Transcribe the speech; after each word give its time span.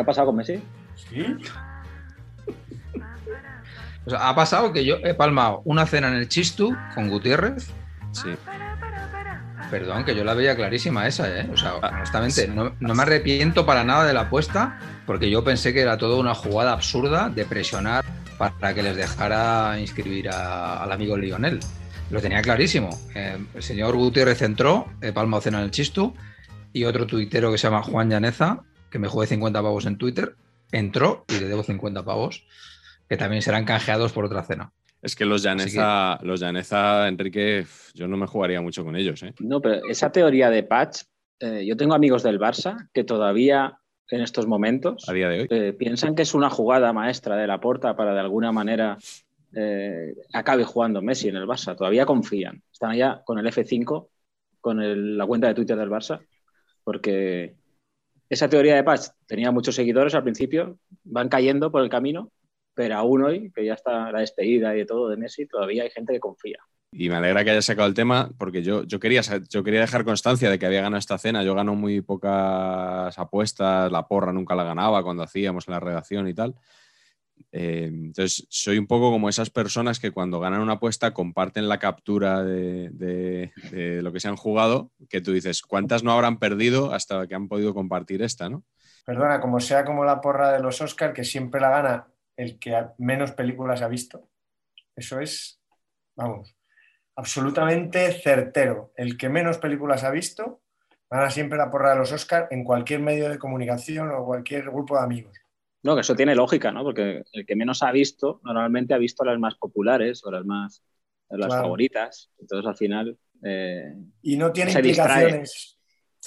¿Qué 0.00 0.02
ha 0.02 0.06
pasado 0.06 0.28
con 0.28 0.36
Messi? 0.36 0.62
¿Sí? 0.96 1.26
O 4.06 4.08
sea, 4.10 4.30
ha 4.30 4.34
pasado 4.34 4.72
que 4.72 4.82
yo 4.82 4.96
he 5.04 5.12
palmado 5.12 5.60
una 5.66 5.84
cena 5.84 6.08
en 6.08 6.14
el 6.14 6.26
Chistu 6.26 6.74
con 6.94 7.10
Gutiérrez. 7.10 7.70
Sí. 8.12 8.30
Perdón, 9.70 10.04
que 10.06 10.16
yo 10.16 10.24
la 10.24 10.32
veía 10.32 10.56
clarísima 10.56 11.06
esa, 11.06 11.28
¿eh? 11.38 11.46
O 11.52 11.56
sea, 11.58 11.74
honestamente, 11.76 12.48
no, 12.48 12.72
no 12.80 12.94
me 12.94 13.02
arrepiento 13.02 13.66
para 13.66 13.84
nada 13.84 14.06
de 14.06 14.14
la 14.14 14.22
apuesta, 14.22 14.78
porque 15.04 15.28
yo 15.30 15.44
pensé 15.44 15.74
que 15.74 15.82
era 15.82 15.98
toda 15.98 16.18
una 16.18 16.34
jugada 16.34 16.72
absurda 16.72 17.28
de 17.28 17.44
presionar 17.44 18.02
para 18.38 18.72
que 18.74 18.82
les 18.82 18.96
dejara 18.96 19.78
inscribir 19.78 20.30
a- 20.30 20.82
al 20.82 20.90
amigo 20.92 21.18
Lionel. 21.18 21.60
Lo 22.10 22.22
tenía 22.22 22.40
clarísimo. 22.40 22.88
Eh, 23.14 23.36
el 23.54 23.62
señor 23.62 23.94
Gutiérrez 23.96 24.40
entró, 24.40 24.88
he 25.02 25.12
palmado 25.12 25.42
cena 25.42 25.58
en 25.58 25.64
el 25.64 25.70
Chistu, 25.70 26.14
y 26.72 26.84
otro 26.84 27.06
tuitero 27.06 27.52
que 27.52 27.58
se 27.58 27.68
llama 27.68 27.82
Juan 27.82 28.08
Llaneza, 28.08 28.60
que 28.90 28.98
me 28.98 29.08
jugué 29.08 29.26
50 29.26 29.62
pavos 29.62 29.86
en 29.86 29.96
Twitter, 29.98 30.34
entró 30.72 31.24
y 31.28 31.40
le 31.40 31.46
debo 31.48 31.62
50 31.62 32.04
pavos, 32.04 32.44
que 33.08 33.16
también 33.16 33.42
serán 33.42 33.64
canjeados 33.64 34.12
por 34.12 34.24
otra 34.24 34.42
cena. 34.42 34.72
Es 35.02 35.16
que 35.16 35.24
los 35.24 35.42
Llaneza, 35.42 36.18
los 36.22 36.40
Llaneza, 36.40 37.08
Enrique, 37.08 37.64
yo 37.94 38.06
no 38.06 38.16
me 38.16 38.26
jugaría 38.26 38.60
mucho 38.60 38.84
con 38.84 38.96
ellos, 38.96 39.22
¿eh? 39.22 39.32
No, 39.40 39.60
pero 39.60 39.86
esa 39.88 40.12
teoría 40.12 40.50
de 40.50 40.62
patch, 40.62 41.02
eh, 41.40 41.64
yo 41.66 41.76
tengo 41.76 41.94
amigos 41.94 42.22
del 42.22 42.38
Barça 42.38 42.88
que 42.92 43.02
todavía 43.04 43.78
en 44.10 44.20
estos 44.20 44.46
momentos 44.46 45.08
A 45.08 45.12
día 45.12 45.28
de 45.28 45.40
hoy. 45.42 45.46
eh, 45.50 45.72
piensan 45.72 46.14
que 46.14 46.22
es 46.22 46.34
una 46.34 46.50
jugada 46.50 46.92
maestra 46.92 47.36
de 47.36 47.46
la 47.46 47.60
porta 47.60 47.96
para 47.96 48.12
de 48.12 48.20
alguna 48.20 48.52
manera 48.52 48.98
eh, 49.56 50.14
acabe 50.32 50.64
jugando 50.64 51.00
Messi 51.02 51.28
en 51.28 51.36
el 51.36 51.46
Barça. 51.46 51.76
Todavía 51.76 52.04
confían. 52.06 52.62
Están 52.72 52.90
allá 52.90 53.22
con 53.24 53.38
el 53.38 53.46
F5, 53.46 54.08
con 54.60 54.80
el- 54.82 55.16
la 55.16 55.26
cuenta 55.26 55.46
de 55.48 55.54
Twitter 55.54 55.76
del 55.76 55.88
Barça, 55.90 56.20
porque 56.84 57.54
esa 58.30 58.48
teoría 58.48 58.76
de 58.76 58.84
patch 58.84 59.08
tenía 59.26 59.50
muchos 59.50 59.74
seguidores 59.74 60.14
al 60.14 60.22
principio, 60.22 60.78
van 61.02 61.28
cayendo 61.28 61.70
por 61.70 61.82
el 61.82 61.90
camino, 61.90 62.30
pero 62.74 62.96
aún 62.96 63.24
hoy, 63.24 63.50
que 63.52 63.64
ya 63.64 63.74
está 63.74 64.10
la 64.12 64.20
despedida 64.20 64.74
y 64.74 64.78
de 64.78 64.86
todo 64.86 65.08
de 65.08 65.16
Messi, 65.16 65.46
todavía 65.46 65.82
hay 65.82 65.90
gente 65.90 66.12
que 66.12 66.20
confía. 66.20 66.58
Y 66.92 67.08
me 67.08 67.16
alegra 67.16 67.44
que 67.44 67.50
hayas 67.50 67.64
sacado 67.64 67.88
el 67.88 67.94
tema 67.94 68.30
porque 68.38 68.62
yo, 68.62 68.84
yo, 68.84 68.98
quería, 68.98 69.20
yo 69.48 69.62
quería 69.62 69.80
dejar 69.80 70.04
constancia 70.04 70.48
de 70.50 70.58
que 70.58 70.66
había 70.66 70.80
ganado 70.80 70.98
esta 70.98 71.18
cena. 71.18 71.44
Yo 71.44 71.54
gano 71.54 71.74
muy 71.74 72.00
pocas 72.00 73.16
apuestas, 73.18 73.92
la 73.92 74.08
porra 74.08 74.32
nunca 74.32 74.56
la 74.56 74.64
ganaba 74.64 75.02
cuando 75.02 75.22
hacíamos 75.22 75.68
en 75.68 75.72
la 75.72 75.80
redacción 75.80 76.26
y 76.26 76.34
tal. 76.34 76.54
Eh, 77.52 77.90
entonces, 77.90 78.46
soy 78.48 78.78
un 78.78 78.86
poco 78.86 79.10
como 79.10 79.28
esas 79.28 79.50
personas 79.50 79.98
que 79.98 80.12
cuando 80.12 80.38
ganan 80.40 80.60
una 80.60 80.74
apuesta 80.74 81.12
comparten 81.12 81.68
la 81.68 81.78
captura 81.78 82.44
de, 82.44 83.50
lo 84.02 84.12
que 84.12 84.20
se 84.20 84.28
han 84.28 84.36
jugado, 84.36 84.90
que 85.08 85.20
tú 85.20 85.32
dices, 85.32 85.62
¿cuántas 85.62 86.04
no 86.04 86.12
habrán 86.12 86.38
perdido 86.38 86.92
hasta 86.92 87.26
que 87.26 87.34
han 87.34 87.48
podido 87.48 87.74
compartir 87.74 88.22
esta, 88.22 88.48
no? 88.48 88.64
Perdona, 89.04 89.40
como 89.40 89.58
sea 89.60 89.84
como 89.84 90.04
la 90.04 90.20
porra 90.20 90.52
de 90.52 90.60
los 90.60 90.80
Oscar, 90.80 91.12
que 91.12 91.24
siempre 91.24 91.60
la 91.60 91.70
gana 91.70 92.08
el 92.36 92.58
que 92.58 92.86
menos 92.98 93.32
películas 93.32 93.82
ha 93.82 93.88
visto. 93.88 94.28
Eso 94.94 95.18
es, 95.18 95.60
vamos, 96.14 96.56
absolutamente 97.16 98.12
certero. 98.12 98.92
El 98.96 99.16
que 99.16 99.28
menos 99.28 99.58
películas 99.58 100.04
ha 100.04 100.10
visto 100.10 100.62
gana 101.10 101.30
siempre 101.30 101.58
la 101.58 101.70
porra 101.70 101.90
de 101.90 101.96
los 101.96 102.12
Oscar 102.12 102.46
en 102.50 102.62
cualquier 102.62 103.00
medio 103.00 103.28
de 103.28 103.38
comunicación 103.38 104.10
o 104.12 104.24
cualquier 104.24 104.70
grupo 104.70 104.96
de 104.96 105.02
amigos. 105.02 105.36
No, 105.82 105.94
que 105.94 106.02
eso 106.02 106.14
tiene 106.14 106.34
lógica, 106.34 106.70
¿no? 106.72 106.82
Porque 106.84 107.22
el 107.32 107.46
que 107.46 107.56
menos 107.56 107.82
ha 107.82 107.90
visto, 107.92 108.40
normalmente 108.44 108.92
ha 108.94 108.98
visto 108.98 109.24
las 109.24 109.38
más 109.38 109.54
populares 109.54 110.22
o 110.24 110.30
las 110.30 110.44
más 110.44 110.82
las 111.30 111.46
Claro. 111.46 111.62
favoritas. 111.62 112.30
Entonces, 112.38 112.66
al 112.68 112.76
final, 112.76 113.18
eh, 113.44 113.94
Y 114.22 114.36
no 114.36 114.52
tiene 114.52 114.72
Se 114.72 114.82
distrae. 114.82 115.22
implicaciones. 115.22 115.78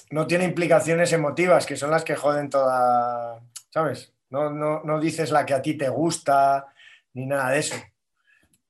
No 0.10 0.26
tiene 0.26 0.46
implicaciones 0.46 1.14
emotivas, 1.14 1.66
que 1.68 1.76
son 1.76 1.92
las 1.92 2.04
que 2.04 2.16
joden 2.16 2.50
toda. 2.50 3.40
¿Sabes? 3.70 4.12
No, 4.32 4.50
no, 4.50 4.82
no 4.84 5.00
dices 5.00 5.30
la 5.32 5.46
que 5.46 5.54
a 5.54 5.62
ti 5.62 5.76
te 5.76 5.90
gusta, 5.90 6.66
ni 7.14 7.26
nada 7.28 7.52
de 7.52 7.60
eso. 7.60 7.76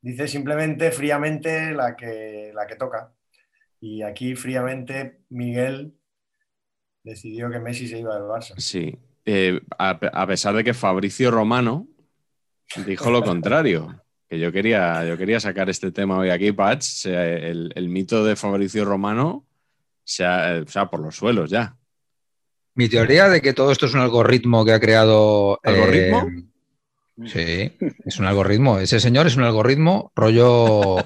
Dices 0.01 0.31
simplemente 0.31 0.91
fríamente 0.91 1.71
la 1.71 1.95
que, 1.95 2.51
la 2.53 2.67
que 2.67 2.75
toca. 2.75 3.13
Y 3.79 4.01
aquí 4.01 4.35
fríamente 4.35 5.21
Miguel 5.29 5.93
decidió 7.03 7.49
que 7.49 7.59
Messi 7.59 7.87
se 7.87 7.99
iba 7.99 8.15
del 8.15 8.23
Barça. 8.23 8.55
Sí. 8.57 8.97
Eh, 9.25 9.61
a, 9.77 9.89
a 9.91 10.27
pesar 10.27 10.55
de 10.55 10.63
que 10.63 10.73
Fabricio 10.73 11.31
Romano 11.31 11.87
dijo 12.85 13.09
lo 13.11 13.23
contrario. 13.23 13.99
Que 14.29 14.39
yo 14.39 14.51
quería, 14.51 15.05
yo 15.05 15.17
quería 15.17 15.39
sacar 15.39 15.69
este 15.69 15.91
tema 15.91 16.17
hoy 16.17 16.29
aquí, 16.29 16.51
Patch. 16.51 17.05
El, 17.05 17.71
el 17.75 17.89
mito 17.89 18.25
de 18.25 18.35
Fabricio 18.35 18.83
Romano 18.83 19.45
se 20.03 20.25
ha, 20.25 20.89
por 20.89 20.99
los 20.99 21.15
suelos 21.15 21.49
ya. 21.49 21.75
Mi 22.75 22.89
teoría 22.89 23.29
de 23.29 23.41
que 23.41 23.53
todo 23.53 23.71
esto 23.71 23.85
es 23.85 23.93
un 23.93 23.99
algoritmo 23.99 24.65
que 24.65 24.73
ha 24.73 24.79
creado. 24.79 25.59
¿Algoritmo? 25.63 26.27
eh, 26.27 26.43
sí, 27.25 27.71
es 28.05 28.19
un 28.19 28.25
algoritmo. 28.25 28.79
Ese 28.79 28.99
señor 28.99 29.27
es 29.27 29.35
un 29.35 29.43
algoritmo 29.43 30.11
rollo 30.15 30.97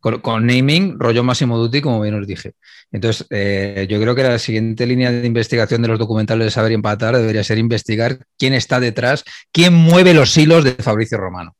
con, 0.00 0.20
con 0.20 0.46
naming, 0.46 0.98
rollo 0.98 1.24
Máximo 1.24 1.58
Duty, 1.58 1.80
como 1.80 2.00
bien 2.00 2.14
os 2.14 2.26
dije. 2.26 2.54
Entonces, 2.92 3.26
eh, 3.30 3.86
yo 3.88 4.00
creo 4.00 4.14
que 4.14 4.22
la 4.22 4.38
siguiente 4.38 4.86
línea 4.86 5.10
de 5.10 5.26
investigación 5.26 5.82
de 5.82 5.88
los 5.88 5.98
documentales 5.98 6.46
de 6.46 6.50
Saber 6.50 6.72
y 6.72 6.74
Empatar 6.74 7.16
debería 7.16 7.42
ser 7.42 7.58
investigar 7.58 8.18
quién 8.38 8.54
está 8.54 8.80
detrás, 8.80 9.24
quién 9.50 9.74
mueve 9.74 10.14
los 10.14 10.36
hilos 10.36 10.62
de 10.64 10.72
Fabricio 10.72 11.18
Romano. 11.18 11.56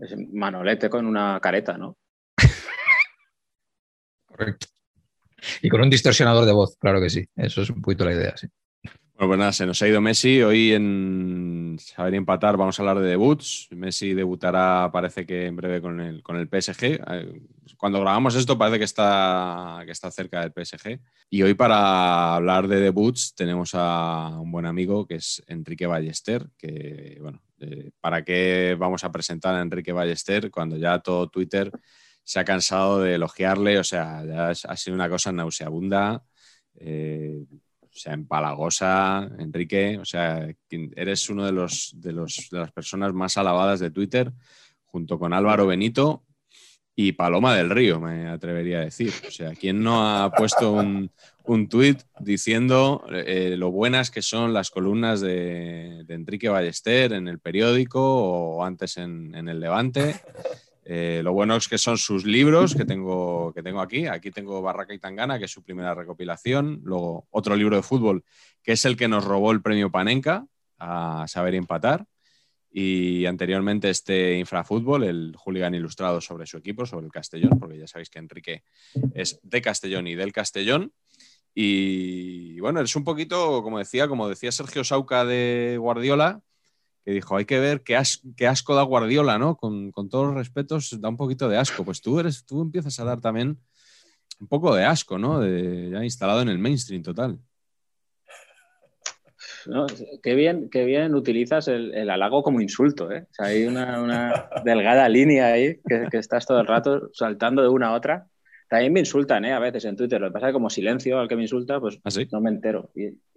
es 0.00 0.14
Manolete 0.32 0.90
con 0.90 1.06
una 1.06 1.40
careta, 1.40 1.76
¿no? 1.78 1.96
Correcto. 4.26 4.66
Y 5.62 5.68
con 5.68 5.80
un 5.80 5.90
distorsionador 5.90 6.44
de 6.44 6.52
voz, 6.52 6.76
claro 6.78 7.00
que 7.00 7.10
sí. 7.10 7.26
Eso 7.34 7.62
es 7.62 7.70
un 7.70 7.80
poquito 7.80 8.04
la 8.04 8.12
idea, 8.12 8.36
sí. 8.36 8.46
Bueno, 9.18 9.28
pues 9.30 9.38
nada, 9.38 9.52
se 9.52 9.64
nos 9.64 9.80
ha 9.80 9.88
ido 9.88 10.02
Messi. 10.02 10.42
Hoy 10.42 10.74
en 10.74 11.78
Saber 11.80 12.14
Empatar 12.14 12.58
vamos 12.58 12.78
a 12.78 12.82
hablar 12.82 12.98
de 13.00 13.08
debuts. 13.08 13.66
Messi 13.70 14.12
debutará, 14.12 14.90
parece 14.92 15.24
que 15.24 15.46
en 15.46 15.56
breve 15.56 15.80
con 15.80 16.00
el, 16.02 16.22
con 16.22 16.36
el 16.36 16.48
PSG. 16.48 16.84
Eh, 16.84 17.40
Cuando 17.78 17.98
grabamos 18.00 18.34
esto 18.34 18.58
parece 18.58 18.78
que 18.78 18.84
está, 18.84 19.80
que 19.86 19.92
está 19.92 20.10
cerca 20.10 20.42
del 20.46 20.52
PSG. 20.52 21.00
Y 21.30 21.42
hoy 21.42 21.54
para 21.54 22.34
hablar 22.34 22.68
de 22.68 22.78
debuts 22.78 23.34
tenemos 23.34 23.70
a 23.72 24.38
un 24.38 24.52
buen 24.52 24.66
amigo 24.66 25.06
que 25.06 25.14
es 25.14 25.42
Enrique 25.46 25.86
Ballester, 25.86 26.50
que, 26.58 27.16
bueno, 27.22 27.40
eh, 27.60 27.92
¿para 28.02 28.22
qué 28.22 28.76
vamos 28.78 29.02
a 29.04 29.12
presentar 29.12 29.54
a 29.54 29.62
Enrique 29.62 29.92
Ballester 29.92 30.50
cuando 30.50 30.76
ya 30.76 30.98
todo 30.98 31.28
Twitter 31.30 31.70
se 32.22 32.38
ha 32.38 32.44
cansado 32.44 33.00
de 33.00 33.14
elogiarle? 33.14 33.78
O 33.78 33.84
sea, 33.84 34.26
ya 34.26 34.50
ha 34.50 34.76
sido 34.76 34.94
una 34.94 35.08
cosa 35.08 35.32
nauseabunda. 35.32 36.22
Eh, 36.78 37.46
o 37.96 37.98
sea, 37.98 38.12
empalagosa, 38.12 39.28
Enrique. 39.38 39.98
O 39.98 40.04
sea, 40.04 40.46
eres 40.70 41.30
uno 41.30 41.46
de 41.46 41.52
los, 41.52 41.92
de 41.96 42.12
los 42.12 42.48
de 42.50 42.58
las 42.58 42.72
personas 42.72 43.14
más 43.14 43.38
alabadas 43.38 43.80
de 43.80 43.90
Twitter, 43.90 44.32
junto 44.84 45.18
con 45.18 45.32
Álvaro 45.32 45.66
Benito. 45.66 46.22
y 46.98 47.12
Paloma 47.12 47.54
del 47.54 47.70
Río, 47.70 48.00
me 48.00 48.28
atrevería 48.28 48.78
a 48.78 48.84
decir. 48.84 49.12
O 49.26 49.30
sea, 49.30 49.52
¿quién 49.54 49.82
no 49.82 50.08
ha 50.08 50.30
puesto 50.30 50.72
un, 50.72 51.10
un 51.44 51.68
tuit 51.68 52.02
diciendo 52.20 53.04
eh, 53.10 53.54
lo 53.56 53.70
buenas 53.70 54.10
que 54.10 54.22
son 54.22 54.52
las 54.52 54.70
columnas 54.70 55.20
de, 55.20 56.04
Enrique 56.08 56.48
Ballester 56.48 57.12
en 57.12 57.28
el 57.28 57.38
periódico 57.38 58.00
o 58.00 58.64
antes 58.64 58.96
en, 58.96 59.34
el 59.34 59.60
Levante? 59.60 60.16
Eh, 60.88 61.20
lo 61.24 61.32
buenos 61.32 61.68
que 61.68 61.78
son 61.78 61.98
sus 61.98 62.24
libros 62.24 62.76
que 62.76 62.84
tengo, 62.84 63.52
que 63.52 63.62
tengo 63.62 63.80
aquí. 63.80 64.06
Aquí 64.06 64.30
tengo 64.30 64.62
Barraca 64.62 64.94
y 64.94 65.00
Tangana, 65.00 65.36
que 65.36 65.46
es 65.46 65.50
su 65.50 65.64
primera 65.64 65.94
recopilación. 65.94 66.80
Luego 66.84 67.26
otro 67.30 67.56
libro 67.56 67.74
de 67.74 67.82
fútbol, 67.82 68.24
que 68.62 68.72
es 68.72 68.84
el 68.84 68.96
que 68.96 69.08
nos 69.08 69.24
robó 69.24 69.50
el 69.50 69.62
premio 69.62 69.90
Panenka 69.90 70.46
a 70.78 71.26
saber 71.26 71.56
empatar 71.56 72.06
y 72.70 73.24
anteriormente 73.24 73.90
este 73.90 74.38
Infrafútbol, 74.38 75.04
el 75.04 75.34
hooligan 75.36 75.74
ilustrado 75.74 76.20
sobre 76.20 76.46
su 76.46 76.58
equipo, 76.58 76.84
sobre 76.84 77.06
el 77.06 77.12
Castellón, 77.12 77.58
porque 77.58 77.78
ya 77.78 77.86
sabéis 77.86 78.10
que 78.10 78.18
Enrique 78.18 78.64
es 79.14 79.40
de 79.42 79.62
Castellón 79.62 80.06
y 80.06 80.14
del 80.14 80.32
Castellón. 80.32 80.92
Y 81.54 82.60
bueno, 82.60 82.82
es 82.82 82.94
un 82.94 83.02
poquito, 83.02 83.62
como 83.62 83.78
decía, 83.78 84.08
como 84.08 84.28
decía 84.28 84.52
Sergio 84.52 84.84
Sauca 84.84 85.24
de 85.24 85.78
Guardiola, 85.80 86.42
que 87.06 87.12
dijo, 87.12 87.36
hay 87.36 87.44
que 87.44 87.60
ver 87.60 87.82
qué, 87.82 87.96
asco 88.48 88.74
da 88.74 88.82
Guardiola, 88.82 89.38
¿no? 89.38 89.56
Con, 89.56 89.92
todos 90.10 90.26
los 90.26 90.34
respetos, 90.34 91.00
da 91.00 91.08
un 91.08 91.16
poquito 91.16 91.48
de 91.48 91.56
asco. 91.56 91.84
Pues 91.84 92.00
tú, 92.00 92.18
eres, 92.18 92.44
tú 92.44 92.60
empiezas 92.60 92.98
a 92.98 93.04
dar 93.04 93.20
también 93.20 93.60
un 94.40 94.48
poco 94.48 94.74
de 94.74 94.84
asco, 94.84 95.16
¿no? 95.16 95.40
Ya 95.46 96.02
instalado 96.02 96.42
en 96.42 96.48
el 96.48 96.58
mainstream 96.58 97.04
total. 97.04 97.38
Qué, 100.20 100.34
bien, 100.34 100.68
qué 100.68 100.84
bien 100.84 101.14
utilizas 101.14 101.68
el, 101.68 102.10
halago 102.10 102.42
como 102.42 102.60
insulto. 102.60 103.12
¿eh? 103.12 103.28
hay 103.38 103.66
una, 103.66 104.50
delgada 104.64 105.08
línea 105.08 105.46
ahí 105.46 105.78
que, 105.88 106.18
estás 106.18 106.44
todo 106.44 106.58
el 106.58 106.66
rato 106.66 107.10
saltando 107.12 107.62
de 107.62 107.68
una 107.68 107.90
a 107.90 107.94
otra. 107.94 108.26
También 108.68 108.92
me 108.92 109.00
insultan 109.00 109.44
¿eh? 109.44 109.52
a 109.52 109.58
veces 109.58 109.84
en 109.84 109.96
Twitter. 109.96 110.20
Lo 110.20 110.28
que 110.28 110.32
pasa 110.32 110.46
es 110.46 110.50
que 110.50 110.54
como 110.54 110.70
silencio 110.70 111.20
al 111.20 111.28
que 111.28 111.36
me 111.36 111.42
insulta, 111.42 111.80
pues 111.80 112.00
¿Ah, 112.04 112.10
no 112.32 112.40
me 112.40 112.50
entero. 112.50 112.90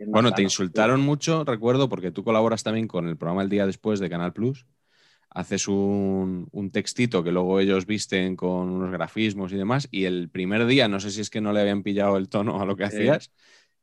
bueno, 0.08 0.32
te 0.32 0.42
insultaron 0.42 1.02
mucho, 1.02 1.44
recuerdo, 1.44 1.88
porque 1.88 2.12
tú 2.12 2.24
colaboras 2.24 2.64
también 2.64 2.88
con 2.88 3.08
el 3.08 3.18
programa 3.18 3.44
El 3.44 3.50
Día 3.50 3.66
Después 3.66 4.00
de 4.00 4.10
Canal 4.10 4.34
Plus. 4.34 4.66
Haces 5.32 5.68
un, 5.68 6.48
un, 6.52 6.72
textito 6.72 7.24
que 7.24 7.32
luego 7.32 7.60
ellos 7.60 7.86
visten 7.86 8.36
con 8.36 8.72
unos 8.72 8.92
grafismos 8.92 9.54
y 9.54 9.58
demás. 9.58 9.88
Y 9.92 10.06
el 10.06 10.30
primer 10.30 10.66
día, 10.66 10.88
no 10.88 11.00
sé 11.00 11.12
si 11.12 11.22
es 11.22 11.30
que 11.30 11.42
no 11.42 11.54
le 11.54 11.62
habían 11.62 11.84
pillado 11.84 12.18
el 12.18 12.30
tono 12.30 12.60
a 12.60 12.66
lo 12.66 12.76
que 12.76 12.86
hacías, 12.86 13.32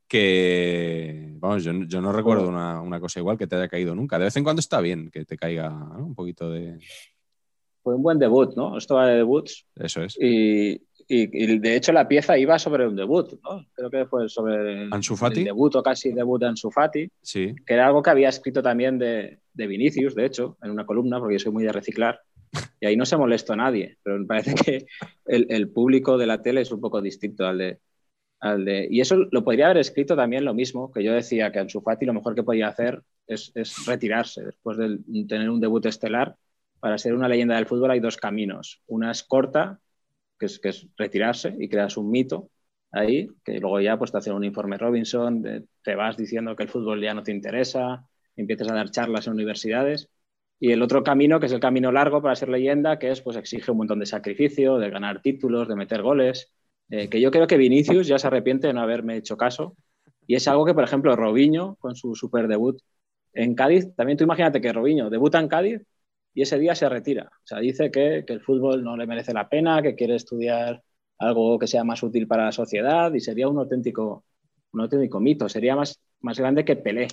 que, 0.09 1.35
vamos, 1.35 1.63
yo, 1.63 1.73
no 1.73 2.13
recuerdo 2.13 2.49
una, 2.49 3.01
cosa 3.01 3.21
igual 3.21 3.39
que 3.39 3.47
te 3.47 3.55
haya 3.55 3.69
caído 3.69 3.95
nunca. 3.95 4.19
De 4.19 4.25
vez 4.25 4.37
en 4.37 4.43
cuando 4.43 4.61
está 4.61 4.81
bien 4.81 5.11
que 5.11 5.25
te 5.25 5.37
caiga 5.37 5.71
un 5.71 6.17
poquito 6.17 6.51
de... 6.51 6.79
Fue 7.83 7.95
un 7.95 8.03
buen 8.03 8.19
debut, 8.19 8.57
¿no? 8.57 8.77
Esto 8.77 8.97
va 8.97 9.07
de 9.07 9.19
debuts. 9.19 9.65
Eso 9.77 10.03
es. 10.03 10.19
Y, 10.21 10.81
de 11.09 11.77
hecho 11.77 11.93
la 11.93 12.09
pieza 12.09 12.37
iba 12.37 12.59
sobre 12.59 12.87
un 12.87 12.97
debut, 12.97 13.39
¿no? 13.43 13.67
Creo 13.75 13.91
que 13.91 14.07
fue 14.07 14.29
sobre 14.29 14.89
Fati. 15.17 15.41
el 15.41 15.45
debut 15.47 15.75
o 15.77 15.83
casi 15.83 16.13
debut 16.13 16.41
de 16.41 16.47
Ansu 16.47 16.71
Fati, 16.71 17.09
sí. 17.23 17.55
que 17.65 17.75
era 17.75 17.87
algo 17.87 18.03
que 18.03 18.11
había 18.11 18.29
escrito 18.29 18.63
también 18.63 18.99
de, 18.99 19.39
de 19.53 19.67
Vinicius, 19.67 20.15
de 20.15 20.27
hecho, 20.27 20.57
en 20.63 20.71
una 20.71 20.87
columna, 20.87 21.19
porque 21.19 21.35
yo 21.35 21.41
soy 21.41 21.53
muy 21.53 21.65
de 21.65 21.73
reciclar. 21.73 22.21
Y 22.81 22.87
ahí 22.87 22.97
no 22.97 23.05
se 23.05 23.17
molestó 23.17 23.53
a 23.53 23.57
nadie, 23.57 23.99
pero 24.03 24.19
me 24.19 24.27
parece 24.27 24.55
que 24.55 24.87
el, 25.27 25.47
el 25.51 25.69
público 25.69 26.17
de 26.17 26.27
la 26.27 26.43
tele 26.43 26.63
es 26.63 26.73
un 26.73 26.81
poco 26.81 27.03
distinto 27.03 27.47
al 27.47 27.59
de, 27.59 27.81
y 28.91 29.01
eso 29.01 29.17
lo 29.31 29.45
podría 29.45 29.67
haber 29.67 29.79
escrito 29.79 30.15
también 30.15 30.45
lo 30.45 30.55
mismo, 30.55 30.93
que 30.93 31.03
yo 31.03 31.13
decía 31.13 31.51
que 31.51 31.59
Ansu 31.59 31.81
Fati 31.81 32.05
lo 32.05 32.13
mejor 32.13 32.35
que 32.35 32.43
podía 32.43 32.69
hacer 32.69 33.03
es, 33.27 33.53
retirarse 33.87 34.45
después 34.45 34.77
de 34.77 34.99
tener 35.27 35.51
un 35.51 35.61
debut 35.61 35.85
estelar. 35.87 36.37
Para 36.79 36.99
ser 36.99 37.15
una 37.15 37.29
leyenda 37.29 37.57
del 37.57 37.67
fútbol 37.67 37.91
hay 37.91 38.01
dos 38.01 38.17
caminos. 38.17 38.83
Una 38.87 39.11
es 39.11 39.23
corta, 39.23 39.81
que 40.39 40.47
es, 40.47 40.59
que 40.59 40.71
es 40.71 40.87
retirarse 40.97 41.55
y 41.59 41.69
creas 41.69 41.97
un 41.97 42.11
mito 42.11 42.51
ahí, 42.93 43.29
que 43.45 43.59
luego 43.59 43.81
ya 43.81 43.99
pues 43.99 44.13
te 44.13 44.19
hacen 44.19 44.35
un 44.35 44.45
informe 44.45 44.79
Robinson, 44.79 45.43
te 45.83 45.95
vas 45.95 46.17
diciendo 46.17 46.57
que 46.57 46.65
el 46.65 46.69
fútbol 46.69 47.01
ya 47.03 47.15
no 47.15 47.23
te 47.23 47.33
interesa, 47.33 48.07
empiezas 48.37 48.71
a 48.71 48.75
dar 48.75 48.91
charlas 48.91 49.27
en 49.27 49.35
universidades. 49.35 50.09
Y 50.59 50.73
el 50.73 50.83
otro 50.83 51.03
camino, 51.03 51.39
que 51.39 51.47
es 51.47 51.53
el 51.53 51.61
camino 51.61 51.93
largo 51.93 52.23
para 52.23 52.35
ser 52.35 52.49
leyenda, 52.49 52.99
que 52.99 53.11
es 53.11 53.21
pues 53.21 53.37
exige 53.37 53.71
un 53.71 53.79
montón 53.79 53.99
de 53.99 54.07
sacrificio, 54.07 54.79
de 54.79 54.91
ganar 54.91 55.21
títulos, 55.21 55.69
de 55.69 55.77
meter 55.77 56.03
goles, 56.03 56.53
eh, 56.91 57.09
que 57.09 57.21
yo 57.21 57.31
creo 57.31 57.47
que 57.47 57.57
Vinicius 57.59 58.07
ya 58.07 58.19
se 58.19 58.27
arrepiente 58.27 58.69
de 58.69 58.73
no 58.73 58.81
haberme 58.81 59.17
hecho 59.17 59.37
caso. 59.37 59.77
Y 60.27 60.35
es 60.35 60.49
algo 60.49 60.65
que, 60.65 60.75
por 60.75 60.85
ejemplo, 60.85 61.15
Robinho, 61.15 61.77
con 61.77 61.95
su 61.95 62.15
super 62.15 62.49
debut 62.49 62.81
en 63.33 63.55
Cádiz, 63.55 63.95
también 63.95 64.17
tú 64.17 64.25
imagínate 64.25 64.61
que 64.61 64.73
Robinho 64.73 65.11
debuta 65.11 65.39
en 65.39 65.49
Cádiz 65.49 65.83
y 66.37 66.43
ese 66.43 66.59
día 66.59 66.75
se 66.75 66.87
retira. 66.87 67.31
O 67.33 67.47
sea, 67.47 67.61
dice 67.61 67.91
que, 67.91 68.23
el 68.29 68.41
fútbol 68.43 68.85
no 68.85 68.95
le 68.95 69.07
merece 69.07 69.33
la 69.33 69.49
pena, 69.49 69.81
que 69.81 69.95
quiere 69.95 70.17
estudiar 70.17 70.83
algo 71.19 71.59
que 71.59 71.67
sea 71.67 71.83
más 71.83 72.03
útil 72.03 72.29
para 72.29 72.45
la 72.45 72.53
sociedad 72.53 73.11
y 73.15 73.21
sería 73.21 73.49
un 73.49 73.59
auténtico, 73.59 74.27
un 74.73 74.83
auténtico 74.83 75.19
mito, 75.19 75.49
sería 75.49 75.75
más, 75.75 75.99
más 76.21 76.39
grande 76.39 76.63
que 76.63 76.77
Pelé. 76.77 77.09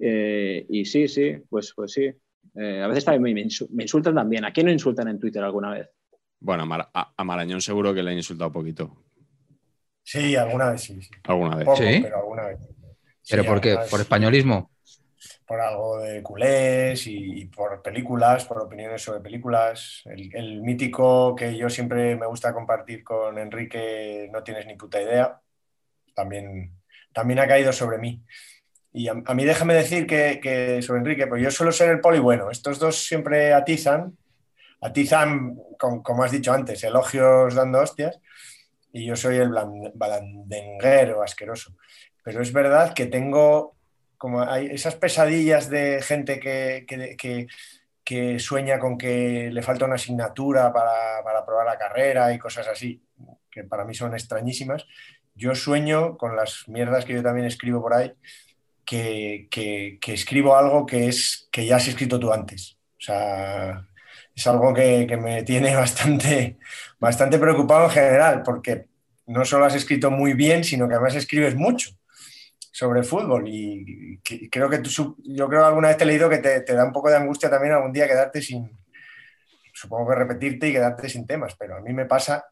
Eh, 0.00 0.64
y 0.70 0.86
sí, 0.86 1.08
sí, 1.08 1.36
pues, 1.50 1.74
pues 1.76 1.92
sí. 1.92 2.10
Eh, 2.54 2.82
a 2.82 2.86
veces 2.88 3.04
también 3.04 3.22
me, 3.22 3.46
me, 3.70 3.82
insultan 3.82 4.14
también. 4.14 4.46
¿A 4.46 4.50
quién 4.50 4.64
no 4.64 4.72
insultan 4.72 5.08
en 5.08 5.18
Twitter 5.18 5.44
alguna 5.44 5.72
vez? 5.72 5.90
Bueno, 6.40 6.66
a, 6.94 7.24
Marañón 7.24 7.60
seguro 7.60 7.92
que 7.92 8.02
le 8.02 8.12
han 8.12 8.16
insultado 8.16 8.48
un 8.48 8.54
poquito. 8.54 9.04
Sí, 10.02 10.36
alguna 10.36 10.70
vez 10.70 10.80
sí. 10.80 10.98
¿Alguna 11.24 11.54
vez? 11.54 11.68
¿Sí? 11.76 12.00
Pero 12.02 12.20
alguna 12.20 12.46
vez. 12.46 12.60
¿Pero 13.28 13.44
por 13.44 13.60
qué? 13.60 13.76
¿Por 13.90 14.00
españolismo? 14.00 14.70
Por 15.48 15.60
algo 15.60 15.98
de 16.00 16.22
culés 16.22 17.06
y, 17.06 17.46
por 17.46 17.82
películas, 17.82 18.44
por 18.44 18.60
opiniones 18.60 19.02
sobre 19.02 19.20
películas. 19.20 20.02
El, 20.04 20.60
mítico 20.60 21.34
que 21.34 21.56
yo 21.56 21.70
siempre 21.70 22.14
me 22.16 22.26
gusta 22.26 22.52
compartir 22.52 23.02
con 23.02 23.38
Enrique, 23.38 24.28
no 24.30 24.42
tienes 24.42 24.66
ni 24.66 24.76
puta 24.76 25.00
idea, 25.00 25.40
también, 26.14 26.72
también 27.14 27.38
ha 27.38 27.48
caído 27.48 27.72
sobre 27.72 27.96
mí. 27.96 28.22
Y 28.92 29.08
a, 29.08 29.14
mí 29.14 29.44
déjame 29.44 29.72
decir 29.72 30.06
que, 30.06 30.38
que, 30.40 30.82
sobre 30.82 31.00
Enrique, 31.00 31.26
pues 31.26 31.42
yo 31.42 31.50
suelo 31.50 31.72
ser 31.72 31.88
el 31.88 32.00
poli 32.00 32.18
bueno. 32.18 32.50
Estos 32.50 32.78
dos 32.78 33.06
siempre 33.06 33.54
atizan 33.54 34.16
atizan, 34.80 35.56
como 35.78 36.22
has 36.22 36.32
dicho 36.32 36.52
antes, 36.52 36.82
elogios 36.84 37.54
dando 37.54 37.80
hostias, 37.80 38.20
y 38.92 39.06
yo 39.06 39.16
soy 39.16 39.36
el 39.36 39.50
balandenguero 39.94 41.22
asqueroso. 41.22 41.74
Pero 42.22 42.42
es 42.42 42.52
verdad 42.52 42.94
que 42.94 43.06
tengo 43.06 43.76
como 44.18 44.42
hay 44.42 44.66
esas 44.66 44.96
pesadillas 44.96 45.70
de 45.70 46.02
gente 46.02 46.40
que, 46.40 46.84
que, 48.04 48.38
sueña 48.38 48.78
con 48.78 48.98
que 48.98 49.50
le 49.52 49.62
falta 49.62 49.84
una 49.84 49.94
asignatura 49.94 50.72
para, 50.72 51.22
para 51.22 51.46
probar 51.46 51.66
la 51.66 51.78
carrera 51.78 52.32
y 52.32 52.38
cosas 52.38 52.66
así, 52.66 53.02
que 53.50 53.64
para 53.64 53.84
mí 53.84 53.94
son 53.94 54.14
extrañísimas. 54.14 54.86
Yo 55.34 55.54
sueño 55.54 56.18
con 56.18 56.34
las 56.34 56.64
mierdas 56.68 57.04
que 57.04 57.14
yo 57.14 57.22
también 57.22 57.46
escribo 57.46 57.80
por 57.80 57.94
ahí, 57.94 58.12
que, 58.84 59.46
que, 59.50 59.98
que, 60.00 60.14
escribo 60.14 60.56
algo 60.56 60.84
que 60.84 61.08
es 61.08 61.48
que 61.52 61.64
ya 61.64 61.76
has 61.76 61.86
escrito 61.86 62.18
tú 62.18 62.32
antes. 62.32 62.78
O 62.98 63.00
sea, 63.00 63.86
es 64.34 64.46
algo 64.46 64.74
que, 64.74 65.06
me 65.20 65.42
tiene 65.44 65.76
bastante, 65.76 66.58
bastante 66.98 67.38
preocupado 67.38 67.84
en 67.84 67.90
general, 67.90 68.42
porque 68.42 68.86
no 69.26 69.44
solo 69.44 69.66
has 69.66 69.74
escrito 69.74 70.10
muy 70.10 70.32
bien, 70.32 70.64
sino 70.64 70.88
que 70.88 70.94
además 70.94 71.14
escribes 71.14 71.54
mucho 71.54 71.97
sobre 72.78 73.02
fútbol 73.02 73.48
y 73.48 74.20
creo 74.48 74.70
que 74.70 74.78
tú, 74.78 75.16
yo 75.24 75.48
creo 75.48 75.62
que 75.62 75.66
alguna 75.66 75.88
vez 75.88 75.96
te 75.96 76.04
he 76.04 76.06
leído 76.06 76.30
que 76.30 76.38
te, 76.38 76.62
da 76.62 76.84
un 76.84 76.92
poco 76.92 77.10
de 77.10 77.16
angustia 77.16 77.50
también 77.50 77.74
algún 77.74 77.92
día 77.92 78.06
quedarte 78.06 78.40
sin, 78.40 78.70
supongo 79.74 80.08
que 80.08 80.14
repetirte 80.14 80.68
y 80.68 80.72
quedarte 80.74 81.08
sin 81.08 81.26
temas, 81.26 81.56
pero 81.58 81.78
a 81.78 81.80
mí 81.80 81.92
me 81.92 82.04
pasa 82.06 82.46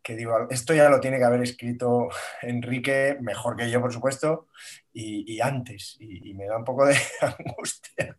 que 0.00 0.14
digo, 0.14 0.46
esto 0.48 0.74
ya 0.74 0.88
lo 0.88 1.00
tiene 1.00 1.18
que 1.18 1.24
haber 1.24 1.42
escrito 1.42 2.06
Enrique, 2.42 3.16
mejor 3.20 3.56
que 3.56 3.68
yo, 3.68 3.80
por 3.80 3.92
supuesto, 3.92 4.46
y, 4.92 5.40
antes, 5.40 5.96
y, 5.98 6.32
me 6.34 6.46
da 6.46 6.56
un 6.56 6.64
poco 6.64 6.86
de 6.86 6.94
angustia. 7.20 8.16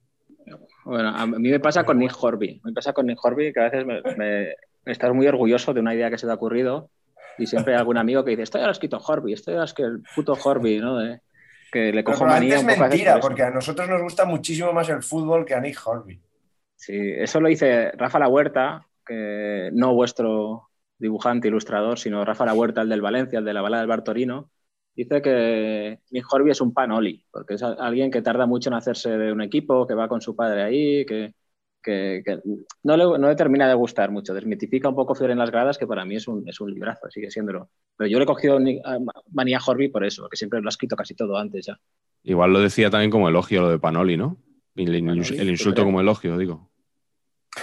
Bueno, 0.84 1.08
a 1.16 1.26
mí 1.26 1.50
me 1.50 1.62
pasa 1.62 1.86
con 1.86 2.00
Nick 2.00 2.22
Horby. 2.22 2.60
Me 2.66 2.74
pasa 2.74 2.92
con 2.92 3.06
Nick 3.06 3.24
Horby 3.24 3.54
que 3.54 3.62
a 3.62 3.70
veces 3.70 3.86
me, 3.86 4.56
estás 4.86 5.14
muy 5.14 5.26
orgulloso 5.26 5.74
de 5.74 5.80
una 5.80 5.96
idea 5.96 6.10
que 6.10 6.18
se 6.18 6.26
te 6.26 6.34
ha 6.34 6.36
ocurrido 6.36 6.90
y 7.38 7.48
siempre 7.48 7.74
hay 7.74 7.80
algún 7.80 7.98
amigo 7.98 8.26
que 8.26 8.32
dice, 8.32 8.44
esto 8.44 8.58
ya 8.58 8.66
lo 8.66 8.72
ha 8.72 8.74
escrito 8.74 8.98
Horby, 8.98 9.32
esto 9.32 9.54
ya 9.54 9.64
es 9.64 9.74
que 9.74 9.84
el 9.84 10.04
puto 10.14 10.38
Horby, 10.44 10.80
¿no? 10.80 11.00
Que 11.76 11.92
le 11.92 12.06
cojo 12.06 12.26
manía 12.26 12.56
es 12.56 12.64
mentira, 12.64 13.20
porque 13.20 13.44
a 13.44 13.52
nosotros 13.52 13.90
nos 13.90 14.02
gusta 14.02 14.24
muchísimo 14.24 14.72
más 14.72 14.88
el 14.88 15.04
fútbol 15.04 15.44
que 15.44 15.56
a 15.56 15.60
Nick 15.60 15.78
Horby. 15.86 16.22
Sí, 16.74 16.94
eso 17.18 17.42
lo 17.42 17.50
dice 17.50 17.92
Rafa 17.98 18.18
La 18.18 18.30
Huerta, 18.30 18.88
que 19.06 19.72
no 19.74 19.94
vuestro 19.94 20.70
dibujante, 20.98 21.50
ilustrador, 21.50 22.00
sino 22.00 22.24
Rafa 22.24 22.46
La 22.46 22.54
Huerta, 22.54 22.80
el 22.80 22.88
del 22.88 23.02
Valencia, 23.02 23.40
el 23.40 23.46
de 23.46 23.54
la 23.54 23.62
balada 23.62 23.82
del 23.82 23.90
Bartorino, 23.90 24.52
dice 24.96 25.22
que 25.22 26.00
Nick 26.12 26.26
Horby 26.32 26.52
es 26.52 26.62
un 26.62 26.74
panoli, 26.74 27.26
porque 27.30 27.56
es 27.56 27.64
alguien 27.64 28.10
que 28.10 28.22
tarda 28.22 28.46
mucho 28.46 28.70
en 28.70 28.76
hacerse 28.76 29.10
de 29.18 29.34
un 29.34 29.42
equipo, 29.42 29.86
que 29.86 29.96
va 29.96 30.08
con 30.08 30.22
su 30.22 30.34
padre 30.34 30.64
ahí, 30.64 31.06
que, 31.06 31.34
no, 32.84 32.98
le, 32.98 33.20
no, 33.20 33.36
termina 33.36 33.68
de 33.68 33.74
gustar 33.74 34.12
mucho. 34.12 34.34
Desmitifica 34.34 34.90
un 34.90 34.96
poco 34.96 35.16
Fiore 35.16 35.34
en 35.34 35.40
las 35.40 35.52
gradas, 35.52 35.78
que 35.78 35.88
para 35.88 36.06
mí 36.06 36.16
es 36.16 36.28
un, 36.28 36.48
es 36.48 36.60
un 36.62 36.74
librazo, 36.74 37.10
sigue 37.10 37.32
siéndolo. 37.32 37.70
Pero 37.96 38.10
yo 38.10 38.18
le 38.18 38.24
he 38.24 38.28
cogido 38.28 38.60
manía 39.32 39.60
Horby 39.66 39.90
por 39.90 40.04
eso, 40.06 40.28
que 40.30 40.38
siempre 40.38 40.62
lo 40.62 40.68
ha 40.68 40.70
escrito 40.70 40.96
casi 40.96 41.16
todo 41.16 41.38
antes 41.38 41.66
ya. 41.66 41.80
Igual 42.24 42.54
lo 42.54 42.60
decía 42.60 42.90
también 42.90 43.12
como 43.12 43.30
elogio 43.30 43.62
lo 43.62 43.70
de 43.70 43.80
Panoli, 43.80 44.18
¿no? 44.18 44.38
El, 44.76 45.50
insulto 45.50 45.84
como 45.84 46.02
elogio, 46.02 46.38
digo. 46.38 46.70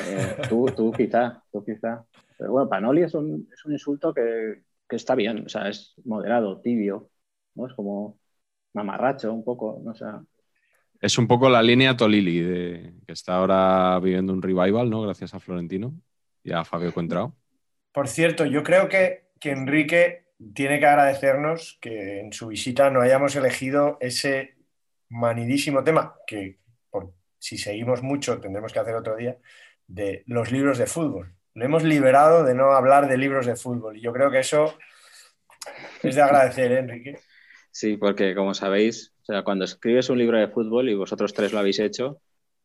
Eh, 0.06 0.36
tú, 0.48 0.66
tú 0.74 0.92
quizá, 0.92 1.42
tú 1.52 1.64
quizá. 1.64 2.04
Pero 2.38 2.52
bueno, 2.52 2.68
Panoli 2.68 3.02
es 3.02 3.14
un, 3.14 3.48
es 3.52 3.64
un 3.64 3.72
insulto 3.72 4.14
que, 4.14 4.62
que, 4.88 4.96
está 4.96 5.14
bien, 5.14 5.44
o 5.44 5.48
sea, 5.48 5.68
es 5.68 5.94
moderado, 6.04 6.60
tibio, 6.60 7.10
¿no? 7.54 7.66
Es 7.66 7.74
como 7.74 8.18
mamarracho 8.72 9.32
un 9.32 9.44
poco, 9.44 9.80
no 9.84 9.94
sé. 9.94 10.06
Es 11.02 11.18
un 11.18 11.26
poco 11.26 11.50
la 11.50 11.64
línea 11.64 11.96
Tolili, 11.96 12.40
de, 12.40 12.92
que 13.04 13.12
está 13.12 13.34
ahora 13.34 13.98
viviendo 13.98 14.32
un 14.32 14.40
revival, 14.40 14.88
¿no? 14.88 15.02
Gracias 15.02 15.34
a 15.34 15.40
Florentino 15.40 15.92
y 16.44 16.52
a 16.52 16.64
Fabio 16.64 16.94
Cuentrao. 16.94 17.36
Por 17.90 18.06
cierto, 18.06 18.46
yo 18.46 18.62
creo 18.62 18.88
que, 18.88 19.32
que 19.40 19.50
Enrique 19.50 20.28
tiene 20.54 20.78
que 20.78 20.86
agradecernos 20.86 21.76
que 21.80 22.20
en 22.20 22.32
su 22.32 22.46
visita 22.46 22.88
no 22.90 23.00
hayamos 23.00 23.34
elegido 23.34 23.98
ese 24.00 24.54
manidísimo 25.08 25.82
tema, 25.82 26.14
que 26.24 26.60
por, 26.88 27.12
si 27.36 27.58
seguimos 27.58 28.00
mucho 28.00 28.40
tendremos 28.40 28.72
que 28.72 28.78
hacer 28.78 28.94
otro 28.94 29.16
día, 29.16 29.36
de 29.88 30.22
los 30.26 30.52
libros 30.52 30.78
de 30.78 30.86
fútbol. 30.86 31.34
Lo 31.54 31.64
hemos 31.64 31.82
liberado 31.82 32.44
de 32.44 32.54
no 32.54 32.72
hablar 32.72 33.08
de 33.08 33.18
libros 33.18 33.46
de 33.46 33.56
fútbol 33.56 33.96
y 33.96 34.02
yo 34.02 34.12
creo 34.12 34.30
que 34.30 34.38
eso 34.38 34.78
es 36.04 36.14
de 36.14 36.22
agradecer, 36.22 36.70
¿eh, 36.70 36.78
Enrique. 36.78 37.18
Sí, 37.72 37.96
porque 37.96 38.36
como 38.36 38.54
sabéis, 38.54 39.11
o 39.22 39.24
sea, 39.24 39.42
cuando 39.42 39.64
escribes 39.64 40.10
un 40.10 40.18
libro 40.18 40.36
de 40.36 40.48
fútbol 40.48 40.88
y 40.88 40.94
vosotros 40.94 41.32
tres 41.32 41.52
lo 41.52 41.60
habéis 41.60 41.78
hecho, 41.78 42.20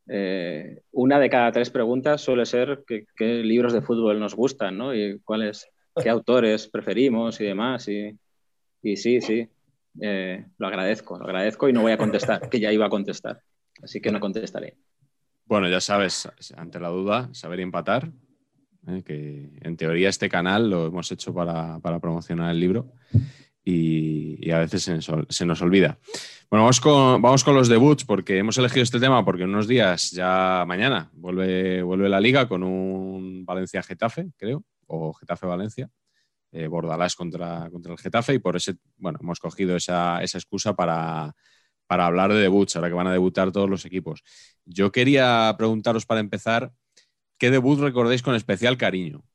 eh, 0.08 0.82
una 0.92 1.20
de 1.20 1.30
cada 1.30 1.52
tres 1.52 1.70
preguntas 1.70 2.22
suele 2.22 2.48
ser 2.48 2.84
qué, 2.88 3.44
libros 3.44 3.74
de 3.74 3.82
fútbol 3.84 4.20
nos 4.20 4.34
gustan, 4.34 4.76
¿no? 4.76 4.96
Y 4.96 5.20
cuáles, 5.20 5.70
qué 6.02 6.10
autores 6.10 6.68
preferimos 6.68 7.40
y 7.42 7.46
demás. 7.46 7.88
Y, 7.90 8.18
y 8.82 8.98
sí, 8.98 9.22
sí, 9.22 9.48
eh, 10.02 10.46
lo 10.58 10.68
agradezco, 10.68 11.20
lo 11.20 11.26
agradezco 11.26 11.70
y 11.70 11.74
no 11.74 11.84
voy 11.84 11.92
a 11.92 11.98
contestar, 11.98 12.50
que 12.50 12.60
ya 12.60 12.72
iba 12.72 12.88
a 12.88 12.90
contestar. 12.90 13.44
Así 13.84 14.02
que 14.02 14.12
no 14.12 14.20
contestaré. 14.20 14.78
Bueno, 15.46 15.70
ya 15.70 15.80
sabes, 15.80 16.28
ante 16.56 16.80
la 16.80 16.90
duda, 16.90 17.30
saber 17.34 17.60
empatar, 17.60 18.10
¿eh? 18.88 19.04
que 19.06 19.52
en 19.62 19.78
teoría 19.78 20.10
este 20.10 20.28
canal 20.28 20.72
lo 20.72 20.88
hemos 20.88 21.12
hecho 21.12 21.36
para, 21.36 21.78
para 21.80 22.00
promocionar 22.00 22.50
el 22.50 22.60
libro 22.60 22.92
y, 23.70 24.52
a 24.52 24.60
veces 24.60 24.84
se 24.84 25.46
nos, 25.46 25.62
olvida. 25.62 26.00
Bueno, 26.50 26.64
vamos 26.64 27.44
con, 27.44 27.56
los 27.56 27.68
debuts 27.68 28.06
porque 28.06 28.38
hemos 28.38 28.58
elegido 28.58 28.84
este 28.84 29.00
tema 29.00 29.26
porque 29.26 29.44
unos 29.44 29.68
días, 29.68 30.12
ya 30.12 30.64
mañana, 30.66 31.12
vuelve, 31.14 31.84
la 32.08 32.22
liga 32.22 32.48
con 32.48 32.64
un 32.64 33.46
Valencia-Getafe, 33.46 34.30
creo, 34.38 34.64
o 34.86 35.14
Getafe-Valencia. 35.14 35.90
Eh, 36.54 36.68
Bordalás 36.68 37.16
contra, 37.16 37.66
el 37.66 37.98
Getafe 37.98 38.36
y 38.36 38.40
por 38.40 38.56
ese, 38.56 38.76
bueno, 38.96 39.20
hemos 39.22 39.40
cogido 39.42 39.76
esa, 39.76 40.24
esa 40.24 40.38
excusa 40.38 40.74
para, 40.74 41.36
para 41.88 42.06
hablar 42.06 42.32
de 42.32 42.40
debuts, 42.40 42.78
ahora 42.78 42.88
que 42.88 42.94
van 42.94 43.08
a 43.08 43.12
debutar 43.12 43.52
todos 43.52 43.70
los 43.70 43.84
equipos. 43.84 44.24
Yo 44.64 44.94
quería 44.94 45.54
preguntaros 45.58 46.06
para 46.06 46.22
empezar, 46.22 46.72
¿qué 47.38 47.52
debut 47.52 47.82
recordáis 47.82 48.22
con 48.22 48.34
especial 48.34 48.78
cariño? 48.78 49.26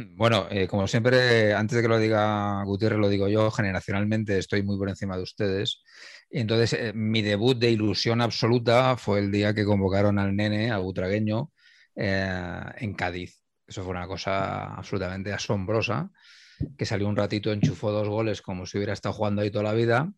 Bueno, 0.00 0.46
eh, 0.48 0.68
como 0.68 0.86
siempre, 0.86 1.52
antes 1.54 1.74
de 1.74 1.82
que 1.82 1.88
lo 1.88 1.98
diga 1.98 2.62
Gutiérrez, 2.62 3.00
lo 3.00 3.08
digo 3.08 3.26
yo, 3.26 3.50
generacionalmente 3.50 4.38
estoy 4.38 4.62
muy 4.62 4.78
por 4.78 4.88
encima 4.88 5.16
de 5.16 5.24
ustedes. 5.24 5.82
Entonces, 6.30 6.72
eh, 6.74 6.92
mi 6.94 7.20
debut 7.20 7.58
de 7.58 7.72
ilusión 7.72 8.20
absoluta 8.20 8.96
fue 8.96 9.18
el 9.18 9.32
día 9.32 9.54
que 9.54 9.64
convocaron 9.64 10.20
al 10.20 10.36
nene, 10.36 10.70
al 10.70 10.82
butragueño, 10.82 11.50
eh, 11.96 12.62
en 12.76 12.94
Cádiz. 12.94 13.42
Eso 13.66 13.82
fue 13.82 13.90
una 13.90 14.06
cosa 14.06 14.74
absolutamente 14.74 15.32
asombrosa, 15.32 16.12
que 16.76 16.86
salió 16.86 17.08
un 17.08 17.16
ratito, 17.16 17.52
enchufó 17.52 17.90
dos 17.90 18.08
goles 18.08 18.40
como 18.40 18.66
si 18.66 18.78
hubiera 18.78 18.92
estado 18.92 19.14
jugando 19.14 19.42
ahí 19.42 19.50
toda 19.50 19.64
la 19.64 19.72
vida. 19.72 20.12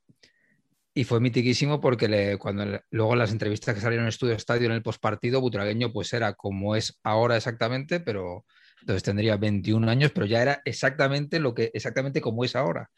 Y 0.93 1.05
fue 1.05 1.21
mitiquísimo 1.21 1.81
porque 1.81 2.37
cuando 2.39 2.83
luego 2.91 3.17
las 3.17 3.33
entrevistas 3.33 3.75
que 3.75 3.81
salieron 3.81 4.05
en 4.05 4.11
Estudio 4.11 4.35
Estadio 4.35 4.67
en 4.67 4.73
el 4.73 4.83
postpartido, 4.83 5.41
Butragueño 5.41 5.91
pues 5.91 6.13
era 6.13 6.35
como 6.35 6.77
es 6.77 6.99
ahora 7.03 7.39
exactamente, 7.39 8.01
pero 8.01 8.45
entonces 8.81 9.03
tendría 9.03 9.37
21 9.37 9.89
años, 9.89 10.13
pero 10.13 10.27
ya 10.27 10.43
era 10.43 10.63
exactamente 10.65 11.39
lo 11.39 11.55
que 11.55 11.71
exactamente 11.75 12.21
como 12.21 12.45
es 12.45 12.57
ahora. 12.57 12.91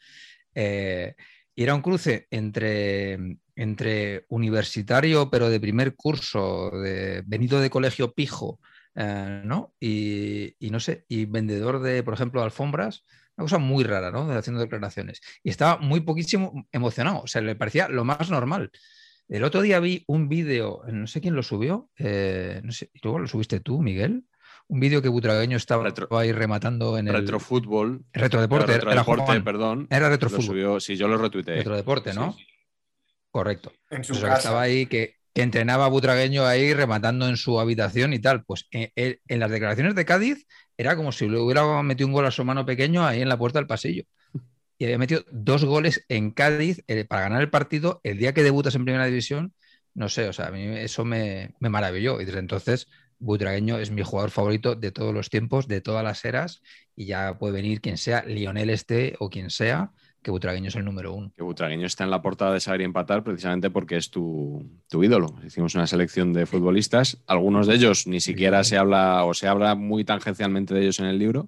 Eh, 0.55 1.15
y 1.55 1.63
era 1.63 1.75
un 1.75 1.81
cruce 1.81 2.27
entre, 2.31 3.37
entre 3.55 4.25
universitario, 4.29 5.29
pero 5.29 5.49
de 5.49 5.59
primer 5.59 5.95
curso, 5.95 6.71
venido 7.25 7.59
de 7.59 7.69
colegio 7.69 8.13
pijo, 8.13 8.59
eh, 8.95 9.41
¿no? 9.45 9.73
Y, 9.79 10.55
y, 10.59 10.71
no 10.71 10.79
sé, 10.79 11.05
y 11.07 11.25
vendedor 11.25 11.81
de, 11.81 12.03
por 12.03 12.13
ejemplo, 12.15 12.41
alfombras, 12.41 13.03
una 13.35 13.45
cosa 13.45 13.57
muy 13.57 13.83
rara, 13.83 14.11
¿no? 14.11 14.31
Haciendo 14.31 14.61
declaraciones. 14.61 15.21
Y 15.43 15.49
estaba 15.49 15.77
muy 15.77 16.01
poquísimo 16.01 16.67
emocionado, 16.71 17.21
o 17.21 17.27
sea, 17.27 17.41
le 17.41 17.55
parecía 17.55 17.87
lo 17.87 18.03
más 18.03 18.29
normal. 18.29 18.71
El 19.27 19.43
otro 19.43 19.61
día 19.61 19.79
vi 19.79 20.03
un 20.07 20.29
vídeo, 20.29 20.81
no 20.91 21.07
sé 21.07 21.21
quién 21.21 21.35
lo 21.35 21.43
subió, 21.43 21.89
eh, 21.97 22.61
no 22.63 22.71
sé, 22.71 22.91
luego 23.01 23.19
lo 23.19 23.27
subiste 23.27 23.59
tú, 23.59 23.81
Miguel, 23.81 24.25
un 24.67 24.79
vídeo 24.79 25.01
que 25.01 25.09
Butragueño 25.09 25.57
estaba 25.57 25.83
Retro, 25.83 26.07
ahí 26.17 26.31
rematando 26.31 26.97
en 26.97 27.07
el 27.07 27.13
retrofútbol. 27.13 28.03
Retrodeporte. 28.13 28.71
Era 28.71 28.85
retrodeporte, 28.85 29.31
era 29.31 29.43
perdón. 29.43 29.87
Era 29.89 30.09
retrofútbol. 30.09 30.45
Subió, 30.45 30.79
sí, 30.79 30.95
yo 30.95 31.07
lo 31.07 31.17
retuiteé. 31.17 31.57
Retrodeporte, 31.57 32.13
¿no? 32.13 32.33
Sí. 32.33 32.45
Correcto. 33.29 33.71
En 33.89 34.03
su 34.03 34.13
Pues 34.13 34.23
casa. 34.23 34.37
estaba 34.37 34.61
ahí 34.61 34.85
que, 34.85 35.15
que, 35.33 35.41
entrenaba 35.41 35.85
a 35.85 35.89
Butragueño 35.89 36.45
ahí 36.45 36.73
rematando 36.73 37.27
en 37.27 37.35
su 37.35 37.59
habitación 37.59 38.13
y 38.13 38.19
tal. 38.19 38.43
Pues 38.45 38.67
en, 38.71 38.91
en, 38.95 39.39
las 39.39 39.49
declaraciones 39.49 39.95
de 39.95 40.05
Cádiz 40.05 40.45
era 40.77 40.95
como 40.95 41.11
si 41.11 41.27
le 41.27 41.39
hubiera 41.39 41.81
metido 41.81 42.07
un 42.07 42.13
gol 42.13 42.25
a 42.25 42.31
su 42.31 42.45
mano 42.45 42.65
pequeño 42.65 43.05
ahí 43.05 43.21
en 43.21 43.29
la 43.29 43.37
puerta 43.37 43.59
del 43.59 43.67
pasillo. 43.67 44.03
Y 44.77 44.85
había 44.85 44.97
metido 44.97 45.23
dos 45.31 45.65
goles 45.65 46.05
en 46.09 46.31
Cádiz 46.31 46.83
eh, 46.87 47.05
para 47.05 47.23
ganar 47.23 47.41
el 47.41 47.49
partido 47.49 48.01
el 48.03 48.17
día 48.17 48.33
que 48.33 48.43
debutas 48.43 48.75
en 48.75 48.85
primera 48.85 49.05
división. 49.05 49.53
No 49.95 50.09
sé, 50.09 50.27
o 50.27 50.33
sea, 50.33 50.47
a 50.47 50.51
mí 50.51 50.63
eso 50.77 51.05
me, 51.05 51.53
me 51.59 51.69
maravilló. 51.69 52.21
Y 52.21 52.25
desde 52.25 52.39
entonces 52.39 52.87
Butragueño 53.23 53.79
es 53.79 53.89
mi 53.89 54.03
jugador 54.03 54.31
favorito 54.31 54.75
de 54.75 54.91
todos 54.91 55.13
los 55.13 55.29
tiempos, 55.29 55.69
de 55.69 55.79
todas 55.79 56.03
las 56.03 56.25
eras, 56.25 56.61
y 56.93 57.05
ya 57.05 57.37
puede 57.39 57.53
venir 57.53 57.79
quien 57.79 57.97
sea, 57.97 58.23
Lionel 58.25 58.69
este 58.69 59.15
o 59.19 59.29
quien 59.29 59.49
sea, 59.49 59.91
que 60.21 60.29
Butragueño 60.29 60.67
es 60.67 60.75
el 60.75 60.83
número 60.83 61.13
uno. 61.13 61.31
Que 61.33 61.41
Butragueño 61.41 61.85
está 61.85 62.03
en 62.03 62.11
la 62.11 62.21
portada 62.21 62.53
de 62.53 62.59
Saber 62.59 62.81
y 62.81 62.83
Empatar 62.83 63.23
precisamente 63.23 63.69
porque 63.69 63.95
es 63.95 64.09
tu, 64.09 64.69
tu, 64.89 65.03
ídolo. 65.05 65.35
Hicimos 65.45 65.73
una 65.73 65.87
selección 65.87 66.33
de 66.33 66.45
futbolistas, 66.45 67.23
algunos 67.25 67.65
de 67.65 67.75
ellos 67.75 68.07
ni 68.07 68.19
siquiera 68.19 68.65
se 68.65 68.77
habla 68.77 69.23
o 69.23 69.33
se 69.33 69.47
habla 69.47 69.75
muy 69.75 70.03
tangencialmente 70.03 70.73
de 70.73 70.81
ellos 70.81 70.99
en 70.99 71.05
el 71.05 71.17
libro, 71.17 71.47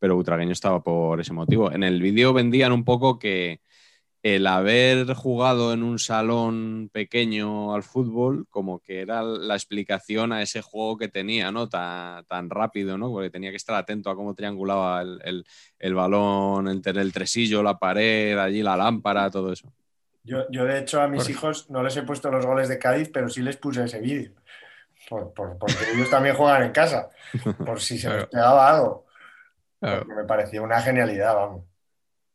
pero 0.00 0.16
Butragueño 0.16 0.52
estaba 0.52 0.82
por 0.82 1.20
ese 1.20 1.32
motivo. 1.32 1.70
En 1.70 1.84
el 1.84 2.02
vídeo 2.02 2.32
vendían 2.32 2.72
un 2.72 2.84
poco 2.84 3.20
que 3.20 3.60
el 4.22 4.46
haber 4.46 5.14
jugado 5.14 5.72
en 5.72 5.82
un 5.82 5.98
salón 5.98 6.90
pequeño 6.92 7.74
al 7.74 7.84
fútbol, 7.84 8.46
como 8.50 8.80
que 8.80 9.00
era 9.00 9.22
la 9.22 9.54
explicación 9.54 10.32
a 10.32 10.42
ese 10.42 10.60
juego 10.60 10.98
que 10.98 11.08
tenía, 11.08 11.52
¿no? 11.52 11.68
Tan, 11.68 12.24
tan 12.24 12.50
rápido, 12.50 12.98
¿no? 12.98 13.10
Porque 13.10 13.30
tenía 13.30 13.50
que 13.50 13.56
estar 13.56 13.76
atento 13.76 14.10
a 14.10 14.16
cómo 14.16 14.34
triangulaba 14.34 15.02
el, 15.02 15.20
el, 15.24 15.46
el 15.78 15.94
balón, 15.94 16.66
el, 16.68 16.82
el, 16.84 17.12
tresillo, 17.12 17.62
la 17.62 17.78
pared, 17.78 18.36
allí 18.38 18.62
la 18.62 18.76
lámpara, 18.76 19.30
todo 19.30 19.52
eso. 19.52 19.72
Yo, 20.24 20.50
yo 20.50 20.64
de 20.64 20.80
hecho, 20.80 21.00
a 21.00 21.06
mis 21.06 21.22
por... 21.22 21.30
hijos 21.30 21.70
no 21.70 21.82
les 21.82 21.96
he 21.96 22.02
puesto 22.02 22.30
los 22.30 22.44
goles 22.44 22.68
de 22.68 22.78
Cádiz, 22.78 23.10
pero 23.12 23.28
sí 23.28 23.40
les 23.40 23.56
puse 23.56 23.84
ese 23.84 24.00
vídeo. 24.00 24.32
Por, 25.08 25.32
por, 25.32 25.56
porque 25.56 25.76
ellos 25.94 26.10
también 26.10 26.34
juegan 26.34 26.64
en 26.64 26.72
casa, 26.72 27.08
por 27.64 27.80
si 27.80 27.96
se 27.96 28.08
claro. 28.08 28.20
les 28.20 28.28
pegaba 28.28 28.68
algo. 28.68 29.06
Claro. 29.80 30.04
me 30.06 30.24
pareció 30.24 30.64
una 30.64 30.82
genialidad, 30.82 31.34
vamos. 31.36 31.67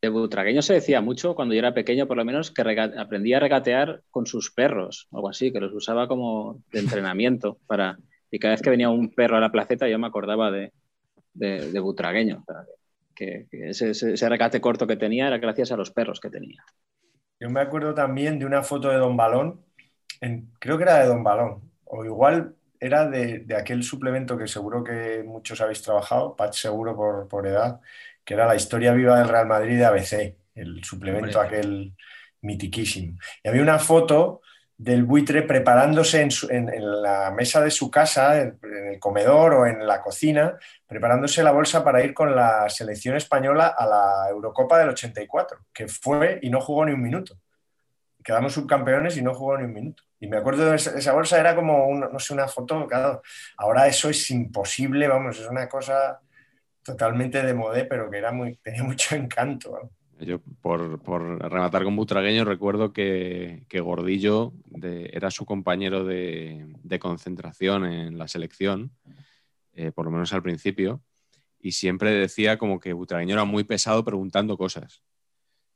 De 0.04 0.10
Butragueño 0.10 0.62
se 0.62 0.74
decía 0.74 1.00
mucho 1.00 1.34
cuando 1.34 1.54
yo 1.54 1.60
era 1.60 1.74
pequeño, 1.74 2.08
por 2.08 2.18
lo 2.18 2.26
menos, 2.26 2.52
que 2.52 2.62
aprendía 2.62 3.38
a 3.38 3.40
regatear 3.40 4.02
con 4.12 4.26
sus 4.26 4.52
perros, 4.52 5.08
algo 5.14 5.30
así, 5.30 5.54
que 5.54 5.62
los 5.62 5.72
usaba 5.72 6.10
como 6.10 6.62
de 6.74 6.82
entrenamiento 6.82 7.58
para. 7.68 7.98
Y 8.30 8.38
cada 8.38 8.54
vez 8.54 8.62
que 8.62 8.70
venía 8.70 8.90
un 8.90 9.14
perro 9.16 9.38
a 9.38 9.40
la 9.40 9.50
placeta, 9.50 9.88
yo 9.88 9.98
me 9.98 10.08
acordaba 10.08 10.52
de, 10.52 10.74
de, 11.34 11.80
Butragueño. 11.80 12.44
Que, 13.16 13.48
ese, 13.50 14.28
regate 14.28 14.60
corto 14.60 14.86
que 14.86 14.98
tenía 14.98 15.28
era 15.28 15.38
gracias 15.38 15.72
a 15.72 15.78
los 15.78 15.90
perros 15.90 16.20
que 16.20 16.30
tenía. 16.30 16.66
Yo 17.40 17.50
me 17.50 17.62
acuerdo 17.62 17.94
también 17.94 18.38
de 18.40 18.46
una 18.46 18.62
foto 18.62 18.90
de 18.90 18.98
Don 18.98 19.16
Balón, 19.16 19.62
creo 20.60 20.76
que 20.76 20.84
era 20.84 21.00
de 21.00 21.08
Don 21.08 21.24
Balón, 21.24 21.62
o 21.86 22.04
igual 22.04 22.56
era 22.78 23.08
de, 23.08 23.40
de, 23.40 23.56
aquel 23.56 23.84
suplemento 23.84 24.38
que 24.38 24.50
seguro 24.50 24.84
que 24.84 25.24
muchos 25.26 25.62
habéis 25.62 25.82
trabajado, 25.82 26.36
Patch 26.36 26.58
seguro 26.58 26.94
por, 26.94 27.30
por 27.30 27.48
edad, 27.48 27.80
que 28.24 28.34
era 28.34 28.46
la 28.46 28.56
historia 28.56 28.94
viva 28.94 29.20
del 29.20 29.30
Real 29.30 29.48
Madrid 29.48 29.78
de 29.78 29.86
ABC, 29.86 30.36
el 30.56 30.84
suplemento 30.84 31.40
Hombre. 31.40 31.58
aquel 31.58 31.94
mitiquísimo. 32.42 33.18
Y 33.44 33.48
había 33.48 33.62
una 33.62 33.80
foto 33.80 34.42
del 34.78 35.04
buitre 35.04 35.44
preparándose 35.44 36.22
en, 36.22 36.32
su, 36.32 36.50
en, 36.50 36.68
en 36.68 37.02
la 37.02 37.32
mesa 37.32 37.62
de 37.62 37.72
su 37.72 37.90
casa, 37.90 38.42
en, 38.42 38.60
el 38.92 39.00
comedor 39.00 39.54
o 39.54 39.66
en 39.66 39.86
la 39.86 40.02
cocina, 40.02 40.58
preparándose 40.88 41.44
la 41.44 41.52
bolsa 41.52 41.84
para 41.84 42.04
ir 42.04 42.14
con 42.14 42.36
la 42.36 42.70
selección 42.70 43.16
española 43.16 43.76
a 43.78 43.86
la 43.86 44.30
Eurocopa 44.30 44.80
del 44.80 44.90
84, 44.90 45.60
que 45.74 45.88
fue 45.88 46.40
y 46.42 46.50
no 46.50 46.60
jugó 46.60 46.86
ni 46.86 46.94
un 46.94 47.02
minuto. 47.02 47.38
Quedamos 48.24 48.54
subcampeones 48.54 49.18
y 49.18 49.22
no 49.22 49.34
jugó 49.34 49.58
ni 49.58 49.66
un 49.66 49.74
minuto. 49.74 50.04
Y 50.20 50.28
me 50.28 50.38
acuerdo 50.38 50.70
de 50.70 50.78
esa, 50.78 50.98
esa 50.98 51.12
bolsa, 51.12 51.40
era 51.40 51.56
como, 51.56 51.88
un, 51.88 52.00
no 52.00 52.20
sé, 52.20 52.34
una 52.34 52.48
foto, 52.48 52.88
claro. 52.88 53.22
Ahora 53.58 53.88
eso 53.88 54.10
es 54.10 54.30
imposible, 54.32 55.08
vamos, 55.08 55.40
es 55.40 55.48
una 55.48 55.68
cosa 55.68 56.20
totalmente 56.84 57.42
de 57.42 57.54
modé, 57.54 57.86
pero 57.86 58.10
que 58.10 58.18
era 58.18 58.32
muy, 58.32 58.56
tenía 58.64 58.84
mucho 58.84 59.16
encanto. 59.16 59.92
Yo, 60.20 60.40
por, 60.62 61.02
por, 61.02 61.22
rematar 61.52 61.84
con 61.84 61.96
Butragueño, 61.96 62.46
recuerdo 62.46 62.94
que, 62.94 63.66
que 63.68 63.82
Gordillo 63.82 64.54
era 64.82 65.32
su 65.32 65.46
compañero 65.46 66.06
de, 66.06 66.66
de, 66.84 67.00
concentración 67.00 67.86
en 67.86 68.18
la 68.18 68.28
selección, 68.28 68.92
eh, 69.74 69.92
por 69.92 70.06
lo 70.06 70.12
menos 70.12 70.32
al 70.34 70.44
principio, 70.44 71.02
y 71.60 71.72
siempre 71.72 72.12
decía 72.12 72.58
como 72.58 72.80
que 72.80 72.94
Butragueño 72.94 73.34
era 73.34 73.46
muy 73.46 73.64
pesado 73.64 74.04
preguntando 74.04 74.58
cosas. 74.58 75.02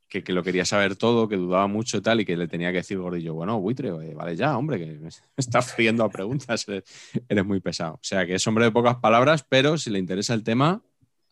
Que, 0.10 0.24
que, 0.24 0.32
lo 0.32 0.42
quería 0.42 0.64
saber 0.64 0.96
todo, 0.96 1.28
que 1.28 1.36
dudaba 1.36 1.68
mucho 1.68 2.02
tal, 2.02 2.22
y 2.22 2.26
que 2.26 2.38
le 2.38 2.48
tenía 2.48 2.72
que 2.72 2.78
decir 2.78 2.98
Gordillo, 2.98 3.34
bueno, 3.34 3.60
buitre, 3.60 3.92
vale 4.14 4.38
ya, 4.38 4.58
hombre, 4.58 4.80
que 4.80 4.86
me 4.86 5.10
estás 5.38 5.74
friendo 5.74 6.06
a 6.06 6.10
preguntas, 6.10 6.66
eres, 7.30 7.46
muy 7.46 7.60
pesado. 7.60 7.96
O 7.96 8.04
sea, 8.04 8.26
que 8.26 8.36
es 8.36 8.48
hombre 8.48 8.66
de 8.66 8.72
pocas 8.72 8.98
palabras, 8.98 9.44
pero 9.44 9.78
si 9.78 9.90
le 9.90 10.00
interesa 10.00 10.34
el 10.34 10.44
tema, 10.44 10.82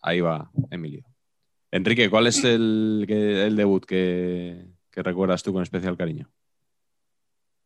ahí 0.06 0.20
va 0.20 0.50
Emilio. 0.70 1.04
Enrique, 1.70 2.08
¿cuál 2.08 2.28
es 2.28 2.44
el, 2.44 3.04
debut 3.56 3.84
que, 3.84 4.64
recuerdas 4.92 5.42
tú 5.42 5.52
con 5.52 5.62
especial 5.62 5.96
cariño? 5.96 6.30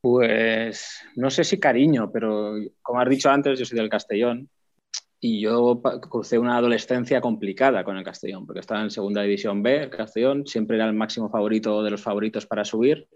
Pues 0.01 1.03
no 1.17 1.31
sé 1.31 1.45
si 1.45 1.61
cariño, 1.61 2.11
pero 2.11 2.55
como 2.81 3.01
has 3.01 3.09
dicho 3.09 3.31
antes, 3.31 3.59
yo 3.59 3.67
soy 3.67 3.79
del 3.79 3.91
Castellón 3.91 4.49
y 5.21 5.43
yo 5.43 5.83
crucé 6.11 6.39
una 6.39 6.57
adolescencia 6.57 7.21
complicada 7.21 7.85
con 7.85 7.99
el 7.99 8.05
Castellón, 8.05 8.47
porque 8.47 8.61
estaba 8.61 8.81
en 8.83 8.91
segunda 8.91 9.21
división 9.21 9.63
B, 9.63 9.83
el 9.83 9.91
Castellón 9.91 10.47
siempre 10.47 10.77
era 10.77 10.87
el 10.87 10.95
máximo 10.95 11.29
favorito 11.29 11.83
de 11.83 11.91
los 11.91 12.01
favoritos 12.01 12.47
para 12.47 12.65
subir 12.65 13.07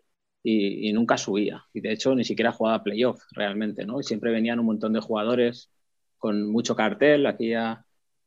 y, 0.42 0.92
nunca 0.92 1.16
subía. 1.16 1.64
Y 1.72 1.80
de 1.80 1.92
hecho 1.92 2.14
ni 2.14 2.24
siquiera 2.24 2.52
jugaba 2.52 2.82
playoff 2.82 3.22
realmente, 3.32 3.86
¿no? 3.86 4.00
Y 4.00 4.02
siempre 4.02 4.30
venían 4.30 4.60
un 4.60 4.66
montón 4.66 4.92
de 4.92 5.00
jugadores 5.00 5.70
con 6.18 6.52
mucho 6.52 6.76
cartel 6.76 7.24
aquí 7.26 7.54
a, 7.54 7.83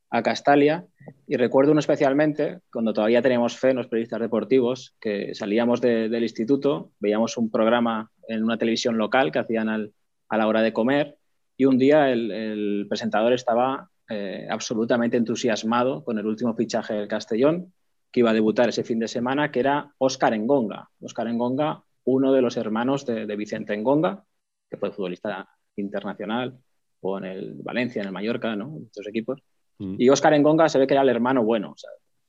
a 0.09 0.23
Castalia. 0.23 0.85
Y 1.27 1.35
recuerdo 1.35 1.71
uno 1.71 1.79
especialmente, 1.79 2.59
cuando 2.71 2.93
todavía 2.93 3.21
teníamos 3.21 3.57
fe 3.57 3.71
en 3.71 3.77
los 3.77 3.87
periodistas 3.87 4.21
deportivos, 4.21 4.95
que 4.99 5.33
salíamos 5.35 5.81
del 5.81 6.23
instituto, 6.23 6.91
veíamos 6.99 7.37
un 7.37 7.49
programa 7.49 8.11
en 8.27 8.43
una 8.43 8.57
televisión 8.57 8.97
local 8.97 9.31
que 9.31 9.39
hacían 9.39 9.69
a 9.69 10.37
la 10.37 10.47
hora 10.47 10.61
de 10.61 10.73
comer 10.73 11.17
y 11.57 11.65
un 11.65 11.77
día 11.79 12.11
el, 12.11 12.85
presentador 12.87 13.33
estaba 13.33 13.89
eh, 14.09 14.47
absolutamente 14.49 15.17
entusiasmado 15.17 16.03
con 16.03 16.19
el 16.19 16.25
último 16.27 16.53
fichaje 16.53 16.93
del 16.93 17.07
Castellón, 17.07 17.73
que 18.11 18.19
iba 18.19 18.29
a 18.29 18.33
debutar 18.33 18.69
ese 18.69 18.83
fin 18.83 18.99
de 18.99 19.07
semana, 19.07 19.51
que 19.51 19.59
era 19.59 19.91
Óscar 19.97 20.33
Engonga. 20.35 20.89
Óscar 21.01 21.27
Engonga, 21.27 21.83
uno 22.05 22.31
de 22.31 22.41
los 22.41 22.57
hermanos 22.57 23.05
de, 23.05 23.35
Vicente 23.35 23.73
Engonga, 23.73 24.23
que 24.69 24.77
fue 24.77 24.91
futbolista 24.91 25.49
internacional, 25.75 26.57
o 27.01 27.17
en 27.17 27.25
el 27.25 27.55
Valencia, 27.55 28.01
en 28.01 28.07
el 28.07 28.13
Mallorca, 28.13 28.55
¿no? 28.55 28.77
en 28.77 28.83
estos 28.85 29.07
equipos. 29.07 29.41
Mm. 29.79 29.95
Y 29.97 30.09
Óscar 30.09 30.33
Engonga 30.33 30.69
se 30.69 30.79
ve 30.79 30.87
que 30.87 30.93
era 30.93 31.03
el 31.03 31.09
hermano 31.09 31.43
bueno, 31.43 31.75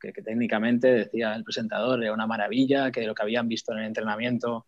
que, 0.01 0.13
técnicamente 0.13 0.93
decía 0.93 1.35
el 1.35 1.45
presentador, 1.45 2.03
era 2.03 2.13
una 2.13 2.27
maravilla, 2.27 2.91
que 2.91 3.07
lo 3.07 3.15
que 3.15 3.23
habían 3.23 3.49
visto 3.49 3.73
en 3.73 3.79
el 3.79 3.87
entrenamiento 3.87 4.67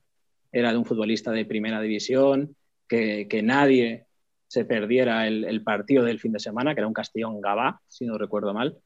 era 0.52 0.72
de 0.72 0.78
un 0.78 0.84
futbolista 0.84 1.30
de 1.30 1.44
primera 1.44 1.80
división, 1.80 2.56
que, 2.88 3.28
que 3.28 3.42
nadie 3.42 4.06
se 4.50 4.64
perdiera 4.64 5.28
el, 5.28 5.62
partido 5.62 6.02
del 6.02 6.18
fin 6.18 6.32
de 6.32 6.40
semana, 6.40 6.75
que 6.75 6.80
era 6.80 6.88
un 6.88 6.92
Castellón 6.92 7.40
Gabá, 7.40 7.80
si 7.87 8.04
no 8.04 8.18
recuerdo 8.18 8.52
mal. 8.52 8.76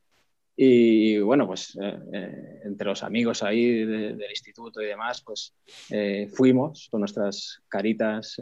Y 0.54 1.18
bueno, 1.20 1.46
pues 1.46 1.74
eh, 1.80 1.98
eh, 2.12 2.60
entre 2.64 2.86
los 2.86 3.02
amigos 3.02 3.42
ahí 3.42 3.82
del 3.86 4.30
instituto 4.30 4.82
y 4.82 4.86
demás, 4.86 5.22
pues 5.24 5.54
eh, 5.88 6.28
fuimos 6.30 6.88
con 6.90 7.00
nuestras 7.00 7.62
caritas 7.66 8.36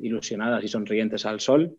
ilusionadas 0.00 0.64
y 0.64 0.68
sonrientes 0.68 1.26
al 1.26 1.40
sol 1.40 1.76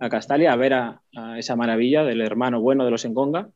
a 0.00 0.08
Castalia 0.08 0.52
a 0.52 0.56
ver 0.56 0.74
a, 0.74 1.02
esa 1.38 1.56
maravilla 1.56 2.04
del 2.04 2.20
hermano 2.20 2.60
bueno 2.60 2.84
de 2.84 2.90
los 2.90 3.04
Engonga. 3.04 3.50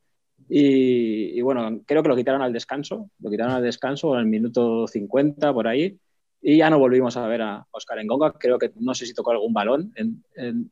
Y, 0.49 1.40
bueno, 1.42 1.82
creo 1.85 2.02
que 2.02 2.08
lo 2.08 2.16
quitaron 2.16 2.42
al 2.42 2.52
descanso, 2.52 3.11
lo 3.18 3.30
quitaron 3.30 3.52
al 3.52 3.62
descanso 3.62 4.14
en 4.14 4.20
el 4.20 4.26
minuto 4.26 4.87
50 4.87 5.52
por 5.52 5.66
ahí. 5.68 5.99
Y 6.40 6.58
ya 6.58 6.70
no 6.70 6.78
volvimos 6.78 7.16
a 7.16 7.26
ver 7.26 7.42
a 7.42 7.66
Oscar 7.70 7.99
Engonga. 7.99 8.32
Creo 8.38 8.58
que 8.58 8.73
no 8.76 8.94
sé 8.94 9.06
si 9.06 9.14
tocó 9.14 9.32
algún 9.32 9.52
balón 9.52 9.92
en, 9.97 10.23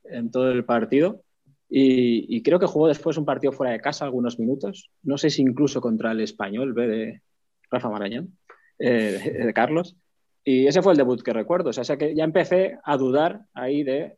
en, 0.04 0.30
todo 0.30 0.50
el 0.50 0.64
partido. 0.64 1.22
Y, 1.68 2.42
creo 2.42 2.60
que 2.60 2.66
jugó 2.66 2.88
después 2.88 3.16
un 3.16 3.24
partido 3.24 3.52
fuera 3.52 3.72
de 3.72 3.80
casa 3.80 4.04
algunos 4.04 4.38
minutos. 4.38 4.90
No 5.02 5.18
sé 5.18 5.30
si 5.30 5.42
incluso 5.42 5.80
contra 5.80 6.12
el 6.12 6.20
español 6.20 6.72
B 6.72 6.86
de 6.86 7.22
Rafa 7.70 7.90
Marañón, 7.90 8.38
eh, 8.78 9.42
de, 9.44 9.52
Carlos. 9.52 9.96
Y 10.44 10.68
ese 10.68 10.80
fue 10.80 10.92
el 10.92 10.98
debut 10.98 11.22
que 11.22 11.32
recuerdo. 11.32 11.70
O 11.70 11.72
sea, 11.72 11.96
que 11.96 12.14
ya 12.14 12.22
empecé 12.22 12.78
a 12.84 12.96
dudar 12.96 13.42
ahí 13.52 13.82
de, 13.82 14.16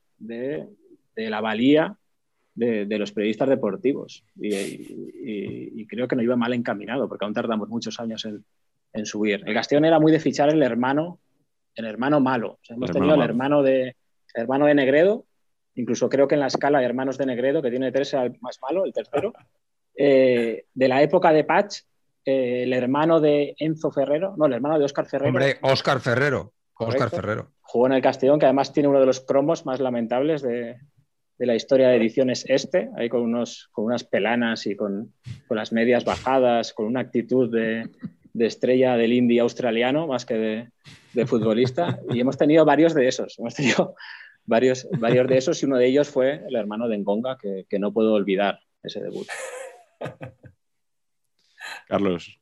de 1.24 1.30
la 1.30 1.40
valía 1.40 1.96
de, 2.54 2.98
los 2.98 3.12
periodistas 3.12 3.48
deportivos. 3.48 4.24
Y, 4.36 4.54
y, 4.54 5.86
creo 5.86 6.08
que 6.08 6.16
no 6.16 6.22
iba 6.22 6.36
mal 6.36 6.52
encaminado, 6.52 7.08
porque 7.08 7.24
aún 7.24 7.34
tardamos 7.34 7.68
muchos 7.68 7.98
años 8.00 8.24
en, 8.24 8.44
en 8.92 9.06
subir. 9.06 9.42
El 9.46 9.54
Castellón 9.54 9.84
era 9.84 10.00
muy 10.00 10.12
de 10.12 10.20
fichar 10.20 10.50
el 10.50 10.62
hermano 10.62 11.20
el 11.74 11.86
hermano 11.86 12.20
malo. 12.20 12.58
hemos 12.68 12.90
tenido 12.90 13.14
el 13.14 13.22
hermano 13.22 13.62
de, 13.62 13.96
hermano 14.34 14.66
de 14.66 14.74
Negredo, 14.74 15.24
incluso 15.76 16.08
creo 16.08 16.26
que 16.26 16.34
en 16.34 16.40
la 16.40 16.48
escala 16.48 16.80
de 16.80 16.86
hermanos 16.86 17.18
de 17.18 17.26
Negredo, 17.26 17.62
que 17.62 17.70
tiene 17.70 17.92
tres, 17.92 18.14
el 18.14 18.36
más 18.40 18.58
malo, 18.60 18.84
el 18.84 18.92
tercero. 18.92 19.32
Eh, 20.00 20.66
de 20.74 20.86
la 20.86 21.02
época 21.02 21.32
de 21.32 21.42
Patch, 21.42 21.80
eh, 22.24 22.62
el 22.62 22.72
hermano 22.72 23.18
de 23.18 23.56
Enzo 23.58 23.90
Ferrero, 23.90 24.36
no, 24.36 24.46
el 24.46 24.52
hermano 24.52 24.78
de 24.78 24.84
Óscar 24.84 25.06
Ferrero. 25.06 25.30
Hombre, 25.30 25.58
Óscar 25.60 25.98
Ferrero. 25.98 26.52
Óscar 26.74 27.10
Ferrero. 27.10 27.50
Jugó 27.62 27.86
en 27.88 27.94
el 27.94 28.00
Castellón, 28.00 28.38
que 28.38 28.46
además 28.46 28.72
tiene 28.72 28.88
uno 28.88 29.00
de 29.00 29.06
los 29.06 29.18
cromos 29.18 29.66
más 29.66 29.80
lamentables 29.80 30.42
de, 30.42 30.78
la 31.46 31.54
historia 31.54 31.88
de 31.88 31.96
ediciones 31.96 32.44
este, 32.48 32.90
ahí 32.96 33.08
con, 33.08 33.22
unos, 33.22 33.68
con 33.72 33.84
unas 33.84 34.04
pelanas 34.04 34.66
y 34.66 34.76
con, 34.76 35.12
las 35.50 35.72
medias 35.72 36.04
bajadas, 36.04 36.72
con 36.72 36.86
una 36.86 37.00
actitud 37.00 37.50
de, 37.50 37.88
de 38.32 38.46
estrella 38.46 38.96
del 38.96 39.12
indie 39.12 39.40
australiano 39.40 40.06
más 40.06 40.26
que 40.26 40.34
de, 40.34 40.68
de 41.12 41.26
futbolista 41.26 42.00
y 42.10 42.20
hemos 42.20 42.36
tenido 42.36 42.64
varios 42.64 42.94
de 42.94 43.08
esos, 43.08 43.38
hemos 43.38 43.54
tenido 43.54 43.94
varios, 44.44 44.88
varios 44.98 45.28
de 45.28 45.38
esos 45.38 45.62
y 45.62 45.66
uno 45.66 45.76
de 45.76 45.86
ellos 45.86 46.08
fue 46.08 46.42
el 46.48 46.56
hermano 46.56 46.88
de 46.88 46.98
Ngonga, 46.98 47.38
que, 47.38 47.66
que 47.68 47.78
no 47.78 47.92
puedo 47.92 48.14
olvidar 48.14 48.60
ese 48.82 49.00
debut. 49.00 49.26
Carlos. 51.88 52.38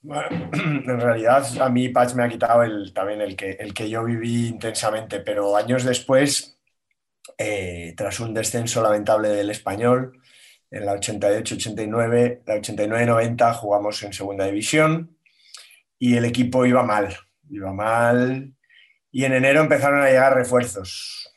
Bueno, 0.00 0.50
en 0.52 1.00
realidad 1.00 1.46
a 1.60 1.68
mí 1.68 1.88
Patch 1.88 2.14
me 2.14 2.24
ha 2.24 2.28
quitado 2.28 2.62
el, 2.62 2.92
también 2.92 3.20
el 3.20 3.36
que, 3.36 3.52
el 3.52 3.72
que 3.72 3.88
yo 3.88 4.04
viví 4.04 4.48
intensamente, 4.48 5.20
pero 5.20 5.56
años 5.56 5.84
después, 5.84 6.58
eh, 7.38 7.94
tras 7.96 8.20
un 8.20 8.34
descenso 8.34 8.82
lamentable 8.82 9.28
del 9.28 9.50
español, 9.50 10.20
en 10.72 10.86
la 10.86 10.94
88-89, 10.94 12.42
la 12.46 12.56
89-90 12.56 13.54
jugamos 13.54 14.02
en 14.02 14.12
segunda 14.14 14.46
división 14.46 15.18
y 15.98 16.16
el 16.16 16.24
equipo 16.24 16.64
iba 16.64 16.82
mal, 16.82 17.14
iba 17.50 17.72
mal. 17.72 18.54
Y 19.10 19.24
en 19.24 19.34
enero 19.34 19.60
empezaron 19.60 20.00
a 20.00 20.06
llegar 20.06 20.34
refuerzos. 20.34 21.30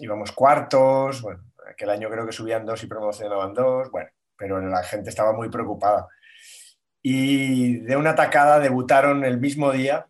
Íbamos 0.00 0.32
cuartos, 0.32 1.20
bueno, 1.20 1.44
aquel 1.70 1.90
año 1.90 2.08
creo 2.08 2.24
que 2.24 2.32
subían 2.32 2.64
dos 2.64 2.82
y 2.82 2.86
promocionaban 2.86 3.52
dos, 3.52 3.90
bueno, 3.90 4.08
pero 4.36 4.58
la 4.60 4.82
gente 4.82 5.10
estaba 5.10 5.34
muy 5.34 5.50
preocupada. 5.50 6.08
Y 7.02 7.80
de 7.80 7.96
una 7.96 8.10
atacada 8.10 8.58
debutaron 8.58 9.24
el 9.24 9.38
mismo 9.38 9.70
día 9.70 10.08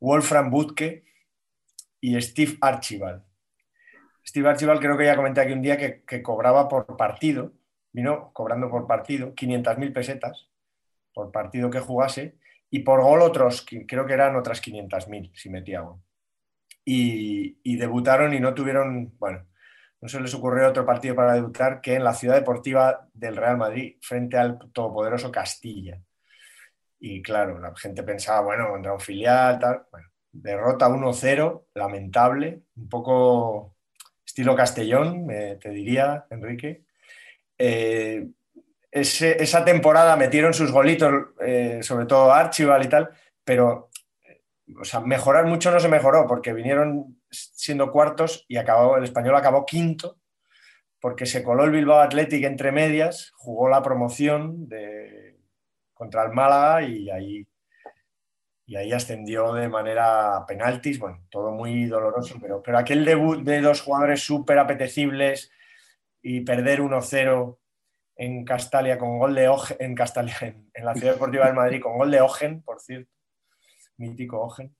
Wolfram 0.00 0.50
Butke 0.50 1.04
y 2.00 2.20
Steve 2.20 2.58
Archibald. 2.60 3.27
Steve 4.28 4.50
Archibald 4.50 4.80
creo 4.80 4.98
que 4.98 5.06
ya 5.06 5.16
comenté 5.16 5.40
aquí 5.40 5.54
un 5.54 5.62
día 5.62 5.78
que, 5.78 6.22
cobraba 6.22 6.68
por 6.68 6.98
partido, 6.98 7.52
vino 7.92 8.30
cobrando 8.34 8.68
por 8.68 8.86
partido 8.86 9.34
500.000 9.34 9.92
pesetas 9.94 10.50
por 11.14 11.32
partido 11.32 11.70
que 11.70 11.80
jugase 11.80 12.36
y 12.68 12.80
por 12.80 13.02
gol 13.02 13.22
otros, 13.22 13.64
creo 13.86 14.04
que 14.04 14.12
eran 14.12 14.36
otras 14.36 14.62
500.000 14.62 15.32
si 15.34 15.48
metía 15.48 15.82
Y, 16.84 17.58
y, 17.62 17.76
debutaron 17.76 18.34
y 18.34 18.40
no 18.40 18.52
tuvieron, 18.52 19.16
bueno, 19.18 19.46
no 20.02 20.08
se 20.08 20.20
les 20.20 20.34
ocurrió 20.34 20.68
otro 20.68 20.84
partido 20.84 21.14
para 21.14 21.32
debutar 21.32 21.80
que 21.80 21.94
en 21.94 22.04
la 22.04 22.12
ciudad 22.12 22.34
deportiva 22.34 23.08
del 23.14 23.34
Real 23.34 23.56
Madrid 23.56 23.96
frente 24.02 24.36
al 24.36 24.58
todopoderoso 24.72 25.32
Castilla. 25.32 25.98
Y 27.00 27.22
claro, 27.22 27.58
la 27.58 27.74
gente 27.74 28.02
pensaba, 28.02 28.42
bueno, 28.42 28.68
contra 28.68 28.92
un 28.92 29.00
filial, 29.00 29.58
tal. 29.58 29.86
Bueno, 29.90 30.08
derrota 30.30 30.88
1-0, 30.88 31.64
lamentable, 31.74 32.64
un 32.76 32.88
poco 32.90 33.77
estilo 34.38 34.54
Castellón, 34.54 35.26
te 35.60 35.70
diría, 35.70 36.24
Enrique. 36.30 36.84
Eh, 37.58 38.28
esa 38.92 39.64
temporada 39.64 40.14
metieron 40.14 40.54
sus 40.54 40.70
golitos, 40.70 41.30
eh, 41.40 41.80
sobre 41.82 42.06
todo 42.06 42.32
Archibald 42.32 42.84
y 42.84 42.88
tal, 42.88 43.10
pero 43.42 43.90
o 44.80 44.84
sea, 44.84 45.00
mejorar 45.00 45.46
mucho 45.46 45.72
no 45.72 45.80
se 45.80 45.88
mejoró 45.88 46.28
porque 46.28 46.52
vinieron 46.52 47.20
siendo 47.30 47.90
cuartos 47.90 48.44
y 48.46 48.58
acabó, 48.58 48.96
el 48.96 49.04
español 49.04 49.34
acabó 49.34 49.66
quinto 49.66 50.20
porque 51.00 51.26
se 51.26 51.42
coló 51.42 51.64
el 51.64 51.72
Bilbao 51.72 51.98
Athletic 51.98 52.44
entre 52.44 52.70
medias, 52.70 53.32
jugó 53.34 53.68
la 53.68 53.82
promoción 53.82 54.68
de, 54.68 55.36
contra 55.94 56.22
el 56.22 56.30
Málaga 56.30 56.82
y 56.82 57.10
ahí, 57.10 57.46
y 58.68 58.76
ahí 58.76 58.92
ascendió 58.92 59.54
de 59.54 59.66
manera 59.66 60.44
penaltis, 60.46 60.98
bueno, 60.98 61.24
todo 61.30 61.52
muy 61.52 61.86
doloroso, 61.86 62.36
pero, 62.38 62.62
pero 62.62 62.76
aquel 62.76 63.02
debut 63.02 63.42
de 63.42 63.62
dos 63.62 63.80
jugadores 63.80 64.20
súper 64.20 64.58
apetecibles 64.58 65.50
y 66.20 66.42
perder 66.42 66.82
1-0 66.82 67.58
en 68.16 68.44
Castalia 68.44 68.98
con 68.98 69.18
gol 69.18 69.34
de 69.34 69.48
Ogen, 69.48 69.78
en 69.80 69.94
Castalia, 69.94 70.36
en, 70.42 70.84
la 70.84 70.94
Ciudad 70.94 71.14
Deportiva 71.14 71.46
del 71.46 71.54
Madrid 71.54 71.80
con 71.80 71.96
gol 71.96 72.10
de 72.10 72.20
Ogen, 72.20 72.62
por 72.62 72.78
cierto, 72.78 73.10
mítico 73.96 74.38
Ogen, 74.38 74.76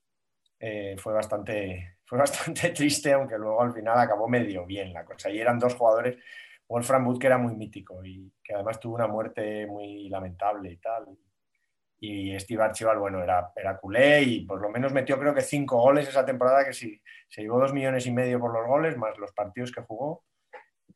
eh, 0.61 0.97
fue, 0.99 1.15
bastante, 1.15 1.97
fue 2.05 2.19
bastante 2.19 2.69
triste, 2.77 3.15
aunque 3.15 3.39
luego 3.39 3.63
al 3.63 3.73
final 3.73 3.99
acabó 3.99 4.29
medio 4.29 4.67
bien 4.67 4.93
la 4.93 5.07
cosa. 5.07 5.31
Y 5.31 5.41
eran 5.41 5.59
dos 5.59 5.75
jugadores 5.75 6.19
Wolfram 6.69 7.19
que 7.19 7.27
era 7.27 7.39
muy 7.39 7.55
mítico 7.55 8.05
y 8.05 8.31
que 8.45 8.53
además 8.53 8.79
tuvo 8.79 8.97
una 8.97 9.07
muerte 9.07 9.67
muy 9.67 10.11
lamentable 10.11 10.73
y 10.73 10.77
tal. 10.77 11.07
Y 12.01 12.39
Steve 12.39 12.63
Archibald, 12.63 13.01
bueno, 13.01 13.23
era, 13.23 13.51
era 13.57 13.77
culé 13.79 14.23
y 14.23 14.41
por 14.47 14.61
lo 14.61 14.71
menos 14.71 14.93
metió 14.93 15.19
creo 15.19 15.35
que 15.35 15.41
cinco 15.41 15.81
goles 15.81 16.09
esa 16.09 16.25
temporada, 16.25 16.65
que 16.65 16.73
sí, 16.73 17.01
se 17.29 17.43
llevó 17.43 17.59
dos 17.59 17.73
millones 17.73 18.07
y 18.07 18.13
medio 18.13 18.39
por 18.39 18.53
los 18.53 18.67
goles, 18.67 18.97
más 18.97 19.19
los 19.19 19.33
partidos 19.33 19.73
que 19.73 19.83
jugó 19.83 20.25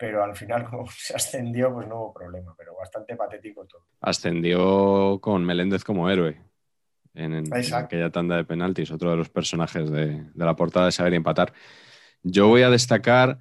pero 0.02 0.24
al 0.24 0.34
final 0.34 0.64
como 0.70 0.86
se 0.90 1.14
ascendió 1.14 1.72
pues 1.72 1.86
no 1.86 1.96
hubo 1.96 2.12
problema, 2.12 2.54
pero 2.58 2.74
bastante 2.74 3.14
patético 3.14 3.64
todo. 3.66 3.84
Ascendió 4.00 5.20
con 5.20 5.44
Meléndez 5.44 5.84
como 5.84 6.10
héroe 6.10 6.40
en, 7.14 7.44
aquella 7.52 8.10
tanda 8.10 8.36
de 8.36 8.44
penaltis, 8.44 8.90
otro 8.90 9.10
de 9.10 9.16
los 9.16 9.28
personajes 9.28 9.90
de, 9.90 10.24
la 10.34 10.56
portada 10.56 10.86
de 10.86 10.92
Saber 10.92 11.14
Empatar. 11.14 11.52
Yo 12.22 12.48
voy 12.48 12.62
a 12.62 12.70
destacar 12.70 13.38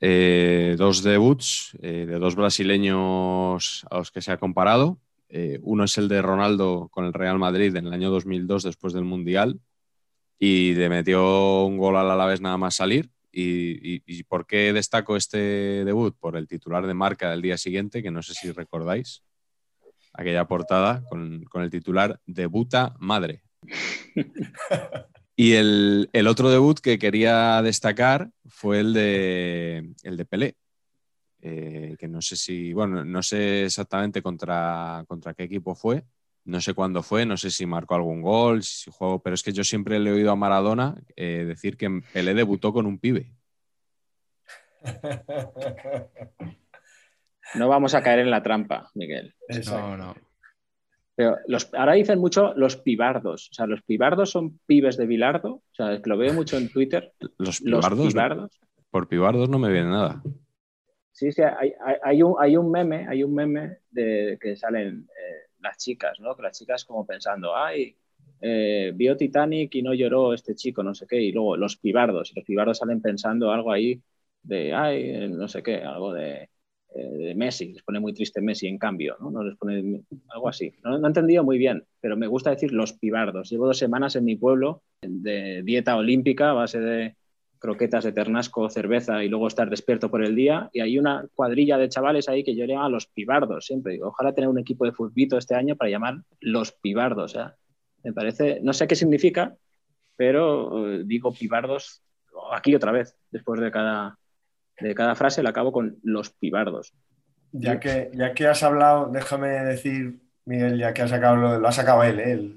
eh, 0.00 0.76
dos 0.78 1.02
debuts 1.02 1.76
eh, 1.82 2.06
de 2.06 2.18
dos 2.18 2.36
brasileños 2.36 3.86
a 3.90 3.98
los 3.98 4.10
que 4.10 4.22
se 4.22 4.32
ha 4.32 4.38
comparado. 4.38 4.98
Eh, 5.34 5.58
uno 5.62 5.84
es 5.84 5.96
el 5.96 6.08
de 6.08 6.20
Ronaldo 6.20 6.88
con 6.90 7.06
el 7.06 7.14
Real 7.14 7.38
Madrid 7.38 7.74
en 7.74 7.86
el 7.86 7.92
año 7.94 8.10
2002 8.10 8.64
después 8.64 8.92
del 8.92 9.04
Mundial 9.04 9.58
y 10.38 10.74
le 10.74 10.90
metió 10.90 11.64
un 11.64 11.78
gol 11.78 11.96
al 11.96 12.10
Alavés 12.10 12.42
nada 12.42 12.58
más 12.58 12.76
salir. 12.76 13.08
Y, 13.34 14.22
por 14.24 14.46
qué 14.46 14.74
destaco 14.74 15.16
este 15.16 15.38
debut? 15.86 16.14
Por 16.18 16.36
el 16.36 16.46
titular 16.46 16.86
de 16.86 16.92
marca 16.92 17.30
del 17.30 17.40
día 17.40 17.56
siguiente, 17.56 18.02
que 18.02 18.10
no 18.10 18.22
sé 18.22 18.34
si 18.34 18.52
recordáis 18.52 19.22
aquella 20.12 20.46
portada 20.46 21.02
con, 21.08 21.46
el 21.54 21.70
titular 21.70 22.20
Debuta 22.26 22.94
Madre. 22.98 23.42
y 25.34 25.52
el, 25.52 26.26
otro 26.28 26.50
debut 26.50 26.78
que 26.78 26.98
quería 26.98 27.62
destacar 27.62 28.30
fue 28.48 28.80
el 28.80 28.92
de, 28.92 29.94
el 30.02 30.18
de 30.18 30.24
Pelé. 30.26 30.56
Eh, 31.44 31.96
que 31.98 32.06
no 32.06 32.22
sé 32.22 32.36
si, 32.36 32.72
bueno, 32.72 33.04
no 33.04 33.20
sé 33.20 33.64
exactamente 33.64 34.22
contra, 34.22 35.04
contra 35.08 35.34
qué 35.34 35.42
equipo 35.42 35.74
fue, 35.74 36.04
no 36.44 36.60
sé 36.60 36.72
cuándo 36.72 37.02
fue, 37.02 37.26
no 37.26 37.36
sé 37.36 37.50
si 37.50 37.66
marcó 37.66 37.96
algún 37.96 38.22
gol, 38.22 38.62
si 38.62 38.92
jugó, 38.92 39.20
pero 39.20 39.34
es 39.34 39.42
que 39.42 39.52
yo 39.52 39.64
siempre 39.64 39.98
le 39.98 40.10
he 40.10 40.12
oído 40.12 40.30
a 40.30 40.36
Maradona 40.36 40.94
eh, 41.16 41.44
decir 41.44 41.76
que 41.76 42.00
Pelé 42.12 42.34
debutó 42.34 42.72
con 42.72 42.86
un 42.86 42.98
pibe. 42.98 43.32
No 47.54 47.68
vamos 47.68 47.94
a 47.94 48.02
caer 48.02 48.20
en 48.20 48.30
la 48.30 48.42
trampa, 48.42 48.90
Miguel. 48.94 49.34
No, 49.66 49.96
no. 49.96 50.14
Pero 51.14 51.36
los, 51.46 51.72
ahora 51.74 51.92
dicen 51.92 52.18
mucho 52.18 52.54
los 52.54 52.76
pibardos. 52.76 53.50
O 53.50 53.54
sea, 53.54 53.66
los 53.66 53.82
pibardos 53.82 54.30
son 54.30 54.58
pibes 54.64 54.96
de 54.96 55.06
Bilardo. 55.06 55.56
O 55.56 55.62
sea, 55.72 55.92
es 55.92 56.00
que 56.00 56.08
lo 56.08 56.16
veo 56.16 56.32
mucho 56.32 56.56
en 56.56 56.70
Twitter. 56.70 57.12
Los 57.36 57.60
pibardos. 57.60 58.14
Por 58.90 59.08
pibardos 59.08 59.50
no 59.50 59.58
me 59.58 59.70
viene 59.70 59.90
nada. 59.90 60.22
Sí, 61.12 61.30
sí, 61.30 61.42
hay, 61.42 62.22
un, 62.22 62.34
hay 62.38 62.56
un 62.56 62.70
meme, 62.70 63.06
hay 63.06 63.22
un 63.22 63.34
meme 63.34 63.78
de 63.90 64.38
que 64.40 64.56
salen 64.56 65.08
eh, 65.10 65.50
las 65.60 65.76
chicas, 65.76 66.18
¿no? 66.20 66.34
Que 66.34 66.42
las 66.42 66.58
chicas 66.58 66.84
como 66.86 67.06
pensando, 67.06 67.54
ay, 67.54 67.96
eh, 68.40 68.92
vio 68.94 69.16
Titanic 69.16 69.74
y 69.74 69.82
no 69.82 69.92
lloró 69.94 70.32
este 70.32 70.54
chico, 70.54 70.82
no 70.82 70.94
sé 70.94 71.06
qué, 71.06 71.20
y 71.20 71.30
luego 71.32 71.56
los 71.56 71.76
pibardos, 71.76 72.32
y 72.32 72.34
los 72.36 72.44
pibardos 72.44 72.78
salen 72.78 73.02
pensando 73.02 73.52
algo 73.52 73.70
ahí 73.72 74.02
de, 74.42 74.72
ay, 74.72 75.28
no 75.28 75.48
sé 75.48 75.62
qué, 75.62 75.76
algo 75.82 76.12
de, 76.14 76.48
eh, 76.94 77.08
de 77.10 77.34
Messi, 77.34 77.72
les 77.74 77.82
pone 77.82 78.00
muy 78.00 78.14
triste 78.14 78.40
Messi 78.40 78.66
en 78.66 78.78
cambio, 78.78 79.16
¿no? 79.20 79.30
no 79.30 79.44
les 79.44 79.56
pone 79.56 80.02
algo 80.30 80.48
así. 80.48 80.72
No, 80.82 80.98
no, 80.98 81.06
he 81.06 81.08
entendido 81.10 81.44
muy 81.44 81.58
bien, 81.58 81.84
pero 82.00 82.16
me 82.16 82.26
gusta 82.26 82.50
decir 82.50 82.72
los 82.72 82.94
pibardos. 82.94 83.50
Llevo 83.50 83.66
dos 83.66 83.78
semanas 83.78 84.16
en 84.16 84.24
mi 84.24 84.36
pueblo 84.36 84.82
de 85.02 85.62
dieta 85.62 85.96
olímpica 85.96 86.50
a 86.50 86.54
base 86.54 86.80
de 86.80 87.16
croquetas 87.62 88.02
de 88.02 88.12
ternasco, 88.12 88.68
cerveza 88.68 89.22
y 89.22 89.28
luego 89.28 89.46
estar 89.46 89.70
despierto 89.70 90.10
por 90.10 90.24
el 90.24 90.34
día. 90.34 90.68
Y 90.72 90.80
hay 90.80 90.98
una 90.98 91.24
cuadrilla 91.32 91.78
de 91.78 91.88
chavales 91.88 92.28
ahí 92.28 92.42
que 92.42 92.56
yo 92.56 92.66
le 92.66 92.72
llamo 92.72 92.86
a 92.86 92.90
los 92.90 93.06
pibardos 93.06 93.66
siempre. 93.66 93.92
Digo, 93.92 94.08
ojalá 94.08 94.34
tener 94.34 94.50
un 94.50 94.58
equipo 94.58 94.84
de 94.84 94.90
fútbol 94.90 95.38
este 95.38 95.54
año 95.54 95.76
para 95.76 95.88
llamar 95.88 96.16
los 96.40 96.72
pibardos. 96.72 97.38
Me 98.02 98.12
parece, 98.12 98.58
no 98.62 98.72
sé 98.72 98.88
qué 98.88 98.96
significa, 98.96 99.54
pero 100.16 100.88
eh, 100.88 101.02
digo 101.06 101.32
pibardos 101.32 102.02
aquí 102.52 102.74
otra 102.74 102.90
vez, 102.90 103.16
después 103.30 103.60
de 103.60 103.70
cada, 103.70 104.18
de 104.80 104.94
cada 104.96 105.14
frase 105.14 105.44
la 105.44 105.50
acabo 105.50 105.70
con 105.70 105.98
los 106.02 106.30
pibardos. 106.30 106.92
Ya 107.52 107.78
que, 107.78 108.10
ya 108.12 108.34
que 108.34 108.48
has 108.48 108.64
hablado, 108.64 109.08
déjame 109.12 109.48
decir, 109.48 110.20
Miguel, 110.46 110.78
ya 110.78 110.92
que 110.92 111.02
has 111.02 111.10
sacado 111.10 111.36
lo, 111.36 111.60
lo 111.60 111.68
ha 111.68 111.72
sacado 111.72 112.02
él, 112.02 112.18
¿eh? 112.18 112.52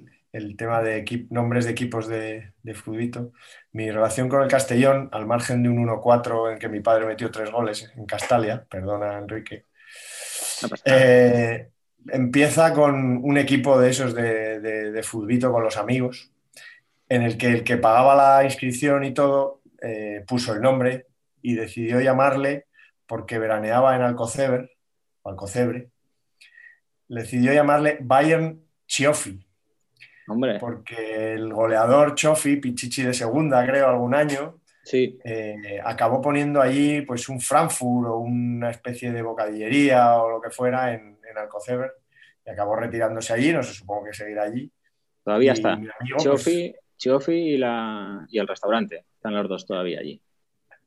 Tema 0.58 0.82
de 0.82 1.28
nombres 1.30 1.66
de 1.66 1.72
equipos 1.72 2.08
de, 2.08 2.52
de 2.62 3.32
Mi 3.72 3.90
relación 3.90 4.28
con 4.28 4.42
el 4.42 4.50
Castellón, 4.50 5.10
al 5.14 5.26
margen 5.26 5.64
de 5.64 5.70
un 5.70 5.88
1-4 5.88 6.52
en 6.52 6.60
que 6.60 6.68
mi 6.68 6.82
padre 6.82 7.06
metió 7.06 7.32
tres 7.32 7.52
goles 7.52 7.92
en 7.96 8.06
Castalia, 8.06 8.66
perdona 8.70 9.18
Enrique, 9.18 9.66
eh, 10.84 11.70
empieza 12.08 12.74
con 12.74 13.24
un 13.24 13.38
equipo 13.38 13.80
de 13.80 13.90
esos 13.90 14.14
de, 14.14 14.60
de, 14.60 15.04
con 15.52 15.64
los 15.64 15.78
amigos, 15.78 16.32
en 17.08 17.22
el 17.22 17.38
que 17.38 17.48
el 17.48 17.64
que 17.64 17.78
pagaba 17.78 18.16
la 18.16 18.44
inscripción 18.44 19.04
y 19.04 19.14
todo 19.14 19.62
eh, 19.82 20.24
puso 20.28 20.54
el 20.54 20.62
nombre 20.62 21.08
y 21.42 21.54
decidió 21.54 22.02
llamarle, 22.02 22.66
porque 23.06 23.40
veraneaba 23.40 23.96
en 23.96 24.02
Alcoceber, 24.02 24.72
Alcocebre, 25.24 25.90
decidió 27.08 27.54
llamarle 27.54 28.00
Bayern 28.02 28.62
Chiofi. 28.88 29.45
Hombre. 30.28 30.58
Porque 30.60 31.34
el 31.34 31.54
goleador 31.54 32.16
Chofi, 32.16 32.58
Pichichi 32.58 33.04
de 33.04 33.14
segunda, 33.14 33.66
creo, 33.66 33.88
algún 33.88 34.16
año, 34.16 34.60
sí. 34.84 35.20
Eh, 35.24 35.80
acabó 35.84 36.22
poniendo 36.22 36.62
allí 36.62 37.02
pues, 37.02 37.30
un 37.30 37.40
Frankfurt 37.40 38.08
o 38.10 38.18
una 38.18 38.72
especie 38.72 39.12
de 39.12 39.22
bocadillería 39.22 40.16
o 40.22 40.30
lo 40.30 40.42
que 40.42 40.50
fuera 40.50 40.94
en, 40.94 41.20
en 41.30 41.38
Alcoceber 41.38 41.92
y 42.46 42.50
acabó 42.50 42.76
retirándose 42.76 43.34
allí, 43.34 43.52
no 43.52 43.64
sé, 43.64 43.74
supongo 43.74 44.06
que 44.06 44.14
seguirá 44.14 44.44
allí. 44.44 44.72
Todavía 45.24 45.54
está. 45.54 45.80
Chofi, 46.18 46.76
pues 46.98 47.28
y, 47.30 47.58
la, 47.58 48.26
y 48.30 48.38
el 48.38 48.48
restaurante, 48.48 49.06
están 49.16 49.34
los 49.34 49.50
dos 49.50 49.66
todavía 49.66 50.00
allí. 50.00 50.22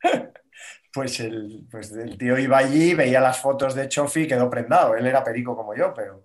pues 0.93 1.19
el, 1.21 1.67
pues 1.71 1.93
el 1.93 2.17
tío 2.17 2.39
iba 2.39 2.59
allí, 2.59 2.95
veía 2.95 3.21
las 3.21 3.41
fotos 3.41 3.75
de 3.75 3.89
Chofi 3.89 4.23
y 4.23 4.29
quedó 4.29 4.49
prendado. 4.49 4.95
Él 4.95 5.07
era 5.07 5.25
perico 5.25 5.57
como 5.57 5.75
yo, 5.75 5.93
pero 5.95 6.25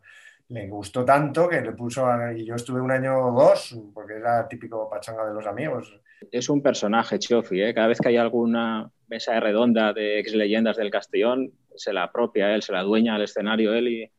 le 0.54 0.68
gustó 0.68 1.04
tanto 1.04 1.50
que 1.50 1.62
le 1.62 1.72
puso. 1.72 2.06
y 2.36 2.46
yo 2.46 2.56
estuve 2.56 2.80
un 2.80 2.92
año 2.92 3.18
o 3.18 3.32
dos, 3.32 3.76
porque 3.94 4.13
era 4.13 4.48
típico 4.48 4.88
pachanga 4.88 5.26
de 5.26 5.34
los 5.34 5.48
amigos. 5.48 6.00
Es 6.32 6.48
un 6.48 6.62
personaje, 6.62 7.18
Chofi. 7.18 7.62
¿eh? 7.62 7.74
Cada 7.74 7.88
vez 7.88 8.00
que 8.00 8.10
hay 8.10 8.18
alguna 8.18 8.92
mesa 9.08 9.39
redonda 9.39 9.94
de 9.94 10.20
ex 10.20 10.34
leyendas 10.34 10.78
del 10.78 10.92
Castellón, 10.92 11.52
se 11.76 11.92
la 11.92 12.04
apropia 12.04 12.54
él, 12.54 12.62
se 12.62 12.72
la 12.72 12.84
dueña 12.84 13.16
al 13.16 13.24
escenario 13.24 13.74
él 13.74 13.88
y, 13.88 14.12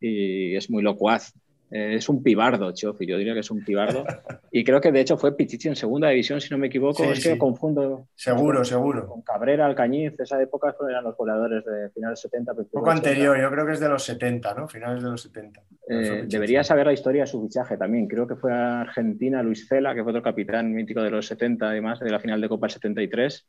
y 0.00 0.56
es 0.56 0.70
muy 0.70 0.82
locuaz. 0.82 1.34
Eh, 1.74 1.94
es 1.94 2.08
un 2.10 2.22
pibardo, 2.22 2.70
Chofi, 2.72 3.06
yo 3.06 3.16
diría 3.16 3.32
que 3.32 3.40
es 3.40 3.50
un 3.50 3.64
pibardo. 3.64 4.04
Y 4.54 4.64
creo 4.64 4.82
que 4.82 4.92
de 4.92 5.00
hecho 5.00 5.16
fue 5.16 5.34
Pichichi 5.34 5.68
en 5.68 5.76
segunda 5.76 6.10
división, 6.10 6.38
si 6.38 6.50
no 6.50 6.58
me 6.58 6.66
equivoco. 6.66 7.04
es 7.04 7.22
que 7.22 7.38
confundo. 7.38 8.08
Seguro, 8.14 8.62
seguro. 8.66 9.08
Con 9.08 9.22
Cabrera, 9.22 9.64
Alcañiz, 9.64 10.12
esa 10.20 10.42
época 10.42 10.76
eran 10.86 11.04
los 11.04 11.16
goleadores 11.16 11.64
de 11.64 11.88
finales 11.88 12.20
70. 12.20 12.52
Un 12.52 12.68
poco 12.70 12.90
anterior, 12.90 13.40
yo 13.40 13.50
creo 13.50 13.64
que 13.64 13.72
es 13.72 13.80
de 13.80 13.88
los 13.88 14.02
70, 14.02 14.52
¿no? 14.52 14.68
Finales 14.68 15.02
de 15.02 15.08
los 15.08 15.22
70. 15.22 15.62
Eh, 15.88 16.24
debería 16.28 16.62
saber 16.62 16.84
la 16.84 16.92
historia 16.92 17.22
de 17.22 17.28
su 17.28 17.42
fichaje 17.42 17.78
también. 17.78 18.06
Creo 18.06 18.26
que 18.26 18.36
fue 18.36 18.52
a 18.52 18.82
Argentina 18.82 19.42
Luis 19.42 19.66
Cela, 19.66 19.94
que 19.94 20.02
fue 20.02 20.10
otro 20.10 20.22
capitán 20.22 20.70
mítico 20.74 21.00
de 21.02 21.10
los 21.10 21.26
70, 21.26 21.70
además, 21.70 22.00
de 22.00 22.10
la 22.10 22.20
final 22.20 22.42
de 22.42 22.50
Copa 22.50 22.68
73. 22.68 23.48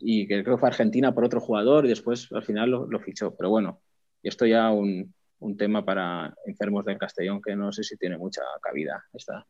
Y 0.00 0.26
que 0.26 0.42
creo 0.42 0.56
que 0.56 0.60
fue 0.60 0.68
a 0.68 0.72
Argentina 0.72 1.14
por 1.14 1.22
otro 1.24 1.40
jugador 1.40 1.86
y 1.86 1.90
después 1.90 2.26
al 2.32 2.42
final 2.42 2.70
lo, 2.70 2.86
lo 2.90 2.98
fichó. 2.98 3.36
Pero 3.36 3.50
bueno, 3.50 3.80
esto 4.24 4.46
ya 4.46 4.72
un, 4.72 5.14
un 5.40 5.56
tema 5.56 5.84
para 5.84 6.32
enfermos 6.46 6.84
del 6.84 6.98
Castellón 6.98 7.40
que 7.42 7.56
no 7.56 7.72
sé 7.72 7.82
si 7.82 7.96
tiene 7.96 8.16
mucha 8.16 8.42
cabida 8.62 9.04
esta, 9.12 9.46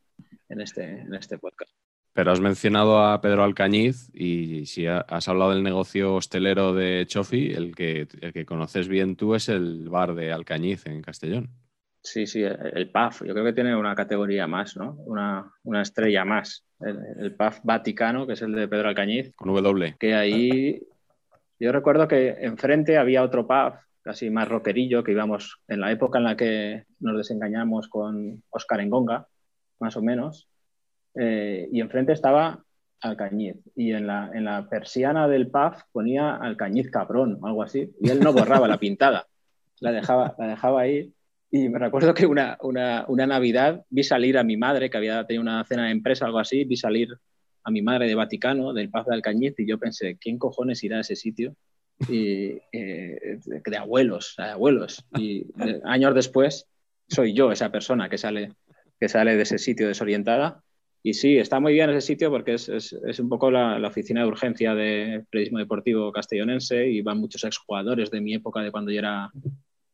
en, 0.48 0.60
este, 0.60 0.84
en 0.84 1.14
este 1.14 1.38
podcast. 1.38 1.72
Pero 2.12 2.32
has 2.32 2.40
mencionado 2.40 2.98
a 2.98 3.20
Pedro 3.20 3.44
Alcañiz 3.44 4.10
y 4.12 4.66
si 4.66 4.86
has 4.86 5.28
hablado 5.28 5.52
del 5.52 5.62
negocio 5.62 6.14
hostelero 6.14 6.74
de 6.74 7.04
Chofi, 7.06 7.52
el 7.52 7.74
que, 7.74 8.08
el 8.20 8.32
que 8.32 8.44
conoces 8.44 8.88
bien 8.88 9.14
tú 9.14 9.34
es 9.34 9.48
el 9.48 9.88
bar 9.88 10.14
de 10.14 10.32
Alcañiz 10.32 10.86
en 10.86 11.02
Castellón. 11.02 11.50
Sí, 12.02 12.26
sí, 12.26 12.42
el 12.42 12.90
PAF. 12.90 13.22
Yo 13.24 13.32
creo 13.34 13.44
que 13.44 13.52
tiene 13.52 13.76
una 13.76 13.94
categoría 13.94 14.46
más, 14.46 14.76
¿no? 14.76 14.94
Una, 15.04 15.52
una 15.64 15.82
estrella 15.82 16.24
más. 16.24 16.64
El, 16.80 16.98
el, 17.18 17.36
PAF 17.36 17.60
Vaticano, 17.62 18.26
que 18.26 18.32
es 18.32 18.42
el 18.42 18.52
de 18.52 18.68
Pedro 18.68 18.88
Alcañiz. 18.88 19.32
Con 19.36 19.52
W. 19.52 19.96
Que 19.98 20.14
ahí. 20.14 20.82
Yo 21.58 21.72
recuerdo 21.72 22.08
que 22.08 22.36
enfrente 22.40 22.96
había 22.96 23.22
otro 23.22 23.46
PAF 23.46 23.74
casi 24.02 24.30
más 24.30 24.48
rockerillo, 24.48 25.04
que 25.04 25.12
íbamos 25.12 25.60
en 25.68 25.80
la 25.80 25.92
época 25.92 26.18
en 26.18 26.24
la 26.24 26.36
que 26.36 26.84
nos 27.00 27.16
desengañamos 27.16 27.88
con 27.88 28.42
Oscar 28.50 28.80
Engonga, 28.80 29.26
más 29.78 29.96
o 29.96 30.02
menos, 30.02 30.48
eh, 31.14 31.68
y 31.70 31.80
enfrente 31.80 32.12
estaba 32.12 32.64
Alcañiz, 33.00 33.56
y 33.74 33.92
en 33.92 34.06
la, 34.06 34.30
en 34.34 34.44
la 34.44 34.68
persiana 34.68 35.26
del 35.26 35.50
PAF 35.50 35.82
ponía 35.92 36.36
Alcañiz 36.36 36.90
cabrón 36.90 37.38
o 37.40 37.46
algo 37.46 37.62
así, 37.62 37.90
y 38.00 38.10
él 38.10 38.20
no 38.20 38.32
borraba 38.32 38.68
la 38.68 38.78
pintada, 38.78 39.26
la 39.80 39.92
dejaba, 39.92 40.34
la 40.38 40.48
dejaba 40.48 40.82
ahí. 40.82 41.12
Y 41.52 41.68
me 41.68 41.80
recuerdo 41.80 42.14
que 42.14 42.26
una, 42.26 42.58
una, 42.62 43.04
una 43.08 43.26
Navidad 43.26 43.84
vi 43.90 44.04
salir 44.04 44.38
a 44.38 44.44
mi 44.44 44.56
madre, 44.56 44.88
que 44.88 44.98
había 44.98 45.26
tenido 45.26 45.42
una 45.42 45.64
cena 45.64 45.86
de 45.86 45.90
empresa, 45.90 46.26
algo 46.26 46.38
así, 46.38 46.64
vi 46.64 46.76
salir 46.76 47.08
a 47.64 47.70
mi 47.70 47.82
madre 47.82 48.06
de 48.06 48.14
Vaticano, 48.14 48.72
del 48.72 48.90
PAF 48.90 49.08
de 49.08 49.14
Alcañiz, 49.14 49.54
y 49.58 49.66
yo 49.66 49.78
pensé, 49.78 50.16
¿quién 50.20 50.38
cojones 50.38 50.84
irá 50.84 50.98
a 50.98 51.00
ese 51.00 51.16
sitio? 51.16 51.56
Y, 52.08 52.58
eh, 52.72 53.38
de 53.44 53.76
abuelos, 53.76 54.34
de 54.38 54.44
abuelos. 54.44 55.04
Y 55.18 55.46
eh, 55.60 55.80
años 55.84 56.14
después 56.14 56.66
soy 57.08 57.34
yo 57.34 57.52
esa 57.52 57.70
persona 57.70 58.08
que 58.08 58.18
sale, 58.18 58.52
que 58.98 59.08
sale 59.08 59.36
de 59.36 59.42
ese 59.42 59.58
sitio 59.58 59.88
desorientada. 59.88 60.62
Y 61.02 61.14
sí, 61.14 61.38
está 61.38 61.60
muy 61.60 61.72
bien 61.72 61.90
ese 61.90 62.06
sitio 62.06 62.30
porque 62.30 62.54
es, 62.54 62.68
es, 62.68 62.92
es 62.92 63.20
un 63.20 63.28
poco 63.28 63.50
la, 63.50 63.78
la, 63.78 63.88
oficina 63.88 64.20
de 64.20 64.28
urgencia 64.28 64.74
de 64.74 65.24
periodismo 65.30 65.58
deportivo 65.58 66.12
castellonense 66.12 66.88
y 66.88 67.00
van 67.00 67.18
muchos 67.18 67.42
exjugadores 67.44 68.10
de 68.10 68.20
mi 68.20 68.34
época, 68.34 68.60
de 68.60 68.70
cuando 68.70 68.90
yo 68.90 68.98
era, 68.98 69.30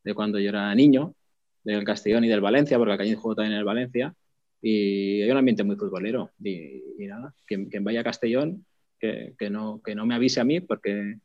de 0.03 0.13
cuando 0.13 0.37
yo 0.37 0.49
era 0.49 0.75
niño, 0.75 1.15
del 1.63 1.83
Castellón 1.83 2.23
y 2.23 2.29
del 2.29 2.41
Valencia, 2.41 2.77
porque 2.77 2.97
Cañiz 2.97 3.17
jugó 3.17 3.35
también 3.35 3.53
en 3.53 3.59
el 3.59 3.65
Valencia. 3.65 4.13
Y 4.61 5.21
hay 5.21 5.29
un 5.29 5.37
ambiente 5.37 5.63
muy 5.63 5.75
futbolero. 5.75 6.31
Y, 6.41 6.81
y 6.97 7.07
nada, 7.07 7.33
quien, 7.45 7.69
quien, 7.69 7.83
vaya 7.83 8.01
a 8.01 8.03
Castellón, 8.03 8.65
que, 8.99 9.33
que, 9.37 9.49
no, 9.49 9.81
que 9.83 9.93
no 9.93 10.05
me 10.05 10.15
avise 10.15 10.39
a 10.39 10.45
mí 10.45 10.61
porque 10.61 11.17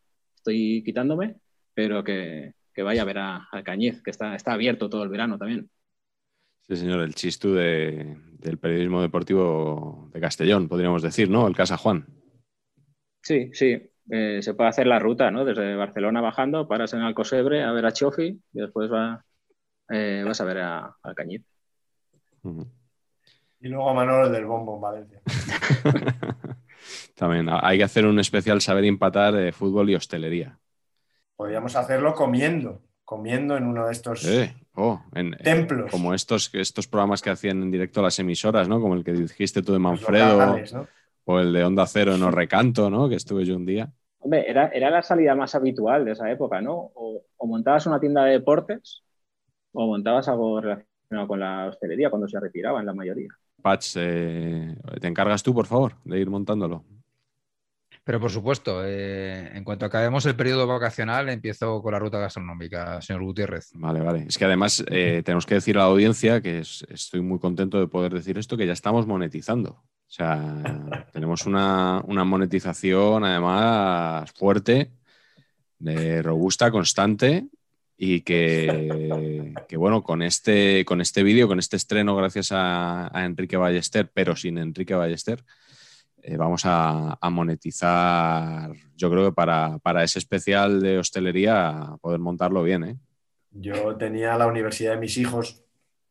estoy 0.43 0.83
quitándome, 0.85 1.37
pero 1.73 2.03
que, 2.03 2.55
que 2.75 2.83
vaya 2.83 3.03
a 3.03 3.05
ver 3.05 3.19
a, 3.19 3.49
a, 3.51 3.63
Cañiz, 3.63 4.03
que 4.03 4.11
está, 4.11 4.35
está 4.35 4.53
abierto 4.53 4.91
todo 4.91 5.05
el 5.05 5.09
verano 5.09 5.39
también. 5.39 5.71
Sí, 6.63 6.77
señor, 6.77 7.01
el 7.01 7.15
chistu 7.15 7.55
de, 7.55 8.17
del 8.39 8.59
periodismo 8.59 9.01
deportivo 9.01 10.11
de 10.13 10.21
Castellón, 10.21 10.69
podríamos 10.69 11.03
decir, 11.03 11.31
¿no? 11.31 11.47
El 11.47 11.57
Casa 11.57 11.77
Juan. 11.77 12.07
Sí, 13.23 13.51
sí. 13.53 13.89
Eh, 14.11 14.41
se 14.43 14.55
puede 14.55 14.71
hacer 14.71 14.87
la 14.89 14.99
ruta, 14.99 15.31
¿no? 15.31 15.45
Desde 15.45 15.77
Barcelona 15.77 16.21
bajando, 16.21 16.67
paras 16.67 16.93
en 16.93 17.01
Alcosebre 17.01 17.63
a 17.63 17.73
ver 17.73 17.87
a 17.87 17.93
Chofi 17.93 18.41
y 18.53 18.59
después 18.59 18.91
va, 18.93 19.25
eh, 19.91 20.25
vas 20.27 20.41
a 20.41 20.45
ver 20.45 20.59
a, 20.59 20.97
a 21.03 21.15
Cañiz. 21.15 21.43
Uh 22.43 22.51
-huh. 22.51 22.69
Y 23.61 23.69
luego 23.69 23.91
a 23.91 23.95
Manolo 23.95 24.29
del 24.29 24.45
Bombo 24.45 24.75
en 24.75 24.81
Valencia. 24.81 25.21
También 27.23 27.47
hay 27.49 27.79
que 27.79 27.85
hacer 27.85 28.05
un 28.05 28.19
especial 28.19 28.61
saber 28.61 28.85
empatar 28.85 29.33
de 29.33 29.53
fútbol 29.53 29.89
y 29.89 29.95
hostelería. 29.95 30.59
Podríamos 31.37 31.77
hacerlo 31.77 32.17
comiendo, 32.17 32.83
comiendo 33.05 33.57
en 33.57 33.65
uno 33.65 33.87
de 33.87 33.93
estos 33.93 34.25
eh, 34.25 34.57
oh, 34.75 35.01
en, 35.15 35.31
templos. 35.37 35.89
Como 35.93 36.15
estos, 36.15 36.53
estos 36.53 36.89
programas 36.89 37.23
que 37.23 37.31
hacían 37.31 37.63
en 37.63 37.71
directo 37.71 38.03
las 38.03 38.19
emisoras, 38.19 38.69
¿no? 38.69 38.81
Como 38.81 38.97
el 38.97 39.05
que 39.05 39.13
dijiste 39.13 39.63
tú 39.63 39.73
de 39.73 39.79
Manfredo. 39.79 40.37
Locales, 40.37 40.75
¿no? 40.75 40.89
O 41.25 41.39
el 41.39 41.53
de 41.53 41.63
Onda 41.63 41.87
Cero 41.87 42.17
en 42.17 42.33
Recanto, 42.33 42.91
¿no? 42.91 43.09
Que 43.09 43.15
estuve 43.15 43.45
yo 43.45 43.55
un 43.55 43.67
día. 43.67 43.93
Hombre, 44.19 44.51
era, 44.51 44.67
era 44.75 44.91
la 44.91 45.05
salida 45.05 45.37
más 45.37 45.55
habitual 45.55 46.05
de 46.05 46.11
esa 46.11 46.29
época, 46.29 46.61
¿no? 46.61 46.75
O, 46.75 47.23
o 47.37 47.47
montabas 47.47 47.87
una 47.87 48.01
tienda 48.01 48.25
de 48.25 48.33
deportes 48.33 49.05
o 49.71 49.87
montabas 49.87 50.27
algo 50.27 50.61
relacionado 50.61 51.29
con 51.29 51.39
la 51.39 51.67
hostelería 51.67 52.11
cuando 52.11 52.27
se 52.27 52.41
retiraban 52.41 52.85
la 52.85 52.95
mayoría. 52.95 53.29
Patch, 53.63 53.93
eh, 53.95 54.75
¿te 55.01 55.07
encargas 55.07 55.45
tú, 55.45 55.55
por 55.55 55.67
favor, 55.67 55.93
de 56.05 56.19
ir 56.19 56.29
montándolo? 56.29 56.85
Pero 58.05 58.19
por 58.19 58.33
supuesto, 58.33 58.83
eh, 58.85 59.57
en 59.57 59.63
cuanto 59.63 59.87
acabemos 59.87 60.27
el 60.27 60.35
periodo 60.35 60.67
vacacional, 60.67 61.29
empiezo 61.29 61.81
con 61.83 61.93
la 61.93 62.01
ruta 62.01 62.19
gastronómica, 62.19 63.01
señor 63.01 63.23
Gutiérrez. 63.23 63.71
Vale, 63.75 64.01
vale. 64.01 64.25
Es 64.29 64.37
que 64.37 64.45
además 64.45 64.85
eh, 64.89 65.23
tenemos 65.25 65.47
que 65.47 65.55
decir 65.55 65.77
a 65.77 65.81
la 65.81 65.87
audiencia 65.87 66.41
que 66.41 66.59
es, 66.59 66.85
estoy 66.89 67.21
muy 67.21 67.39
contento 67.39 67.79
de 67.79 67.87
poder 67.87 68.13
decir 68.13 68.39
esto, 68.39 68.57
que 68.57 68.67
ya 68.67 68.73
estamos 68.73 69.07
monetizando. 69.07 69.71
O 69.71 70.15
sea, 70.15 71.07
tenemos 71.13 71.47
una, 71.47 72.03
una, 72.05 72.25
monetización 72.25 73.23
además 73.23 74.33
fuerte, 74.33 74.91
robusta, 76.23 76.73
constante 76.73 77.47
y 77.97 78.23
que, 78.23 79.55
que, 79.69 79.77
bueno, 79.77 80.03
con 80.03 80.23
este, 80.23 80.85
con 80.85 81.01
este 81.01 81.23
vídeo, 81.23 81.47
con 81.47 81.61
este 81.61 81.77
estreno, 81.77 82.17
gracias 82.17 82.51
a, 82.51 83.17
a 83.17 83.25
Enrique 83.25 83.57
Ballester, 83.57 84.11
pero 84.13 84.35
sin 84.35 84.59
Enrique 84.59 84.95
Ballester, 84.95 85.45
eh, 86.23 86.37
vamos 86.37 86.63
a, 86.65 87.19
a, 87.21 87.31
monetizar, 87.31 88.71
yo 88.97 89.11
creo 89.11 89.27
que 89.27 89.33
para, 89.33 89.79
para, 89.79 90.05
ese 90.05 90.21
especial 90.21 90.81
de 90.81 90.99
hostelería, 90.99 91.97
poder 92.01 92.21
montarlo 92.21 92.63
bien. 92.63 92.85
¿eh? 92.85 92.97
Yo 93.51 93.97
tenía 93.97 94.39
la 94.39 94.47
universidad 94.47 94.93
de 94.93 94.99
mis 94.99 95.19
hijos, 95.19 95.65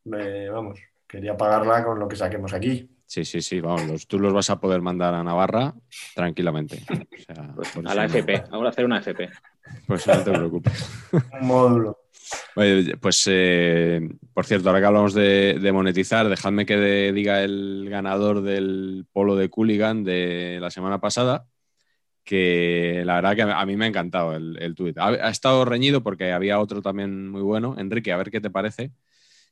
me, 0.03 0.49
vamos, 0.49 0.79
quería 1.07 1.37
pagarla 1.37 1.83
con 1.83 1.97
lo 1.97 2.07
que 2.07 2.15
saquemos 2.15 2.53
aquí. 2.53 2.89
Sí, 3.05 3.25
sí, 3.25 3.41
sí, 3.41 3.59
vamos, 3.59 3.85
los, 3.87 4.07
tú 4.07 4.19
los 4.19 4.33
vas 4.33 4.49
a 4.49 4.59
poder 4.59 4.81
mandar 4.81 5.13
a 5.13 5.23
Navarra 5.23 5.73
tranquilamente. 6.15 6.81
O 6.89 7.33
sea, 7.33 7.53
pues 7.55 7.85
a 7.85 7.95
la 7.95 8.05
FP, 8.05 8.43
vamos 8.49 8.65
a 8.65 8.69
hacer 8.69 8.85
una 8.85 8.99
FP. 8.99 9.29
Pues 9.87 10.07
no 10.07 10.23
te 10.23 10.31
preocupes. 10.31 10.89
Un 11.41 11.47
módulo. 11.47 11.97
Oye, 12.55 12.97
pues, 12.97 13.23
eh, 13.29 14.09
por 14.33 14.45
cierto, 14.45 14.69
ahora 14.69 14.79
que 14.81 14.85
hablamos 14.85 15.13
de, 15.13 15.57
de 15.59 15.71
monetizar, 15.71 16.29
dejadme 16.29 16.65
que 16.65 16.77
de, 16.77 17.11
diga 17.13 17.43
el 17.43 17.87
ganador 17.89 18.41
del 18.41 19.05
polo 19.11 19.35
de 19.35 19.49
Cooligan 19.49 20.03
de 20.03 20.59
la 20.61 20.71
semana 20.71 20.99
pasada, 21.01 21.47
que 22.23 23.03
la 23.05 23.15
verdad 23.15 23.35
que 23.35 23.41
a 23.41 23.65
mí 23.65 23.75
me 23.75 23.85
ha 23.85 23.87
encantado 23.89 24.35
el, 24.35 24.57
el 24.61 24.75
tuit. 24.75 24.97
Ha, 24.97 25.07
ha, 25.07 25.29
estado 25.29 25.65
reñido 25.65 26.03
porque 26.03 26.31
había 26.31 26.59
otro 26.59 26.81
también 26.81 27.29
muy 27.29 27.41
bueno. 27.41 27.75
Enrique, 27.77 28.11
a 28.11 28.17
ver 28.17 28.31
qué 28.31 28.41
te 28.41 28.49
parece, 28.49 28.91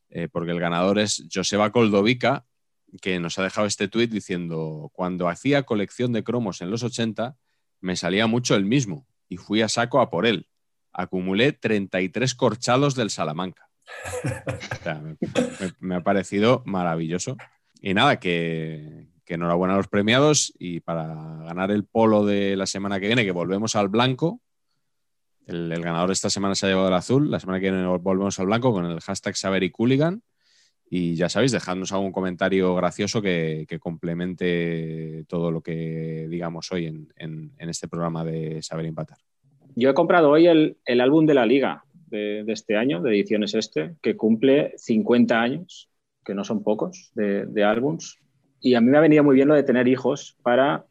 eh, 0.09 0.27
porque 0.31 0.51
el 0.51 0.59
ganador 0.59 0.99
es 0.99 1.25
Joseba 1.33 1.71
Coldovica, 1.71 2.45
que 3.01 3.19
nos 3.19 3.37
ha 3.39 3.43
dejado 3.43 3.67
este 3.67 3.87
tuit 3.87 4.11
diciendo, 4.11 4.89
cuando 4.93 5.29
hacía 5.29 5.63
colección 5.63 6.11
de 6.13 6.23
cromos 6.23 6.61
en 6.61 6.71
los 6.71 6.83
80, 6.83 7.37
me 7.81 7.95
salía 7.95 8.27
mucho 8.27 8.55
el 8.55 8.65
mismo 8.65 9.08
y 9.29 9.37
fui 9.37 9.61
a 9.61 9.69
saco 9.69 10.01
a 10.01 10.09
por 10.09 10.25
él 10.25 10.49
acumulé 10.93 11.53
33 11.53 12.35
corchados 12.35 12.95
del 12.95 13.09
Salamanca. 13.09 13.69
O 14.45 14.83
sea, 14.83 15.01
me, 15.79 15.95
ha 15.95 16.03
parecido 16.03 16.61
maravilloso. 16.65 17.37
Y 17.81 17.93
nada, 17.93 18.19
que, 18.19 19.07
que, 19.25 19.35
enhorabuena 19.35 19.73
a 19.73 19.77
los 19.77 19.87
premiados 19.87 20.53
y 20.59 20.81
para 20.81 21.07
ganar 21.07 21.71
el 21.71 21.85
polo 21.85 22.25
de 22.25 22.55
la 22.55 22.65
semana 22.65 22.99
que 22.99 23.07
viene, 23.07 23.25
que 23.25 23.31
volvemos 23.31 23.75
al 23.75 23.87
blanco. 23.87 24.41
El, 25.45 25.69
ganador 25.81 26.11
esta 26.11 26.29
semana 26.29 26.53
se 26.53 26.65
ha 26.65 26.69
llevado 26.69 26.89
el 26.89 26.93
azul. 26.93 27.31
La 27.31 27.39
semana 27.39 27.59
que 27.59 27.71
viene 27.71 27.87
volvemos 27.87 28.39
al 28.39 28.45
blanco 28.45 28.71
con 28.71 28.85
el 28.85 28.99
hashtag 28.99 29.35
Saber 29.35 29.63
y 29.63 29.71
Cooligan. 29.71 30.21
Y 30.89 31.15
ya 31.15 31.29
sabéis, 31.29 31.51
dejadnos 31.51 31.91
algún 31.91 32.11
comentario 32.11 32.73
gracioso 32.75 33.21
que, 33.21 33.65
complemente 33.79 35.23
todo 35.27 35.51
lo 35.51 35.61
que 35.61 36.27
digamos 36.29 36.71
hoy 36.71 36.87
en, 37.15 37.51
este 37.57 37.87
programa 37.87 38.23
de 38.23 38.61
Saber 38.61 38.85
Empatar. 38.85 39.17
Yo 39.75 39.91
he 39.91 39.93
comprado 39.93 40.31
hoy 40.31 40.47
el, 40.47 41.01
álbum 41.01 41.25
de 41.25 41.35
la 41.35 41.45
liga 41.45 41.83
de, 42.07 42.43
de, 42.43 42.53
este 42.53 42.75
año, 42.75 43.01
de 43.01 43.11
ediciones 43.11 43.53
este, 43.53 43.95
que 44.01 44.17
cumple 44.17 44.73
50 44.77 45.39
años, 45.39 45.89
que 46.25 46.33
no 46.33 46.43
son 46.43 46.63
pocos, 46.63 47.11
de, 47.13 47.45
de 47.45 47.63
álbums. 47.63 48.17
Y 48.59 48.73
a 48.73 48.81
mí 48.81 48.89
me 48.89 48.97
ha 48.97 49.01
venido 49.01 49.23
muy 49.23 49.35
bien 49.35 49.47
lo 49.47 49.55
de 49.55 49.63
tener 49.63 49.87
hijos 49.87 50.35
para 50.41 50.85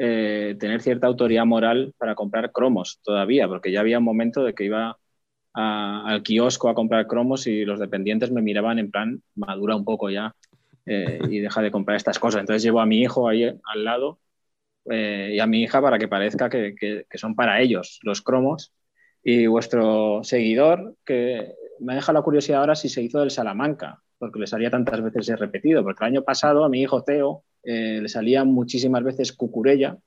eh, 0.00 0.54
tener 0.60 0.80
cierta 0.80 1.08
autoridad 1.08 1.44
moral 1.44 1.92
para 1.98 2.14
comprar 2.14 2.52
cromos 2.52 3.00
todavía, 3.02 3.48
porque 3.48 3.72
ya 3.72 3.80
había 3.80 3.98
un 3.98 4.04
momento 4.04 4.44
de 4.44 4.54
que 4.54 4.64
iba 4.64 4.96
al 5.60 6.22
kiosco 6.22 6.68
a 6.68 6.74
comprar 6.74 7.08
cromos 7.08 7.46
y 7.48 7.64
los 7.64 7.80
dependientes 7.80 8.30
me 8.30 8.42
miraban 8.42 8.78
en 8.78 8.90
plan, 8.92 9.22
madura 9.34 9.74
un 9.74 9.84
poco 9.84 10.08
ya 10.08 10.34
eh, 10.86 11.18
y 11.28 11.40
deja 11.40 11.60
de 11.62 11.72
comprar 11.72 11.96
estas 11.96 12.18
cosas. 12.18 12.40
Entonces 12.40 12.62
llevo 12.62 12.80
a 12.80 12.86
mi 12.86 13.00
hijo 13.00 13.28
ahí 13.28 13.44
al 13.44 13.84
lado 13.84 14.20
eh, 14.88 15.32
y 15.34 15.40
a 15.40 15.46
mi 15.46 15.62
hija 15.62 15.82
para 15.82 15.98
que 15.98 16.06
parezca 16.06 16.48
que, 16.48 16.74
que, 16.76 17.18
son 17.18 17.34
para 17.34 17.60
ellos 17.60 17.98
los 18.02 18.22
cromos. 18.22 18.72
Y 19.24 19.46
vuestro 19.46 20.22
seguidor, 20.22 20.94
que 21.04 21.52
me 21.80 21.92
ha 21.92 21.96
dejado 21.96 22.18
la 22.18 22.24
curiosidad 22.24 22.60
ahora 22.60 22.76
si 22.76 22.88
se 22.88 23.02
hizo 23.02 23.18
del 23.18 23.32
Salamanca, 23.32 24.00
porque 24.16 24.38
le 24.38 24.46
salía 24.46 24.70
tantas 24.70 25.02
veces 25.02 25.28
he 25.28 25.36
repetido, 25.36 25.82
porque 25.82 26.04
el 26.04 26.12
año 26.12 26.22
pasado 26.22 26.64
a 26.64 26.68
mi 26.68 26.80
hijo 26.80 27.02
Teo 27.02 27.42
eh, 27.64 27.98
le 28.00 28.08
salía 28.08 28.44
muchísimas 28.44 29.02
veces 29.02 29.32
cucurella 29.32 29.98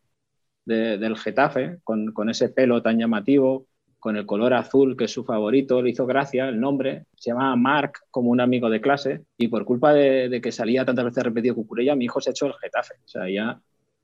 de, 0.63 0.97
del 0.97 1.17
Getafe, 1.17 1.79
con, 1.83 2.13
con, 2.13 2.29
ese 2.29 2.49
pelo 2.49 2.81
tan 2.81 2.97
llamativo, 2.97 3.67
con 4.01 4.17
el 4.17 4.25
color 4.25 4.53
azul, 4.55 4.97
que 4.97 5.05
es 5.05 5.11
su 5.11 5.23
favorito, 5.23 5.81
le 5.81 5.91
hizo 5.91 6.07
gracia 6.07 6.49
el 6.49 6.59
nombre, 6.59 7.05
se 7.15 7.29
llamaba 7.29 7.55
Mark, 7.55 7.99
como 8.09 8.31
un 8.31 8.41
amigo 8.41 8.67
de 8.69 8.81
clase, 8.81 9.21
y 9.37 9.47
por 9.47 9.63
culpa 9.63 9.93
de, 9.93 10.27
de 10.27 10.41
que 10.41 10.51
salía 10.51 10.83
tantas 10.83 11.05
veces 11.05 11.23
repetido 11.23 11.53
cucurella, 11.53 11.95
mi 11.95 12.05
hijo 12.05 12.19
se 12.19 12.31
echó 12.31 12.47
el 12.47 12.53
Getafe. 12.55 12.95
O 13.05 13.07
sea, 13.07 13.29
ya 13.29 13.61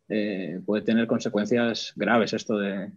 eh, 0.07 0.61
puede 0.65 0.83
tener 0.83 1.07
consecuencias 1.07 1.93
graves 1.95 2.31
esto 2.33 2.59
de, 2.59 2.91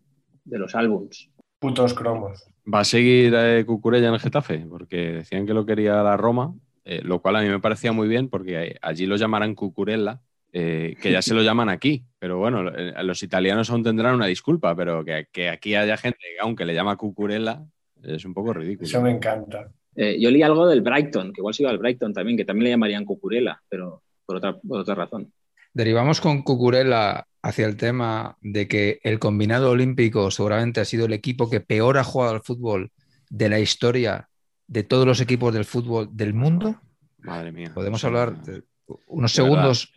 de, 0.44 0.58
los 0.58 0.74
álbums. 0.74 1.30
Putos 1.58 1.94
cromos. 1.94 2.44
¿Va 2.72 2.80
a 2.80 2.84
seguir 2.84 3.32
eh, 3.34 3.64
Cucurella 3.66 4.08
en 4.08 4.14
el 4.14 4.20
Getafe? 4.20 4.66
Porque 4.68 5.12
decían 5.12 5.46
que 5.46 5.54
lo 5.54 5.64
quería 5.64 6.02
la 6.02 6.18
Roma, 6.18 6.54
eh, 6.84 7.00
lo 7.02 7.20
cual 7.20 7.36
a 7.36 7.40
mí 7.40 7.48
me 7.48 7.60
parecía 7.60 7.92
muy 7.92 8.08
bien 8.08 8.28
porque 8.28 8.76
allí 8.82 9.06
lo 9.06 9.16
llamarán 9.16 9.54
Cucurella, 9.54 10.20
eh, 10.52 10.96
que 11.00 11.12
ya 11.12 11.22
se 11.22 11.34
lo 11.34 11.42
llaman 11.42 11.68
aquí. 11.68 12.04
Pero 12.18 12.38
bueno, 12.38 12.62
los 12.62 13.22
italianos 13.22 13.70
aún 13.70 13.82
tendrán 13.82 14.14
una 14.14 14.26
disculpa, 14.26 14.74
pero 14.74 15.04
que, 15.04 15.26
que 15.32 15.48
aquí 15.48 15.74
haya 15.74 15.96
gente, 15.96 16.18
aunque 16.40 16.64
le 16.64 16.74
llama 16.74 16.96
Cucurella, 16.96 17.62
es 18.02 18.24
un 18.24 18.34
poco 18.34 18.52
ridículo. 18.52 18.86
Eso 18.86 19.00
me 19.00 19.10
encanta. 19.10 19.70
yo 19.94 20.30
leí 20.30 20.42
algo 20.42 20.66
del 20.66 20.82
Brighton, 20.82 21.32
que 21.32 21.40
igual 21.40 21.54
se 21.54 21.62
iba 21.62 21.70
al 21.70 21.78
Brighton 21.78 22.12
también, 22.12 22.36
que 22.36 22.44
también 22.44 22.64
le 22.64 22.70
llamarían 22.70 23.04
Cucurella, 23.04 23.60
pero 23.68 24.02
por 24.26 24.36
otra, 24.36 24.58
por 24.58 24.80
otra 24.80 24.94
razón. 24.94 25.32
Derivamos 25.72 26.20
con 26.20 26.42
Cucurella 26.42 27.26
hacia 27.42 27.66
el 27.66 27.76
tema 27.76 28.36
de 28.40 28.68
que 28.68 29.00
el 29.02 29.18
combinado 29.18 29.70
olímpico 29.70 30.30
seguramente 30.30 30.80
ha 30.80 30.84
sido 30.84 31.06
el 31.06 31.12
equipo 31.12 31.48
que 31.48 31.60
peor 31.60 31.98
ha 31.98 32.04
jugado 32.04 32.34
al 32.34 32.42
fútbol 32.42 32.90
de 33.28 33.48
la 33.48 33.60
historia 33.60 34.28
de 34.66 34.82
todos 34.82 35.06
los 35.06 35.20
equipos 35.20 35.54
del 35.54 35.64
fútbol 35.64 36.08
del 36.12 36.34
mundo. 36.34 36.80
Madre 37.18 37.52
mía. 37.52 37.72
Podemos 37.74 38.04
hablar 38.04 38.42
de 38.42 38.62
unos 39.06 39.32
segundos 39.32 39.92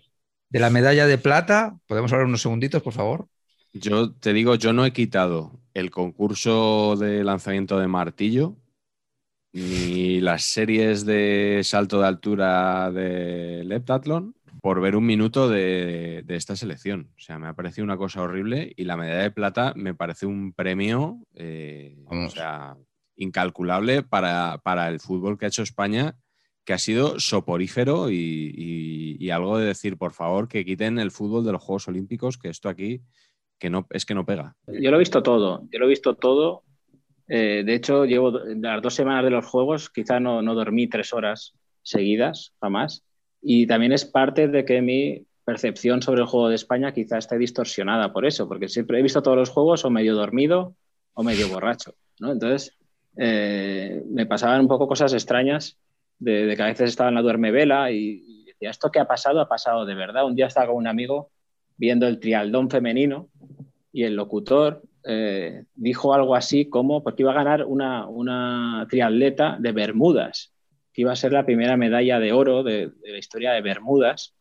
de 0.54 0.60
la 0.60 0.70
medalla 0.70 1.08
de 1.08 1.18
plata. 1.18 1.76
¿Podemos 1.88 2.14
hablar 2.14 2.28
unos 2.28 2.44
segunditos, 2.44 2.84
por 2.84 2.94
favor? 2.94 3.28
Yo 3.74 4.14
te 4.14 4.34
digo, 4.34 4.54
yo 4.54 4.72
no 4.72 4.86
he 4.86 4.94
quitado 4.94 5.60
el 5.74 5.90
concurso 5.90 6.96
de 6.96 7.24
lanzamiento 7.24 7.80
de 7.80 7.88
martillo, 7.88 8.56
ni 9.52 10.22
las 10.22 10.44
series 10.44 11.06
de 11.06 11.62
salto 11.64 12.00
de 12.00 12.08
altura 12.08 12.92
de 12.92 13.64
Leptathlon 13.64 14.36
por 14.62 14.80
ver 14.80 14.96
un 14.96 15.08
minuto 15.08 15.50
de, 15.50 16.24
esta 16.30 16.56
selección. 16.56 17.10
O 17.18 17.20
sea, 17.20 17.40
me 17.40 17.48
ha 17.48 17.54
parecido 17.54 17.84
una 17.84 17.98
cosa 17.98 18.22
horrible 18.22 18.74
y 18.78 18.84
la 18.84 18.96
medalla 18.96 19.24
de 19.24 19.32
plata 19.32 19.74
me 19.76 19.96
parece 19.96 20.28
un 20.28 20.54
premio 20.54 21.18
eh, 21.34 21.98
o 22.06 22.30
sea, 22.30 22.78
incalculable 23.16 24.04
para, 24.04 24.60
para, 24.64 24.88
el 24.88 25.00
fútbol 25.00 25.38
que 25.38 25.46
ha 25.46 25.48
hecho 25.48 25.64
España, 25.64 26.16
que 26.66 26.74
ha 26.74 26.78
sido 26.78 27.20
soporífero 27.20 28.10
y, 28.10 29.30
algo 29.32 29.58
de 29.58 29.66
decir, 29.66 29.98
por 29.98 30.14
favor, 30.14 30.48
que 30.48 30.64
quiten 30.64 31.00
el 31.00 31.12
fútbol 31.12 31.44
de 31.44 31.52
los 31.52 31.64
Juegos 31.64 31.88
Olímpicos, 31.88 32.38
que 32.38 32.50
esto 32.50 32.70
aquí 32.70 33.02
que 33.60 33.70
no, 33.70 33.88
es 33.90 34.06
que 34.06 34.14
no 34.14 34.26
pega. 34.26 34.56
Yo 34.68 34.92
lo 34.92 34.98
he 34.98 35.00
visto 35.00 35.24
todo, 35.24 35.68
yo 35.72 35.80
lo 35.80 35.86
he 35.86 35.90
visto 35.90 36.16
todo 36.16 36.64
eh, 37.28 37.64
de 37.66 37.74
hecho, 37.74 38.06
llevo 38.06 38.32
las 38.32 38.82
dos 38.82 38.94
semanas 38.94 39.24
de 39.24 39.32
los 39.32 39.46
Juegos, 39.46 39.90
quizá 39.90 40.20
no, 40.20 40.42
no 40.42 40.56
dormí 40.56 40.88
tres 40.88 41.14
horas 41.14 41.54
seguidas, 41.82 42.54
jamás. 42.60 43.04
Y 43.42 43.68
también 43.68 43.92
es 43.92 44.06
parte 44.06 44.48
de 44.48 44.66
que 44.66 44.82
mi 44.82 45.26
percepción 45.46 46.02
sobre 46.02 46.22
el 46.22 46.28
juego 46.28 46.50
de 46.50 46.56
España 46.56 46.94
quizá 46.94 47.18
esté 47.18 47.38
distorsionada 47.38 48.14
por 48.14 48.26
eso, 48.26 48.48
porque 48.48 48.70
siempre 48.70 49.00
he 49.00 49.04
visto 49.04 49.22
todos 49.22 49.38
los 49.38 49.50
juegos 49.50 49.84
o 49.84 49.90
medio 49.90 50.16
dormido 50.16 50.76
o 51.14 51.24
medio 51.24 51.50
borracho. 51.50 51.96
¿no? 52.20 52.32
Entonces, 52.32 52.78
eh, 53.18 54.02
me 54.10 54.26
pasaban 54.26 54.62
un 54.62 54.68
poco 54.68 54.88
cosas 54.88 55.14
extrañas 55.14 55.78
de, 56.20 56.56
que 56.56 56.64
a 56.64 56.68
veces 56.68 56.90
estaba 56.90 57.10
en 57.10 57.16
la 57.16 57.22
duerme 57.22 57.52
vela 57.52 57.92
y, 57.92 58.46
decía, 58.46 58.70
¿esto 58.70 58.92
qué 58.92 59.00
ha 59.00 59.08
pasado? 59.08 59.42
Ha 59.42 59.48
pasado 59.48 59.86
de 59.86 59.96
verdad. 59.96 60.26
Un 60.26 60.36
día 60.36 60.48
estaba 60.48 60.68
con 60.68 60.78
un 60.78 60.88
amigo 60.88 61.32
viendo 61.78 62.08
el 62.08 62.20
trialdón 62.20 62.70
femenino 62.70 63.30
y 63.92 64.04
el 64.04 64.16
locutor 64.16 64.82
eh, 65.06 65.66
dijo 65.76 66.14
algo 66.14 66.36
así 66.36 66.70
como, 66.70 67.04
porque 67.04 67.24
iba 67.24 67.32
a 67.32 67.36
ganar 67.36 67.66
una, 67.66 68.08
una, 68.08 68.88
triatleta 68.90 69.58
de 69.60 69.72
Bermudas, 69.72 70.54
que 70.94 71.02
iba 71.02 71.12
a 71.12 71.16
ser 71.16 71.34
la 71.34 71.46
primera 71.46 71.76
medalla 71.76 72.20
de 72.20 72.32
oro 72.32 72.64
de, 72.64 72.92
la 73.04 73.18
historia 73.18 73.52
de 73.52 73.62
Bermudas, 73.62 74.34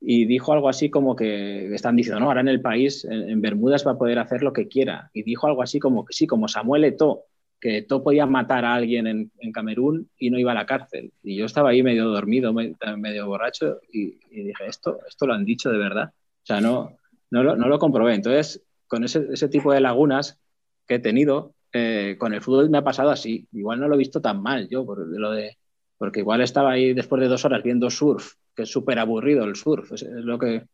y 0.00 0.24
dijo 0.26 0.52
algo 0.52 0.68
así 0.68 0.90
como 0.90 1.16
que 1.16 1.74
están 1.74 1.96
diciendo, 1.96 2.20
no, 2.20 2.26
ahora 2.26 2.40
en 2.40 2.48
el 2.48 2.60
país, 2.60 3.04
en, 3.04 3.40
Bermudas 3.40 3.86
va 3.86 3.92
a 3.92 3.98
poder 3.98 4.18
hacer 4.18 4.42
lo 4.42 4.52
que 4.52 4.68
quiera, 4.68 5.10
y 5.12 5.22
dijo 5.22 5.46
algo 5.46 5.62
así 5.62 5.78
como 5.78 6.04
que 6.04 6.14
sí, 6.14 6.26
como 6.26 6.48
Samuel 6.48 6.84
Eto'o, 6.84 7.24
que 7.66 7.78
Eto'o 7.78 8.04
podía 8.04 8.26
matar 8.26 8.64
a 8.64 8.74
alguien 8.74 9.08
en, 9.08 9.32
en, 9.40 9.50
Camerún 9.50 10.08
y 10.20 10.30
no 10.30 10.38
iba 10.38 10.52
a 10.52 10.54
la 10.54 10.66
cárcel. 10.66 11.10
Y 11.24 11.34
yo 11.34 11.46
estaba 11.46 11.70
ahí 11.70 11.82
medio 11.82 12.04
dormido, 12.04 12.52
medio 12.52 13.26
borracho, 13.26 13.80
y, 13.92 14.16
dije, 14.30 14.68
¿esto, 14.68 15.00
esto 15.08 15.26
lo 15.26 15.34
han 15.34 15.44
dicho 15.44 15.72
de 15.72 15.78
verdad. 15.78 16.12
O 16.14 16.46
sea, 16.46 16.60
no, 16.60 16.96
no, 17.28 17.42
lo, 17.42 17.56
no 17.56 17.66
lo 17.66 17.80
comprobé. 17.80 18.14
Entonces, 18.14 18.62
con 18.86 19.02
ese, 19.02 19.48
tipo 19.48 19.72
de 19.72 19.80
lagunas 19.80 20.38
que 20.86 20.94
he 20.94 20.98
tenido, 21.00 21.54
eh, 21.72 22.14
con 22.20 22.34
el 22.34 22.40
fútbol 22.40 22.70
me 22.70 22.78
ha 22.78 22.84
pasado 22.84 23.10
así. 23.10 23.48
Igual 23.50 23.80
no 23.80 23.88
lo 23.88 23.96
he 23.96 23.98
visto 23.98 24.20
tan 24.20 24.40
mal 24.40 24.68
yo, 24.68 24.86
por 24.86 25.04
lo 25.04 25.32
de, 25.32 25.56
porque 25.98 26.20
igual 26.20 26.42
estaba 26.42 26.70
ahí 26.70 26.94
después 26.94 27.20
de 27.20 27.26
dos 27.26 27.44
horas 27.44 27.64
viendo 27.64 27.90
surf, 27.90 28.34
que 28.54 28.62
es 28.62 28.70
súper 28.70 29.00
aburrido 29.00 29.44
el 29.44 29.56
surf, 29.56 29.90
es, 29.90 30.04
lo, 30.04 30.38
que, 30.38 30.66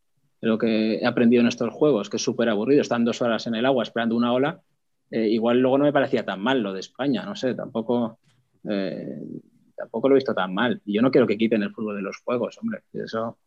lo 0.42 0.58
que 0.58 0.96
he 0.96 1.06
aprendido 1.06 1.40
en 1.40 1.48
estos 1.48 1.72
juegos, 1.72 2.10
que 2.10 2.18
es 2.18 2.22
súper 2.22 2.50
aburrido, 2.50 2.82
están 2.82 3.06
dos 3.06 3.22
horas 3.22 3.46
en 3.46 3.54
el 3.54 3.64
agua 3.64 3.82
esperando 3.82 4.14
una 4.14 4.34
ola, 4.34 4.60
eh, 5.12 5.28
igual 5.28 5.60
luego 5.60 5.78
no 5.78 5.84
me 5.84 5.92
parecía 5.92 6.24
tan 6.24 6.40
mal 6.40 6.60
lo 6.60 6.72
de 6.72 6.80
España, 6.80 7.24
no 7.24 7.36
sé, 7.36 7.54
tampoco, 7.54 8.18
eh, 8.68 9.20
tampoco 9.76 10.08
lo 10.08 10.14
he 10.14 10.18
visto 10.18 10.34
tan 10.34 10.52
mal. 10.52 10.80
Y 10.84 10.94
yo 10.94 11.02
no 11.02 11.10
quiero 11.10 11.26
que 11.26 11.38
quiten 11.38 11.62
el 11.62 11.72
fútbol 11.72 11.96
de 11.96 12.02
los 12.02 12.18
juegos, 12.24 12.58
hombre, 12.58 12.80
eso, 12.92 13.38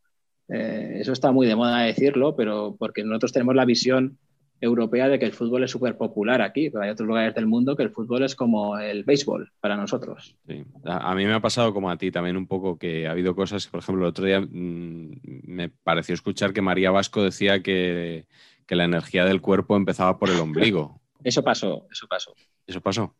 eso 0.47 1.12
está 1.12 1.32
muy 1.32 1.47
de 1.47 1.56
moda 1.56 1.82
decirlo, 1.82 2.36
pero 2.36 2.75
porque 2.80 3.04
nosotros 3.04 3.34
tenemos 3.34 3.56
la 3.56 3.65
visión 3.65 4.17
europea 4.62 5.10
de 5.10 5.19
que 5.19 5.25
el 5.25 5.34
fútbol 5.34 5.63
es 5.63 5.71
súper 5.71 5.97
popular 5.97 6.41
aquí, 6.41 6.69
pero 6.69 6.84
hay 6.84 6.89
otros 6.89 7.08
lugares 7.08 7.36
del 7.36 7.45
mundo 7.45 7.75
que 7.75 7.84
el 7.84 7.91
fútbol 7.91 8.23
es 8.23 8.36
como 8.36 8.78
el 8.78 9.04
béisbol 9.04 9.51
para 9.60 9.75
nosotros. 9.75 10.38
A, 10.84 11.15
mí 11.15 11.25
me 11.25 11.34
ha 11.34 11.41
pasado 11.41 11.73
como 11.73 11.89
a 11.89 11.97
ti 11.97 12.12
también 12.12 12.38
un 12.38 12.47
poco 12.47 12.78
que 12.78 13.08
ha 13.08 13.12
habido 13.12 13.36
cosas, 13.36 13.67
por 13.67 13.80
ejemplo, 13.80 14.06
el 14.06 14.10
otro 14.10 14.25
día 14.25 14.41
mm, 14.41 15.19
me 15.43 15.69
pareció 15.69 16.13
escuchar 16.13 16.54
que 16.54 16.62
María 16.62 16.91
Vasco 16.91 17.23
decía 17.23 17.62
que, 17.62 18.25
la 18.67 18.86
energía 18.86 19.25
del 19.25 19.41
cuerpo 19.41 19.78
empezaba 19.78 20.17
por 20.17 20.30
el 20.30 20.39
ombligo. 20.39 20.99
Eso 21.25 21.43
pasó, 21.43 21.88
eso 21.91 22.07
pasó. 22.07 22.33
¿Eso 22.65 22.81
pasó? 22.81 23.15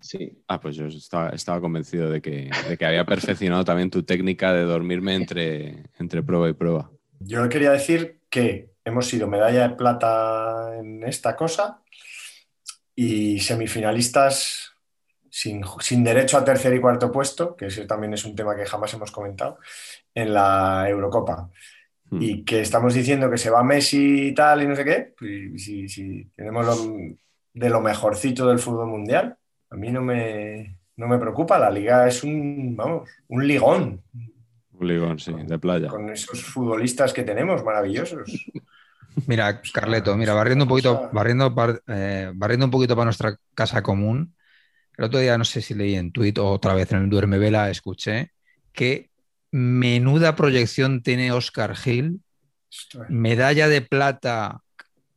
Sí. 0.00 0.42
Ah, 0.48 0.60
pues 0.60 0.76
yo 0.76 0.86
estaba, 0.86 1.30
estaba 1.30 1.60
convencido 1.60 2.10
de 2.10 2.22
que, 2.22 2.50
de 2.68 2.78
que, 2.78 2.86
había 2.86 3.04
perfeccionado 3.04 3.64
también 3.64 3.90
tu 3.90 4.02
técnica 4.02 4.52
de 4.52 4.62
dormirme 4.62 5.14
entre, 5.14 5.84
entre 5.98 6.22
prueba 6.22 6.48
y 6.48 6.54
prueba. 6.54 6.90
Yo 7.20 7.48
quería 7.48 7.72
decir 7.72 8.20
que 8.30 8.70
hemos 8.84 9.06
sido 9.06 9.28
medalla 9.28 9.68
de 9.68 9.74
plata 9.74 10.76
en 10.78 11.04
esta 11.04 11.36
cosa 11.36 11.82
y 12.94 13.38
semifinalistas 13.40 14.72
sin, 15.32 16.04
derecho 16.04 16.36
a 16.36 16.44
tercer 16.44 16.74
y 16.74 16.80
cuarto 16.80 17.10
puesto, 17.10 17.56
que 17.56 17.66
ese 17.66 17.86
también 17.86 18.12
es 18.12 18.24
un 18.24 18.36
tema 18.36 18.54
que 18.54 18.66
jamás 18.66 18.92
hemos 18.92 19.10
comentado, 19.10 19.58
en 20.14 20.34
la 20.34 20.86
Eurocopa. 20.88 21.50
Hmm. 22.10 22.20
Y 22.20 22.44
que 22.44 22.60
estamos 22.60 22.92
diciendo 22.92 23.30
que 23.30 23.38
se 23.38 23.48
va 23.48 23.64
Messi 23.64 24.28
y 24.28 24.34
tal 24.34 24.62
y 24.62 24.66
no 24.66 24.76
sé 24.76 24.84
qué, 24.84 25.14
y 25.22 25.58
si, 25.58 26.26
tenemos 26.36 26.66
de 27.54 27.70
lo 27.70 27.80
mejorcito 27.80 28.46
del 28.48 28.58
fútbol 28.58 28.88
mundial, 28.88 29.36
a 29.70 29.76
mí 29.76 29.90
no 29.90 30.02
me, 30.02 30.78
no 30.96 31.08
me 31.08 31.18
preocupa, 31.18 31.58
la 31.58 31.70
liga 31.70 32.06
es 32.06 32.22
un, 32.22 32.74
vamos, 32.76 33.08
un 33.28 33.46
ligón. 33.46 34.02
Un 34.72 34.88
ligón, 34.88 35.18
sí, 35.18 35.32
de 35.32 35.58
playa. 35.58 35.88
Con 35.88 36.10
esos 36.10 36.42
futbolistas 36.42 37.12
que 37.12 37.22
tenemos, 37.22 37.64
maravillosos. 37.64 38.30
Mira, 39.26 39.60
Carleto, 39.74 40.16
mira, 40.16 40.32
barriendo 40.32 40.64
un 40.64 40.68
poquito, 40.70 41.10
barriendo, 41.12 41.54
eh, 41.86 42.32
barriendo 42.34 42.64
un 42.64 42.70
poquito 42.70 42.96
para 42.96 43.04
nuestra 43.04 43.36
casa 43.54 43.82
común. 43.82 44.34
El 44.96 45.04
otro 45.04 45.20
día, 45.20 45.36
no 45.36 45.44
sé 45.44 45.60
si 45.60 45.74
leí 45.74 45.96
en 45.96 46.12
tuit 46.12 46.38
o 46.38 46.48
otra 46.48 46.72
vez 46.72 46.90
en 46.92 47.02
el 47.02 47.10
Duerme 47.10 47.36
Vela, 47.38 47.68
escuché 47.68 48.32
que 48.72 49.10
menuda 49.50 50.34
proyección 50.34 51.02
tiene 51.02 51.32
Oscar 51.32 51.76
Gil, 51.76 52.20
medalla 53.08 53.68
de 53.68 53.82
plata 53.82 54.62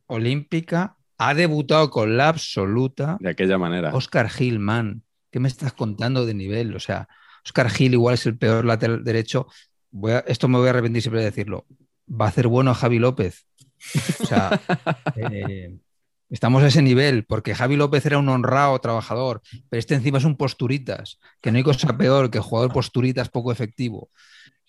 olímpica, 0.06 0.96
ha 1.18 1.34
debutado 1.34 1.90
con 1.90 2.16
la 2.16 2.28
absoluta. 2.28 3.16
De 3.20 3.30
aquella 3.30 3.58
manera. 3.58 3.94
Oscar 3.94 4.28
Gil, 4.28 4.58
man, 4.58 5.02
¿qué 5.30 5.40
me 5.40 5.48
estás 5.48 5.72
contando 5.72 6.26
de 6.26 6.34
nivel? 6.34 6.74
O 6.74 6.80
sea, 6.80 7.08
Oscar 7.44 7.70
Gil 7.70 7.94
igual 7.94 8.14
es 8.14 8.26
el 8.26 8.36
peor 8.36 8.64
lateral 8.64 9.04
derecho. 9.04 9.46
Voy 9.90 10.12
esto 10.26 10.48
me 10.48 10.58
voy 10.58 10.66
a 10.66 10.70
arrepentir 10.70 11.02
siempre 11.02 11.20
de 11.20 11.26
decirlo. 11.26 11.66
Va 12.08 12.26
a 12.26 12.28
hacer 12.28 12.48
bueno 12.48 12.70
a 12.70 12.74
Javi 12.74 12.98
López. 12.98 13.46
O 14.20 14.26
sea, 14.26 14.60
eh, 15.16 15.76
estamos 16.30 16.62
a 16.62 16.68
ese 16.68 16.82
nivel, 16.82 17.24
porque 17.24 17.54
Javi 17.54 17.76
López 17.76 18.04
era 18.06 18.18
un 18.18 18.28
honrado 18.28 18.78
trabajador, 18.80 19.42
pero 19.68 19.78
este 19.78 19.94
encima 19.94 20.18
es 20.18 20.24
un 20.24 20.36
posturitas, 20.36 21.18
que 21.40 21.50
no 21.50 21.58
hay 21.58 21.64
cosa 21.64 21.96
peor 21.96 22.30
que 22.30 22.40
jugador 22.40 22.72
posturitas 22.72 23.28
poco 23.28 23.52
efectivo. 23.52 24.10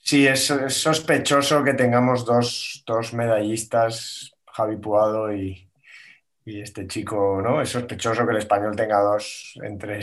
Sí, 0.08 0.26
es, 0.26 0.54
sospechoso 0.70 1.64
que 1.64 1.74
tengamos 1.74 2.26
dos, 2.26 3.14
medallistas, 3.14 4.32
Javi 4.46 4.78
Puado 4.78 5.34
y, 5.34 5.67
este 6.56 6.88
chico, 6.88 7.42
¿no? 7.42 7.62
Es 7.62 7.70
sospechoso 7.70 8.26
que 8.26 8.32
el 8.32 8.38
español 8.38 8.76
tenga 8.76 9.00
dos 9.00 9.60
entre, 9.62 10.00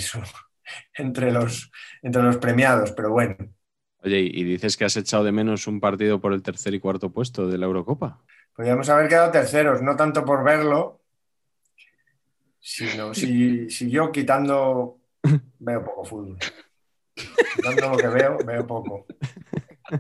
entre, 0.94 1.32
los, 1.32 1.70
entre 2.02 2.22
los 2.22 2.36
premiados, 2.36 2.92
pero 2.92 3.10
bueno. 3.10 3.36
Oye, 4.02 4.20
¿y 4.20 4.44
dices 4.44 4.76
que 4.76 4.84
has 4.84 4.96
echado 4.96 5.24
de 5.24 5.32
menos 5.32 5.66
un 5.66 5.80
partido 5.80 6.20
por 6.20 6.34
el 6.34 6.42
tercer 6.42 6.74
y 6.74 6.80
cuarto 6.80 7.10
puesto 7.10 7.48
de 7.48 7.56
la 7.56 7.66
Eurocopa? 7.66 8.22
Podríamos 8.54 8.88
haber 8.90 9.08
quedado 9.08 9.30
terceros, 9.30 9.80
no 9.80 9.96
tanto 9.96 10.24
por 10.24 10.44
verlo, 10.44 11.00
sino 12.60 13.14
si, 13.14 13.66
yo 13.90 14.12
quitando 14.12 14.98
veo 15.58 15.84
poco 15.84 16.04
fútbol. 16.04 16.38
Quitando 17.56 17.90
lo 17.90 17.96
que 17.96 18.08
veo, 18.08 18.38
veo 18.44 18.66
poco. 18.66 19.06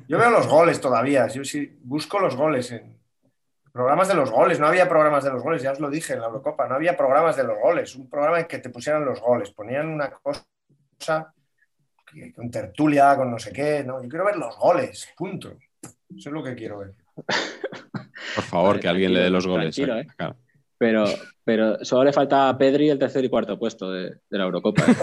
Yo 0.08 0.18
veo 0.18 0.30
los 0.30 0.46
goles 0.46 0.80
todavía, 0.80 1.26
yo 1.28 1.44
sí 1.44 1.78
busco 1.82 2.18
los 2.18 2.36
goles 2.36 2.70
en 2.72 2.98
programas 3.74 4.06
de 4.06 4.14
los 4.14 4.30
goles, 4.30 4.60
no 4.60 4.68
había 4.68 4.88
programas 4.88 5.24
de 5.24 5.32
los 5.32 5.42
goles, 5.42 5.60
ya 5.60 5.72
os 5.72 5.80
lo 5.80 5.90
dije 5.90 6.12
en 6.12 6.20
la 6.20 6.26
Eurocopa, 6.26 6.68
no 6.68 6.76
había 6.76 6.96
programas 6.96 7.36
de 7.36 7.42
los 7.42 7.58
goles, 7.58 7.96
un 7.96 8.08
programa 8.08 8.38
en 8.38 8.46
que 8.46 8.60
te 8.60 8.70
pusieran 8.70 9.04
los 9.04 9.20
goles, 9.20 9.50
ponían 9.50 9.88
una 9.88 10.12
cosa 10.12 10.46
con 12.36 12.52
tertulia, 12.52 13.16
con 13.16 13.32
no 13.32 13.38
sé 13.40 13.52
qué, 13.52 13.82
no, 13.82 14.00
yo 14.00 14.08
quiero 14.08 14.26
ver 14.26 14.36
los 14.36 14.56
goles, 14.56 15.08
punto. 15.16 15.56
Eso 15.82 16.28
es 16.28 16.32
lo 16.32 16.44
que 16.44 16.54
quiero 16.54 16.78
ver. 16.78 16.92
Por 18.36 18.44
favor, 18.44 18.78
que 18.78 18.86
alguien 18.86 19.12
le 19.12 19.22
dé 19.22 19.30
los 19.30 19.44
goles. 19.44 19.76
Eh, 19.76 19.82
¿eh? 19.82 20.06
Pero, 20.78 21.06
pero 21.42 21.84
solo 21.84 22.04
le 22.04 22.12
falta 22.12 22.48
a 22.48 22.56
Pedri 22.56 22.90
el 22.90 22.98
tercer 23.00 23.24
y 23.24 23.28
cuarto 23.28 23.58
puesto 23.58 23.90
de, 23.90 24.20
la 24.28 24.44
Eurocopa. 24.44 24.84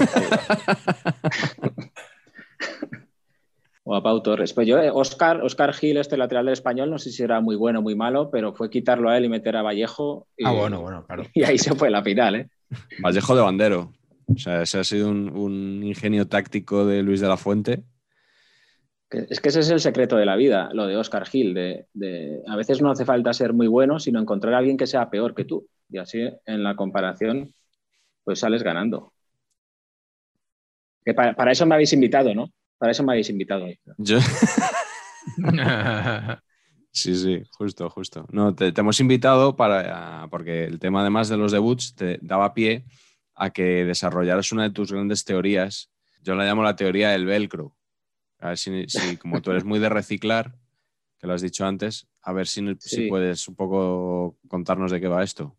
¿eh? 3.92 3.94
o 3.94 3.96
a 3.96 4.04
Pau 4.04 4.22
Torres. 4.22 4.54
Pues 4.54 4.68
yo, 4.68 4.78
Oscar, 4.96 5.42
Oscar 5.42 5.74
Gil, 5.74 5.98
este 5.98 6.18
lateral 6.18 6.46
del 6.46 6.54
español, 6.54 6.90
no 6.90 6.98
sé 6.98 7.12
si 7.12 7.24
era 7.24 7.42
muy 7.42 7.56
bueno 7.56 7.80
o 7.80 7.82
muy 7.82 7.96
malo, 7.96 8.30
pero 8.32 8.54
fue 8.54 8.70
quitarlo 8.70 9.10
a 9.10 9.18
él 9.18 9.26
y 9.26 9.30
meter 9.30 9.56
a 9.58 9.62
Vallejo. 9.62 10.28
Y, 10.38 10.46
ah, 10.46 10.52
bueno, 10.52 10.82
bueno, 10.82 11.06
claro. 11.06 11.24
Y 11.34 11.44
ahí 11.44 11.58
se 11.58 11.76
fue 11.76 11.90
la 11.90 12.04
final, 12.04 12.36
¿eh? 12.36 12.50
Vallejo 13.02 13.36
de 13.36 13.42
bandero. 13.42 13.92
O 14.28 14.38
sea, 14.38 14.62
ese 14.62 14.80
ha 14.80 14.84
sido 14.84 15.10
un 15.10 15.82
ingenio 15.84 16.28
táctico 16.28 16.86
de 16.86 17.04
Luis 17.04 17.20
de 17.20 17.28
la 17.28 17.38
Fuente 17.38 17.84
es 19.12 19.42
que 19.42 19.50
ese 19.50 19.60
es 19.60 19.70
el 19.70 19.82
secreto 19.82 20.16
de 20.16 20.26
la 20.26 20.36
vida, 20.36 20.70
lo 20.74 20.88
de 20.88 20.96
Oscar 20.96 21.26
Gil, 21.26 21.54
de, 21.54 22.44
a 22.48 22.56
veces 22.56 22.82
no 22.82 22.90
hace 22.90 23.06
falta 23.06 23.34
ser 23.34 23.54
muy 23.54 23.68
bueno, 23.68 24.00
sino 24.00 24.20
encontrar 24.20 24.54
a 24.54 24.60
alguien 24.60 24.78
que 24.78 24.88
sea 24.88 25.10
peor 25.10 25.36
que 25.36 25.46
tú. 25.46 25.68
Y 25.90 25.98
así 25.98 26.30
en 26.46 26.64
la 26.64 26.76
comparación 26.76 27.54
pues 28.24 28.40
sales 28.40 28.64
ganando. 28.64 29.14
Que 31.04 31.14
para, 31.14 31.34
para 31.34 31.52
eso 31.52 31.66
me 31.66 31.76
habéis 31.76 31.92
invitado, 31.92 32.34
¿no? 32.34 32.54
Para 32.82 32.94
eso 32.94 33.04
me 33.04 33.12
habéis 33.14 33.30
invitado. 33.30 33.68
Yo... 34.00 34.18
Sí, 36.94 37.16
sí, 37.16 37.42
justo, 37.52 37.90
justo. 37.90 38.26
No, 38.32 38.54
te, 38.54 38.74
te 38.74 38.82
hemos 38.82 39.00
invitado 39.00 39.56
para, 39.56 40.28
porque 40.30 40.66
el 40.66 40.78
tema 40.78 41.00
además 41.02 41.30
de 41.30 41.38
los 41.38 41.54
debuts 41.54 41.96
te 41.96 42.20
daba 42.22 42.54
pie 42.54 42.84
a 43.34 43.52
que 43.52 43.86
desarrollaras 43.86 44.52
una 44.52 44.64
de 44.64 44.72
tus 44.72 44.92
grandes 44.92 45.24
teorías. 45.24 45.90
Yo 46.22 46.36
la 46.36 46.44
llamo 46.44 46.64
la 46.64 46.76
teoría 46.76 47.12
del 47.12 47.26
velcro. 47.26 47.78
A 48.40 48.50
ver 48.50 48.58
si, 48.58 48.90
si 48.90 49.16
como 49.16 49.42
tú 49.42 49.52
eres 49.52 49.64
muy 49.64 49.80
de 49.80 49.88
reciclar, 49.88 50.54
que 51.18 51.28
lo 51.28 51.34
has 51.34 51.42
dicho 51.42 51.66
antes, 51.66 52.08
a 52.24 52.34
ver 52.34 52.48
si, 52.48 52.62
si 52.80 52.96
Sí. 53.04 53.08
puedes 53.08 53.48
un 53.48 53.56
poco 53.56 54.38
contarnos 54.50 54.92
de 54.92 55.00
qué 55.00 55.08
va 55.08 55.24
esto. 55.24 55.56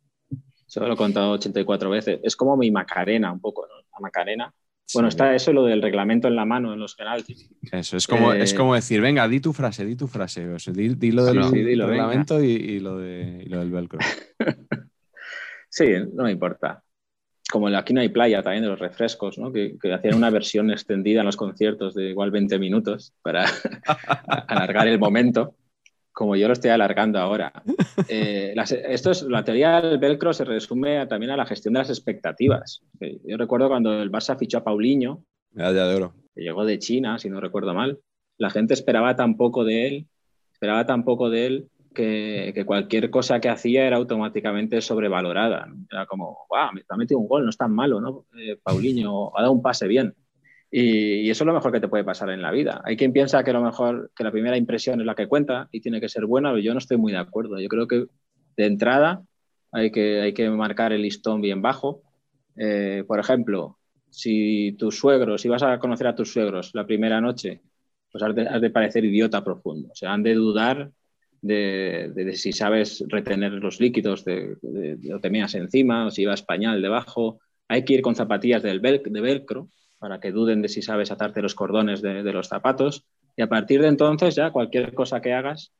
Eso 0.66 0.86
lo 0.86 0.92
he 0.92 0.96
contado 0.98 1.30
84 1.32 1.88
veces. 1.88 2.20
Es 2.24 2.36
como 2.36 2.58
mi 2.58 2.70
Macarena, 2.70 3.32
un 3.32 3.40
poco, 3.40 3.66
¿no? 3.66 3.74
La 3.90 4.00
Macarena. 4.00 4.52
Sí, 4.92 4.98
Bueno, 4.98 5.08
está 5.08 5.34
eso, 5.34 5.52
lo 5.54 5.64
del 5.64 5.80
reglamento 5.80 6.28
en 6.28 6.36
la 6.36 6.44
mano 6.44 6.74
en 6.74 6.78
los 6.78 6.94
penaltis. 6.94 7.48
Eso, 7.70 7.96
es 7.96 8.06
como, 8.06 8.34
Eh, 8.34 8.42
es 8.42 8.52
como 8.52 8.74
decir, 8.74 9.00
venga, 9.00 9.26
di 9.26 9.40
tu 9.40 9.54
frase, 9.54 9.86
di 9.86 9.96
tu 9.96 10.06
frase. 10.06 10.46
O 10.48 10.58
sea, 10.58 10.74
di, 10.74 10.94
di 10.96 11.12
lo 11.12 11.24
del 11.24 11.42
Sí, 11.44 11.50
sí, 11.50 11.74
reglamento 11.74 12.42
y, 12.44 12.50
y 12.50 12.80
lo 12.80 12.98
de, 12.98 13.42
y 13.46 13.48
lo 13.48 13.60
del 13.60 13.70
velcro. 13.70 13.98
Sí, 15.74 15.86
no 16.12 16.24
me 16.24 16.32
importa. 16.32 16.82
Como 17.50 17.68
aquí 17.68 17.94
no 17.94 18.02
hay 18.02 18.10
playa 18.10 18.42
también 18.42 18.62
de 18.62 18.68
los 18.68 18.78
refrescos, 18.78 19.38
¿no? 19.38 19.50
que, 19.50 19.78
que 19.80 19.90
hacían 19.94 20.16
una 20.16 20.28
versión 20.28 20.70
extendida 20.70 21.20
en 21.20 21.26
los 21.26 21.36
conciertos 21.38 21.94
de 21.94 22.10
igual 22.10 22.30
20 22.30 22.58
minutos 22.58 23.14
para 23.22 23.46
alargar 24.48 24.86
el 24.88 24.98
momento, 24.98 25.54
como 26.12 26.36
yo 26.36 26.46
lo 26.46 26.52
estoy 26.52 26.70
alargando 26.70 27.18
ahora. 27.18 27.52
Eh, 28.08 28.52
las- 28.56 28.72
esto 28.72 29.10
es, 29.12 29.22
la 29.22 29.44
teoría 29.44 29.80
del 29.80 29.98
velcro 29.98 30.32
se 30.32 30.44
resume 30.44 30.98
a- 30.98 31.08
también 31.08 31.30
a 31.30 31.36
la 31.36 31.46
gestión 31.46 31.74
de 31.74 31.78
las 31.80 31.88
expectativas. 31.90 32.82
Eh, 33.00 33.18
Yo 33.24 33.36
recuerdo 33.36 33.68
cuando 33.68 34.02
el 34.02 34.10
Barça 34.10 34.36
fichó 34.38 34.58
a 34.58 34.64
Paulinho, 34.64 35.24
Medalla 35.52 35.86
de 35.86 35.94
oro. 35.94 36.14
que 36.34 36.42
llegó 36.42 36.64
de 36.64 36.78
China, 36.78 37.18
si 37.18 37.30
no 37.30 37.40
recuerdo 37.40 37.74
mal, 37.74 37.98
la 38.38 38.50
gente 38.50 38.74
esperaba 38.74 39.14
tan 39.16 39.36
poco 39.36 39.64
de 39.64 39.86
él, 39.86 40.06
esperaba 40.52 40.84
tan 40.86 41.04
poco 41.04 41.30
de 41.30 41.46
él 41.46 41.68
que, 41.94 42.52
que 42.54 42.64
cualquier 42.64 43.10
cosa 43.10 43.40
que 43.40 43.48
hacía 43.50 43.86
era 43.86 43.96
automáticamente 43.98 44.80
sobrevalorada. 44.80 45.68
Era 45.90 46.06
como, 46.06 46.38
wow, 46.50 46.72
me 46.74 46.82
ha 46.88 46.96
metido 46.96 47.20
un 47.20 47.28
gol, 47.28 47.44
no 47.44 47.50
es 47.50 47.56
tan 47.56 47.72
malo, 47.72 48.00
¿no? 48.00 48.24
Eh, 48.38 48.56
Paulinho 48.62 49.36
ha 49.36 49.42
dado 49.42 49.52
un 49.52 49.62
pase 49.62 49.86
bien. 49.86 50.14
Y, 50.74 51.30
eso 51.30 51.44
es 51.44 51.46
lo 51.46 51.52
mejor 51.54 51.70
que 51.72 51.80
te 51.80 51.88
puede 51.88 52.04
pasar 52.04 52.30
en 52.30 52.42
la 52.42 52.50
vida. 52.50 52.80
Hay 52.84 52.96
quien 52.96 53.12
piensa 53.12 53.44
que 53.44 53.52
lo 53.52 53.62
mejor, 53.62 54.10
que 54.16 54.24
la 54.24 54.32
primera 54.32 54.56
impresión 54.56 55.00
es 55.00 55.06
la 55.06 55.14
que 55.14 55.28
cuenta 55.28 55.68
y 55.70 55.80
tiene 55.82 56.00
que 56.00 56.08
ser 56.08 56.26
buena, 56.26 56.50
pero 56.50 56.62
yo 56.62 56.72
no 56.72 56.78
estoy 56.78 56.96
muy 56.96 57.12
de 57.12 57.18
acuerdo. 57.18 57.60
Yo 57.60 57.68
creo 57.68 57.86
que 57.86 58.06
de 58.56 58.66
entrada 58.66 59.22
hay 59.70 59.90
que, 59.92 60.20
hay 60.22 60.32
que 60.34 60.48
marcar 60.50 60.92
el 60.92 61.02
listón 61.02 61.42
bien 61.42 61.60
bajo. 61.62 62.02
Eh, 62.56 63.04
por 63.06 63.20
ejemplo, 63.20 63.78
si 64.10 64.72
tus 64.78 64.98
suegros, 64.98 65.42
si 65.42 65.48
vas 65.48 65.62
a 65.62 65.78
conocer 65.78 66.06
a 66.06 66.14
tus 66.16 66.32
suegros 66.32 66.70
la 66.74 66.86
primera 66.86 67.20
noche, 67.20 67.60
pues 68.10 68.24
has 68.24 68.34
de, 68.34 68.44
de 68.60 68.70
parecer 68.70 69.04
idiota 69.04 69.44
profundo. 69.44 69.88
O 69.92 69.94
sea, 69.94 70.12
han 70.12 70.22
de 70.22 70.34
dudar 70.34 70.90
de, 71.42 72.32
si 72.36 72.52
sabes 72.52 73.04
retener 73.08 73.52
los 73.52 73.80
líquidos, 73.80 74.24
de, 74.24 74.56
de, 74.62 74.96
de- 74.96 75.14
o 75.14 75.20
te 75.20 75.30
meas 75.30 75.54
encima, 75.54 76.06
o 76.06 76.10
si 76.10 76.24
va 76.24 76.34
pañal 76.46 76.80
debajo. 76.82 77.40
Hay 77.68 77.84
que 77.84 77.94
ir 77.94 78.02
con 78.02 78.14
zapatillas 78.14 78.62
del 78.62 78.80
vel- 78.82 79.02
de 79.02 79.20
velcro 79.20 79.68
para 80.02 80.18
que 80.18 80.32
duden 80.32 80.62
de 80.62 80.68
si 80.68 80.82
sabes 80.82 81.12
atarte 81.12 81.40
los 81.40 81.54
cordones 81.54 82.02
de, 82.02 82.24
los 82.24 82.48
zapatos. 82.48 83.06
Y 83.36 83.42
a 83.42 83.48
partir 83.48 83.80
de 83.80 83.86
entonces 83.86 84.34
ya 84.34 84.50
cualquier 84.50 84.94
cosa 84.94 85.22
que 85.22 85.32
hagas, 85.32 85.72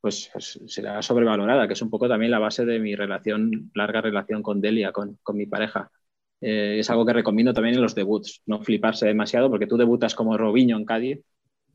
pues, 0.00 0.28
pues 0.32 0.58
será 0.66 1.00
sobrevalorada, 1.00 1.68
que 1.68 1.74
es 1.74 1.82
un 1.82 1.88
poco 1.88 2.08
también 2.08 2.32
la 2.32 2.40
base 2.40 2.66
de 2.66 2.80
mi 2.80 2.96
larga 2.96 4.00
relación 4.00 4.42
con 4.42 4.60
Delia, 4.60 4.90
con, 4.90 5.16
con 5.22 5.36
mi 5.36 5.46
pareja. 5.46 5.92
Eh, 6.40 6.78
es 6.80 6.90
algo 6.90 7.06
que 7.06 7.12
recomiendo 7.12 7.52
también 7.52 7.76
en 7.76 7.80
los 7.82 7.94
debuts, 7.94 8.42
no 8.46 8.60
fliparse 8.64 9.06
demasiado, 9.06 9.48
porque 9.48 9.68
tú 9.68 9.76
debutas 9.76 10.16
como 10.16 10.36
Robinho 10.36 10.76
en 10.76 10.84
Cádiz, 10.84 11.24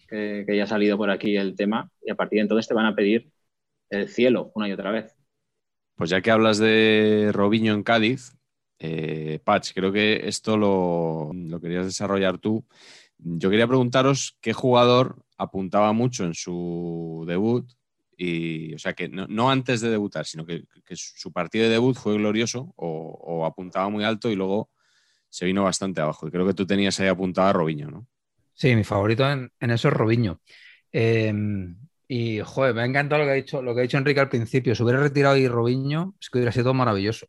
que, 0.09 0.43
que 0.45 0.57
ya 0.57 0.65
ha 0.65 0.67
salido 0.67 0.97
por 0.97 1.09
aquí 1.09 1.37
el 1.37 1.55
tema, 1.55 1.89
y 2.05 2.11
a 2.11 2.15
partir 2.15 2.39
de 2.39 2.41
entonces 2.41 2.67
te 2.67 2.73
van 2.73 2.85
a 2.85 2.95
pedir 2.95 3.31
el 3.89 4.09
cielo 4.09 4.51
una 4.55 4.67
y 4.67 4.73
otra 4.73 4.91
vez. 4.91 5.15
Pues 5.95 6.09
ya 6.09 6.19
que 6.19 6.31
hablas 6.31 6.57
de 6.57 7.29
Robinho 7.31 7.73
en 7.73 7.83
Cádiz, 7.83 8.35
eh, 8.79 9.39
Patch, 9.43 9.73
creo 9.73 9.91
que 9.91 10.27
esto 10.27 10.57
lo, 10.57 11.31
lo 11.33 11.61
querías 11.61 11.85
desarrollar 11.85 12.37
tú. 12.37 12.65
Yo 13.17 13.49
quería 13.49 13.67
preguntaros 13.67 14.37
qué 14.41 14.53
jugador 14.53 15.23
apuntaba 15.37 15.93
mucho 15.93 16.25
en 16.25 16.33
su 16.33 17.23
debut, 17.27 17.69
y, 18.17 18.73
o 18.73 18.79
sea, 18.79 18.93
que 18.93 19.09
no, 19.09 19.27
no 19.27 19.49
antes 19.49 19.81
de 19.81 19.89
debutar, 19.89 20.25
sino 20.25 20.45
que, 20.45 20.63
que 20.85 20.95
su 20.95 21.31
partido 21.31 21.65
de 21.65 21.71
debut 21.71 21.95
fue 21.97 22.13
glorioso 22.15 22.73
o, 22.75 23.45
apuntaba 23.45 23.89
muy 23.89 24.03
alto 24.03 24.29
y 24.29 24.35
luego 24.35 24.69
se 25.29 25.45
vino 25.45 25.63
bastante 25.63 26.01
abajo. 26.01 26.27
Y 26.27 26.31
creo 26.31 26.45
que 26.45 26.53
tú 26.53 26.65
tenías 26.65 26.99
ahí 26.99 27.07
apuntado 27.07 27.47
a 27.49 27.53
Robinho, 27.53 27.89
¿no? 27.89 28.07
Sí, 28.53 28.75
mi 28.75 28.83
favorito 28.83 29.29
en, 29.29 29.51
eso 29.59 29.87
es 29.87 29.93
Robinho. 29.93 30.39
Eh, 30.91 31.33
y, 32.07 32.39
joder, 32.39 32.75
me 32.75 32.81
ha 32.81 32.85
encantado 32.85 33.21
lo 33.21 33.25
que 33.25 33.31
ha 33.31 33.35
dicho, 33.35 33.61
lo 33.61 33.73
que 33.73 33.81
ha 33.81 33.83
dicho 33.83 33.97
Enrique 33.97 34.19
al 34.19 34.29
principio. 34.29 34.75
Si 34.75 34.83
hubiera 34.83 35.01
retirado 35.01 35.35
ahí 35.35 35.47
Robinho, 35.47 36.15
es 36.21 36.29
que 36.29 36.37
hubiera 36.37 36.51
sido 36.51 36.73
maravilloso. 36.73 37.27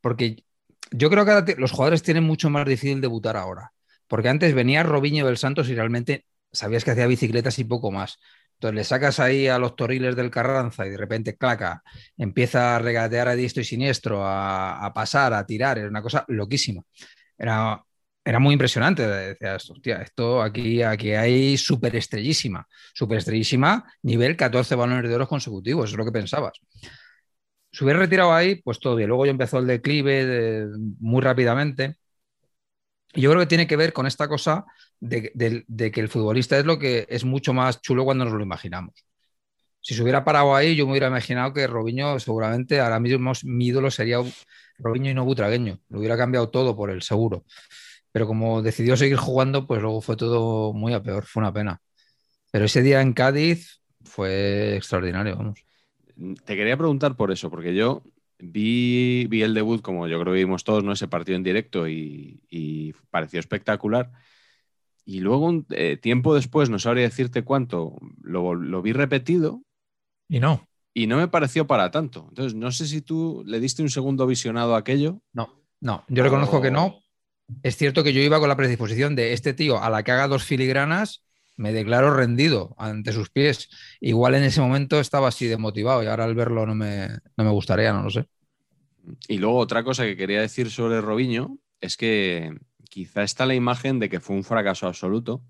Porque 0.00 0.44
yo 0.90 1.10
creo 1.10 1.24
que 1.24 1.30
ahora 1.32 1.54
los 1.58 1.72
jugadores 1.72 2.02
tienen 2.02 2.24
mucho 2.24 2.50
más 2.50 2.66
difícil 2.66 3.00
debutar 3.00 3.36
ahora. 3.36 3.72
Porque 4.08 4.28
antes 4.28 4.54
venía 4.54 4.82
Robinho 4.82 5.26
del 5.26 5.38
Santos 5.38 5.68
y 5.68 5.74
realmente 5.74 6.26
sabías 6.52 6.84
que 6.84 6.90
hacía 6.92 7.06
bicicletas 7.06 7.58
y 7.58 7.64
poco 7.64 7.90
más. 7.92 8.18
Entonces 8.54 8.74
le 8.74 8.84
sacas 8.84 9.20
ahí 9.20 9.46
a 9.48 9.58
los 9.58 9.76
torriles 9.76 10.16
del 10.16 10.30
Carranza 10.30 10.86
y 10.86 10.90
de 10.90 10.96
repente, 10.96 11.36
claca, 11.36 11.82
empieza 12.18 12.76
a 12.76 12.78
regatear 12.78 13.28
a 13.28 13.34
diestro 13.36 13.62
y 13.62 13.64
siniestro, 13.64 14.26
a, 14.26 14.84
a 14.84 14.92
pasar, 14.92 15.32
a 15.32 15.46
tirar. 15.46 15.78
Era 15.78 15.88
una 15.88 16.02
cosa 16.02 16.24
loquísima. 16.28 16.82
Era, 17.38 17.82
era 18.24 18.38
muy 18.38 18.52
impresionante. 18.54 19.06
Decías, 19.06 19.70
hostia, 19.70 20.02
esto 20.02 20.42
aquí, 20.42 20.82
aquí 20.82 21.12
hay 21.12 21.56
superestrellísima. 21.56 22.66
Superestrellísima, 22.94 23.84
nivel 24.02 24.36
14 24.36 24.74
balones 24.74 25.08
de 25.08 25.14
oro 25.14 25.28
consecutivos, 25.28 25.90
es 25.90 25.96
lo 25.96 26.04
que 26.04 26.12
pensabas. 26.12 26.60
Si 27.72 27.84
hubiera 27.84 28.00
retirado 28.00 28.32
ahí, 28.32 28.56
pues 28.62 28.80
todo 28.80 28.96
bien. 28.96 29.08
Luego 29.08 29.24
ya 29.26 29.30
empezó 29.32 29.58
el 29.58 29.66
declive 29.66 30.26
de- 30.26 30.68
muy 31.00 31.22
rápidamente. 31.22 31.96
Yo 33.14 33.30
creo 33.30 33.40
que 33.40 33.46
tiene 33.46 33.66
que 33.66 33.76
ver 33.76 33.92
con 33.92 34.06
esta 34.06 34.28
cosa 34.28 34.64
de, 35.00 35.32
de- 35.34 35.64
de 35.66 35.90
que 35.90 36.00
el 36.00 36.08
futbolista 36.08 36.58
es 36.58 36.64
lo 36.64 36.78
que 36.78 37.06
es 37.08 37.24
mucho 37.24 37.52
más 37.52 37.80
chulo 37.80 38.04
cuando 38.04 38.24
nos 38.24 38.34
lo 38.34 38.42
imaginamos. 38.42 39.04
Si 39.80 39.94
se 39.94 40.02
hubiera 40.02 40.24
parado 40.24 40.54
ahí, 40.56 40.76
yo 40.76 40.86
me 40.86 40.92
hubiera 40.92 41.08
imaginado 41.08 41.54
que 41.54 41.66
Robinho 41.66 42.20
seguramente 42.20 42.80
ahora 42.80 43.00
mismo 43.00 43.32
mi 43.44 43.68
ídolo 43.68 43.90
sería 43.90 44.18
Robinho 44.78 45.10
y 45.10 45.14
no 45.14 45.24
Butragueño. 45.24 45.80
Lo 45.90 46.00
hubiera 46.00 46.16
cambiado 46.18 46.50
todo 46.50 46.76
por 46.76 46.90
el 46.90 47.02
seguro. 47.02 47.44
Pero 48.12 48.26
como 48.26 48.62
decidió 48.62 48.96
seguir 48.96 49.16
jugando, 49.18 49.66
pues 49.66 49.82
luego 49.82 50.00
fue 50.02 50.16
todo 50.16 50.72
muy 50.74 50.94
a 50.94 51.02
peor. 51.02 51.26
Fue 51.26 51.42
una 51.42 51.52
pena. 51.52 51.80
Pero 52.52 52.66
ese 52.66 52.82
día 52.82 53.02
en 53.02 53.12
Cádiz 53.14 53.82
fue 54.04 54.76
extraordinario, 54.76 55.36
vamos. 55.36 55.60
Te 56.44 56.56
quería 56.56 56.76
preguntar 56.76 57.16
por 57.16 57.30
eso, 57.30 57.50
porque 57.50 57.74
yo 57.74 58.02
vi, 58.38 59.26
vi 59.28 59.42
el 59.42 59.54
debut, 59.54 59.82
como 59.82 60.08
yo 60.08 60.20
creo 60.20 60.32
que 60.34 60.40
vimos 60.40 60.64
todos, 60.64 60.84
¿no? 60.84 60.92
ese 60.92 61.08
partido 61.08 61.36
en 61.36 61.42
directo 61.42 61.88
y, 61.88 62.42
y 62.50 62.92
pareció 63.10 63.40
espectacular. 63.40 64.10
Y 65.04 65.20
luego, 65.20 65.46
un 65.46 65.66
eh, 65.70 65.96
tiempo 65.96 66.34
después, 66.34 66.70
no 66.70 66.78
sabría 66.78 67.04
decirte 67.04 67.42
cuánto, 67.42 67.98
lo, 68.22 68.54
lo 68.54 68.82
vi 68.82 68.92
repetido 68.92 69.62
Y 70.28 70.40
no. 70.40 70.68
y 70.94 71.06
no 71.06 71.16
me 71.16 71.28
pareció 71.28 71.66
para 71.66 71.90
tanto. 71.90 72.26
Entonces, 72.28 72.54
no 72.54 72.70
sé 72.70 72.86
si 72.86 73.00
tú 73.00 73.42
le 73.46 73.60
diste 73.60 73.82
un 73.82 73.90
segundo 73.90 74.26
visionado 74.26 74.74
a 74.74 74.78
aquello. 74.78 75.20
No, 75.32 75.64
no, 75.80 76.04
yo 76.08 76.22
reconozco 76.22 76.60
que 76.60 76.70
no. 76.70 77.00
Es 77.62 77.76
cierto 77.76 78.04
que 78.04 78.12
yo 78.12 78.20
iba 78.20 78.38
con 78.38 78.48
la 78.48 78.56
predisposición 78.56 79.16
de 79.16 79.32
este 79.32 79.54
tío, 79.54 79.82
a 79.82 79.90
la 79.90 80.04
que 80.04 80.12
haga 80.12 80.28
dos 80.28 80.44
filigranas, 80.44 81.24
me 81.60 81.74
declaro 81.74 82.14
rendido 82.14 82.74
ante 82.78 83.12
sus 83.12 83.28
pies. 83.28 83.68
Igual 84.00 84.34
en 84.34 84.44
ese 84.44 84.62
momento 84.62 84.98
estaba 84.98 85.28
así 85.28 85.46
de 85.46 85.58
motivado 85.58 86.02
y 86.02 86.06
ahora 86.06 86.24
al 86.24 86.34
verlo 86.34 86.64
no 86.64 86.74
me, 86.74 87.08
no 87.36 87.44
me 87.44 87.50
gustaría, 87.50 87.92
no 87.92 88.02
lo 88.02 88.08
sé. 88.08 88.24
Y 89.28 89.36
luego 89.36 89.58
otra 89.58 89.84
cosa 89.84 90.04
que 90.04 90.16
quería 90.16 90.40
decir 90.40 90.70
sobre 90.70 91.02
Robinho 91.02 91.58
es 91.82 91.98
que 91.98 92.50
quizá 92.88 93.24
está 93.24 93.44
la 93.44 93.54
imagen 93.54 93.98
de 93.98 94.08
que 94.08 94.20
fue 94.20 94.36
un 94.36 94.44
fracaso 94.44 94.86
absoluto. 94.86 95.42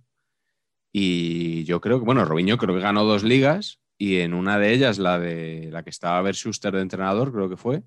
Y 0.91 1.63
yo 1.63 1.81
creo 1.81 2.01
que, 2.01 2.05
bueno, 2.05 2.25
Robinho 2.25 2.59
creo 2.59 2.75
que 2.75 2.83
ganó 2.83 3.05
dos 3.05 3.23
ligas 3.23 3.81
y 3.97 4.19
en 4.19 4.35
una 4.35 4.59
de 4.59 4.73
ellas, 4.73 4.99
la 4.99 5.21
de 5.21 5.69
la 5.71 5.85
que 5.85 5.91
estaba 5.91 6.23
Ver 6.23 6.35
Schuster 6.35 6.75
de 6.75 6.83
entrenador, 6.83 7.33
creo 7.33 7.49
que 7.49 7.57
fue, 7.57 7.85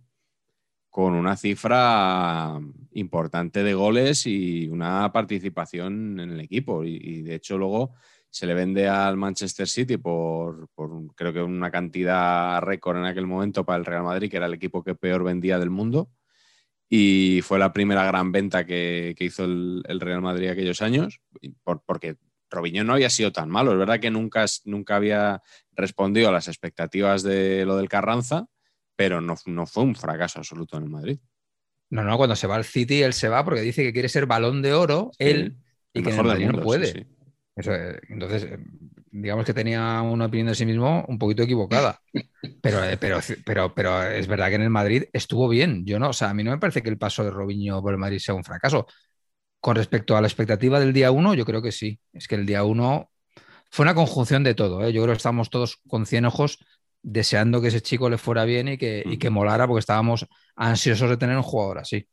con 0.90 1.14
una 1.14 1.36
cifra 1.36 2.58
importante 2.92 3.64
de 3.64 3.74
goles 3.74 4.26
y 4.28 4.70
una 4.70 5.12
participación 5.12 6.22
en 6.22 6.30
el 6.32 6.40
equipo. 6.40 6.86
Y, 6.86 6.96
y 7.02 7.22
de 7.24 7.36
hecho 7.36 7.58
luego 7.58 7.96
se 8.34 8.48
le 8.48 8.56
vende 8.56 8.88
al 8.90 9.18
Manchester 9.18 9.68
City 9.68 9.98
por, 9.98 10.68
por 10.76 10.90
creo 11.16 11.34
que 11.34 11.42
una 11.44 11.72
cantidad 11.72 12.62
récord 12.62 12.98
en 12.98 13.06
aquel 13.06 13.28
momento 13.28 13.66
para 13.66 13.78
el 13.80 13.86
Real 13.86 14.04
Madrid, 14.04 14.30
que 14.32 14.38
era 14.38 14.48
el 14.48 14.56
equipo 14.56 14.84
que 14.84 14.96
peor 14.96 15.24
vendía 15.24 15.60
del 15.60 15.70
mundo. 15.70 16.10
Y 16.90 17.42
fue 17.44 17.60
la 17.60 17.74
primera 17.74 18.06
gran 18.06 18.32
venta 18.32 18.66
que, 18.66 19.16
que 19.18 19.26
hizo 19.26 19.46
el, 19.46 19.82
el 19.88 20.00
Real 20.00 20.22
Madrid 20.22 20.50
aquellos 20.50 20.82
años, 20.82 21.22
por- 21.64 21.82
porque 21.86 22.18
Robinho 22.50 22.84
no 22.84 22.94
había 22.94 23.10
sido 23.10 23.32
tan 23.32 23.50
malo. 23.50 23.72
Es 23.74 23.80
verdad 23.80 24.00
que 24.00 24.12
nunca, 24.12 24.46
nunca 24.66 24.98
había 24.98 25.42
respondido 25.72 26.30
a 26.30 26.32
las 26.32 26.48
expectativas 26.48 27.24
de 27.24 27.66
lo 27.66 27.78
del 27.78 27.90
Carranza, 27.90 28.46
pero 28.96 29.22
no, 29.22 29.36
no 29.48 29.66
fue 29.66 29.84
un 29.84 29.96
fracaso 29.96 30.40
absoluto 30.40 30.78
en 30.78 30.84
el 30.84 30.90
Madrid. 30.90 31.20
No, 31.90 32.04
no, 32.04 32.18
cuando 32.18 32.36
se 32.36 32.48
va 32.48 32.56
al 32.56 32.64
City, 32.66 33.04
él 33.04 33.14
se 33.14 33.30
va 33.30 33.44
porque 33.46 33.62
dice 33.62 33.84
que 33.84 33.94
quiere 33.94 34.10
ser 34.10 34.26
balón 34.26 34.62
de 34.62 34.74
oro, 34.74 35.12
él, 35.20 35.56
y 35.94 36.04
que 36.04 36.10
en 36.12 36.18
el 36.18 36.24
Madrid 36.24 36.48
no 36.48 36.60
puede. 36.60 37.00
Entonces, 37.56 38.44
eh, 38.44 38.58
digamos 39.12 39.46
que 39.46 39.54
tenía 39.54 40.02
una 40.02 40.26
opinión 40.26 40.48
de 40.48 40.56
sí 40.56 40.66
mismo 40.66 41.06
un 41.08 41.20
poquito 41.20 41.44
equivocada. 41.44 42.00
Pero, 42.62 42.84
eh, 42.84 42.98
pero, 42.98 43.20
pero, 43.46 43.74
pero 43.74 44.04
es 44.04 44.28
verdad 44.28 44.50
que 44.50 44.56
en 44.56 44.64
el 44.64 44.70
Madrid 44.70 45.06
estuvo 45.14 45.48
bien. 45.48 45.86
Yo 45.86 46.00
no, 46.00 46.10
o 46.10 46.14
sea, 46.14 46.30
a 46.30 46.34
mí 46.34 46.44
no 46.44 46.52
me 46.52 46.58
parece 46.58 46.82
que 46.82 46.90
el 46.90 46.98
paso 46.98 47.24
de 47.24 47.32
Robinho 47.32 47.82
por 47.82 47.94
el 47.94 48.00
Madrid 48.00 48.20
sea 48.20 48.36
un 48.36 48.44
fracaso. 48.44 48.88
Con 49.60 49.76
respecto 49.76 50.18
a 50.18 50.22
la 50.22 50.28
expectativa 50.28 50.80
del 50.80 50.94
día 50.94 51.12
uno, 51.12 51.34
yo 51.36 51.46
creo 51.46 51.62
que 51.62 51.72
sí. 51.72 52.00
Es 52.12 52.28
que 52.28 52.36
el 52.36 52.46
día 52.46 52.64
uno 52.64 53.12
fue 53.70 53.84
una 53.84 53.96
conjunción 53.96 54.44
de 54.44 54.56
todo. 54.56 54.84
¿eh? 54.86 54.94
Yo 54.94 55.04
creo 55.04 55.14
que 55.14 55.18
estábamos 55.18 55.50
todos 55.50 55.78
con 55.88 56.06
cien 56.06 56.26
ojos 56.26 56.60
deseando 57.02 57.62
que 57.62 57.70
ese 57.70 57.82
chico 57.82 58.10
le 58.10 58.18
fuera 58.18 58.46
bien 58.46 58.68
y 58.70 58.78
que, 58.78 59.04
y 59.06 59.18
que 59.18 59.30
molara 59.30 59.68
porque 59.68 59.80
estábamos 59.82 60.26
ansiosos 60.56 61.10
de 61.10 61.18
tener 61.18 61.38
un 61.38 61.44
jugador 61.44 61.80
así. 61.80 62.08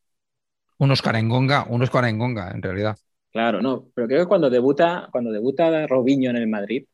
Un 0.79 0.91
Oscar 0.93 1.17
Engonga, 1.17 1.67
un 1.69 1.83
Oscar 1.83 2.05
Engonga, 2.07 2.51
en 2.53 2.63
realidad. 2.63 2.97
Claro, 3.33 3.63
no, 3.63 3.87
pero 3.95 4.09
creo 4.09 4.21
que 4.21 4.29
cuando 4.29 4.51
debuta, 4.51 5.09
cuando 5.13 5.31
debuta 5.31 5.87
Robinho 5.87 6.31
en 6.31 6.37
el 6.37 6.49
Madrid, 6.49 6.85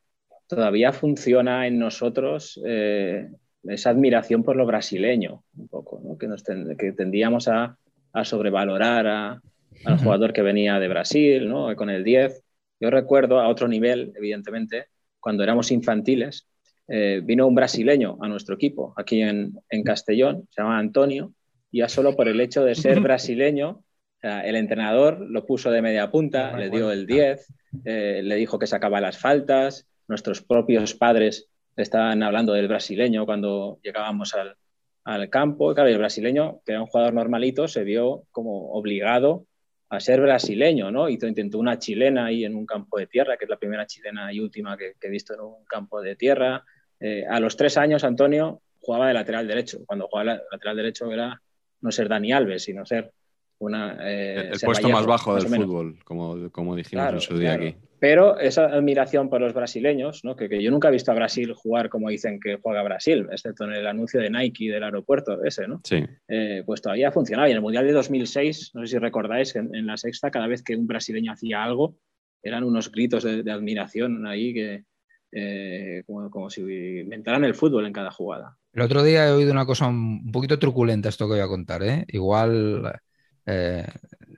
todavía 0.47 0.93
funciona 0.93 1.66
en 1.66 1.78
nosotros 1.78 2.61
eh, 2.66 3.28
esa 3.64 3.91
admiración 3.91 4.43
por 4.43 4.57
lo 4.57 4.66
brasileño, 4.66 5.43
un 5.57 5.68
poco, 5.68 6.01
¿no? 6.05 6.18
que, 6.18 6.28
nos 6.28 6.43
que 6.43 6.93
tendíamos 6.93 7.49
a, 7.49 7.76
a 8.12 8.24
sobrevalorar 8.24 9.07
a, 9.07 9.43
al 9.84 9.99
jugador 9.99 10.32
que 10.32 10.43
venía 10.43 10.78
de 10.78 10.89
Brasil, 10.89 11.49
¿no? 11.49 11.74
con 11.76 11.91
el 11.91 12.05
10. 12.05 12.43
Yo 12.80 12.91
recuerdo 12.91 13.41
a 13.41 13.49
otro 13.49 13.68
nivel, 13.68 14.12
evidentemente, 14.16 14.87
cuando 15.20 15.43
éramos 15.43 15.70
infantiles, 15.70 16.47
eh, 16.89 17.20
vino 17.24 17.47
un 17.47 17.55
brasileño 17.55 18.16
a 18.20 18.28
nuestro 18.28 18.55
equipo 18.55 18.95
aquí 18.97 19.20
en, 19.20 19.55
en, 19.70 19.82
Castellón, 19.82 20.47
se 20.51 20.62
llama 20.62 20.78
Antonio, 20.78 21.32
y 21.70 21.78
ya 21.78 21.89
solo 21.89 22.14
por 22.14 22.28
el 22.28 22.41
hecho 22.41 22.64
de 22.64 22.74
ser 22.74 23.01
brasileño, 23.01 23.82
el 24.27 24.57
entrenador 24.57 25.20
lo 25.20 25.47
puso 25.47 25.70
de 25.70 25.83
media 25.83 26.11
punta, 26.11 26.57
le 26.57 26.70
dio 26.70 26.91
el 26.91 27.07
10, 27.07 27.47
eh, 27.85 28.20
le 28.22 28.37
dijo 28.37 28.59
que 28.59 28.66
sacaba 28.66 29.01
las 29.01 29.18
faltas, 29.18 29.87
nuestros 30.09 30.43
propios 30.43 30.95
padres 30.95 31.49
estaban 31.77 32.22
hablando 32.22 32.53
del 32.53 32.68
brasileño 32.68 33.27
cuando 33.27 33.79
llegábamos 33.83 34.35
al, 34.35 34.57
al 35.05 35.31
campo. 35.31 35.74
Claro, 35.74 35.89
el 35.89 35.99
brasileño, 35.99 36.61
que 36.64 36.72
era 36.72 36.83
un 36.83 36.89
jugador 36.89 37.14
normalito, 37.14 37.68
se 37.68 37.85
vio 37.85 38.24
como 38.31 38.72
obligado 38.72 39.47
a 39.89 40.01
ser 40.01 40.20
brasileño, 40.20 40.91
¿no? 40.91 41.09
Y 41.09 41.14
intentó 41.14 41.59
una 41.59 41.79
chilena 41.79 42.27
ahí 42.27 42.45
en 42.45 42.57
un 42.57 42.66
campo 42.66 42.99
de 42.99 43.07
tierra, 43.07 43.37
que 43.37 43.45
es 43.45 43.51
la 43.51 43.57
primera 43.57 43.87
chilena 43.87 44.33
y 44.33 44.41
última 44.41 44.77
que, 44.77 44.95
he 45.01 45.09
visto 45.09 45.35
en 45.35 45.41
un 45.41 45.64
campo 45.64 46.03
de 46.03 46.16
tierra. 46.16 46.64
Eh, 46.99 47.24
a 47.29 47.39
los 47.39 47.57
tres 47.57 47.77
años, 47.77 48.03
Antonio 48.03 48.62
jugaba 48.81 49.09
de 49.09 49.14
lateral 49.14 49.47
derecho. 49.47 49.85
Cuando 49.87 50.09
jugaba 50.09 50.35
de 50.35 50.41
lateral 50.51 50.77
derecho 50.77 51.12
era 51.12 51.41
no 51.81 51.93
ser 51.93 52.09
Dani 52.09 52.33
Alves, 52.33 52.64
sino 52.64 52.85
ser 52.85 53.12
una... 53.59 53.97
Eh, 54.01 54.51
el 54.53 54.61
puesto 54.61 54.89
más 54.89 55.07
bajo 55.07 55.35
del 55.35 55.49
fútbol, 55.49 55.99
como, 56.05 56.51
como 56.51 56.77
dijimos 56.77 57.13
en 57.13 57.21
su 57.21 57.39
día 57.39 57.55
aquí. 57.55 57.75
Pero 57.99 58.39
esa 58.39 58.67
admiración 58.67 59.31
por 59.31 59.41
los 59.41 59.55
brasileños, 59.55 60.23
¿no? 60.23 60.37
que, 60.37 60.63
yo 60.63 60.71
nunca 60.71 60.89
he 60.89 60.93
visto 60.93 61.13
a 61.13 61.15
Brasil 61.15 61.55
jugar 61.55 61.89
como 61.89 62.11
dicen 62.11 62.39
que 62.41 62.59
juega 62.61 62.83
Brasil, 62.83 63.27
excepto 63.31 63.65
en 63.65 63.73
el 63.73 63.87
anuncio 63.87 64.21
de 64.21 64.29
Nike 64.29 64.71
del 64.71 64.85
aeropuerto 64.85 65.43
ese, 65.43 65.67
¿no? 65.67 65.81
Sí. 65.83 66.05
Eh, 66.29 66.63
pues 66.67 66.83
todavía 66.83 67.11
funcionaba. 67.11 67.49
Y 67.49 67.53
en 67.53 67.57
el 67.57 67.63
Mundial 67.63 67.87
de 67.87 67.93
2006, 67.93 68.73
no 68.75 68.83
sé 68.83 68.93
si 68.93 68.99
recordáis, 68.99 69.57
en, 69.57 69.75
en, 69.75 69.87
la 69.87 69.97
sexta, 69.97 70.31
cada 70.31 70.47
vez 70.47 70.63
que 70.63 70.77
un 70.77 70.87
brasileño 70.87 71.33
hacía 71.33 71.65
algo, 71.65 71.97
eran 72.43 72.65
unos 72.65 72.91
gritos 72.91 73.25
de, 73.25 73.51
admiración 73.51 74.27
ahí 74.27 74.53
que, 74.53 74.85
eh, 75.33 76.03
como, 76.07 76.31
como, 76.31 76.51
si 76.51 76.61
inventaran 76.61 77.45
el 77.45 77.55
fútbol 77.55 77.87
en 77.87 77.93
cada 77.93 78.11
jugada. 78.11 78.57
El 78.73 78.83
otro 78.83 79.03
día 79.03 79.27
he 79.27 79.33
oído 79.33 79.53
una 79.53 79.67
cosa 79.67 79.89
un 79.89 80.31
poquito 80.31 80.59
truculenta, 80.59 81.09
esto 81.09 81.27
que 81.27 81.35
voy 81.35 81.41
a 81.41 81.49
contar. 81.49 81.83
¿eh? 81.83 82.05
Igual 82.09 83.01
eh, 83.47 83.86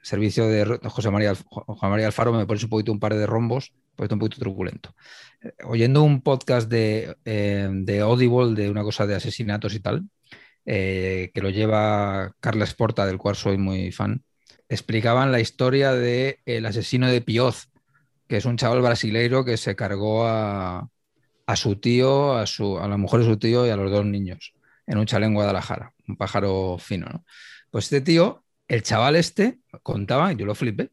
servicio 0.03 0.47
de 0.47 0.79
José 0.85 1.11
María, 1.11 1.35
María 1.83 2.07
Alfaro 2.07 2.33
me 2.33 2.47
pones 2.47 2.63
un 2.65 2.71
poquito 2.71 2.93
un 2.93 3.01
par 3.01 3.15
de 3.15 3.27
rombos, 3.27 3.73
pues 3.97 4.11
un 4.11 4.19
poquito 4.19 4.41
truculento. 4.41 4.95
Eh, 5.43 5.53
oyendo 5.65 6.03
un 6.03 6.23
podcast 6.23 6.69
de, 6.69 7.17
eh, 7.25 7.69
de, 7.71 8.01
Audible 8.01 8.55
de 8.55 8.71
una 8.71 8.83
cosa 8.83 9.07
de 9.07 9.15
asesinatos 9.15 9.75
y 9.75 9.81
tal, 9.81 10.09
que 10.65 11.33
lo 11.37 11.49
lleva 11.49 12.35
Carles 12.41 12.75
Porta, 12.75 13.07
del 13.07 13.17
cual 13.17 13.37
soy 13.37 13.57
muy 13.57 13.91
fan, 13.91 14.23
explicaban 14.69 15.33
la 15.33 15.41
historia 15.41 15.93
del 15.93 16.37
el 16.45 16.67
asesino 16.67 17.09
de 17.09 17.23
Pioz, 17.23 17.69
que 18.29 18.37
es 18.37 18.45
un 18.45 18.59
chaval 18.59 18.83
brasileiro 18.83 19.47
que 19.47 19.57
se 19.57 19.75
cargó 19.75 20.27
a, 20.27 20.91
a 21.47 21.57
su 21.57 21.77
tío, 21.77 22.37
a, 22.37 22.47
su, 22.47 22.79
a 22.79 22.87
la 22.87 22.99
mujer 22.99 23.21
de 23.21 23.27
su 23.27 23.39
tío 23.39 23.67
y 23.67 23.71
a 23.71 23.77
los 23.77 23.91
dos 23.91 24.05
niños 24.05 24.53
en 24.89 24.99
un 24.99 25.07
chalet 25.07 25.29
en 25.29 25.35
Guadalajara, 25.35 25.95
un 26.09 26.17
pájaro 26.17 26.77
fino. 26.79 27.07
¿no? 27.07 27.25
Pues 27.71 27.85
este 27.85 28.01
tío 28.01 28.45
el 28.69 28.83
chaval 28.83 29.17
este 29.17 29.59
contaba, 29.83 30.33
yo 30.33 30.47
lo 30.47 30.55
flipé, 30.55 30.91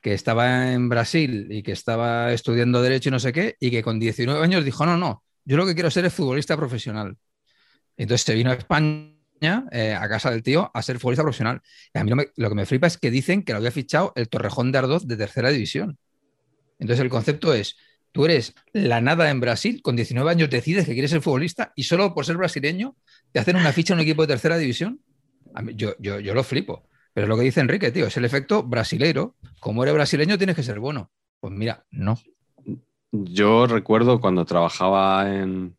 que 0.00 0.14
estaba 0.14 0.72
en 0.72 0.88
Brasil 0.88 1.48
y 1.50 1.62
que 1.62 1.72
estaba 1.72 2.32
estudiando 2.32 2.82
Derecho 2.82 3.10
y 3.10 3.12
no 3.12 3.20
sé 3.20 3.32
qué, 3.32 3.56
y 3.60 3.70
que 3.70 3.82
con 3.82 3.98
19 3.98 4.42
años 4.42 4.64
dijo, 4.64 4.86
no, 4.86 4.96
no, 4.96 5.22
yo 5.44 5.56
lo 5.56 5.66
que 5.66 5.74
quiero 5.74 5.90
ser 5.90 6.04
es 6.04 6.14
futbolista 6.14 6.56
profesional. 6.56 7.16
Entonces 7.96 8.24
se 8.24 8.34
vino 8.34 8.50
a 8.50 8.54
España, 8.54 9.66
eh, 9.72 9.94
a 9.94 10.08
casa 10.08 10.30
del 10.30 10.42
tío, 10.42 10.70
a 10.72 10.82
ser 10.82 10.98
futbolista 10.98 11.22
profesional. 11.22 11.60
Y 11.92 11.98
a 11.98 12.04
mí 12.04 12.12
lo, 12.36 12.48
que 12.48 12.54
me 12.54 12.66
flipa 12.66 12.86
es 12.86 12.96
que 12.96 13.10
dicen 13.10 13.42
que 13.42 13.52
lo 13.52 13.58
había 13.58 13.70
fichado 13.70 14.12
el 14.14 14.28
Torrejón 14.28 14.72
de 14.72 14.78
Ardoz 14.78 15.06
de 15.06 15.16
tercera 15.16 15.50
división. 15.50 15.98
Entonces 16.78 17.02
el 17.02 17.10
concepto 17.10 17.52
es, 17.52 17.76
tú 18.12 18.24
eres 18.24 18.54
la 18.72 19.00
nada 19.00 19.30
en 19.30 19.40
Brasil, 19.40 19.82
con 19.82 19.96
19 19.96 20.30
años 20.30 20.48
decides 20.48 20.86
que 20.86 20.92
quieres 20.92 21.10
ser 21.10 21.20
futbolista 21.20 21.72
y 21.74 21.82
solo 21.82 22.14
por 22.14 22.24
ser 22.24 22.36
brasileño 22.36 22.96
te 23.32 23.40
hacen 23.40 23.56
una 23.56 23.72
ficha 23.72 23.94
en 23.94 23.98
un 23.98 24.04
equipo 24.04 24.22
de 24.22 24.28
tercera 24.28 24.58
división. 24.58 25.00
yo, 25.74 25.94
yo, 25.98 26.20
yo 26.20 26.34
lo 26.34 26.44
flipo. 26.44 26.88
Pero 27.18 27.26
lo 27.26 27.36
que 27.36 27.42
dice 27.42 27.58
Enrique, 27.58 27.90
tío, 27.90 28.06
es 28.06 28.16
el 28.16 28.24
efecto 28.24 28.62
brasileiro. 28.62 29.34
Como 29.58 29.82
eres 29.82 29.92
brasileño, 29.92 30.38
tienes 30.38 30.54
que 30.54 30.62
ser 30.62 30.78
bueno. 30.78 31.10
Pues 31.40 31.52
mira, 31.52 31.84
no. 31.90 32.16
Yo 33.10 33.66
recuerdo 33.66 34.20
cuando 34.20 34.44
trabajaba 34.44 35.28
en, 35.28 35.76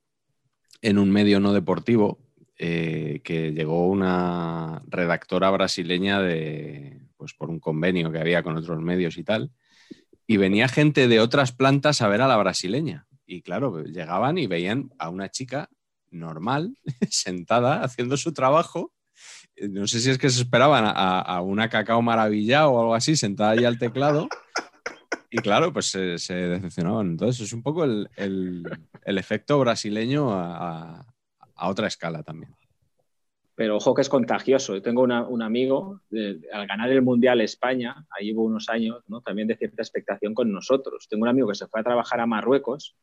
un 0.83 1.09
medio 1.09 1.39
no 1.39 1.53
deportivo, 1.53 2.19
eh, 2.57 3.21
que 3.23 3.53
llegó 3.53 3.87
una 3.87 4.81
redactora 4.87 5.49
brasileña 5.49 6.19
de, 6.21 7.07
pues 7.15 7.33
por 7.33 7.49
un 7.49 7.61
convenio 7.61 8.11
que 8.11 8.19
había 8.19 8.43
con 8.43 8.57
otros 8.57 8.81
medios 8.81 9.17
y 9.17 9.23
tal, 9.23 9.49
y 10.27 10.35
venía 10.35 10.67
gente 10.67 11.07
de 11.07 11.21
otras 11.21 11.53
plantas 11.53 12.01
a 12.01 12.09
ver 12.09 12.21
a 12.21 12.27
la 12.27 12.35
brasileña. 12.35 13.07
Y 13.25 13.43
claro, 13.43 13.81
llegaban 13.85 14.37
y 14.37 14.47
veían 14.47 14.89
a 14.99 15.07
una 15.07 15.29
chica 15.29 15.69
normal, 16.11 16.75
sentada, 17.09 17.81
haciendo 17.81 18.17
su 18.17 18.33
trabajo, 18.33 18.91
no 19.67 19.87
sé 19.87 19.99
si 19.99 20.09
es 20.09 20.17
que 20.17 20.29
se 20.29 20.41
esperaban 20.41 20.83
a, 20.85 21.41
una 21.41 21.69
cacao 21.69 22.01
maravilla 22.01 22.67
o 22.67 22.79
algo 22.79 22.95
así, 22.95 23.15
sentada 23.15 23.51
ahí 23.51 23.65
al 23.65 23.79
teclado. 23.79 24.29
Y 25.29 25.37
claro, 25.37 25.71
pues 25.73 25.87
se, 25.87 26.33
decepcionaban. 26.33 27.11
Entonces 27.11 27.47
es 27.47 27.53
un 27.53 27.61
poco 27.61 27.83
el, 27.83 28.63
efecto 29.05 29.59
brasileño 29.59 30.31
a, 30.31 31.05
otra 31.61 31.87
escala 31.87 32.23
también. 32.23 32.55
Pero 33.55 33.75
ojo 33.75 33.93
que 33.93 34.01
es 34.01 34.09
contagioso. 34.09 34.75
Yo 34.75 34.81
tengo 34.81 35.03
un 35.03 35.41
amigo, 35.41 36.01
al 36.53 36.67
ganar 36.67 36.89
el 36.89 37.01
Mundial 37.01 37.41
España, 37.41 38.05
ahí 38.17 38.33
hubo 38.33 38.45
unos 38.45 38.69
años, 38.69 39.03
¿no? 39.07 39.21
también 39.21 39.49
de 39.49 39.57
cierta 39.57 39.81
expectación 39.81 40.33
con 40.33 40.51
nosotros. 40.51 41.07
Tengo 41.09 41.23
un 41.23 41.29
amigo 41.29 41.49
que 41.49 41.55
se 41.55 41.67
fue 41.67 41.81
a 41.81 41.83
trabajar 41.83 42.21
a 42.21 42.25
Marruecos 42.25 42.95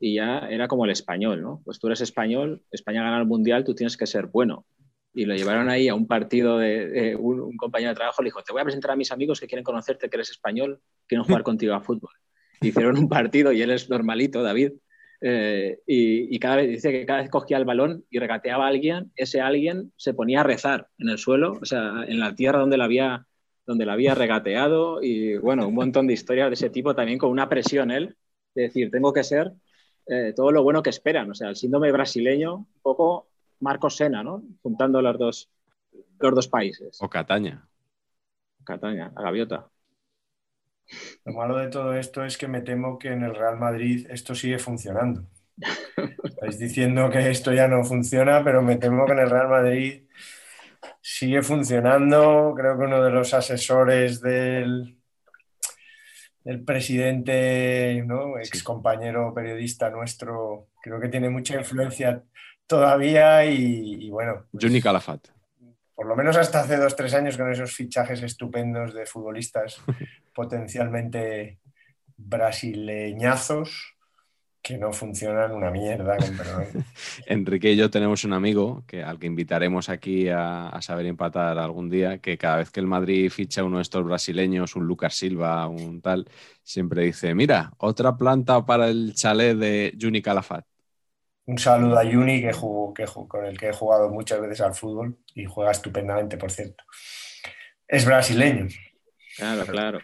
y 0.00 0.16
ya 0.16 0.40
era 0.50 0.66
como 0.66 0.86
el 0.86 0.90
español, 0.90 1.42
¿no? 1.42 1.60
Pues 1.64 1.78
tú 1.78 1.86
eres 1.86 2.00
español, 2.00 2.64
España 2.72 3.02
gana 3.02 3.18
el 3.18 3.26
Mundial, 3.26 3.64
tú 3.64 3.74
tienes 3.74 3.96
que 3.96 4.06
ser 4.06 4.26
bueno 4.26 4.64
y 5.12 5.24
lo 5.24 5.34
llevaron 5.34 5.68
ahí 5.68 5.88
a 5.88 5.94
un 5.94 6.06
partido 6.06 6.58
de, 6.58 7.16
un, 7.16 7.56
compañero 7.56 7.90
de 7.90 7.96
trabajo, 7.96 8.22
le 8.22 8.28
dijo, 8.28 8.42
te 8.42 8.52
voy 8.52 8.60
a 8.60 8.64
presentar 8.64 8.92
a 8.92 8.96
mis 8.96 9.10
amigos 9.10 9.40
que 9.40 9.46
quieren 9.46 9.64
conocerte, 9.64 10.08
que 10.08 10.16
eres 10.16 10.30
español, 10.30 10.80
quieren 11.06 11.24
jugar 11.24 11.42
contigo 11.42 11.74
a 11.74 11.80
fútbol. 11.80 12.12
Hicieron 12.60 12.98
un 12.98 13.08
partido 13.08 13.52
y 13.52 13.62
él 13.62 13.70
es 13.70 13.88
normalito, 13.88 14.42
David, 14.42 14.72
eh, 15.22 15.80
y, 15.86 16.38
cada 16.38 16.56
vez 16.56 16.68
dice 16.68 16.92
que 16.92 17.04
cada 17.04 17.20
vez 17.20 17.30
cogía 17.30 17.58
el 17.58 17.64
balón 17.64 18.04
y 18.08 18.18
regateaba 18.18 18.64
a 18.64 18.68
alguien, 18.68 19.12
ese 19.16 19.40
alguien 19.40 19.92
se 19.96 20.14
ponía 20.14 20.40
a 20.40 20.44
rezar 20.44 20.88
en 20.98 21.10
el 21.10 21.18
suelo, 21.18 21.58
o 21.60 21.64
sea, 21.64 22.04
en 22.06 22.18
la 22.20 22.34
tierra 22.34 22.60
donde 22.60 22.78
la 22.78 22.84
había, 22.84 23.26
donde 23.66 23.84
la 23.84 23.92
había 23.94 24.14
regateado, 24.14 25.02
y 25.02 25.36
bueno, 25.36 25.68
un 25.68 25.74
montón 25.74 26.06
de 26.06 26.14
historias 26.14 26.48
de 26.48 26.54
ese 26.54 26.70
tipo 26.70 26.94
también 26.94 27.18
con 27.18 27.30
una 27.30 27.48
presión 27.48 27.90
él, 27.90 28.16
de 28.54 28.62
decir, 28.62 28.90
tengo 28.90 29.12
que 29.12 29.24
ser 29.24 29.52
eh, 30.06 30.32
todo 30.34 30.52
lo 30.52 30.62
bueno 30.62 30.82
que 30.82 30.90
esperan, 30.90 31.30
o 31.30 31.34
sea, 31.34 31.50
el 31.50 31.56
síndrome 31.56 31.92
brasileño, 31.92 32.56
un 32.56 32.80
poco 32.82 33.29
Marcos 33.60 33.96
Sena, 33.96 34.22
¿no? 34.22 34.42
Juntando 34.62 35.00
los 35.00 35.18
dos, 35.18 35.50
los 36.18 36.34
dos 36.34 36.48
países. 36.48 36.98
O 37.00 37.08
Cataña. 37.08 37.66
Cataña, 38.64 39.12
la 39.14 39.22
gaviota. 39.22 39.70
Lo 41.24 41.32
malo 41.34 41.56
de 41.58 41.68
todo 41.68 41.94
esto 41.94 42.24
es 42.24 42.36
que 42.36 42.48
me 42.48 42.62
temo 42.62 42.98
que 42.98 43.08
en 43.08 43.22
el 43.22 43.34
Real 43.34 43.58
Madrid 43.58 44.06
esto 44.10 44.34
sigue 44.34 44.58
funcionando. 44.58 45.24
Estáis 46.24 46.58
diciendo 46.58 47.10
que 47.10 47.30
esto 47.30 47.52
ya 47.52 47.68
no 47.68 47.84
funciona, 47.84 48.42
pero 48.42 48.62
me 48.62 48.76
temo 48.76 49.06
que 49.06 49.12
en 49.12 49.18
el 49.20 49.30
Real 49.30 49.48
Madrid 49.48 50.04
sigue 51.00 51.42
funcionando. 51.42 52.54
Creo 52.56 52.78
que 52.78 52.84
uno 52.84 53.02
de 53.02 53.10
los 53.10 53.34
asesores 53.34 54.20
del, 54.20 54.96
del 56.44 56.64
presidente, 56.64 58.02
¿no? 58.06 58.38
ex 58.38 58.62
compañero 58.62 59.34
periodista 59.34 59.90
nuestro, 59.90 60.68
creo 60.82 61.00
que 61.00 61.08
tiene 61.08 61.30
mucha 61.30 61.56
influencia 61.56 62.24
todavía 62.70 63.44
y, 63.44 64.08
bueno. 64.10 64.46
Pues, 64.52 64.82
Calafat. 64.82 65.26
por 65.92 66.06
lo 66.06 66.14
menos 66.14 66.36
hasta 66.36 66.60
hace 66.60 66.76
dos, 66.76 66.94
tres 66.94 67.12
años 67.14 67.36
con 67.36 67.50
esos 67.50 67.72
fichajes 67.72 68.22
estupendos 68.22 68.94
de 68.94 69.06
futbolistas 69.06 69.82
potencialmente 70.32 71.58
brasileñazos 72.16 73.96
que 74.62 74.78
no 74.78 74.92
funcionan 74.92 75.52
una 75.52 75.70
mierda, 75.72 76.16
con 76.18 76.36
perdón. 76.36 76.84
Enrique 77.26 77.72
y 77.72 77.76
yo 77.76 77.90
tenemos 77.90 78.24
un 78.24 78.34
amigo 78.34 78.84
que, 78.86 79.02
al 79.02 79.18
que 79.18 79.26
invitaremos 79.26 79.88
aquí 79.88 80.28
a, 80.28 80.78
saber 80.80 81.06
empatar 81.06 81.58
algún 81.58 81.90
día, 81.90 82.18
que 82.18 82.38
cada 82.38 82.58
vez 82.58 82.70
que 82.70 82.78
el 82.78 82.86
Madrid 82.86 83.30
ficha 83.30 83.64
uno 83.64 83.78
de 83.78 83.82
estos 83.82 84.04
brasileños, 84.04 84.76
un 84.76 84.86
Lucas 84.86 85.14
Silva, 85.14 85.66
un 85.66 86.00
tal, 86.00 86.28
siempre 86.62 87.04
dice, 87.04 87.34
mira, 87.34 87.72
otra 87.78 88.16
planta 88.16 88.64
para 88.64 88.88
el 88.88 89.14
chalet 89.14 89.56
de 89.56 89.96
Juni 90.00 90.22
Calafat. 90.22 90.69
Un 91.46 91.58
saludo 91.58 91.98
a 91.98 92.04
Juni, 92.04 92.40
que, 92.40 92.52
que 92.94 93.04
con 93.28 93.44
el 93.44 93.58
que 93.58 93.68
he 93.68 93.72
jugado 93.72 94.08
muchas 94.10 94.40
veces 94.40 94.60
al 94.60 94.74
fútbol 94.74 95.18
y 95.34 95.44
juega 95.46 95.72
estupendamente, 95.72 96.36
por 96.36 96.50
cierto. 96.50 96.84
Es 97.88 98.04
brasileño. 98.04 98.68
Claro, 99.36 99.66
claro. 99.66 100.00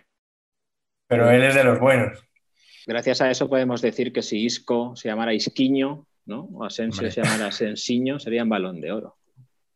Pero 1.07 1.31
él 1.31 1.43
es 1.43 1.55
de 1.55 1.65
los 1.65 1.79
buenos. 1.79 2.27
Gracias 2.87 3.21
a 3.21 3.31
eso 3.31 3.49
podemos 3.49 3.83
decir 3.83 4.13
que 4.13 4.23
si 4.23 4.45
Isco 4.45 4.95
se 4.97 5.09
llamara 5.09 5.35
Isquiño, 5.35 6.07
¿no? 6.25 6.49
O 6.53 6.65
Asensio 6.65 7.11
se 7.11 7.23
llamara 7.23 7.51
Sensiño, 7.53 8.19
sería 8.19 8.43
un 8.43 8.49
balón 8.49 8.81
de 8.81 8.93
oro. 8.93 9.17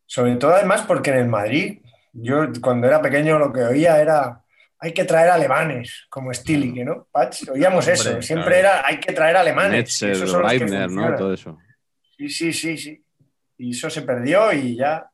Sobre 0.06 0.36
todo 0.36 0.54
además 0.54 0.82
porque 0.86 1.10
en 1.10 1.18
el 1.18 1.28
Madrid, 1.28 1.82
yo 2.12 2.48
cuando 2.60 2.86
era 2.86 3.00
pequeño 3.00 3.38
lo 3.38 3.52
que 3.52 3.62
oía 3.62 4.00
era 4.00 4.44
hay 4.80 4.92
que 4.92 5.04
traer 5.04 5.28
alemanes, 5.28 6.06
como 6.08 6.32
Stilich, 6.32 6.84
¿no? 6.84 7.06
oíamos 7.52 7.86
eso, 7.86 8.22
siempre 8.22 8.60
era 8.60 8.86
hay 8.86 8.98
que 8.98 9.12
traer 9.12 9.36
alemanes. 9.36 10.00
Netzer, 10.00 10.28
Reitner, 10.42 10.90
¿no? 10.90 11.14
Todo 11.14 11.34
eso. 11.34 11.58
Sí, 12.16 12.28
sí, 12.30 12.52
sí, 12.52 12.78
sí. 12.78 13.04
Y 13.58 13.72
eso 13.72 13.90
se 13.90 14.02
perdió 14.02 14.52
y 14.52 14.76
ya. 14.76 15.10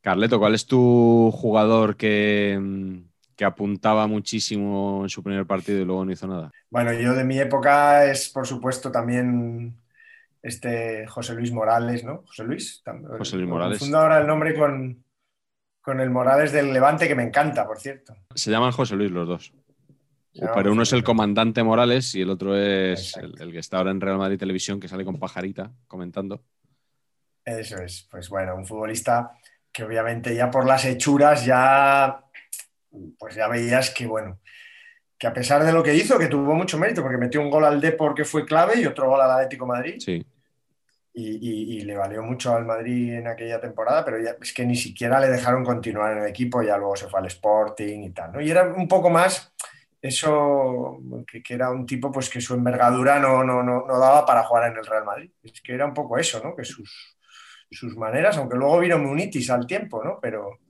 Carleto, 0.00 0.40
¿cuál 0.40 0.54
es 0.54 0.66
tu 0.66 1.30
jugador 1.32 1.96
que, 1.96 2.58
mm, 2.60 2.98
que 3.36 3.44
apuntaba 3.44 4.08
muchísimo 4.08 5.02
en 5.04 5.08
su 5.08 5.22
primer 5.22 5.46
partido 5.46 5.80
y 5.80 5.84
luego 5.84 6.04
no 6.04 6.10
hizo 6.10 6.26
nada? 6.26 6.50
Bueno, 6.68 6.92
yo 6.92 7.14
de 7.14 7.24
mi 7.24 7.38
época 7.38 8.06
es, 8.06 8.28
por 8.28 8.46
supuesto, 8.46 8.90
también 8.90 9.76
este 10.42 11.06
José 11.06 11.34
Luis 11.34 11.52
Morales, 11.52 12.02
¿no? 12.02 12.24
José 12.26 12.44
Luis. 12.44 12.82
José 13.18 13.36
Luis 13.36 13.48
Morales. 13.48 13.78
Funda 13.78 14.02
ahora 14.02 14.18
el 14.18 14.26
nombre 14.26 14.54
con, 14.58 15.04
con 15.90 16.00
el 16.00 16.08
Morales 16.08 16.52
del 16.52 16.72
Levante, 16.72 17.08
que 17.08 17.16
me 17.16 17.24
encanta, 17.24 17.66
por 17.66 17.80
cierto. 17.80 18.14
Se 18.32 18.48
llaman 18.48 18.70
José 18.70 18.94
Luis 18.94 19.10
los 19.10 19.26
dos. 19.26 19.52
Pero 20.54 20.70
uno 20.70 20.84
es 20.84 20.92
el 20.92 21.02
comandante 21.02 21.64
Morales 21.64 22.14
y 22.14 22.20
el 22.20 22.30
otro 22.30 22.56
es 22.56 23.16
el, 23.16 23.50
que 23.50 23.58
está 23.58 23.78
ahora 23.78 23.90
en 23.90 24.00
Real 24.00 24.16
Madrid 24.16 24.38
Televisión, 24.38 24.78
que 24.78 24.86
sale 24.86 25.04
con 25.04 25.18
pajarita 25.18 25.72
comentando. 25.88 26.44
Eso 27.44 27.78
es, 27.78 28.06
pues 28.08 28.28
bueno, 28.28 28.54
un 28.54 28.64
futbolista 28.64 29.32
que 29.72 29.82
obviamente 29.82 30.32
ya 30.32 30.48
por 30.48 30.64
las 30.64 30.84
hechuras 30.84 31.44
ya 31.44 32.24
pues 33.18 33.34
ya 33.34 33.48
veías 33.48 33.90
que, 33.90 34.06
bueno, 34.06 34.38
que 35.18 35.26
a 35.26 35.32
pesar 35.32 35.64
de 35.64 35.72
lo 35.72 35.82
que 35.82 35.96
hizo, 35.96 36.20
que 36.20 36.28
tuvo 36.28 36.54
mucho 36.54 36.78
mérito, 36.78 37.02
porque 37.02 37.18
metió 37.18 37.40
un 37.40 37.50
gol 37.50 37.64
al 37.64 37.80
Depor 37.80 38.14
que 38.14 38.24
fue 38.24 38.44
clave 38.44 38.80
y 38.80 38.86
otro 38.86 39.08
gol 39.08 39.20
al 39.20 39.32
Atlético 39.32 39.66
Madrid. 39.66 39.96
Sí. 39.98 40.24
Y, 41.12 41.80
le 41.82 41.96
valió 41.96 42.22
mucho 42.22 42.54
al 42.54 42.64
Madrid 42.64 43.14
en 43.14 43.26
aquella 43.26 43.60
temporada, 43.60 44.04
pero 44.04 44.16
es 44.18 44.52
que 44.54 44.64
ni 44.64 44.76
siquiera 44.76 45.18
le 45.20 45.28
dejaron 45.28 45.64
continuar 45.64 46.12
en 46.12 46.22
el 46.22 46.28
equipo, 46.28 46.62
ya 46.62 46.76
luego 46.76 46.96
se 46.96 47.08
fue 47.08 47.20
al 47.20 47.26
Sporting 47.26 48.04
y 48.04 48.10
tal. 48.10 48.40
Y 48.42 48.50
era 48.50 48.64
un 48.64 48.86
poco 48.86 49.10
más 49.10 49.52
eso, 50.00 50.98
que, 51.26 51.42
era 51.54 51.70
un 51.70 51.84
tipo 51.84 52.10
pues 52.10 52.30
que 52.30 52.40
su 52.40 52.54
envergadura 52.54 53.18
no, 53.18 53.44
no, 53.44 53.62
no, 53.62 53.84
no, 53.86 53.98
daba 53.98 54.24
para 54.24 54.44
jugar 54.44 54.70
en 54.70 54.78
el 54.78 54.86
Real 54.86 55.04
Madrid. 55.04 55.30
Es 55.42 55.60
que 55.60 55.74
era 55.74 55.84
un 55.84 55.94
poco 55.94 56.16
eso, 56.16 56.40
¿no? 56.42 56.56
Que 56.56 56.64
sus, 56.64 57.18
sus 57.70 57.96
maneras, 57.96 58.36
aunque 58.38 58.56
luego 58.56 58.78
vino 58.78 58.98
Munitis 58.98 59.50
al 59.50 59.66
tiempo, 59.66 60.02
¿no? 60.02 60.18
Pero, 60.20 60.60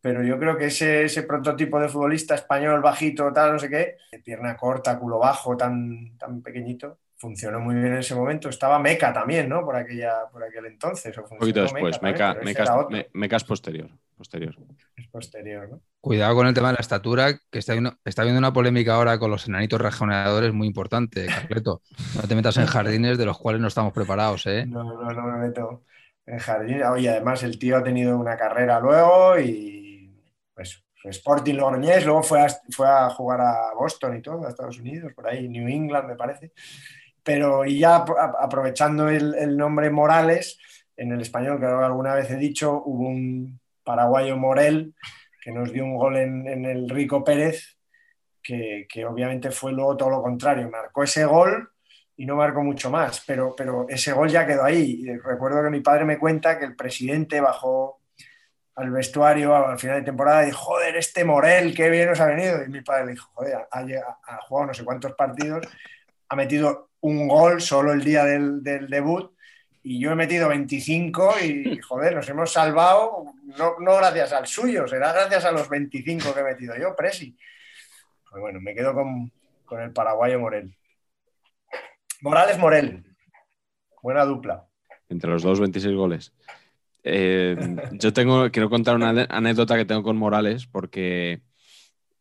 pero 0.00 0.22
yo 0.24 0.38
creo 0.38 0.56
que 0.56 0.66
ese, 0.66 1.04
ese, 1.04 1.22
prototipo 1.22 1.78
de 1.80 1.88
futbolista 1.88 2.34
español 2.34 2.82
bajito, 2.82 3.32
tal, 3.32 3.52
no 3.52 3.58
sé 3.58 3.70
qué, 3.70 3.96
de 4.10 4.18
pierna 4.18 4.56
corta, 4.56 4.98
culo 4.98 5.18
bajo, 5.18 5.56
tan, 5.56 6.16
tan 6.18 6.42
pequeño, 6.42 6.98
funcionó 7.22 7.60
muy 7.60 7.76
bien 7.76 7.86
en 7.86 7.98
ese 7.98 8.16
momento. 8.16 8.48
Estaba 8.48 8.80
Meca 8.80 9.12
también, 9.12 9.48
¿no? 9.48 9.64
Por, 9.64 9.76
aquella, 9.76 10.28
por 10.32 10.42
aquel 10.42 10.66
entonces. 10.66 11.16
Un 11.16 11.38
poquito 11.38 11.62
después, 11.62 12.02
Meca, 12.02 12.36
Meca, 12.42 13.36
es 13.36 13.44
posterior. 13.44 13.88
posterior. 14.16 14.56
Es 14.96 15.06
posterior, 15.06 15.68
¿no? 15.70 15.80
Cuidado 16.00 16.34
con 16.34 16.48
el 16.48 16.54
tema 16.54 16.68
de 16.68 16.74
la 16.74 16.80
estatura, 16.80 17.38
que 17.48 17.60
está 17.60 17.74
viendo, 17.74 17.96
está 18.04 18.24
viendo 18.24 18.40
una 18.40 18.52
polémica 18.52 18.96
ahora 18.96 19.20
con 19.20 19.30
los 19.30 19.46
enanitos 19.46 19.80
regeneradores 19.80 20.52
muy 20.52 20.66
importante, 20.66 21.26
Carleto. 21.26 21.82
No 22.16 22.22
te 22.22 22.34
metas 22.34 22.56
en 22.56 22.66
jardines 22.66 23.16
de 23.16 23.24
los 23.24 23.38
cuales 23.38 23.60
no 23.60 23.68
estamos 23.68 23.92
preparados, 23.92 24.44
¿eh? 24.46 24.66
No, 24.66 24.82
no, 24.82 25.12
no 25.12 25.22
me 25.22 25.46
meto 25.46 25.84
en 26.26 26.40
jardines. 26.40 26.84
Oye, 26.86 27.08
además 27.08 27.44
el 27.44 27.56
tío 27.56 27.76
ha 27.76 27.84
tenido 27.84 28.18
una 28.18 28.36
carrera 28.36 28.80
luego 28.80 29.38
y 29.38 30.12
pues, 30.52 30.84
Sporting 31.04 31.54
Logroñés, 31.54 32.04
luego 32.04 32.24
fue 32.24 32.40
a, 32.40 32.48
fue 32.70 32.88
a 32.88 33.08
jugar 33.10 33.40
a 33.42 33.74
Boston 33.78 34.16
y 34.16 34.22
todo, 34.22 34.44
a 34.44 34.48
Estados 34.48 34.80
Unidos, 34.80 35.12
por 35.14 35.28
ahí, 35.28 35.48
New 35.48 35.68
England 35.68 36.08
me 36.08 36.16
parece. 36.16 36.50
Pero 37.22 37.64
y 37.64 37.78
ya 37.78 38.04
aprovechando 38.40 39.08
el, 39.08 39.56
nombre 39.56 39.90
Morales, 39.90 40.58
en 40.96 41.12
el 41.12 41.20
español, 41.20 41.60
que 41.60 41.66
alguna 41.66 42.14
vez 42.14 42.30
he 42.30 42.36
dicho, 42.36 42.82
hubo 42.84 43.08
un 43.08 43.60
paraguayo 43.84 44.36
Morel 44.36 44.94
que 45.42 45.50
nos 45.50 45.72
dio 45.72 45.84
un 45.84 45.96
gol 45.96 46.16
en, 46.16 46.64
el 46.64 46.88
Rico 46.88 47.24
Pérez, 47.24 47.76
que, 48.42 48.86
obviamente 49.08 49.50
fue 49.50 49.72
luego 49.72 49.96
todo 49.96 50.10
lo 50.10 50.22
contrario, 50.22 50.70
marcó 50.70 51.02
ese 51.02 51.24
gol 51.24 51.70
y 52.16 52.26
no 52.26 52.36
marcó 52.36 52.62
mucho 52.62 52.90
más, 52.90 53.24
pero, 53.26 53.54
pero 53.56 53.86
ese 53.88 54.12
gol 54.12 54.28
ya 54.28 54.46
quedó 54.46 54.64
ahí. 54.64 55.04
recuerdo 55.24 55.62
que 55.62 55.70
mi 55.70 55.80
padre 55.80 56.04
me 56.04 56.18
cuenta 56.18 56.58
que 56.58 56.64
el 56.64 56.76
presidente 56.76 57.40
bajó 57.40 58.02
al 58.74 58.90
vestuario 58.90 59.54
al 59.54 59.78
final 59.78 59.98
de 60.00 60.06
temporada 60.06 60.42
y 60.42 60.46
dijo, 60.46 60.58
joder, 60.58 60.96
este 60.96 61.24
Morel, 61.24 61.74
qué 61.74 61.90
bien 61.90 62.08
nos 62.08 62.20
ha 62.20 62.26
venido. 62.26 62.62
Y 62.64 62.68
mi 62.68 62.80
padre 62.80 63.06
le 63.06 63.12
dijo, 63.12 63.30
joder, 63.34 63.66
ha, 63.70 64.38
jugado 64.42 64.68
no 64.68 64.74
sé 64.74 64.84
cuántos 64.84 65.12
partidos, 65.12 65.66
ha 66.32 66.34
metido 66.34 66.88
un 67.00 67.28
gol 67.28 67.60
solo 67.60 67.92
el 67.92 68.02
día 68.02 68.24
del, 68.24 68.62
debut 68.62 69.32
y 69.82 70.00
yo 70.00 70.12
he 70.12 70.14
metido 70.14 70.48
25 70.48 71.34
y, 71.44 71.78
joder, 71.80 72.14
nos 72.14 72.26
hemos 72.26 72.50
salvado, 72.50 73.26
no, 73.58 73.74
no, 73.80 73.96
gracias 73.96 74.32
al 74.32 74.46
suyo, 74.46 74.88
será 74.88 75.12
gracias 75.12 75.44
a 75.44 75.52
los 75.52 75.68
25 75.68 76.32
que 76.32 76.40
he 76.40 76.44
metido 76.44 76.74
yo, 76.78 76.96
Presi. 76.96 77.36
Pues 78.30 78.40
bueno, 78.40 78.62
me 78.62 78.74
quedo 78.74 78.94
con, 78.94 79.30
con 79.66 79.82
el 79.82 79.92
paraguayo 79.92 80.40
Morel. 80.40 80.74
Morales 82.22 82.58
Morel, 82.58 83.04
buena 84.02 84.24
dupla. 84.24 84.64
Entre 85.10 85.28
los 85.28 85.42
dos, 85.42 85.60
26 85.60 85.94
goles. 85.94 86.32
Eh, 87.04 87.76
yo 87.92 88.14
tengo, 88.14 88.50
quiero 88.50 88.70
contar 88.70 88.96
una 88.96 89.26
anécdota 89.28 89.76
que 89.76 89.84
tengo 89.84 90.02
con 90.02 90.16
Morales, 90.16 90.66
porque 90.66 91.42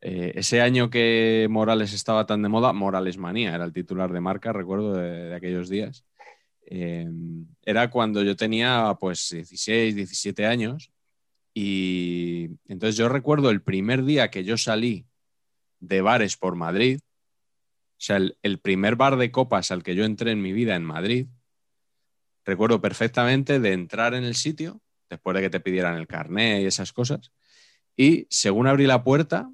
eh, 0.01 0.33
ese 0.35 0.61
año 0.61 0.89
que 0.89 1.47
Morales 1.49 1.93
estaba 1.93 2.25
tan 2.25 2.41
de 2.41 2.49
moda, 2.49 2.73
Morales 2.73 3.17
Manía 3.17 3.53
era 3.53 3.65
el 3.65 3.73
titular 3.73 4.11
de 4.11 4.19
marca, 4.19 4.51
recuerdo 4.51 4.93
de, 4.93 5.33
aquellos 5.35 5.69
días. 5.69 6.05
Eh, 6.65 7.07
era 7.63 7.91
cuando 7.91 8.23
yo 8.23 8.35
tenía 8.35 8.97
pues 8.99 9.29
16, 9.29 9.95
17 9.95 10.45
años. 10.45 10.91
Y 11.53 12.49
entonces 12.67 12.95
yo 12.97 13.09
recuerdo 13.09 13.49
el 13.51 13.61
primer 13.61 14.03
día 14.03 14.31
que 14.31 14.43
yo 14.43 14.57
salí 14.57 15.05
de 15.79 16.01
bares 16.01 16.37
por 16.37 16.55
Madrid, 16.55 16.99
o 17.03 18.03
sea, 18.03 18.19
el 18.41 18.59
primer 18.59 18.95
bar 18.95 19.17
de 19.17 19.31
copas 19.31 19.69
al 19.69 19.83
que 19.83 19.93
yo 19.93 20.05
entré 20.05 20.31
en 20.31 20.41
mi 20.41 20.53
vida 20.53 20.75
en 20.75 20.83
Madrid, 20.83 21.27
recuerdo 22.45 22.81
perfectamente 22.81 23.59
de 23.59 23.73
entrar 23.73 24.13
en 24.13 24.23
el 24.23 24.35
sitio, 24.35 24.81
después 25.09 25.35
de 25.35 25.41
que 25.41 25.49
te 25.49 25.59
pidieran 25.59 25.97
el 25.97 26.07
carné 26.07 26.61
y 26.61 26.65
esas 26.65 26.93
cosas, 26.93 27.31
y 27.95 28.27
según 28.29 28.67
abrí 28.67 28.87
la 28.87 29.03
puerta, 29.03 29.51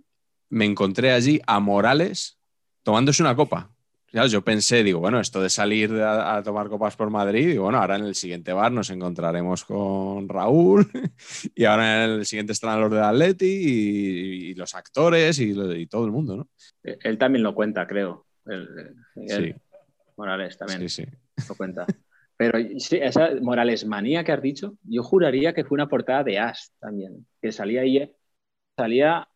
me 0.49 0.65
encontré 0.65 1.11
allí 1.11 1.41
a 1.45 1.59
Morales 1.59 2.39
tomándose 2.83 3.21
una 3.21 3.35
copa. 3.35 3.69
yo 4.11 4.41
pensé, 4.43 4.83
digo, 4.83 4.99
bueno, 4.99 5.19
esto 5.19 5.41
de 5.41 5.49
salir 5.49 5.91
a, 6.01 6.41
tomar 6.43 6.69
copas 6.69 6.95
por 6.95 7.09
Madrid, 7.09 7.49
y 7.49 7.57
bueno, 7.57 7.79
ahora 7.79 7.97
en 7.97 8.05
el 8.05 8.15
siguiente 8.15 8.53
bar 8.53 8.71
nos 8.71 8.89
encontraremos 8.89 9.65
con 9.65 10.29
Raúl, 10.29 10.89
y 11.55 11.65
ahora 11.65 12.05
en 12.05 12.11
el 12.11 12.25
siguiente 12.25 12.53
estarán 12.53 12.81
los 12.81 12.91
de 12.91 13.01
Atleti 13.01 13.45
y, 13.45 14.53
los 14.55 14.73
actores 14.73 15.37
y, 15.39 15.87
todo 15.87 16.05
el 16.05 16.11
mundo, 16.11 16.37
¿no? 16.37 16.49
Él 16.83 17.17
también 17.17 17.43
lo 17.43 17.53
cuenta, 17.53 17.85
creo. 17.85 18.25
sí. 19.27 19.53
Morales 20.15 20.57
también 20.57 20.89
sí, 20.89 21.03
sí. 21.03 21.11
lo 21.47 21.55
cuenta. 21.55 21.85
Pero 22.37 22.59
esa 22.59 23.31
Morales 23.41 23.85
manía 23.85 24.23
que 24.23 24.31
has 24.31 24.41
dicho, 24.41 24.77
yo 24.83 25.03
juraría 25.03 25.53
que 25.53 25.65
fue 25.65 25.75
una 25.75 25.89
portada 25.89 26.23
de 26.23 26.39
As 26.39 26.71
también, 26.79 27.25
que 27.41 27.51
salía 27.51 27.81
ahí, 27.81 28.11
salía 28.77 29.27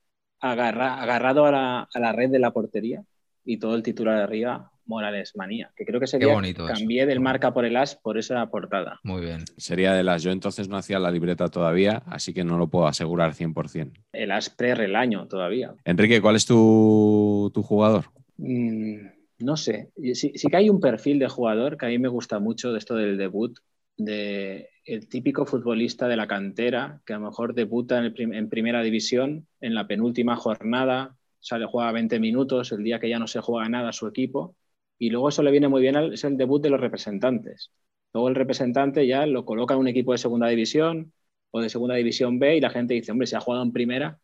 agarrado 0.41 1.45
a 1.45 1.87
la, 1.93 2.11
red 2.11 2.29
de 2.29 2.39
la 2.39 2.51
portería 2.51 3.03
y 3.45 3.57
todo 3.57 3.75
el 3.75 3.83
titular 3.83 4.17
de 4.17 4.23
arriba, 4.23 4.71
Morales 4.85 5.33
manía, 5.35 5.71
que 5.75 5.85
creo 5.85 5.99
que 5.99 6.07
sería, 6.07 6.33
bonito 6.33 6.65
cambié 6.65 7.05
del 7.05 7.19
marca 7.19 7.53
por 7.53 7.65
el 7.65 7.77
As 7.77 7.95
por 7.95 8.17
esa 8.17 8.45
portada. 8.49 8.99
Muy 9.03 9.21
bien. 9.21 9.45
Sería 9.57 9.93
del 9.93 10.09
As, 10.09 10.23
yo 10.23 10.31
entonces 10.31 10.67
no 10.67 10.77
hacía 10.77 10.99
la 10.99 11.11
libreta 11.11 11.47
todavía, 11.47 12.03
así 12.07 12.33
que 12.33 12.43
no 12.43 12.57
lo 12.57 12.67
puedo 12.67 12.87
asegurar 12.87 13.33
100%. 13.33 13.91
El 14.11 14.31
As 14.31 14.49
pre-relaño 14.49 15.27
todavía. 15.27 15.73
Enrique, 15.85 16.21
¿cuál 16.21 16.35
es 16.35 16.45
tu, 16.45 17.51
jugador? 17.55 18.05
Mm, 18.37 19.07
no 19.39 19.57
sé, 19.57 19.91
sí, 20.13 20.31
que 20.33 20.57
hay 20.57 20.69
un 20.69 20.79
perfil 20.79 21.19
de 21.19 21.29
jugador 21.29 21.77
que 21.77 21.85
a 21.85 21.89
mí 21.89 21.99
me 21.99 22.09
gusta 22.09 22.39
mucho 22.39 22.71
de 22.71 22.79
esto 22.79 22.95
del 22.95 23.17
debut, 23.17 23.57
de 23.97 24.69
el 24.85 25.07
típico 25.07 25.45
futbolista 25.45 26.07
de 26.07 26.17
la 26.17 26.27
cantera 26.27 27.01
que 27.05 27.13
a 27.13 27.19
lo 27.19 27.25
mejor 27.25 27.53
debuta 27.53 28.03
en, 28.03 28.49
primera 28.49 28.81
división 28.81 29.47
en 29.59 29.75
la 29.75 29.87
penúltima 29.87 30.35
jornada, 30.35 31.17
sale, 31.39 31.65
juega 31.65 31.91
20 31.91 32.19
minutos, 32.19 32.71
el 32.71 32.83
día 32.83 32.99
que 32.99 33.09
ya 33.09 33.19
no 33.19 33.27
se 33.27 33.41
juega 33.41 33.69
nada 33.69 33.89
a 33.89 33.93
su 33.93 34.07
equipo, 34.07 34.55
y 34.97 35.09
luego 35.09 35.29
eso 35.29 35.43
le 35.43 35.51
viene 35.51 35.67
muy 35.67 35.81
bien, 35.81 35.95
es 35.95 36.23
el 36.23 36.37
debut 36.37 36.61
de 36.61 36.69
los 36.69 36.79
representantes. 36.81 37.71
Luego 38.13 38.29
el 38.29 38.35
representante 38.35 39.07
ya 39.07 39.25
lo 39.25 39.45
coloca 39.45 39.73
en 39.73 39.79
un 39.81 39.87
equipo 39.87 40.11
de 40.11 40.17
segunda 40.17 40.47
división 40.47 41.13
o 41.51 41.61
de 41.61 41.69
segunda 41.69 41.95
división 41.95 42.39
B 42.39 42.57
y 42.57 42.61
la 42.61 42.69
gente 42.69 42.93
dice, 42.93 43.11
hombre, 43.11 43.27
si 43.27 43.35
ha 43.35 43.39
jugado 43.39 43.63
en 43.63 43.71
primera, 43.71 44.19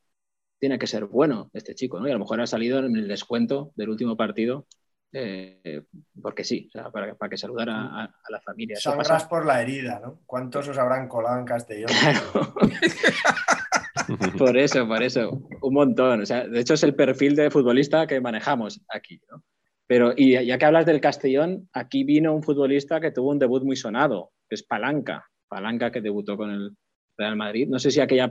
tiene 0.60 0.80
que 0.80 0.88
ser 0.88 1.06
bueno 1.06 1.50
este 1.54 1.76
chico, 1.76 2.00
¿no? 2.00 2.08
Y 2.08 2.12
a 2.12 2.14
lo 2.14 2.20
mejor 2.20 2.42
ha 2.42 2.48
salido 2.48 2.80
en 2.80 2.96
el 2.96 3.08
descuento 3.08 3.72
del 3.76 3.90
último 3.90 4.18
partido 4.18 4.68
eh, 5.14 5.84
porque 6.22 6.44
sí, 6.44 6.70
para, 6.92 7.30
que 7.30 7.38
saludara 7.38 8.04
a, 8.04 8.14
la 8.30 8.42
familia. 8.42 8.78
Sangras 8.80 9.26
por 9.26 9.46
la 9.46 9.62
herida, 9.62 10.00
¿no? 10.00 10.22
¿Cuántos 10.26 10.68
os 10.68 10.78
habrán 10.78 11.08
colado 11.08 11.40
en 11.40 11.46
Castellón? 11.46 11.90
por 14.38 14.58
eso, 14.58 14.88
por 14.88 15.02
eso, 15.02 15.48
un 15.62 15.74
montón. 15.74 16.22
O 16.22 16.26
sea, 16.26 16.48
de 16.48 16.60
hecho, 16.60 16.74
es 16.74 16.84
el 16.84 16.96
perfil 16.96 17.36
de 17.36 17.50
futbolista 17.50 18.08
que 18.08 18.20
manejamos 18.20 18.82
aquí, 18.90 19.22
¿no? 19.32 19.44
Pero, 19.88 20.14
y 20.16 20.46
ya 20.46 20.58
que 20.58 20.66
hablas 20.66 20.86
del 20.86 21.00
Castellón, 21.00 21.70
aquí 21.72 22.04
vino 22.04 22.34
un 22.34 22.44
futbolista 22.44 23.00
que 23.00 23.12
tuvo 23.12 23.32
un 23.32 23.40
debut 23.40 23.64
muy 23.64 23.78
sonado, 23.78 24.32
que 24.50 24.56
es 24.56 24.64
Palanca. 24.64 25.30
Palanca 25.48 25.92
que 25.92 26.02
debutó 26.02 26.36
con 26.36 26.52
el 26.52 26.76
Real 27.18 27.38
Madrid. 27.38 27.70
No 27.70 27.80
sé 27.80 27.92
si 27.92 28.02
aquella 28.02 28.30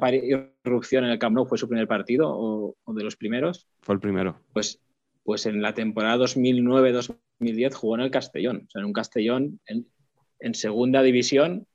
irrupción 0.65 1.05
en 1.05 1.11
el 1.11 1.19
Camp 1.19 1.35
Nou 1.35 1.47
fue 1.47 1.57
su 1.57 1.67
primer 1.67 1.89
partido 1.89 2.29
o, 2.29 2.77
o 2.85 2.93
de 2.93 3.03
los 3.03 3.17
primeros. 3.17 3.67
Fue 3.81 3.95
el 3.95 4.01
primero. 4.01 4.39
Pues 4.53 4.83
pues 5.27 5.45
en 5.45 5.61
la 5.61 5.75
temporada 5.75 6.25
2009-2010 6.25 7.75
jugó 7.75 7.97
en 7.97 8.03
el 8.03 8.13
Castellón, 8.13 8.63
o 8.69 8.71
sea, 8.71 8.81
en 8.81 8.87
un 8.87 8.93
Castellón 8.93 9.61
en, 9.67 10.55
segunda 10.55 11.03
división, 11.03 11.67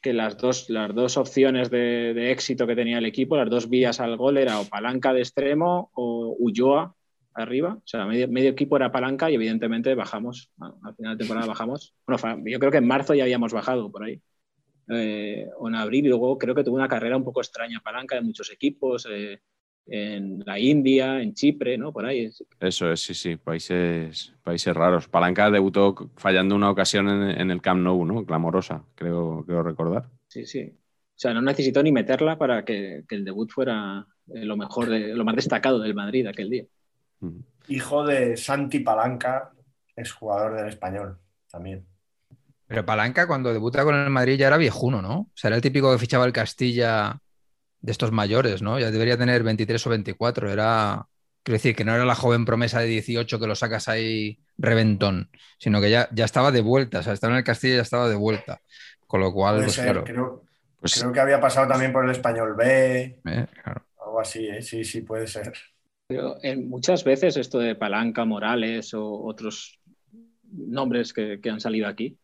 que 0.00 0.12
las 0.12 0.38
dos, 0.38 0.70
las 0.70 0.94
dos 0.94 1.16
opciones 1.16 1.70
de, 1.70 2.30
éxito 2.30 2.68
que 2.68 2.76
tenía 2.76 2.98
el 2.98 3.06
equipo, 3.06 3.36
las 3.36 3.50
dos 3.50 3.68
vías 3.68 3.98
al 3.98 4.16
gol 4.16 4.38
era 4.38 4.60
o 4.60 4.66
palanca 4.66 5.12
de 5.12 5.20
extremo 5.20 5.90
o 5.94 6.36
Ulloa 6.38 6.94
arriba, 7.34 7.74
o 7.74 7.82
sea, 7.84 8.06
medio, 8.06 8.50
equipo 8.50 8.76
era 8.76 8.92
palanca 8.92 9.28
y 9.28 9.34
evidentemente 9.34 9.92
bajamos, 9.96 10.52
al 10.60 10.94
final 10.94 11.16
de 11.16 11.24
temporada 11.24 11.48
bajamos, 11.48 11.96
bueno, 12.06 12.44
yo 12.46 12.60
creo 12.60 12.70
que 12.70 12.78
en 12.78 12.86
marzo 12.86 13.14
ya 13.14 13.24
habíamos 13.24 13.52
bajado 13.52 13.90
por 13.90 14.04
ahí. 14.04 14.22
Eh, 14.88 15.48
o 15.58 15.68
en 15.68 15.74
abril 15.76 16.04
y 16.04 16.08
luego 16.10 16.36
creo 16.36 16.54
que 16.54 16.62
tuvo 16.62 16.76
una 16.76 16.88
carrera 16.88 17.16
un 17.16 17.24
poco 17.24 17.40
extraña, 17.40 17.80
palanca 17.82 18.14
de 18.14 18.20
muchos 18.20 18.52
equipos, 18.52 19.08
eh, 19.10 19.40
en 19.86 20.42
la 20.46 20.58
India, 20.58 21.20
en 21.20 21.34
Chipre, 21.34 21.76
¿no? 21.76 21.92
Por 21.92 22.06
ahí. 22.06 22.30
Eso 22.60 22.90
es, 22.90 23.00
sí, 23.00 23.14
sí, 23.14 23.36
países, 23.36 24.32
países 24.42 24.74
raros. 24.74 25.08
Palanca 25.08 25.50
debutó 25.50 25.94
fallando 26.16 26.54
una 26.54 26.70
ocasión 26.70 27.08
en, 27.08 27.50
el 27.50 27.60
Camp 27.60 27.82
Nou, 27.82 28.04
¿no? 28.04 28.24
Clamorosa, 28.24 28.84
creo, 28.94 29.44
creo 29.46 29.62
recordar. 29.62 30.08
Sí, 30.28 30.46
sí. 30.46 30.72
O 30.72 31.16
sea, 31.16 31.32
no 31.32 31.42
necesitó 31.42 31.82
ni 31.82 31.92
meterla 31.92 32.38
para 32.38 32.64
que, 32.64 33.04
el 33.08 33.24
debut 33.24 33.50
fuera 33.50 34.06
eh, 34.34 34.44
lo 34.44 34.56
mejor, 34.56 34.88
de, 34.88 35.14
lo 35.14 35.24
más 35.24 35.36
destacado 35.36 35.78
del 35.78 35.94
Madrid 35.94 36.26
aquel 36.26 36.50
día. 36.50 36.64
Hijo 37.68 38.04
de 38.04 38.36
Santi 38.36 38.80
Palanca, 38.80 39.52
es 39.94 40.12
jugador 40.12 40.56
del 40.56 40.68
español 40.68 41.18
también. 41.50 41.86
Pero 42.66 42.84
Palanca 42.84 43.26
cuando 43.26 43.52
debuta 43.52 43.84
con 43.84 43.94
el 43.94 44.10
Madrid 44.10 44.36
ya 44.36 44.48
era 44.48 44.56
viejuno, 44.56 45.00
¿no? 45.00 45.18
O 45.20 45.30
sea, 45.34 45.48
era 45.48 45.56
el 45.56 45.62
típico 45.62 45.92
que 45.92 45.98
fichaba 45.98 46.24
el 46.24 46.32
Castilla 46.32 47.20
de 47.84 47.92
estos 47.92 48.12
mayores, 48.12 48.62
¿no? 48.62 48.78
Ya 48.78 48.90
debería 48.90 49.18
tener 49.18 49.42
23 49.42 49.86
o 49.86 49.90
24. 49.90 50.50
Era, 50.50 51.06
quiero 51.42 51.56
decir, 51.56 51.76
que 51.76 51.84
no 51.84 51.94
era 51.94 52.06
la 52.06 52.14
joven 52.14 52.46
promesa 52.46 52.80
de 52.80 52.86
18 52.86 53.38
que 53.38 53.46
lo 53.46 53.54
sacas 53.54 53.88
ahí 53.88 54.38
reventón, 54.56 55.28
sino 55.58 55.82
que 55.82 55.90
ya, 55.90 56.08
ya 56.10 56.24
estaba 56.24 56.50
de 56.50 56.62
vuelta, 56.62 57.00
o 57.00 57.02
sea, 57.02 57.12
estaba 57.12 57.34
en 57.34 57.38
el 57.38 57.44
Castilla 57.44 57.74
y 57.74 57.76
ya 57.76 57.82
estaba 57.82 58.08
de 58.08 58.14
vuelta. 58.14 58.62
Con 59.06 59.20
lo 59.20 59.34
cual, 59.34 59.64
pues, 59.64 59.76
claro. 59.76 60.02
Pues 60.80 60.98
creo, 60.98 61.12
que 61.12 61.20
había 61.20 61.38
pasado 61.38 61.68
también 61.68 61.92
por 61.92 62.06
el 62.06 62.10
español 62.10 62.54
B, 62.56 63.20
eh, 63.22 63.46
algo 64.02 64.20
así, 64.20 64.46
¿eh? 64.46 64.62
sí, 64.62 64.82
sí, 64.82 65.02
puede 65.02 65.26
ser. 65.26 65.52
Pero 66.06 66.36
en, 66.42 66.70
muchas 66.70 67.04
veces 67.04 67.36
esto 67.36 67.58
de 67.58 67.74
Palanca, 67.74 68.24
Morales 68.24 68.94
o 68.94 69.24
otros 69.24 69.78
nombres 70.50 71.12
que, 71.12 71.38
que 71.42 71.50
han 71.50 71.60
salido 71.60 71.86
aquí, 71.86 72.16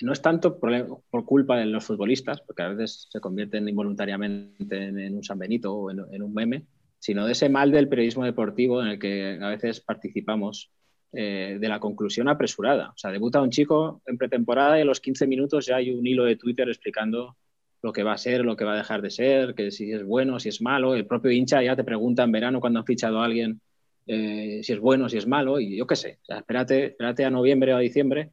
no 0.00 0.12
es 0.12 0.22
tanto 0.22 0.58
por, 0.58 1.24
culpa 1.24 1.58
de 1.58 1.66
los 1.66 1.84
futbolistas, 1.84 2.40
porque 2.40 2.62
a 2.62 2.68
veces 2.68 3.08
se 3.10 3.20
convierten 3.20 3.68
involuntariamente 3.68 4.76
en, 4.76 5.16
un 5.16 5.24
San 5.24 5.38
Benito 5.38 5.74
o 5.74 5.90
en, 5.90 6.22
un 6.22 6.32
meme, 6.32 6.66
sino 6.98 7.26
de 7.26 7.32
ese 7.32 7.48
mal 7.48 7.70
del 7.70 7.88
periodismo 7.88 8.24
deportivo 8.24 8.80
en 8.82 8.88
el 8.88 8.98
que 8.98 9.38
a 9.40 9.48
veces 9.48 9.80
participamos 9.80 10.70
eh, 11.12 11.58
de 11.60 11.68
la 11.68 11.80
conclusión 11.80 12.28
apresurada. 12.28 12.90
O 12.90 12.96
sea, 12.96 13.10
debuta 13.10 13.42
un 13.42 13.50
chico 13.50 14.02
en 14.06 14.16
pretemporada 14.16 14.78
y 14.78 14.82
a 14.82 14.84
los 14.84 15.00
15 15.00 15.26
minutos 15.26 15.66
ya 15.66 15.76
hay 15.76 15.90
un 15.90 16.06
hilo 16.06 16.24
de 16.24 16.36
Twitter 16.36 16.68
explicando 16.68 17.36
lo 17.82 17.92
que 17.92 18.02
va 18.02 18.12
a 18.12 18.18
ser, 18.18 18.44
lo 18.44 18.56
que 18.56 18.64
va 18.64 18.72
a 18.72 18.78
dejar 18.78 19.02
de 19.02 19.10
ser, 19.10 19.54
que 19.54 19.70
si 19.70 19.92
es 19.92 20.04
bueno, 20.04 20.40
si 20.40 20.48
es 20.48 20.62
malo. 20.62 20.94
El 20.94 21.06
propio 21.06 21.30
hincha 21.30 21.62
ya 21.62 21.76
te 21.76 21.84
pregunta 21.84 22.22
en 22.22 22.32
verano 22.32 22.60
cuando 22.60 22.78
han 22.78 22.86
fichado 22.86 23.20
a 23.20 23.26
alguien 23.26 23.60
eh, 24.06 24.60
si 24.62 24.72
es 24.72 24.80
bueno, 24.80 25.08
si 25.08 25.18
es 25.18 25.26
malo, 25.26 25.60
y 25.60 25.76
yo 25.76 25.86
qué 25.86 25.96
sé. 25.96 26.18
O 26.22 26.24
sea, 26.24 26.38
espérate, 26.38 26.86
espérate 26.86 27.24
a 27.24 27.30
noviembre 27.30 27.74
o 27.74 27.76
a 27.76 27.80
diciembre 27.80 28.30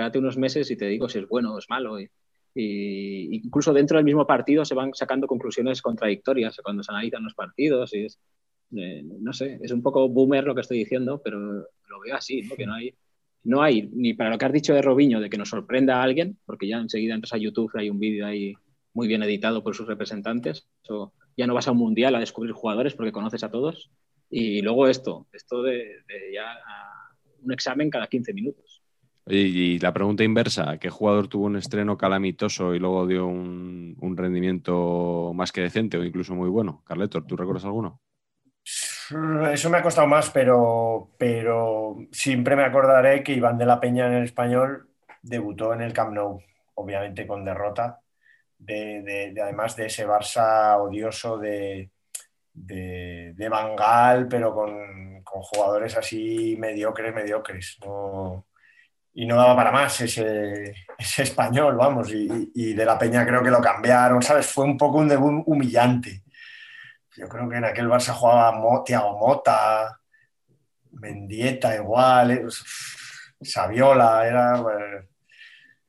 espérate 0.00 0.18
unos 0.18 0.38
meses 0.38 0.70
y 0.70 0.76
te 0.76 0.86
digo 0.86 1.08
si 1.08 1.18
es 1.18 1.28
bueno 1.28 1.54
o 1.54 1.58
es 1.58 1.68
malo. 1.68 2.00
Y, 2.00 2.08
incluso 2.54 3.72
dentro 3.72 3.98
del 3.98 4.04
mismo 4.04 4.26
partido 4.26 4.64
se 4.64 4.74
van 4.74 4.92
sacando 4.94 5.26
conclusiones 5.26 5.82
contradictorias 5.82 6.58
cuando 6.64 6.82
se 6.82 6.90
analizan 6.90 7.22
los 7.22 7.34
partidos. 7.34 7.92
Y 7.94 8.06
es, 8.06 8.18
eh, 8.76 9.02
no 9.04 9.32
sé, 9.32 9.58
es 9.62 9.70
un 9.70 9.82
poco 9.82 10.08
boomer 10.08 10.44
lo 10.44 10.54
que 10.54 10.62
estoy 10.62 10.78
diciendo, 10.78 11.20
pero 11.22 11.38
lo 11.38 12.00
veo 12.04 12.16
así, 12.16 12.42
¿no? 12.42 12.56
que 12.56 12.66
no 12.66 12.74
hay, 12.74 12.94
no 13.44 13.62
hay, 13.62 13.88
ni 13.92 14.14
para 14.14 14.30
lo 14.30 14.38
que 14.38 14.46
has 14.46 14.52
dicho 14.52 14.74
de 14.74 14.82
Robiño, 14.82 15.20
de 15.20 15.28
que 15.28 15.38
nos 15.38 15.50
sorprenda 15.50 16.00
a 16.00 16.02
alguien, 16.02 16.38
porque 16.46 16.66
ya 16.66 16.78
enseguida 16.78 17.14
entras 17.14 17.34
a 17.34 17.38
YouTube, 17.38 17.70
hay 17.74 17.90
un 17.90 17.98
vídeo 17.98 18.26
ahí 18.26 18.54
muy 18.94 19.06
bien 19.06 19.22
editado 19.22 19.62
por 19.62 19.76
sus 19.76 19.86
representantes, 19.86 20.66
o 20.88 21.12
ya 21.36 21.46
no 21.46 21.54
vas 21.54 21.68
a 21.68 21.72
un 21.72 21.78
mundial 21.78 22.14
a 22.14 22.20
descubrir 22.20 22.52
jugadores 22.52 22.94
porque 22.94 23.12
conoces 23.12 23.44
a 23.44 23.50
todos, 23.50 23.90
y 24.28 24.62
luego 24.62 24.88
esto, 24.88 25.28
esto 25.32 25.62
de, 25.62 25.76
de 26.08 26.32
ya 26.34 26.58
un 27.42 27.52
examen 27.52 27.90
cada 27.90 28.08
15 28.08 28.32
minutos. 28.32 28.79
Y, 29.26 29.78
la 29.78 29.92
pregunta 29.92 30.24
inversa, 30.24 30.78
¿qué 30.78 30.90
jugador 30.90 31.28
tuvo 31.28 31.46
un 31.46 31.56
estreno 31.56 31.96
calamitoso 31.96 32.74
y 32.74 32.78
luego 32.78 33.06
dio 33.06 33.26
un, 33.26 34.14
rendimiento 34.16 35.32
más 35.34 35.52
que 35.52 35.60
decente 35.60 35.96
o 35.96 36.04
incluso 36.04 36.34
muy 36.34 36.48
bueno? 36.48 36.82
Carletor, 36.86 37.26
¿tú 37.26 37.36
recuerdas 37.36 37.64
alguno? 37.64 38.00
Eso 39.52 39.70
me 39.70 39.78
ha 39.78 39.82
costado 39.82 40.06
más, 40.06 40.30
pero, 40.30 41.10
pero 41.18 41.96
siempre 42.12 42.56
me 42.56 42.64
acordaré 42.64 43.22
que 43.22 43.32
Iván 43.32 43.58
de 43.58 43.66
la 43.66 43.80
Peña 43.80 44.06
en 44.06 44.14
el 44.14 44.24
español 44.24 44.88
debutó 45.22 45.74
en 45.74 45.82
el 45.82 45.92
Camp 45.92 46.12
Nou, 46.12 46.40
obviamente 46.74 47.26
con 47.26 47.44
derrota, 47.44 48.00
de, 48.58 49.34
además 49.42 49.76
de 49.76 49.86
ese 49.86 50.06
Barça 50.06 50.76
odioso 50.80 51.38
de, 51.38 51.90
de, 52.52 53.48
Bangal, 53.48 54.28
pero 54.28 54.54
con, 54.54 55.22
con, 55.24 55.42
jugadores 55.42 55.96
así 55.96 56.56
mediocres, 56.58 57.14
mediocres. 57.14 57.78
Y 59.12 59.26
no 59.26 59.36
daba 59.36 59.56
para 59.56 59.72
más 59.72 60.00
ese, 60.00 60.74
español, 60.98 61.76
vamos, 61.76 62.10
y, 62.12 62.74
de 62.74 62.84
la 62.84 62.98
Peña 62.98 63.26
creo 63.26 63.42
que 63.42 63.50
lo 63.50 63.60
cambiaron, 63.60 64.22
¿sabes? 64.22 64.46
Fue 64.46 64.64
un 64.64 64.76
poco 64.76 64.98
un 64.98 65.08
debut 65.08 65.42
humillante. 65.46 66.22
Yo 67.16 67.28
creo 67.28 67.48
que 67.48 67.56
en 67.56 67.64
aquel 67.64 67.88
Barça 67.88 68.12
jugaba 68.12 68.84
Tiago 68.84 69.18
Mota, 69.18 70.00
Mendieta 70.92 71.74
igual, 71.74 72.30
eh, 72.30 72.46
Saviola, 73.40 74.26
era 74.26 74.62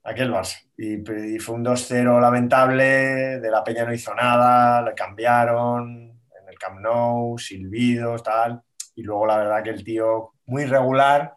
aquel 0.03 0.31
Barça. 0.31 0.57
Y, 0.77 1.35
y 1.35 1.39
fue 1.39 1.55
un 1.55 1.63
2-0 1.65 2.19
lamentable, 2.19 3.39
de 3.39 3.51
la 3.51 3.63
Peña 3.63 3.85
no 3.85 3.93
hizo 3.93 4.15
nada, 4.15 4.81
le 4.81 4.95
cambiaron 4.95 6.09
en 6.09 6.49
el 6.49 6.57
Camp 6.57 6.79
Nou, 6.79 7.37
silbidos, 7.37 8.23
tal. 8.23 8.61
Y 8.95 9.03
luego 9.03 9.27
la 9.27 9.37
verdad 9.37 9.63
que 9.63 9.69
el 9.69 9.83
tío 9.83 10.33
muy 10.45 10.65
regular, 10.65 11.35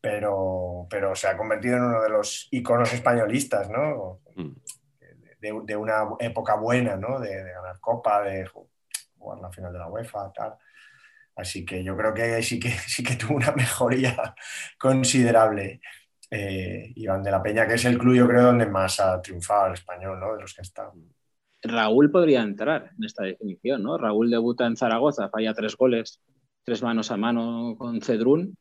pero, 0.00 0.86
pero 0.88 1.14
se 1.14 1.28
ha 1.28 1.36
convertido 1.36 1.76
en 1.76 1.84
uno 1.84 2.02
de 2.02 2.08
los 2.08 2.48
iconos 2.50 2.92
españolistas, 2.92 3.68
¿no? 3.68 4.20
Mm. 4.34 4.52
De, 5.40 5.76
una 5.76 6.04
época 6.18 6.54
buena, 6.56 6.96
¿no? 6.96 7.18
De, 7.18 7.34
ganar 7.34 7.80
Copa, 7.80 8.22
de 8.22 8.46
jugar 8.46 9.40
la 9.40 9.50
final 9.50 9.72
de 9.72 9.78
la 9.78 9.88
UEFA, 9.88 10.32
tal. 10.32 10.54
Así 11.36 11.64
que 11.64 11.82
yo 11.82 11.96
creo 11.96 12.12
que 12.12 12.42
sí 12.42 12.60
que, 12.60 12.70
sí 12.86 13.02
que 13.02 13.16
tuvo 13.16 13.36
una 13.36 13.52
mejoría 13.52 14.34
considerable. 14.78 15.80
Eh, 16.32 16.92
Iván 16.94 17.24
de 17.24 17.30
la 17.30 17.42
Peña, 17.42 17.66
que 17.66 17.74
es 17.74 17.84
el 17.84 17.98
club, 17.98 18.14
yo 18.14 18.28
creo, 18.28 18.44
donde 18.44 18.66
más 18.66 19.00
ha 19.00 19.20
triunfado 19.20 19.68
el 19.68 19.72
español, 19.72 20.20
¿no? 20.20 20.34
De 20.34 20.42
los 20.42 20.54
que 20.54 20.62
están. 20.62 20.90
Raúl 21.62 22.10
podría 22.10 22.42
entrar 22.42 22.92
en 22.96 23.04
esta 23.04 23.24
definición, 23.24 23.82
¿no? 23.82 23.98
Raúl 23.98 24.30
debuta 24.30 24.66
en 24.66 24.76
Zaragoza, 24.76 25.28
falla 25.28 25.54
tres 25.54 25.76
goles, 25.76 26.22
tres 26.62 26.82
manos 26.82 27.10
a 27.10 27.16
mano 27.16 27.74
con 27.76 28.00
Cedrún 28.00 28.56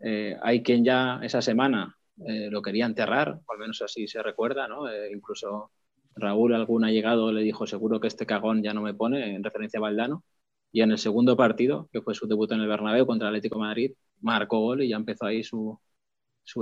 eh, 0.00 0.36
hay 0.42 0.62
quien 0.62 0.84
ya 0.84 1.20
esa 1.22 1.42
semana 1.42 1.96
eh, 2.26 2.48
lo 2.50 2.62
quería 2.62 2.86
enterrar, 2.86 3.40
o 3.46 3.52
al 3.52 3.58
menos 3.58 3.82
así 3.82 4.08
se 4.08 4.22
recuerda, 4.22 4.68
¿no? 4.68 4.88
Eh, 4.88 5.10
incluso 5.12 5.70
Raúl, 6.16 6.54
algún 6.54 6.86
llegado 6.86 7.32
le 7.32 7.42
dijo, 7.42 7.66
seguro 7.66 8.00
que 8.00 8.08
este 8.08 8.26
cagón 8.26 8.62
ya 8.62 8.74
no 8.74 8.82
me 8.82 8.94
pone, 8.94 9.34
en 9.34 9.44
referencia 9.44 9.78
a 9.78 9.82
Valdano. 9.82 10.24
Y 10.72 10.82
en 10.82 10.90
el 10.90 10.98
segundo 10.98 11.36
partido, 11.36 11.88
que 11.92 12.02
fue 12.02 12.14
su 12.14 12.26
debut 12.26 12.50
en 12.52 12.60
el 12.60 12.68
Bernabéu 12.68 13.06
contra 13.06 13.28
el 13.28 13.34
Atlético 13.34 13.58
Madrid, 13.58 13.92
marcó 14.20 14.60
gol 14.60 14.82
y 14.82 14.88
ya 14.88 14.96
empezó 14.96 15.26
ahí 15.26 15.42
su 15.42 15.78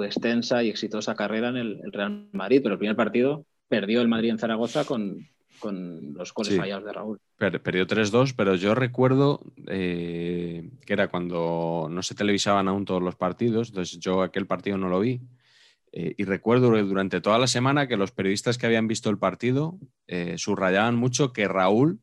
extensa 0.02 0.62
y 0.62 0.68
exitosa 0.68 1.14
carrera 1.16 1.48
en 1.48 1.56
el, 1.56 1.80
Real 1.92 2.28
Madrid. 2.32 2.60
Pero 2.62 2.74
el 2.74 2.78
primer 2.78 2.96
partido 2.96 3.46
perdió 3.68 4.00
el 4.02 4.08
Madrid 4.08 4.30
en 4.30 4.38
Zaragoza 4.38 4.84
con, 4.84 5.28
con 5.58 6.14
los 6.14 6.32
goles 6.34 6.52
Sí. 6.52 6.58
fallados 6.58 6.84
de 6.84 6.92
Raúl. 6.92 7.18
Per- 7.36 7.62
Perdió 7.62 7.86
3-2, 7.86 8.34
pero 8.34 8.54
yo 8.54 8.74
recuerdo 8.74 9.40
eh, 9.66 10.70
que 10.86 10.92
era 10.92 11.08
cuando 11.08 11.88
no 11.90 12.02
se 12.02 12.14
televisaban 12.14 12.68
aún 12.68 12.84
todos 12.84 13.02
los 13.02 13.16
partidos, 13.16 13.68
entonces 13.68 13.98
yo 13.98 14.22
aquel 14.22 14.46
partido 14.46 14.78
no 14.78 14.88
lo 14.88 15.00
vi. 15.00 15.20
Eh, 15.92 16.14
y 16.18 16.24
recuerdo 16.24 16.70
durante 16.84 17.20
toda 17.20 17.38
la 17.38 17.46
semana 17.46 17.86
que 17.88 17.96
los 17.96 18.10
periodistas 18.12 18.58
que 18.58 18.66
habían 18.66 18.86
visto 18.88 19.08
el 19.10 19.18
partido 19.18 19.78
eh, 20.06 20.34
subrayaban 20.36 20.96
mucho 20.96 21.32
que 21.32 21.48
Raúl 21.48 22.00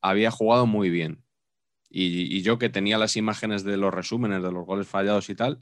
había 0.00 0.30
jugado 0.30 0.66
muy 0.66 0.88
bien. 0.90 1.22
Y, 1.90 2.34
y 2.36 2.42
yo 2.42 2.58
que 2.58 2.68
tenía 2.68 2.98
las 2.98 3.16
imágenes 3.16 3.64
de 3.64 3.76
los 3.76 3.92
resúmenes 3.92 4.42
de 4.42 4.52
los 4.52 4.64
goles 4.66 4.86
fallados 4.86 5.28
y 5.30 5.34
tal, 5.34 5.60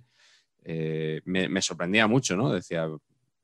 me, 1.24 1.48
me 1.48 1.62
sorprendía 1.62 2.06
mucho, 2.08 2.36
¿no? 2.36 2.52
Decía, 2.52 2.88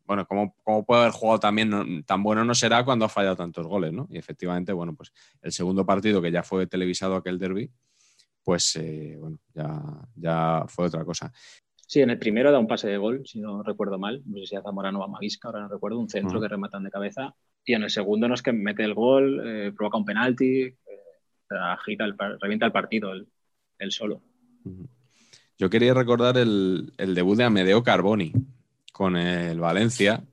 bueno, 0.05 0.27
¿cómo, 0.27 0.55
cómo 0.63 0.85
puede 0.85 1.03
haber 1.03 1.13
jugado 1.13 1.41
también? 1.41 1.71
No- 1.71 1.85
tan 2.05 2.23
bueno 2.23 2.45
no 2.45 2.55
será 2.55 2.85
cuando 2.85 3.05
ha 3.05 3.09
fallado 3.09 3.37
tantos 3.37 3.67
goles, 3.67 3.93
¿no? 3.93 4.07
Y 4.11 4.19
efectivamente, 4.19 4.73
bueno, 4.73 4.95
pues 4.95 5.13
el 5.43 5.53
segundo 5.53 5.85
partido 5.87 6.21
que 6.21 6.31
ya 6.31 6.43
fue 6.43 6.67
televisado 6.67 7.17
aquel 7.17 7.39
derby, 7.39 7.71
pues 8.43 8.77
eh, 8.77 9.17
bueno, 9.19 9.39
ya, 9.55 9.81
ya 10.17 10.65
fue 10.69 10.87
otra 10.87 11.05
cosa. 11.05 11.33
Sí, 11.87 12.01
en 12.01 12.11
el 12.11 12.19
primero 12.19 12.51
da 12.51 12.59
un 12.59 12.67
pase 12.67 12.89
de 12.89 12.97
gol, 12.97 13.23
si 13.27 13.41
no 13.41 13.63
recuerdo 13.63 13.99
mal. 13.99 14.23
No 14.25 14.39
sé 14.39 14.47
si 14.47 14.57
a 14.57 14.63
Zamorano 14.63 15.01
o 15.01 15.05
a 15.05 15.09
Mavisca, 15.09 15.49
ahora 15.49 15.61
no 15.61 15.69
recuerdo, 15.69 15.99
un 15.99 16.09
centro 16.09 16.41
que 16.41 16.49
rematan 16.49 16.85
de 16.85 16.91
cabeza. 16.91 17.35
Y 17.65 17.75
en 17.75 17.83
el 17.83 17.91
segundo 17.91 18.29
no 18.29 18.35
es 18.35 18.43
que 18.43 18.53
mete 18.53 18.83
el 18.83 18.95
gol, 18.95 19.43
eh, 19.45 19.73
provoca 19.77 19.99
un 19.99 20.05
penalti, 20.05 20.63
eh, 20.63 20.77
agita 21.51 22.05
el, 22.05 22.17
revienta 22.41 22.67
el 22.67 22.73
partido 22.73 23.13
él 23.13 23.93
solo. 23.93 24.23
Yo 25.59 25.69
quería 25.69 25.93
recordar 25.93 26.39
el, 26.39 26.93
el 26.97 27.15
debut 27.15 27.37
de 27.37 27.45
Amedeo 27.45 27.83
Carboni 27.83 28.33
con 28.93 29.17
el 29.17 29.59
Valencia, 29.59 30.25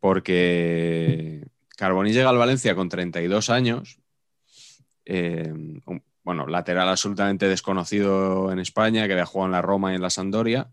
porque 0.00 1.46
Carboni 1.76 2.12
llega 2.12 2.30
al 2.30 2.38
Valencia 2.38 2.74
con 2.74 2.88
32 2.88 3.48
años, 3.50 3.98
eh, 5.04 5.52
un- 5.52 6.02
bueno, 6.24 6.46
lateral 6.46 6.88
absolutamente 6.88 7.48
desconocido 7.48 8.52
en 8.52 8.58
España, 8.58 9.06
que 9.06 9.12
había 9.14 9.26
jugado 9.26 9.46
en 9.46 9.52
la 9.52 9.62
Roma 9.62 9.92
y 9.92 9.96
en 9.96 10.02
la 10.02 10.10
Sampdoria, 10.10 10.70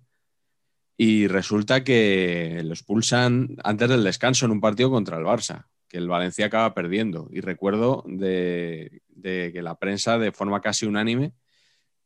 y 0.98 1.28
resulta 1.28 1.84
que 1.84 2.62
lo 2.66 2.74
expulsan 2.74 3.56
antes 3.64 3.88
del 3.88 4.04
descanso 4.04 4.46
en 4.46 4.52
un 4.52 4.60
partido 4.60 4.92
contra 4.92 5.18
el 5.18 5.24
Barça, 5.24 5.68
que 5.88 5.98
el 5.98 6.10
Valencia 6.10 6.48
acaba 6.48 6.74
perdiendo. 6.74 7.30
Y 7.32 7.40
recuerdo 7.40 8.04
de, 8.06 9.02
que 9.24 9.62
la 9.62 9.80
prensa, 9.80 10.20
de 10.20 10.34
forma 10.34 10.60
casi 10.60 10.86
unánime, 10.86 11.32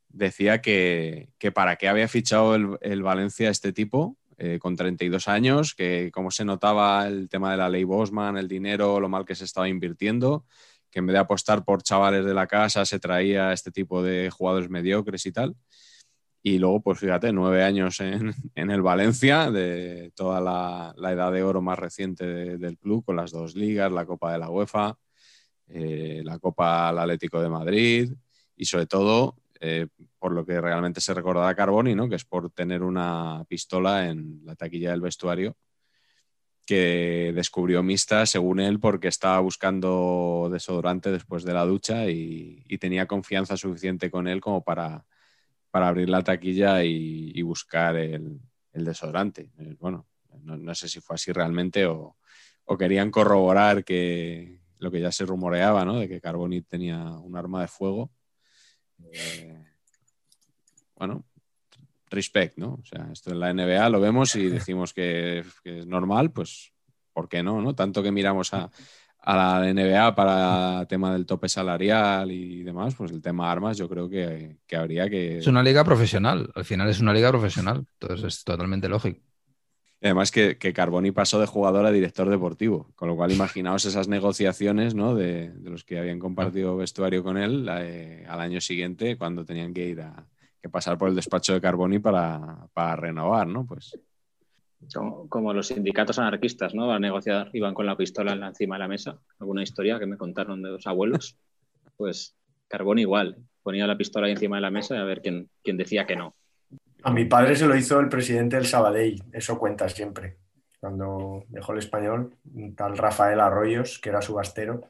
decía 0.09 0.61
que, 0.61 1.30
para 1.55 1.76
qué 1.78 1.89
había 1.89 2.07
fichado 2.07 2.53
el, 2.55 3.01
Valencia 3.01 3.49
este 3.49 3.74
tipo 3.74 4.15
eh, 4.38 4.60
con 4.60 4.76
32 4.76 5.28
años, 5.28 5.74
que 5.76 6.12
cómo 6.14 6.32
se 6.32 6.46
notaba 6.46 7.08
el 7.08 7.30
tema 7.30 7.52
de 7.52 7.58
la 7.58 7.70
ley 7.70 7.84
Bosman, 7.84 8.38
el 8.38 8.48
dinero, 8.48 9.00
lo 9.00 9.10
mal 9.10 9.26
que 9.26 9.36
se 9.36 9.46
estaba 9.46 9.68
invirtiendo, 9.70 10.46
que 10.90 11.00
en 11.00 11.08
vez 11.08 11.14
de 11.14 11.20
apostar 11.20 11.64
por 11.66 11.84
chavales 11.84 12.26
de 12.26 12.34
la 12.34 12.48
casa 12.48 12.86
se 12.86 13.00
traía 13.00 13.54
este 13.54 13.72
tipo 13.72 14.04
de 14.04 14.30
jugadores 14.30 14.70
mediocres 14.70 15.26
y 15.26 15.32
tal. 15.32 15.56
Y 16.46 16.60
luego, 16.60 16.82
pues 16.82 17.00
fíjate, 17.00 17.32
nueve 17.32 17.64
años 17.64 18.02
en, 18.02 18.34
el 18.56 18.82
Valencia, 18.82 19.50
de 19.50 20.12
toda 20.14 20.42
la, 20.42 21.12
edad 21.12 21.32
de 21.32 21.42
oro 21.42 21.62
más 21.62 21.80
reciente 21.80 22.26
de- 22.26 22.58
del 22.58 22.78
club, 22.78 23.06
con 23.06 23.16
las 23.16 23.32
dos 23.32 23.56
ligas, 23.56 23.92
la 23.92 24.06
Copa 24.06 24.34
de 24.34 24.40
la 24.40 24.50
UEFA, 24.50 24.98
eh, 25.68 26.22
la 26.26 26.40
Copa 26.40 26.90
al 26.90 27.00
Atlético 27.00 27.42
de 27.42 27.50
Madrid 27.50 28.14
y 28.56 28.66
sobre 28.66 28.86
todo 28.86 29.38
eh, 29.66 29.88
por 30.20 30.34
lo 30.34 30.45
que 30.45 30.59
realmente 30.59 30.99
se 30.99 31.14
recordará 31.14 31.47
a 31.47 31.55
Carboni, 31.55 31.95
¿no? 31.95 32.09
que 32.09 32.16
es 32.16 32.26
por 32.26 32.51
tener 32.51 32.84
una 32.84 33.45
pistola 33.47 34.09
en 34.09 34.41
la 34.43 34.57
taquilla 34.57 34.91
del 34.91 34.99
vestuario 34.99 35.55
que 36.66 37.32
descubrió 37.34 37.82
Mista, 37.82 38.26
según 38.26 38.59
él, 38.59 38.82
porque 38.82 39.07
estaba 39.07 39.39
buscando 39.39 40.49
desodorante 40.51 41.11
después 41.11 41.45
de 41.45 41.53
la 41.53 41.66
ducha 41.66 42.09
y, 42.09 42.66
tenía 42.78 43.05
confianza 43.05 43.55
suficiente 43.55 44.11
con 44.11 44.28
él 44.28 44.41
como 44.41 44.66
para, 44.66 45.05
para 45.72 45.88
abrir 45.88 46.09
la 46.09 46.24
taquilla 46.24 46.84
y, 46.84 47.41
buscar 47.41 47.95
el, 47.95 48.41
desodorante. 48.74 49.49
Eh, 49.59 49.78
Bueno, 49.80 50.07
no, 50.41 50.57
no 50.57 50.76
sé 50.76 50.89
si 50.89 50.99
fue 50.99 51.16
así 51.16 51.32
realmente 51.32 51.86
o, 51.86 52.18
o 52.66 52.78
querían 52.78 53.11
corroborar 53.11 53.86
que 53.86 54.59
lo 54.80 54.91
que 54.91 54.99
ya 54.99 55.11
se 55.14 55.26
rumoreaba, 55.26 55.86
¿no? 55.86 55.99
De 55.99 56.09
que 56.09 56.20
Carboni 56.20 56.61
tenía 56.64 56.97
un 56.97 57.38
arma 57.38 57.61
de 57.61 57.68
fuego. 57.70 58.11
Eh, 59.12 59.64
bueno, 60.95 61.26
respect, 62.10 62.58
¿no? 62.58 62.80
O 62.82 62.86
sea, 62.86 63.10
esto 63.12 63.32
en 63.32 63.39
la 63.39 63.54
NBA 63.54 63.89
lo 63.89 63.99
vemos 63.99 64.36
y 64.36 64.47
decimos 64.47 64.93
que, 64.93 65.43
es 65.64 65.88
normal, 65.88 66.32
pues, 66.32 66.72
¿por 67.12 67.28
qué 67.28 67.43
no? 67.43 67.62
no? 67.62 67.76
Tanto 67.76 68.01
que 68.01 68.12
miramos 68.12 68.54
a, 68.54 68.70
a 69.20 69.36
la 69.36 69.74
NBA 69.74 70.16
para 70.16 70.86
tema 70.88 71.14
del 71.14 71.26
tope 71.26 71.49
salarial 71.49 72.32
y 72.32 72.64
demás, 72.64 72.95
pues 72.95 73.12
el 73.12 73.22
tema 73.22 73.51
armas 73.51 73.78
yo 73.78 73.89
creo 73.89 74.10
que, 74.10 74.58
que 74.68 74.76
habría 74.76 75.10
que... 75.10 75.39
Es 75.39 75.47
una 75.47 75.64
liga 75.64 75.84
profesional. 75.84 76.51
Al 76.56 76.66
final 76.66 76.89
es 76.89 76.99
una 76.99 77.14
liga 77.14 77.30
profesional. 77.30 77.86
Entonces 77.99 78.26
es 78.26 78.43
totalmente 78.43 78.88
lógico. 78.89 79.22
Además 80.04 80.32
que, 80.32 80.58
que 80.58 80.74
Carboni 80.74 81.12
pasó 81.12 81.39
de 81.39 81.45
jugador 81.47 81.86
a 81.86 81.91
director 81.91 82.30
deportivo, 82.30 82.91
con 82.95 83.08
lo 83.08 83.16
cual 83.16 83.32
imaginaos 83.32 83.86
esas 83.86 84.10
negociaciones 84.10 84.95
¿no? 84.95 85.16
de, 85.16 85.49
de 85.51 85.70
los 85.70 85.86
que 85.86 85.97
habían 85.97 86.20
compartido 86.20 86.76
vestuario 86.76 87.24
con 87.24 87.38
él 87.38 87.68
eh, 87.72 88.26
al 88.28 88.41
año 88.41 88.60
siguiente 88.60 89.18
cuando 89.18 89.45
tenían 89.45 89.74
que 89.74 89.88
ir 89.88 90.01
a 90.01 90.28
que 90.62 90.70
pasar 90.70 90.97
por 90.97 91.10
el 91.10 91.16
despacho 91.16 91.54
de 91.54 91.62
Carboni 91.62 91.99
para, 91.99 92.68
para 92.74 92.95
renovar, 92.95 93.47
¿no? 93.47 93.66
Pues 93.66 93.97
Como, 95.30 95.54
los 95.54 95.68
sindicatos 95.68 96.20
anarquistas, 96.20 96.74
¿no? 96.74 96.91
A 96.91 96.99
negociar, 96.99 97.49
iban 97.54 97.74
con 97.74 97.86
la 97.86 97.97
pistola 97.97 98.34
en 98.34 98.39
la- 98.41 98.47
encima 98.47 98.76
de 98.76 98.80
la 98.80 98.88
mesa. 98.88 99.18
Alguna 99.39 99.64
historia 99.64 99.99
que 99.99 100.06
me 100.06 100.18
contaron 100.18 100.62
de 100.62 100.70
los 100.72 100.86
abuelos. 100.88 101.38
Pues 101.97 102.36
Carbón 102.68 102.99
igual. 102.99 103.38
Ponía 103.62 103.88
la 103.88 103.97
pistola 103.97 104.30
encima 104.30 104.58
de 104.58 104.62
la 104.62 104.72
mesa 104.72 104.95
y 104.95 104.99
a 104.99 105.04
ver 105.06 105.22
quién, 105.22 105.49
quién 105.64 105.78
decía 105.78 106.06
que 106.06 106.16
no. 106.18 106.36
A 107.04 107.12
mi 107.12 107.26
padre 107.26 107.56
se 107.56 107.66
lo 107.66 107.76
hizo 107.76 107.99
el 107.99 108.10
presidente 108.10 108.56
del 108.56 108.66
Sabadell, 108.66 109.24
eso 109.32 109.60
cuenta 109.60 109.89
siempre. 109.89 110.38
Cuando 110.80 111.43
dejó 111.49 111.74
el 111.74 111.80
español, 111.80 112.36
un 112.54 112.76
tal 112.76 112.97
Rafael 112.97 113.39
Arroyos, 113.39 113.99
que 113.99 114.10
era 114.10 114.22
subastero, 114.22 114.89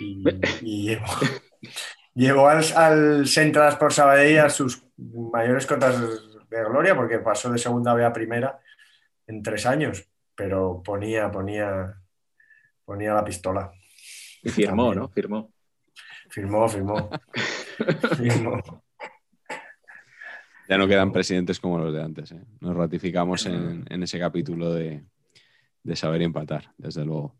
y, 0.00 0.24
y 0.60 0.88
llevó, 0.88 1.06
llevó 2.14 2.48
al, 2.48 2.64
al 2.76 3.26
Centras 3.26 3.76
por 3.76 3.92
Sabadell 3.92 4.40
a 4.40 4.50
sus 4.50 4.82
mayores 4.96 5.66
cotas 5.66 5.98
de 6.50 6.64
gloria, 6.64 6.94
porque 6.94 7.18
pasó 7.18 7.50
de 7.50 7.58
segunda 7.58 7.94
B 7.94 8.04
a 8.04 8.12
primera 8.12 8.60
en 9.26 9.42
tres 9.42 9.66
años, 9.66 10.06
pero 10.34 10.82
ponía, 10.82 11.30
ponía, 11.30 12.00
ponía 12.84 13.14
la 13.14 13.24
pistola. 13.24 13.72
Y 14.42 14.50
firmó, 14.50 14.88
También. 14.88 15.02
¿no? 15.02 15.08
Firmó. 15.10 15.52
Firmó, 16.30 16.68
firmó. 16.68 17.10
firmó. 18.16 18.83
Ya 20.68 20.78
no 20.78 20.88
quedan 20.88 21.12
presidentes 21.12 21.60
como 21.60 21.78
los 21.78 21.92
de 21.92 22.02
antes. 22.02 22.32
¿eh? 22.32 22.44
Nos 22.60 22.76
ratificamos 22.76 23.46
en, 23.46 23.84
en 23.88 24.02
ese 24.02 24.18
capítulo 24.18 24.72
de, 24.72 25.04
de 25.82 25.96
saber 25.96 26.22
empatar, 26.22 26.72
desde 26.78 27.04
luego. 27.04 27.36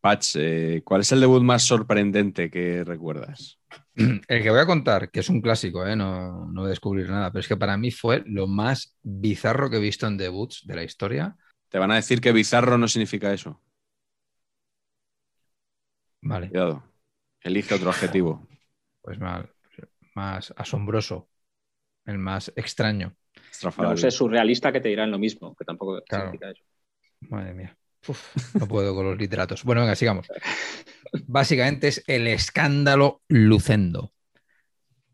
Patch, 0.00 0.36
eh, 0.36 0.82
¿cuál 0.84 1.00
es 1.00 1.12
el 1.12 1.20
debut 1.20 1.42
más 1.42 1.62
sorprendente 1.62 2.50
que 2.50 2.84
recuerdas? 2.84 3.58
El 3.94 4.42
que 4.42 4.50
voy 4.50 4.60
a 4.60 4.66
contar, 4.66 5.10
que 5.10 5.20
es 5.20 5.30
un 5.30 5.40
clásico, 5.40 5.86
¿eh? 5.86 5.96
no, 5.96 6.46
no 6.46 6.60
voy 6.60 6.66
a 6.66 6.70
descubrir 6.70 7.08
nada, 7.08 7.30
pero 7.30 7.40
es 7.40 7.48
que 7.48 7.56
para 7.56 7.78
mí 7.78 7.90
fue 7.90 8.22
lo 8.26 8.46
más 8.46 8.98
bizarro 9.02 9.70
que 9.70 9.76
he 9.78 9.80
visto 9.80 10.06
en 10.06 10.18
debuts 10.18 10.66
de 10.66 10.74
la 10.76 10.84
historia. 10.84 11.36
Te 11.70 11.78
van 11.78 11.90
a 11.90 11.96
decir 11.96 12.20
que 12.20 12.32
bizarro 12.32 12.76
no 12.76 12.86
significa 12.86 13.32
eso. 13.32 13.62
Vale, 16.20 16.48
Cuidado. 16.50 16.84
Elige 17.40 17.74
otro 17.74 17.90
adjetivo. 17.90 18.46
pues 19.00 19.18
más, 19.18 19.46
más 20.14 20.54
asombroso, 20.56 21.28
el 22.06 22.18
más 22.18 22.52
extraño. 22.56 23.14
Estrafalario. 23.50 23.96
sé 23.96 24.10
surrealista 24.10 24.72
que 24.72 24.80
te 24.80 24.88
dirán 24.88 25.10
lo 25.10 25.18
mismo, 25.18 25.54
que 25.56 25.64
tampoco 25.64 26.02
Claro. 26.08 26.24
significa 26.26 26.50
eso. 26.50 26.62
Madre 27.30 27.54
mía. 27.54 27.76
Uf, 28.06 28.54
no 28.56 28.66
puedo 28.66 28.94
con 28.94 29.06
los 29.06 29.18
literatos. 29.18 29.64
Bueno, 29.64 29.80
venga, 29.82 29.94
sigamos. 29.96 30.26
Básicamente 31.26 31.88
es 31.88 32.04
el 32.06 32.26
escándalo 32.26 33.22
Lucendo. 33.28 34.12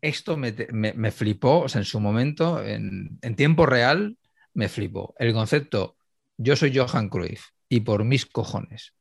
Esto 0.01 0.35
me- 0.35 0.53
me 0.71 1.11
flipó, 1.11 1.59
o 1.59 1.69
sea, 1.69 1.79
en 1.79 1.85
su 1.85 1.99
momento, 1.99 2.63
en, 2.65 3.19
en 3.21 3.35
tiempo 3.35 3.65
real, 3.67 4.17
me 4.53 4.67
flipó. 4.67 5.13
El 5.19 5.31
concepto, 5.33 5.95
yo 6.37 6.55
soy 6.55 6.75
Johan 6.75 7.07
Cruyff 7.09 7.45
y 7.69 7.81
por 7.81 8.03
mis 8.03 8.25
cojones 8.25 8.93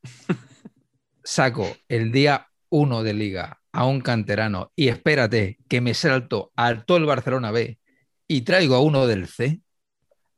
saco 1.24 1.76
el 1.88 2.12
día 2.12 2.49
1 2.68 3.03
de 3.03 3.14
liga 3.14 3.60
a 3.73 3.87
un 3.87 4.01
canterano 4.01 4.73
y 4.75 4.89
espérate 4.89 5.59
que 5.68 5.81
me 5.81 5.95
salto 5.95 6.53
a 6.57 6.83
todo 6.83 6.99
el 6.99 7.07
Barcelona 7.07 7.51
B 7.51 7.79
y 8.27 8.43
traigo 8.43 8.75
a 8.75 8.81
uno 8.81 9.07
del 9.07 9.27
C 9.27 9.61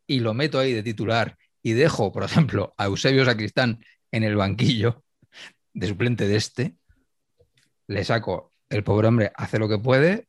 y 0.06 0.20
lo 0.20 0.34
meto 0.34 0.58
ahí 0.58 0.72
de 0.72 0.82
titular 0.82 1.36
y 1.62 1.72
dejo, 1.72 2.12
por 2.12 2.24
ejemplo, 2.24 2.74
a 2.76 2.86
Eusebio 2.86 3.24
Sacristán 3.24 3.84
en 4.10 4.24
el 4.24 4.36
banquillo 4.36 5.04
de 5.72 5.86
suplente 5.86 6.28
de 6.28 6.36
este, 6.36 6.76
le 7.86 8.04
saco, 8.04 8.52
el 8.68 8.84
pobre 8.84 9.08
hombre 9.08 9.32
hace 9.34 9.58
lo 9.58 9.68
que 9.68 9.78
puede 9.78 10.28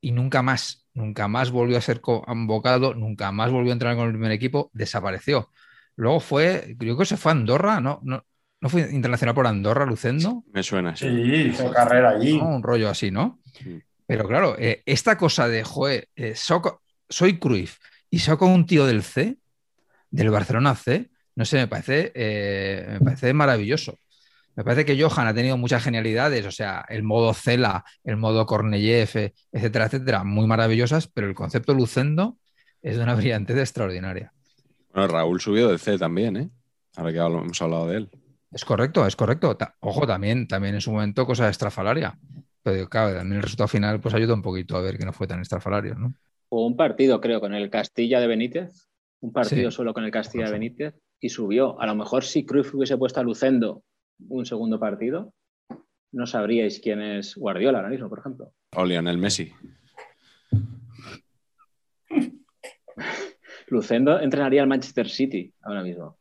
y 0.00 0.12
nunca 0.12 0.42
más, 0.42 0.86
nunca 0.94 1.28
más 1.28 1.50
volvió 1.50 1.78
a 1.78 1.80
ser 1.80 2.00
convocado, 2.00 2.94
nunca 2.94 3.30
más 3.32 3.50
volvió 3.50 3.72
a 3.72 3.74
entrar 3.74 3.96
con 3.96 4.06
el 4.06 4.12
primer 4.12 4.32
equipo, 4.32 4.70
desapareció. 4.72 5.50
Luego 5.96 6.20
fue, 6.20 6.76
creo 6.78 6.96
que 6.96 7.04
se 7.04 7.16
fue 7.16 7.32
a 7.32 7.34
Andorra, 7.34 7.80
¿no? 7.80 8.00
no 8.02 8.24
¿No 8.60 8.68
fue 8.68 8.82
internacional 8.92 9.34
por 9.34 9.46
Andorra, 9.46 9.86
Lucendo? 9.86 10.44
Me 10.52 10.62
suena, 10.62 10.94
sí. 10.94 11.06
Sí, 11.08 11.32
hizo 11.48 11.70
carrera 11.70 12.10
allí. 12.10 12.36
¿No? 12.38 12.48
Un 12.56 12.62
rollo 12.62 12.90
así, 12.90 13.10
¿no? 13.10 13.40
Sí. 13.58 13.80
Pero 14.06 14.26
claro, 14.28 14.56
eh, 14.58 14.82
esta 14.86 15.16
cosa 15.16 15.48
de, 15.48 15.64
joder, 15.64 16.08
eh, 16.16 16.34
soco- 16.34 16.80
soy 17.08 17.38
Cruyff 17.38 17.78
y 18.10 18.18
saco 18.18 18.46
un 18.46 18.66
tío 18.66 18.86
del 18.86 19.02
C, 19.02 19.38
del 20.10 20.30
Barcelona 20.30 20.74
C, 20.74 21.10
no 21.36 21.44
sé, 21.44 21.56
me 21.58 21.68
parece, 21.68 22.12
eh, 22.14 22.86
me 22.94 23.00
parece 23.00 23.32
maravilloso. 23.32 23.96
Me 24.56 24.64
parece 24.64 24.84
que 24.84 25.00
Johan 25.00 25.28
ha 25.28 25.32
tenido 25.32 25.56
muchas 25.56 25.82
genialidades, 25.82 26.44
o 26.44 26.50
sea, 26.50 26.84
el 26.88 27.02
modo 27.02 27.32
Cela, 27.32 27.84
el 28.04 28.16
modo 28.16 28.44
Korneyev, 28.44 29.08
eh, 29.14 29.32
etcétera, 29.52 29.86
etcétera, 29.86 30.24
muy 30.24 30.46
maravillosas, 30.46 31.06
pero 31.06 31.28
el 31.28 31.34
concepto 31.34 31.72
Lucendo 31.72 32.36
es 32.82 32.96
de 32.96 33.02
una 33.02 33.14
brillantez 33.14 33.56
extraordinaria. 33.56 34.32
Bueno, 34.92 35.06
Raúl 35.08 35.40
subió 35.40 35.68
del 35.68 35.78
C 35.78 35.96
también, 35.96 36.36
¿eh? 36.36 36.50
Ahora 36.96 37.12
que 37.12 37.18
hemos 37.18 37.62
hablado 37.62 37.86
de 37.86 37.96
él. 37.98 38.10
Es 38.52 38.64
correcto, 38.64 39.06
es 39.06 39.14
correcto. 39.16 39.56
Ta- 39.56 39.76
Ojo, 39.80 40.06
también, 40.06 40.48
también 40.48 40.74
en 40.74 40.80
su 40.80 40.90
momento 40.92 41.24
cosa 41.26 41.48
estrafalaria. 41.48 42.18
Pero 42.62 42.88
claro, 42.88 43.14
también 43.16 43.36
el 43.36 43.42
resultado 43.42 43.68
final 43.68 44.00
pues 44.00 44.14
ayuda 44.14 44.34
un 44.34 44.42
poquito 44.42 44.76
a 44.76 44.80
ver 44.82 44.98
que 44.98 45.04
no 45.06 45.12
fue 45.12 45.26
tan 45.26 45.40
estrafalario, 45.40 45.94
¿no? 45.94 46.12
Jugó 46.48 46.66
un 46.66 46.76
partido, 46.76 47.20
creo, 47.20 47.40
con 47.40 47.54
el 47.54 47.70
Castilla 47.70 48.20
de 48.20 48.26
Benítez, 48.26 48.88
un 49.20 49.32
partido 49.32 49.70
Sí. 49.70 49.76
solo 49.76 49.94
con 49.94 50.04
el 50.04 50.10
Castilla 50.10 50.46
de. 50.46 50.52
Benítez, 50.52 50.94
y 51.20 51.28
subió. 51.28 51.80
A 51.80 51.86
lo 51.86 51.94
mejor 51.94 52.24
si 52.24 52.44
Cruyff 52.44 52.74
hubiese 52.74 52.96
puesto 52.98 53.20
a 53.20 53.22
Lucendo 53.22 53.84
un 54.28 54.44
segundo 54.44 54.78
partido, 54.80 55.32
no 56.12 56.26
sabríais 56.26 56.80
quién 56.80 57.00
es 57.00 57.36
Guardiola 57.36 57.78
ahora 57.78 57.90
mismo, 57.90 58.08
por 58.08 58.18
ejemplo. 58.18 58.52
O 58.74 58.84
Lionel 58.84 59.16
Messi. 59.16 59.52
Lucendo 63.68 64.18
entrenaría 64.20 64.62
al 64.62 64.68
Manchester 64.68 65.08
City 65.08 65.54
ahora 65.62 65.82
mismo. 65.82 66.18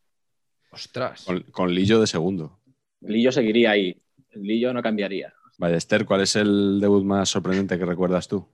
Ostras. 0.71 1.23
Con, 1.25 1.41
con 1.51 1.73
Lillo 1.73 1.99
de 1.99 2.07
segundo. 2.07 2.59
Lillo 3.01 3.31
seguiría 3.31 3.71
ahí. 3.71 3.95
Lillo 4.33 4.73
no 4.73 4.81
cambiaría. 4.81 5.33
Ballester, 5.57 6.05
¿cuál 6.05 6.21
es 6.21 6.35
el 6.35 6.79
debut 6.79 7.03
más 7.03 7.29
sorprendente 7.29 7.77
que 7.77 7.85
recuerdas 7.85 8.27
tú? 8.27 8.47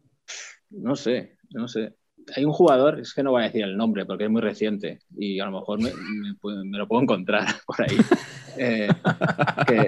No 0.71 0.95
sé, 0.95 1.37
no 1.51 1.67
sé. 1.67 1.95
Hay 2.35 2.43
un 2.43 2.53
jugador, 2.53 2.99
es 2.99 3.13
que 3.13 3.21
no 3.21 3.31
voy 3.31 3.43
a 3.43 3.45
decir 3.45 3.63
el 3.63 3.77
nombre 3.77 4.05
porque 4.05 4.23
es 4.23 4.29
muy 4.31 4.41
reciente 4.41 4.99
y 5.15 5.39
a 5.39 5.45
lo 5.45 5.51
mejor 5.59 5.79
me, 5.79 5.91
me 5.93 6.29
pu- 6.41 6.65
me 6.67 6.77
lo 6.79 6.87
puedo 6.87 7.03
encontrar 7.03 7.45
por 7.67 7.81
ahí. 7.81 7.97
Eh, 8.57 8.87
que 9.67 9.85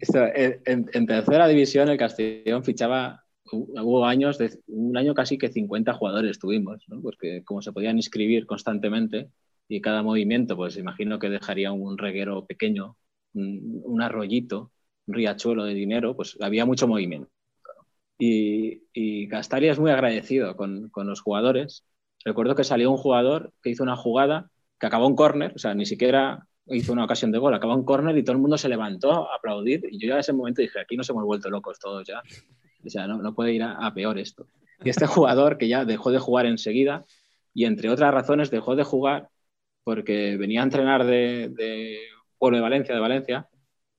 esto, 0.00 0.18
en, 0.34 0.90
en 0.92 1.06
tercera 1.06 1.46
división 1.46 1.88
el 1.88 1.98
Castellón 1.98 2.64
fichaba, 2.64 3.24
hu- 3.44 3.80
hubo 3.80 4.04
años, 4.06 4.38
de, 4.38 4.58
un 4.66 4.96
año 4.96 5.14
casi 5.14 5.38
que 5.38 5.50
50 5.50 5.92
jugadores 5.94 6.40
tuvimos, 6.40 6.82
¿no? 6.88 7.00
porque 7.00 7.44
como 7.44 7.62
se 7.62 7.70
podían 7.72 7.96
inscribir 7.96 8.46
constantemente 8.46 9.28
y 9.68 9.80
cada 9.80 10.02
movimiento, 10.02 10.56
pues 10.56 10.76
imagino 10.76 11.18
que 11.18 11.28
dejaría 11.28 11.72
un 11.72 11.98
reguero 11.98 12.46
pequeño, 12.46 12.96
un, 13.34 13.82
un 13.84 14.02
arroyito, 14.02 14.72
un 15.06 15.14
riachuelo 15.14 15.64
de 15.64 15.74
dinero, 15.74 16.16
pues 16.16 16.36
había 16.40 16.64
mucho 16.64 16.88
movimiento. 16.88 17.30
Y, 18.18 18.82
y 18.92 19.28
Castalia 19.28 19.70
es 19.70 19.78
muy 19.78 19.90
agradecido 19.90 20.56
con, 20.56 20.88
con, 20.88 21.06
los 21.06 21.20
jugadores. 21.20 21.84
Recuerdo 22.24 22.56
que 22.56 22.64
salió 22.64 22.90
un 22.90 22.96
jugador 22.96 23.52
que 23.62 23.70
hizo 23.70 23.82
una 23.82 23.96
jugada 23.96 24.50
que 24.80 24.86
acabó 24.86 25.06
en 25.06 25.14
córner, 25.14 25.52
o 25.54 25.58
sea, 25.58 25.74
ni 25.74 25.86
siquiera 25.86 26.46
hizo 26.66 26.92
una 26.92 27.04
ocasión 27.04 27.30
de 27.30 27.38
gol, 27.38 27.54
acabó 27.54 27.74
en 27.74 27.84
córner 27.84 28.16
y 28.18 28.24
todo 28.24 28.34
el 28.34 28.42
mundo 28.42 28.58
se 28.58 28.68
levantó 28.68 29.12
a 29.30 29.36
aplaudir. 29.36 29.82
Y 29.90 29.98
yo 29.98 30.08
ya 30.08 30.14
en 30.14 30.20
ese 30.20 30.32
momento 30.32 30.62
dije, 30.62 30.80
aquí 30.80 30.96
nos 30.96 31.08
hemos 31.10 31.24
vuelto 31.24 31.48
locos 31.50 31.78
todos 31.78 32.06
ya. 32.06 32.22
O 32.84 32.90
sea, 32.90 33.06
no, 33.06 33.18
no 33.18 33.34
puede 33.34 33.52
ir 33.52 33.62
a, 33.62 33.72
a, 33.72 33.94
peor 33.94 34.18
esto. 34.18 34.46
Y 34.82 34.88
este 34.90 35.06
jugador 35.06 35.58
que 35.58 35.68
ya 35.68 35.84
dejó 35.84 36.10
de 36.10 36.18
jugar 36.18 36.46
enseguida 36.46 37.04
y 37.54 37.66
entre 37.66 37.90
otras 37.90 38.12
razones 38.12 38.50
dejó 38.50 38.76
de 38.76 38.84
jugar 38.84 39.28
porque 39.88 40.36
venía 40.36 40.60
a 40.60 40.64
entrenar 40.64 41.06
de, 41.06 41.48
de 41.48 41.98
Pueblo 42.36 42.58
de 42.58 42.62
Valencia, 42.62 42.94
de 42.94 43.00
Valencia, 43.00 43.48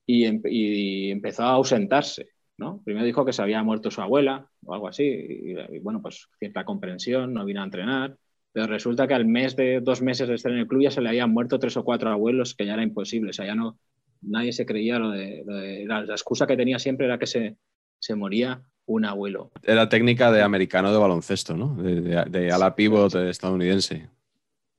y, 0.05 0.27
y 0.47 1.09
empezó 1.09 1.41
a 1.41 1.53
ausentarse. 1.53 2.29
¿no? 2.57 2.83
Primero 2.85 3.07
dijo 3.07 3.25
que 3.25 3.33
se 3.33 3.41
había 3.41 3.63
muerto 3.63 3.89
su 3.89 3.99
abuela 3.99 4.47
o 4.63 4.75
algo 4.75 4.87
así, 4.87 5.03
y, 5.03 5.57
y, 5.57 5.79
bueno, 5.79 5.99
pues 5.99 6.29
cierta 6.37 6.63
comprensión, 6.63 7.33
no 7.33 7.43
vino 7.43 7.61
a 7.61 7.63
entrenar, 7.63 8.15
pero 8.51 8.67
resulta 8.67 9.07
que 9.07 9.15
al 9.15 9.25
mes 9.25 9.55
de 9.55 9.79
dos 9.81 10.03
meses 10.03 10.27
de 10.27 10.35
estar 10.35 10.51
en 10.51 10.59
el 10.59 10.67
club 10.67 10.83
ya 10.83 10.91
se 10.91 11.01
le 11.01 11.09
habían 11.09 11.31
muerto 11.31 11.57
tres 11.57 11.75
o 11.75 11.83
cuatro 11.83 12.11
abuelos 12.11 12.53
que 12.53 12.67
ya 12.67 12.73
era 12.73 12.83
imposible, 12.83 13.31
o 13.31 13.33
sea, 13.33 13.47
ya 13.47 13.55
no, 13.55 13.79
nadie 14.21 14.53
se 14.53 14.67
creía 14.67 14.99
lo 14.99 15.09
de, 15.09 15.41
lo 15.43 15.55
de 15.55 15.85
la, 15.87 16.03
la, 16.03 16.13
excusa 16.13 16.45
que 16.45 16.55
tenía 16.55 16.77
siempre 16.77 17.07
era 17.07 17.17
que 17.17 17.25
se, 17.25 17.57
se 17.97 18.13
moría 18.13 18.61
un 18.85 19.05
abuelo. 19.05 19.49
Era 19.63 19.89
técnica 19.89 20.31
de 20.31 20.43
americano 20.43 20.91
de 20.91 20.99
baloncesto, 20.99 21.57
¿no? 21.57 21.73
De, 21.81 21.99
de, 22.01 22.25
de 22.25 22.51
ala 22.51 22.75
pivot 22.75 23.15
estadounidense. 23.15 24.07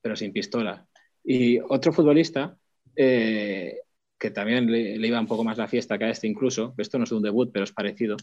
Pero 0.02 0.14
sin 0.14 0.32
pistola. 0.32 0.86
Y 1.24 1.58
otro 1.60 1.92
futbolista 1.92 2.56
eh, 2.96 3.80
que 4.18 4.30
también 4.30 4.70
le, 4.70 5.06
iba 5.06 5.18
un 5.18 5.26
poco 5.26 5.44
más 5.44 5.56
la 5.58 5.68
fiesta 5.68 5.98
que 5.98 6.04
a 6.04 6.10
este 6.10 6.28
incluso, 6.28 6.74
esto 6.76 6.98
no 6.98 7.04
es 7.04 7.12
un 7.12 7.22
debut, 7.22 7.50
pero 7.52 7.64
es 7.64 7.72
parecido. 7.72 8.16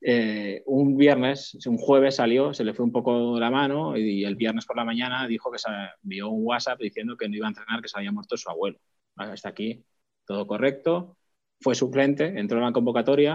Eh, 0.00 0.62
un 0.66 0.96
viernes, 0.96 1.58
un 1.66 1.76
jueves 1.76 2.16
salió, 2.16 2.54
se 2.54 2.64
le 2.64 2.72
fue 2.72 2.86
un 2.86 2.92
poco 2.92 3.38
la 3.38 3.50
mano 3.50 3.96
y 3.96 4.24
el 4.24 4.36
viernes 4.36 4.64
por 4.64 4.76
la 4.76 4.84
mañana 4.84 5.26
dijo 5.26 5.50
que 5.50 5.58
se 5.58 5.68
envió 6.02 6.30
un 6.30 6.46
WhatsApp 6.46 6.80
diciendo 6.80 7.16
que 7.16 7.28
no 7.28 7.36
iba 7.36 7.46
a 7.46 7.50
entrenar, 7.50 7.82
que 7.82 7.88
se 7.88 7.98
había 7.98 8.12
muerto 8.12 8.36
su 8.36 8.48
abuelo. 8.48 8.78
Hasta 9.16 9.48
aquí 9.50 9.84
todo 10.24 10.46
correcto. 10.46 11.16
Fue 11.60 11.74
suplente, 11.74 12.38
entró 12.38 12.58
en 12.58 12.64
la 12.64 12.72
convocatoria 12.72 13.34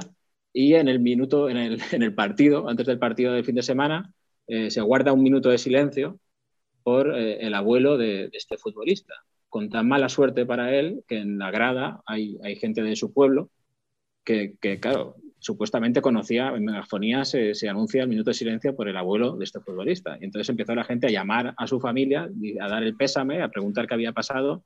y 0.53 0.76
en 0.76 0.88
el 0.88 0.99
minuto, 0.99 1.49
en 1.49 1.57
el, 1.57 1.80
en 1.91 2.01
el 2.01 2.16
partido, 2.16 2.70
antes 2.70 2.86
del 2.88 2.99
partido 2.99 3.34
del 3.34 3.45
fin 3.45 3.55
de 3.55 3.63
semana, 3.63 4.13
eh, 4.47 4.72
se 4.72 4.82
guarda 4.82 5.13
un 5.13 5.22
minuto 5.24 5.49
de 5.49 5.57
silencio 5.57 6.20
por 6.86 7.18
eh, 7.18 7.40
el 7.40 7.56
abuelo 7.56 7.98
de, 7.98 8.30
este 8.32 8.58
futbolista 8.58 9.16
con 9.50 9.70
tan 9.70 9.88
mala 9.88 10.08
suerte 10.08 10.46
para 10.46 10.76
él 10.76 11.04
que 11.08 11.18
en 11.18 11.40
la 11.40 11.50
grada 11.50 12.04
hay, 12.06 12.38
gente 12.58 12.84
de 12.84 12.96
su 12.96 13.12
pueblo 13.12 13.50
que, 14.24 14.54
que, 14.62 14.80
claro, 14.80 15.16
supuestamente 15.40 16.04
conocía, 16.04 16.50
en 16.50 16.66
megafonía 16.66 17.26
se, 17.26 17.56
se, 17.56 17.70
anuncia 17.70 18.04
el 18.04 18.10
minuto 18.10 18.30
de 18.30 18.36
silencio 18.36 18.76
por 18.76 18.88
el 18.88 18.98
abuelo 18.98 19.36
de 19.36 19.46
este 19.46 19.62
futbolista. 19.62 20.18
Y 20.22 20.26
entonces 20.26 20.50
empezó 20.50 20.76
la 20.76 20.84
gente 20.84 21.08
a 21.08 21.10
llamar 21.12 21.56
a 21.58 21.66
su 21.66 21.80
familia, 21.80 22.30
a 22.62 22.68
dar 22.68 22.84
el 22.84 22.96
pésame, 22.96 23.42
a 23.42 23.50
preguntar 23.50 23.88
qué 23.88 23.96
había 23.96 24.14
pasado 24.14 24.64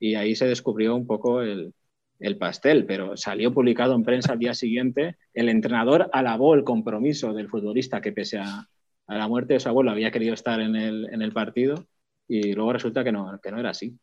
y 0.00 0.16
ahí 0.16 0.34
se 0.34 0.48
descubrió 0.48 0.96
un 0.96 1.06
poco 1.06 1.42
el, 1.42 1.72
el 2.18 2.36
pastel, 2.36 2.84
pero 2.86 3.16
salió 3.16 3.52
publicado 3.54 3.94
en 3.94 4.02
prensa 4.02 4.32
al 4.32 4.40
día 4.40 4.54
siguiente. 4.54 5.18
El 5.34 5.48
entrenador 5.48 6.10
alabó 6.12 6.54
el 6.54 6.64
compromiso 6.64 7.32
del 7.32 7.48
futbolista 7.48 8.00
que 8.00 8.10
pese 8.10 8.38
a, 8.38 8.66
a 9.10 9.16
la 9.16 9.26
muerte 9.26 9.54
de 9.54 9.60
su 9.60 9.68
abuelo 9.68 9.90
había 9.90 10.12
querido 10.12 10.34
estar 10.34 10.60
en 10.60 10.76
el, 10.76 11.12
en 11.12 11.20
el 11.20 11.32
partido 11.32 11.84
y 12.28 12.52
luego 12.52 12.72
resulta 12.72 13.02
que 13.02 13.10
no, 13.10 13.40
que 13.42 13.50
no 13.50 13.58
era 13.58 13.70
así. 13.70 13.98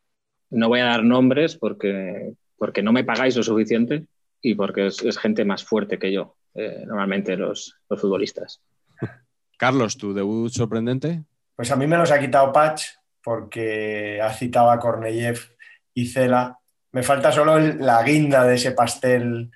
No 0.49 0.67
voy 0.67 0.81
a 0.81 0.85
dar 0.85 1.03
nombres 1.05 1.55
porque, 1.55 2.33
porque 2.57 2.83
no 2.83 2.91
me 2.91 3.05
pagáis 3.05 3.37
lo 3.37 3.43
suficiente 3.43 4.05
y 4.41 4.55
porque 4.55 4.87
es, 4.87 5.01
es 5.03 5.17
gente 5.17 5.45
más 5.45 5.63
fuerte 5.63 5.97
que 5.97 6.11
yo, 6.11 6.35
eh, 6.55 6.83
normalmente 6.85 7.37
los, 7.37 7.77
los, 7.89 8.01
futbolistas. 8.01 8.61
Carlos, 9.57 9.95
¿tu 9.95 10.13
debut 10.13 10.51
sorprendente? 10.51 11.23
Pues 11.55 11.71
a 11.71 11.77
mí 11.77 11.87
me 11.87 11.97
los 11.97 12.11
ha 12.11 12.19
quitado 12.19 12.51
Patch 12.51 12.83
porque 13.23 14.19
ha 14.21 14.33
citado 14.33 14.71
a 14.71 14.79
Korneyev 14.79 15.39
y 15.93 16.07
Cela. 16.07 16.57
Me 16.91 17.01
falta 17.01 17.31
solo 17.31 17.57
el, 17.57 17.77
la 17.79 18.03
guinda 18.03 18.43
de 18.43 18.55
ese 18.55 18.73
pastel 18.73 19.51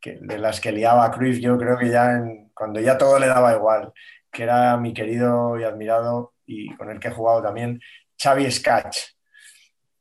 que, 0.00 0.18
de 0.20 0.38
las 0.38 0.60
que 0.60 0.70
liaba 0.70 1.10
Cruyff. 1.10 1.40
Yo 1.40 1.58
creo 1.58 1.76
que 1.76 1.88
ya 1.88 2.12
en, 2.12 2.50
cuando 2.54 2.78
ya 2.80 2.96
todo 2.96 3.18
le 3.18 3.26
daba 3.26 3.56
igual, 3.56 3.92
que 4.34 4.42
era 4.42 4.76
mi 4.76 4.92
querido 4.92 5.58
y 5.58 5.64
admirado 5.64 6.34
y 6.44 6.74
con 6.76 6.90
el 6.90 7.00
que 7.00 7.08
he 7.08 7.12
jugado 7.12 7.42
también, 7.42 7.80
Xavi 8.18 8.50
Skach 8.50 9.14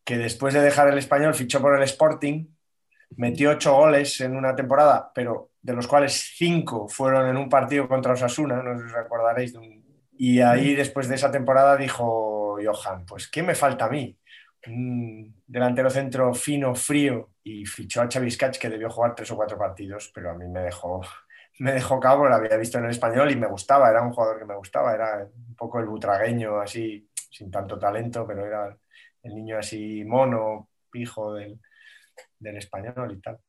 que 0.03 0.17
después 0.17 0.53
de 0.53 0.61
dejar 0.61 0.89
el 0.89 0.97
español 0.97 1.33
fichó 1.33 1.61
por 1.61 1.75
el 1.75 1.83
Sporting, 1.83 2.47
metió 3.15 3.51
ocho 3.51 3.75
goles 3.75 4.19
en 4.21 4.35
una 4.35 4.55
temporada, 4.55 5.11
pero 5.13 5.51
de 5.61 5.73
los 5.73 5.87
cuales 5.87 6.33
cinco 6.35 6.89
fueron 6.89 7.29
en 7.29 7.37
un 7.37 7.49
partido 7.49 7.87
contra 7.87 8.13
Osasuna, 8.13 8.61
no 8.61 8.71
os 8.71 8.91
recordaréis. 8.91 9.55
Un... 9.55 9.83
Y 10.17 10.41
ahí 10.41 10.75
después 10.75 11.07
de 11.07 11.15
esa 11.15 11.31
temporada 11.31 11.77
dijo 11.77 12.57
Johan, 12.63 13.05
pues 13.05 13.27
¿qué 13.29 13.43
me 13.43 13.55
falta 13.55 13.85
a 13.85 13.89
mí? 13.89 14.17
Un 14.67 15.41
delantero 15.45 15.89
centro 15.89 16.33
fino, 16.33 16.75
frío, 16.75 17.29
y 17.43 17.65
fichó 17.65 18.01
a 18.01 18.09
Xavi 18.11 18.31
Skach, 18.31 18.57
que 18.57 18.69
debió 18.69 18.89
jugar 18.89 19.15
tres 19.15 19.31
o 19.31 19.35
cuatro 19.35 19.57
partidos, 19.57 20.11
pero 20.13 20.31
a 20.31 20.33
mí 20.33 20.47
me 20.47 20.61
dejó, 20.61 21.01
me 21.59 21.73
dejó 21.73 21.99
cabo, 21.99 22.27
lo 22.27 22.35
había 22.35 22.57
visto 22.57 22.77
en 22.77 22.85
el 22.85 22.91
español 22.91 23.31
y 23.31 23.35
me 23.35 23.47
gustaba, 23.47 23.89
era 23.89 24.01
un 24.01 24.11
jugador 24.11 24.39
que 24.39 24.45
me 24.45 24.55
gustaba, 24.55 24.93
era 24.93 25.25
un 25.25 25.55
poco 25.55 25.79
el 25.79 25.85
butragueño, 25.85 26.59
así, 26.59 27.09
sin 27.13 27.51
tanto 27.51 27.77
talento, 27.79 28.25
pero 28.27 28.45
era 28.45 28.75
el 29.21 29.35
niño 29.35 29.57
así 29.57 30.03
mono, 30.03 30.69
pijo 30.89 31.33
del, 31.35 31.59
del 32.39 32.57
español 32.57 33.13
y 33.13 33.21
tal. 33.21 33.39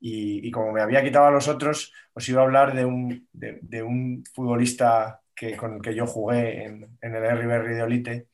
Y, 0.00 0.46
y, 0.46 0.50
como 0.52 0.72
me 0.72 0.80
había 0.80 1.02
quitado 1.02 1.26
a 1.26 1.30
los 1.32 1.48
otros, 1.48 1.92
os 2.14 2.28
iba 2.28 2.40
a 2.40 2.44
hablar 2.44 2.74
de 2.74 2.84
un, 2.84 3.28
de, 3.32 3.58
de 3.62 3.82
un 3.82 4.22
futbolista 4.32 5.20
que, 5.34 5.56
con 5.56 5.74
el 5.74 5.82
que 5.82 5.94
yo 5.94 6.06
jugué 6.06 6.64
en, 6.64 6.98
en 7.00 7.14
el 7.14 7.38
River 7.38 7.64
de 7.68 7.82
Olite, 7.82 8.28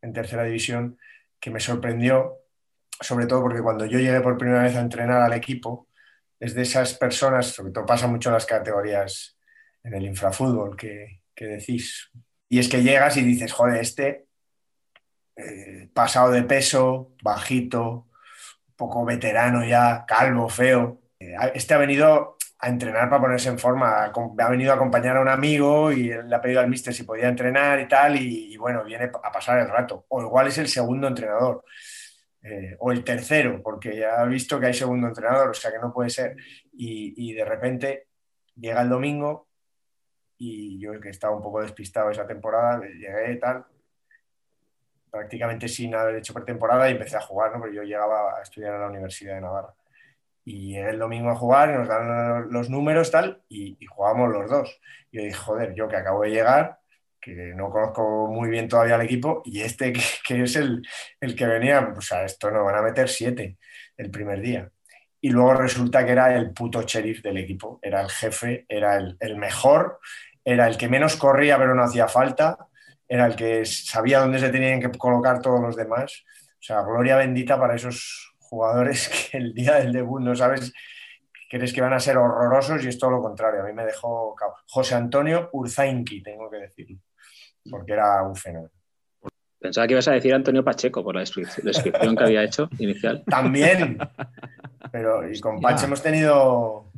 en 0.00 0.12
tercera 0.12 0.44
división, 0.44 0.96
que 1.40 1.50
me 1.50 1.60
sorprendió, 1.60 2.36
sobre 3.00 3.26
todo 3.26 3.42
porque 3.42 3.62
cuando 3.62 3.84
yo 3.86 3.98
llegué 3.98 4.20
por 4.20 4.38
primera 4.38 4.62
vez 4.62 4.76
a 4.76 4.80
entrenar 4.80 5.22
al 5.22 5.32
equipo, 5.32 5.87
es 6.40 6.54
de 6.54 6.62
esas 6.62 6.94
personas, 6.94 7.46
sobre 7.46 7.72
todo 7.72 7.86
pasa 7.86 8.06
mucho 8.06 8.28
en 8.28 8.34
las 8.34 8.46
categorías 8.46 9.36
en 9.82 9.94
el 9.94 10.04
infrafútbol 10.04 10.76
que, 10.76 11.22
que 11.34 11.46
decís, 11.46 12.10
y 12.48 12.58
es 12.58 12.68
que 12.68 12.82
llegas 12.82 13.16
y 13.16 13.22
dices, 13.22 13.52
joder, 13.52 13.80
este 13.80 14.26
eh, 15.36 15.88
pasado 15.92 16.30
de 16.30 16.42
peso, 16.42 17.12
bajito, 17.22 18.08
poco 18.76 19.04
veterano 19.04 19.64
ya, 19.64 20.04
calvo, 20.06 20.48
feo. 20.48 21.00
Eh, 21.18 21.34
Este 21.54 21.74
ha 21.74 21.78
venido 21.78 22.36
a 22.60 22.68
entrenar 22.68 23.08
para 23.08 23.20
ponerse 23.22 23.48
en 23.48 23.58
forma. 23.58 24.04
Ha 24.04 24.50
venido 24.50 24.72
a 24.72 24.76
acompañar 24.76 25.16
a 25.16 25.20
un 25.20 25.28
amigo 25.28 25.92
y 25.92 26.08
le 26.08 26.34
ha 26.34 26.40
pedido 26.40 26.60
al 26.60 26.68
mister 26.68 26.94
si 26.94 27.04
podía 27.04 27.28
entrenar 27.28 27.78
y 27.80 27.86
tal, 27.86 28.16
y, 28.16 28.52
y 28.52 28.56
bueno, 28.56 28.82
viene 28.84 29.10
a 29.22 29.30
pasar 29.30 29.58
el 29.58 29.68
rato. 29.68 30.06
O 30.08 30.22
igual 30.22 30.48
es 30.48 30.58
el 30.58 30.68
segundo 30.68 31.06
entrenador. 31.06 31.64
Eh, 32.42 32.76
o 32.78 32.92
el 32.92 33.02
tercero, 33.02 33.60
porque 33.62 33.96
ya 33.96 34.20
ha 34.20 34.24
visto 34.24 34.60
que 34.60 34.66
hay 34.66 34.74
segundo 34.74 35.08
entrenador, 35.08 35.50
o 35.50 35.54
sea 35.54 35.72
que 35.72 35.78
no 35.78 35.92
puede 35.92 36.10
ser. 36.10 36.36
Y, 36.72 37.32
de 37.34 37.44
repente 37.44 38.08
llega 38.56 38.82
el 38.82 38.88
domingo 38.88 39.48
y 40.36 40.78
yo 40.80 41.00
que 41.00 41.10
estaba 41.10 41.36
un 41.36 41.42
poco 41.42 41.62
despistado 41.62 42.10
esa 42.10 42.26
temporada, 42.26 42.80
llegué 42.86 43.36
tal, 43.36 43.64
prácticamente 45.10 45.68
sin 45.68 45.94
haber 45.94 46.16
hecho 46.16 46.34
pretemporada 46.34 46.88
y 46.88 46.92
empecé 46.92 47.16
a 47.16 47.20
jugar, 47.20 47.52
¿no? 47.52 47.60
Porque 47.60 47.76
yo 47.76 47.82
llegaba 47.82 48.38
a 48.38 48.42
estudiar 48.42 48.74
en 48.74 48.80
la 48.80 48.88
Universidad 48.88 49.34
de 49.34 49.40
Navarra. 49.40 49.74
Y 50.44 50.72
llegué 50.74 50.90
el 50.90 50.98
domingo 50.98 51.30
a 51.30 51.36
jugar 51.36 51.70
y 51.70 51.72
nos 51.74 51.88
dan 51.88 52.50
los 52.50 52.70
números 52.70 53.10
tal 53.10 53.42
y, 53.48 53.76
y 53.80 53.86
jugábamos 53.86 54.30
los 54.30 54.50
dos. 54.50 54.80
Y 55.10 55.18
yo 55.18 55.24
dije, 55.24 55.36
joder, 55.36 55.74
yo 55.74 55.88
que 55.88 55.96
acabo 55.96 56.22
de 56.22 56.30
llegar, 56.30 56.78
que 57.20 57.52
no 57.54 57.70
conozco 57.70 58.28
muy 58.28 58.48
bien 58.48 58.68
todavía 58.68 58.94
al 58.94 59.02
equipo, 59.02 59.42
y 59.44 59.60
este 59.60 59.92
que, 59.92 60.00
es 60.42 60.56
el, 60.56 60.82
el, 61.20 61.34
que 61.34 61.46
venía, 61.46 61.92
pues 61.92 62.12
a 62.12 62.24
esto 62.24 62.50
nos 62.50 62.64
van 62.64 62.76
a 62.76 62.82
meter 62.82 63.08
siete 63.08 63.58
el 63.96 64.10
primer 64.10 64.40
día. 64.40 64.70
Y 65.20 65.30
luego 65.30 65.54
resulta 65.54 66.04
que 66.06 66.12
era 66.12 66.34
el 66.36 66.52
puto 66.52 66.82
sheriff 66.82 67.22
del 67.22 67.38
equipo, 67.38 67.80
era 67.82 68.00
el 68.00 68.08
jefe, 68.08 68.66
era 68.68 68.96
el, 68.96 69.16
el 69.18 69.36
mejor, 69.36 69.98
era 70.44 70.68
el 70.68 70.76
que 70.76 70.88
menos 70.88 71.16
corría 71.16 71.58
pero 71.58 71.74
no 71.74 71.82
hacía 71.82 72.08
falta, 72.08 72.56
era 73.08 73.26
el 73.26 73.36
que 73.36 73.64
sabía 73.64 74.20
dónde 74.20 74.38
se 74.38 74.50
tenían 74.50 74.80
que 74.80 74.96
colocar 74.96 75.40
todos 75.40 75.60
los 75.60 75.76
demás. 75.76 76.24
O 76.54 76.62
sea, 76.62 76.82
gloria 76.82 77.16
bendita 77.16 77.58
para 77.58 77.74
esos 77.74 78.34
jugadores 78.38 79.08
que 79.30 79.38
el 79.38 79.54
día 79.54 79.76
del 79.76 79.92
debut 79.92 80.20
no 80.20 80.34
sabes, 80.34 80.72
crees 81.48 81.72
que 81.72 81.80
van 81.80 81.92
a 81.92 82.00
ser 82.00 82.18
horrorosos 82.18 82.84
y 82.84 82.88
es 82.88 82.98
todo 82.98 83.10
lo 83.10 83.22
contrario. 83.22 83.62
A 83.62 83.66
mí 83.66 83.72
me 83.72 83.84
dejó 83.84 84.36
José 84.66 84.94
Antonio 84.94 85.48
Urzainqui, 85.52 86.22
tengo 86.22 86.50
que 86.50 86.58
decirlo, 86.58 86.98
porque 87.70 87.92
era 87.92 88.22
un 88.22 88.36
fenómeno. 88.36 88.70
Pensaba 89.58 89.86
que 89.86 89.94
ibas 89.94 90.06
a 90.08 90.12
decir 90.12 90.32
Antonio 90.32 90.64
Pacheco 90.64 91.02
por 91.02 91.14
la 91.14 91.20
descripción 91.62 92.16
que 92.16 92.24
había 92.24 92.44
hecho 92.44 92.68
inicial. 92.78 93.24
También, 93.26 93.98
pero 94.92 95.30
y 95.30 95.40
con 95.40 95.60
Pache 95.60 95.86
hemos 95.86 96.02
tenido 96.02 96.92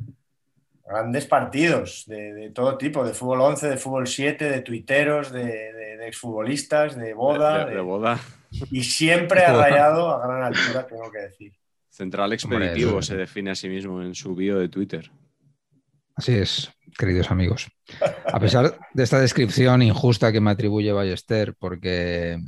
grandes 0.85 1.25
partidos 1.25 2.03
de, 2.05 2.33
de, 2.33 2.49
todo 2.51 2.77
tipo, 2.77 3.03
de 3.03 3.13
fútbol 3.13 3.41
11, 3.41 3.69
de 3.69 3.77
fútbol 3.77 4.07
7, 4.07 4.49
de 4.49 4.61
tuiteros, 4.61 5.31
de, 5.31 5.45
de, 5.45 5.97
de 5.97 6.07
exfutbolistas, 6.07 6.95
de 6.95 7.13
boda. 7.13 7.65
De, 7.65 7.79
boda. 7.79 8.19
Y 8.69 8.83
siempre 8.83 9.43
ha 9.43 9.53
rayado 9.57 10.09
a 10.09 10.27
gran 10.27 10.43
altura, 10.43 10.85
tengo 10.85 11.09
que 11.11 11.19
decir. 11.19 11.53
Central 11.89 12.33
expeditivo 12.33 12.91
Hombre, 12.91 13.05
se 13.05 13.15
define 13.15 13.51
a 13.51 13.55
sí 13.55 13.69
mismo 13.69 14.01
en 14.01 14.15
su 14.15 14.35
bio 14.35 14.59
de 14.59 14.69
Twitter. 14.69 15.11
Así 16.15 16.33
es, 16.33 16.71
queridos 16.97 17.31
amigos. 17.31 17.67
A 18.25 18.39
pesar 18.39 18.77
de 18.93 19.03
esta 19.03 19.19
descripción 19.19 19.81
injusta 19.81 20.31
que 20.31 20.41
me 20.41 20.51
atribuye 20.51 20.91
Ballester, 20.91 21.55
porque 21.55 22.39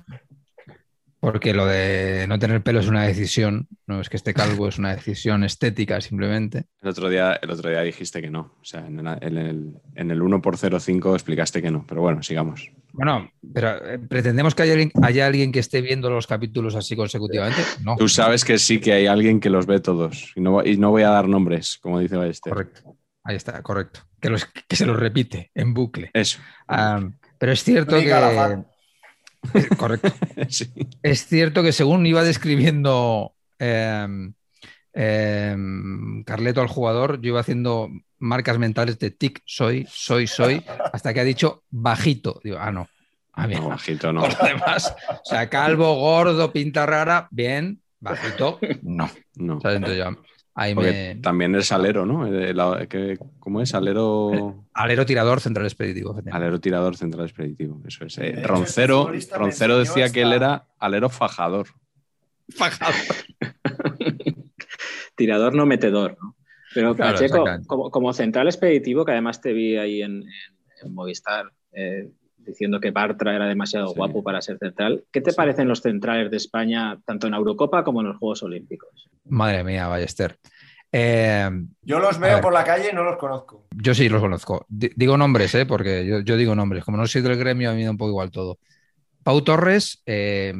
porque 1.23 1.53
lo 1.53 1.65
de 1.65 2.25
no 2.27 2.37
tener 2.37 2.61
pelo 2.63 2.81
es 2.81 2.89
una 2.89 3.03
decisión, 3.03 3.69
no 3.87 4.01
es 4.01 4.09
que 4.09 4.17
esté 4.17 4.33
calvo, 4.33 4.67
es 4.67 4.77
una 4.77 4.93
decisión 4.93 5.45
estética 5.45 6.01
simplemente. 6.01 6.65
El 6.81 6.89
otro 6.89 7.07
día, 7.07 7.39
el 7.41 7.49
otro 7.49 7.69
día 7.69 7.79
dijiste 7.79 8.21
que 8.21 8.29
no, 8.29 8.57
o 8.59 8.65
sea, 8.65 8.85
en 8.85 8.99
el, 8.99 9.17
en 9.21 9.37
el, 9.37 9.73
en 9.95 10.11
el 10.11 10.21
1 10.21 10.41
por 10.41 10.57
05 10.57 11.13
explicaste 11.13 11.61
que 11.61 11.71
no, 11.71 11.85
pero 11.87 12.01
bueno, 12.01 12.21
sigamos. 12.23 12.69
Bueno, 12.91 13.31
pero 13.53 13.69
eh, 13.89 13.99
pretendemos 13.99 14.53
que 14.53 14.63
haya 14.63 14.73
alguien, 14.73 14.91
haya 15.01 15.25
alguien, 15.25 15.53
que 15.53 15.59
esté 15.59 15.79
viendo 15.79 16.09
los 16.09 16.27
capítulos 16.27 16.75
así 16.75 16.97
consecutivamente. 16.97 17.61
No. 17.81 17.95
Tú 17.95 18.09
sabes 18.09 18.43
que 18.43 18.59
sí 18.59 18.81
que 18.81 18.91
hay 18.91 19.07
alguien 19.07 19.39
que 19.39 19.49
los 19.49 19.65
ve 19.65 19.79
todos 19.79 20.33
y 20.35 20.41
no, 20.41 20.61
y 20.61 20.75
no 20.75 20.91
voy 20.91 21.03
a 21.03 21.09
dar 21.09 21.29
nombres, 21.29 21.77
como 21.81 22.01
dice 22.01 22.17
Ballester. 22.17 22.51
Correcto, 22.51 22.97
ahí 23.23 23.35
está, 23.35 23.61
correcto. 23.61 24.01
Que, 24.19 24.29
los, 24.29 24.45
que 24.45 24.75
se 24.75 24.85
los 24.85 24.97
repite 24.97 25.51
en 25.53 25.73
bucle. 25.73 26.11
Eso. 26.13 26.39
Um, 26.67 27.13
pero 27.37 27.51
es 27.51 27.63
cierto 27.63 27.97
que... 27.99 28.63
Correcto. 29.77 30.13
sí. 30.49 30.71
Es 31.01 31.27
cierto 31.27 31.63
que 31.63 31.71
según 31.71 32.05
iba 32.05 32.23
describiendo 32.23 33.35
eh, 33.59 34.07
eh, 34.93 35.55
Carleto 36.25 36.61
al 36.61 36.67
jugador, 36.67 37.21
yo 37.21 37.29
iba 37.29 37.39
haciendo 37.41 37.89
marcas 38.19 38.57
mentales 38.57 38.97
de 38.99 39.11
tic, 39.11 39.41
soy, 39.45 39.85
soy, 39.89 40.27
soy, 40.27 40.63
hasta 40.93 41.13
que 41.13 41.19
ha 41.19 41.25
dicho 41.25 41.63
bajito. 41.69 42.39
Digo, 42.43 42.57
ah, 42.59 42.71
no. 42.71 42.87
Ah, 43.33 43.47
bien. 43.47 43.61
No, 43.61 43.69
bajito 43.69 44.13
no. 44.13 44.21
Por 44.21 44.39
lo 44.39 44.47
demás, 44.47 44.95
o 45.09 45.25
sea, 45.25 45.49
calvo, 45.49 45.95
gordo, 45.95 46.51
pinta 46.53 46.85
rara, 46.85 47.27
bien, 47.31 47.81
bajito, 47.99 48.59
no. 48.81 49.09
No. 49.35 49.57
O 49.57 49.61
sea, 49.61 49.73
entonces 49.73 49.97
ya, 49.97 50.15
ahí 50.55 50.73
Porque 50.73 51.13
me... 51.15 51.21
También 51.21 51.55
es 51.55 51.71
alero, 51.71 52.05
¿no? 52.05 52.27
¿Cómo 53.39 53.61
es? 53.61 53.73
Alero. 53.73 54.65
Alero 54.73 55.05
tirador 55.05 55.39
central 55.39 55.65
expeditivo. 55.65 56.19
Alero 56.31 56.59
tirador 56.59 56.95
central 56.95 57.25
expeditivo, 57.25 57.81
eso 57.85 58.05
es. 58.05 58.17
Eh, 58.17 58.41
Roncero, 58.43 59.11
Roncero 59.35 59.77
decía 59.77 60.11
que 60.11 60.21
él 60.21 60.33
era 60.33 60.67
alero 60.79 61.09
fajador. 61.09 61.67
Fajador. 62.49 62.93
tirador 65.15 65.55
no 65.55 65.65
metedor, 65.65 66.17
¿no? 66.21 66.35
Pero 66.73 66.95
claro, 66.95 67.13
Pacheco, 67.13 67.45
como, 67.67 67.91
como, 67.91 68.13
central 68.13 68.47
expeditivo, 68.47 69.05
que 69.05 69.11
además 69.11 69.39
te 69.41 69.53
vi 69.53 69.77
ahí 69.77 70.01
en, 70.01 70.23
en, 70.23 70.57
en 70.81 70.93
Movistar 70.93 71.51
eh, 71.71 72.09
diciendo 72.45 72.79
que 72.79 72.91
Bartra 72.91 73.35
era 73.35 73.47
demasiado 73.47 73.89
sí. 73.89 73.93
guapo 73.95 74.23
para 74.23 74.41
ser 74.41 74.57
central, 74.57 75.03
¿qué 75.11 75.21
te 75.21 75.31
sí. 75.31 75.37
parecen 75.37 75.67
los 75.67 75.81
centrales 75.81 76.29
de 76.31 76.37
España, 76.37 76.99
tanto 77.05 77.27
en 77.27 77.33
Eurocopa 77.33 77.83
como 77.83 78.01
en 78.01 78.07
los 78.07 78.17
Juegos 78.17 78.43
Olímpicos? 78.43 79.09
Madre 79.25 79.63
mía, 79.63 79.87
Ballester. 79.87 80.37
Eh, 80.95 81.49
yo 81.81 81.99
los 81.99 82.19
veo 82.19 82.39
por 82.39 82.53
la 82.53 82.63
calle 82.63 82.89
y 82.91 82.95
no 82.95 83.03
los 83.03 83.17
conozco. 83.17 83.65
Yo 83.71 83.95
sí 83.95 84.07
los 84.09 84.21
conozco. 84.21 84.65
D 84.69 84.91
digo 84.95 85.17
nombres, 85.17 85.55
¿eh? 85.55 85.65
porque 85.65 86.05
yo, 86.05 86.19
yo, 86.19 86.37
digo 86.37 86.53
nombres. 86.53 86.83
Como 86.83 86.97
no 86.97 87.07
soy 87.07 87.23
del 87.23 87.35
gremio, 87.35 87.71
a 87.71 87.73
mí 87.73 87.79
me 87.79 87.85
da 87.85 87.91
un 87.91 87.97
poco 87.97 88.11
igual 88.11 88.29
todo. 88.29 88.59
Pau 89.23 89.41
Torres, 89.41 90.03
eh, 90.05 90.53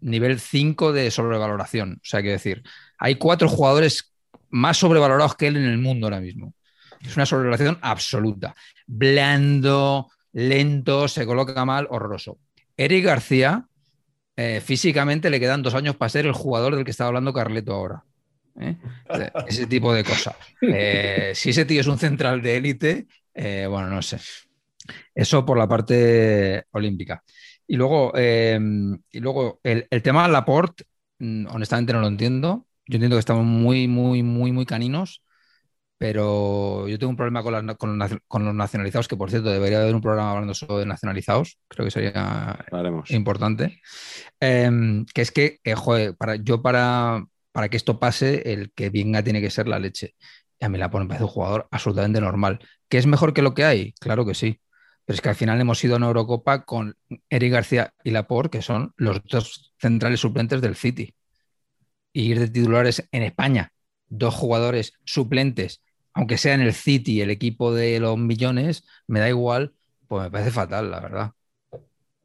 nivel 0.00 0.40
5 0.40 0.92
de 0.92 1.10
sobrevaloración. 1.12 2.00
O 2.02 2.04
sea, 2.04 2.20
que 2.20 2.30
decir, 2.30 2.64
hay 2.98 3.14
cuatro 3.14 3.48
jugadores 3.48 4.12
más 4.50 4.78
sobrevalorados 4.78 5.36
que 5.36 5.46
él 5.46 5.56
en 5.56 5.66
el 5.66 5.78
mundo 5.78 6.06
ahora 6.06 6.20
mismo. 6.20 6.54
Es 7.00 7.16
una 7.16 7.26
sobrevaloración 7.26 7.78
absoluta. 7.82 8.56
Blando, 8.86 10.08
lento, 10.36 11.08
se 11.08 11.24
coloca 11.24 11.64
mal, 11.64 11.86
horroroso. 11.88 12.38
Eric 12.76 13.06
García, 13.06 13.66
eh, 14.36 14.60
físicamente 14.62 15.30
le 15.30 15.40
quedan 15.40 15.62
dos 15.62 15.74
años 15.74 15.96
para 15.96 16.10
ser 16.10 16.26
el 16.26 16.32
jugador 16.32 16.76
del 16.76 16.84
que 16.84 16.90
estaba 16.90 17.08
hablando 17.08 17.32
Carleto 17.32 17.72
ahora. 17.72 18.04
¿eh? 18.60 18.76
Ese 19.48 19.66
tipo 19.66 19.94
de 19.94 20.04
cosas. 20.04 20.36
Eh, 20.60 21.32
si 21.34 21.50
ese 21.50 21.64
tío 21.64 21.80
es 21.80 21.86
un 21.86 21.98
central 21.98 22.42
de 22.42 22.56
élite, 22.58 23.06
bueno, 23.34 23.88
no 23.88 24.02
sé. 24.02 24.18
Eso 25.14 25.44
por 25.46 25.56
la 25.56 25.66
parte 25.66 26.64
olímpica. 26.72 27.22
Y 27.66 27.76
luego, 27.76 28.12
y 28.14 29.18
luego 29.18 29.58
el, 29.62 29.86
el 29.90 30.02
tema 30.02 30.28
Laporte, 30.28 30.84
mm, 31.18 31.46
honestamente 31.46 31.94
no 31.94 32.00
lo 32.00 32.08
entiendo. 32.08 32.66
Yo 32.86 32.96
entiendo 32.96 33.16
que 33.16 33.20
estamos 33.20 33.44
muy, 33.46 33.88
muy, 33.88 34.22
muy, 34.22 34.52
muy 34.52 34.66
caninos, 34.66 35.22
pero 35.98 36.88
yo 36.88 36.98
tengo 36.98 37.10
un 37.10 37.16
problema 37.16 37.42
con, 37.42 37.52
la, 37.52 37.74
con, 37.74 37.98
los, 37.98 38.10
con, 38.28 38.44
los, 38.44 38.54
nacionalizados, 38.54 39.08
que 39.08 39.16
por 39.16 39.30
cierto 39.30 39.50
debería 39.50 39.80
haber 39.80 39.94
un 39.94 40.00
programa 40.00 40.32
hablando 40.32 40.54
solo 40.54 40.78
de 40.78 40.86
nacionalizados, 40.86 41.58
creo 41.68 41.84
que 41.86 41.90
sería 41.90 42.50
Haremos. 42.70 43.10
importante. 43.10 43.80
Eh, 44.40 45.04
que 45.14 45.22
es 45.22 45.30
que, 45.32 45.60
eh, 45.64 45.74
joder, 45.74 46.16
para, 46.16 46.36
yo 46.36 46.60
para, 46.60 47.24
para 47.52 47.68
que 47.68 47.76
esto 47.76 47.98
pase, 47.98 48.52
el 48.52 48.72
que 48.72 48.90
venga 48.90 49.22
tiene 49.22 49.40
que 49.40 49.50
ser 49.50 49.68
la 49.68 49.78
leche. 49.78 50.14
Y 50.58 50.64
a 50.64 50.68
mí 50.68 50.78
la 50.78 50.90
pone, 50.90 51.06
parece 51.06 51.24
un 51.24 51.30
jugador 51.30 51.68
absolutamente 51.70 52.20
normal. 52.20 52.60
¿Que 52.88 52.98
es 52.98 53.06
mejor 53.06 53.32
que 53.32 53.42
lo 53.42 53.54
que 53.54 53.64
hay? 53.64 53.92
Claro 53.94 54.26
que 54.26 54.34
sí. 54.34 54.60
Pero 55.04 55.14
es 55.14 55.20
que 55.20 55.28
al 55.28 55.36
final 55.36 55.60
hemos 55.60 55.82
ido 55.84 55.94
a 55.94 55.96
una 55.98 56.06
Eurocopa 56.08 56.64
con 56.64 56.96
Eric 57.30 57.52
García 57.52 57.94
y 58.02 58.10
Laporte, 58.10 58.58
que 58.58 58.62
son 58.62 58.92
los 58.96 59.22
dos 59.24 59.74
centrales 59.78 60.20
suplentes 60.20 60.60
del 60.60 60.76
City 60.76 61.14
y 62.12 62.30
ir 62.30 62.40
de 62.40 62.48
titulares 62.48 63.06
en 63.12 63.22
España, 63.22 63.72
dos 64.08 64.34
jugadores 64.34 64.94
suplentes, 65.04 65.82
aunque 66.16 66.38
sea 66.38 66.54
en 66.54 66.62
el 66.62 66.72
City, 66.72 67.20
el 67.20 67.30
equipo 67.30 67.74
de 67.74 68.00
los 68.00 68.16
millones, 68.16 68.86
me 69.06 69.20
da 69.20 69.28
igual, 69.28 69.74
pues 70.08 70.24
me 70.24 70.30
parece 70.30 70.50
fatal, 70.50 70.90
la 70.90 71.00
verdad. 71.00 71.30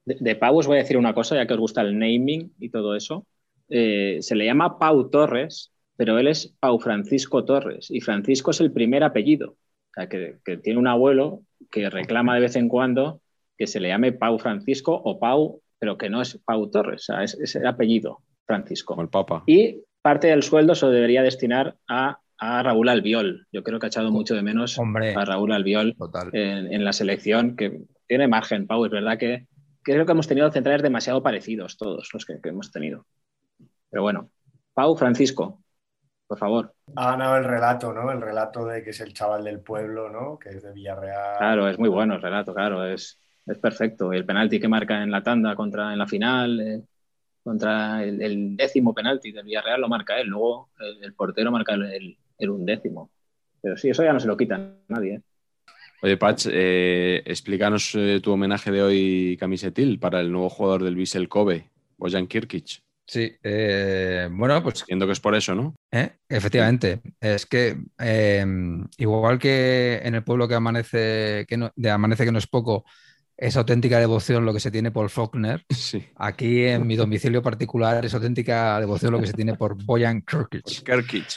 De, 0.05 0.15
de 0.19 0.35
Pau 0.35 0.57
os 0.57 0.65
voy 0.65 0.77
a 0.77 0.81
decir 0.81 0.97
una 0.97 1.13
cosa, 1.13 1.35
ya 1.35 1.45
que 1.45 1.53
os 1.53 1.59
gusta 1.59 1.81
el 1.81 1.99
naming 1.99 2.53
y 2.57 2.69
todo 2.69 2.95
eso. 2.95 3.27
Eh, 3.69 4.19
se 4.21 4.35
le 4.35 4.45
llama 4.45 4.79
Pau 4.79 5.09
Torres, 5.09 5.71
pero 5.97 6.17
él 6.17 6.27
es 6.27 6.55
Pau 6.59 6.79
Francisco 6.79 7.43
Torres, 7.43 7.91
y 7.91 7.99
Francisco 7.99 8.51
es 8.51 8.61
el 8.61 8.71
primer 8.71 9.03
apellido. 9.03 9.51
O 9.51 9.93
sea, 9.93 10.07
que, 10.07 10.37
que 10.45 10.57
tiene 10.57 10.79
un 10.79 10.87
abuelo 10.87 11.41
que 11.69 11.89
reclama 11.89 12.35
de 12.35 12.41
vez 12.41 12.55
en 12.55 12.69
cuando 12.69 13.21
que 13.57 13.67
se 13.67 13.79
le 13.79 13.89
llame 13.89 14.13
Pau 14.13 14.39
Francisco 14.39 14.99
o 15.03 15.19
Pau, 15.19 15.61
pero 15.77 15.97
que 15.97 16.09
no 16.09 16.21
es 16.21 16.39
Pau 16.45 16.71
Torres, 16.71 17.01
o 17.01 17.13
sea, 17.13 17.23
es, 17.23 17.35
es 17.35 17.55
el 17.55 17.67
apellido. 17.67 18.23
Francisco. 18.51 18.93
Como 18.93 19.03
el 19.03 19.09
Papa. 19.09 19.43
Y 19.45 19.83
parte 20.01 20.27
del 20.27 20.43
sueldo 20.43 20.75
se 20.75 20.85
lo 20.85 20.91
debería 20.91 21.23
destinar 21.23 21.77
a, 21.87 22.19
a, 22.41 22.63
Raúl 22.63 22.89
Albiol. 22.89 23.47
Yo 23.51 23.63
creo 23.63 23.79
que 23.79 23.85
ha 23.85 23.89
echado 23.89 24.11
mucho 24.11 24.35
de 24.35 24.41
menos 24.41 24.77
Hombre, 24.77 25.13
a 25.15 25.23
Raúl 25.23 25.51
Albiol 25.51 25.95
en, 26.33 26.73
en, 26.73 26.83
la 26.83 26.91
selección, 26.91 27.55
que 27.55 27.81
tiene 28.07 28.27
margen, 28.27 28.67
Pau. 28.67 28.83
Es 28.85 28.91
verdad 28.91 29.17
que, 29.17 29.47
creo 29.83 30.05
que 30.05 30.11
hemos 30.11 30.27
tenido 30.27 30.51
centrales 30.51 30.81
demasiado 30.81 31.23
parecidos 31.23 31.77
todos 31.77 32.09
los 32.13 32.25
que, 32.25 32.41
que 32.41 32.49
hemos 32.49 32.71
tenido. 32.71 33.05
Pero 33.89 34.03
bueno, 34.03 34.29
Pau 34.73 34.95
Francisco. 34.95 35.63
por 36.27 36.37
favor. 36.37 36.73
Ha 36.95 37.11
ganado 37.11 37.37
el 37.37 37.43
relato, 37.43 37.93
¿no? 37.93 38.11
El 38.11 38.21
relato 38.21 38.65
de 38.65 38.83
que 38.83 38.91
es 38.91 38.99
el 39.01 39.13
chaval 39.13 39.43
del 39.43 39.59
pueblo, 39.59 40.09
¿no? 40.09 40.39
Que 40.39 40.49
es 40.49 40.63
de 40.63 40.71
Villarreal. 40.71 41.37
Claro, 41.37 41.67
es 41.67 41.77
muy 41.77 41.89
bueno 41.89 42.15
el 42.15 42.21
relato, 42.21 42.53
claro, 42.53 42.85
es, 42.85 43.19
es 43.45 43.57
perfecto. 43.57 44.13
El 44.13 44.25
penalti 44.25 44.59
que 44.59 44.67
marca 44.67 45.03
en 45.03 45.11
la 45.11 45.23
tanda 45.23 45.55
contra 45.55 45.91
en 45.91 45.99
la 45.99 46.07
final, 46.07 46.59
eh, 46.59 46.81
contra 47.43 48.03
el, 48.03 48.55
décimo 48.55 48.93
penalti 48.93 49.31
del 49.31 49.45
Villarreal 49.45 49.81
lo 49.81 49.89
marca 49.89 50.19
él, 50.19 50.27
luego 50.27 50.69
el, 51.01 51.13
portero 51.13 51.51
marca 51.51 51.73
el, 51.73 52.17
el, 52.41 52.49
undécimo. 52.49 53.09
Pero 53.61 53.77
sí, 53.77 53.89
eso 53.89 54.03
ya 54.03 54.13
no 54.13 54.19
se 54.19 54.27
lo 54.27 54.37
quita 54.37 54.75
nadie. 54.87 55.15
¿eh? 55.15 55.21
Oye, 56.01 56.17
Patch, 56.17 56.47
eh, 56.51 57.21
explícanos 57.25 57.95
tu 58.21 58.31
homenaje 58.31 58.71
de 58.71 58.81
hoy 58.81 59.37
camisetil 59.39 59.99
para 59.99 60.19
el 60.19 60.31
nuevo 60.31 60.49
jugador 60.49 60.83
del 60.83 60.95
Vissel 60.95 61.29
Kobe, 61.29 61.69
Bojan 61.97 62.27
Kirkic. 62.27 62.81
Sí, 63.11 63.29
eh, 63.43 64.29
bueno, 64.31 64.63
pues. 64.63 64.81
Entiendo 64.81 65.05
que 65.05 65.11
es 65.11 65.19
por 65.19 65.35
eso, 65.35 65.53
¿no? 65.53 65.75
¿Eh? 65.91 66.13
Efectivamente. 66.29 67.01
Es 67.19 67.45
que 67.45 67.77
eh, 67.99 68.45
igual 68.97 69.37
que 69.37 69.99
en 70.01 70.15
el 70.15 70.23
pueblo 70.23 70.47
que 70.47 70.55
amanece, 70.55 71.45
que 71.45 71.57
no, 71.57 71.71
de 71.75 71.89
amanece 71.89 72.23
que 72.23 72.31
no 72.31 72.39
es 72.39 72.47
poco, 72.47 72.85
es 73.35 73.57
auténtica 73.57 73.99
devoción 73.99 74.45
lo 74.45 74.53
que 74.53 74.61
se 74.61 74.71
tiene 74.71 74.91
por 74.91 75.09
Faulkner. 75.09 75.65
Sí. 75.69 76.05
Aquí 76.15 76.63
en 76.63 76.87
mi 76.87 76.95
domicilio 76.95 77.41
particular 77.41 78.05
es 78.05 78.13
auténtica 78.13 78.79
devoción 78.79 79.11
lo 79.11 79.19
que 79.19 79.27
se 79.27 79.33
tiene 79.33 79.55
por 79.55 79.83
Boyan 79.83 80.21
Kirkic. 80.25 80.83
Kirkic. 80.83 81.27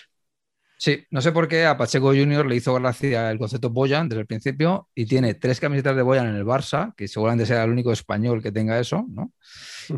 Sí, 0.84 1.02
no 1.10 1.22
sé 1.22 1.32
por 1.32 1.48
qué 1.48 1.64
a 1.64 1.78
Pacheco 1.78 2.08
Junior 2.08 2.44
le 2.44 2.56
hizo 2.56 2.74
gracia 2.74 3.30
el 3.30 3.38
concepto 3.38 3.70
Boyan 3.70 4.06
desde 4.06 4.20
el 4.20 4.26
principio 4.26 4.90
y 4.94 5.06
tiene 5.06 5.32
tres 5.32 5.58
camisetas 5.58 5.96
de 5.96 6.02
Boyan 6.02 6.26
en 6.26 6.34
el 6.34 6.44
Barça, 6.44 6.94
que 6.94 7.08
seguramente 7.08 7.46
será 7.46 7.64
el 7.64 7.70
único 7.70 7.90
español 7.90 8.42
que 8.42 8.52
tenga 8.52 8.78
eso, 8.78 9.06
¿no? 9.08 9.32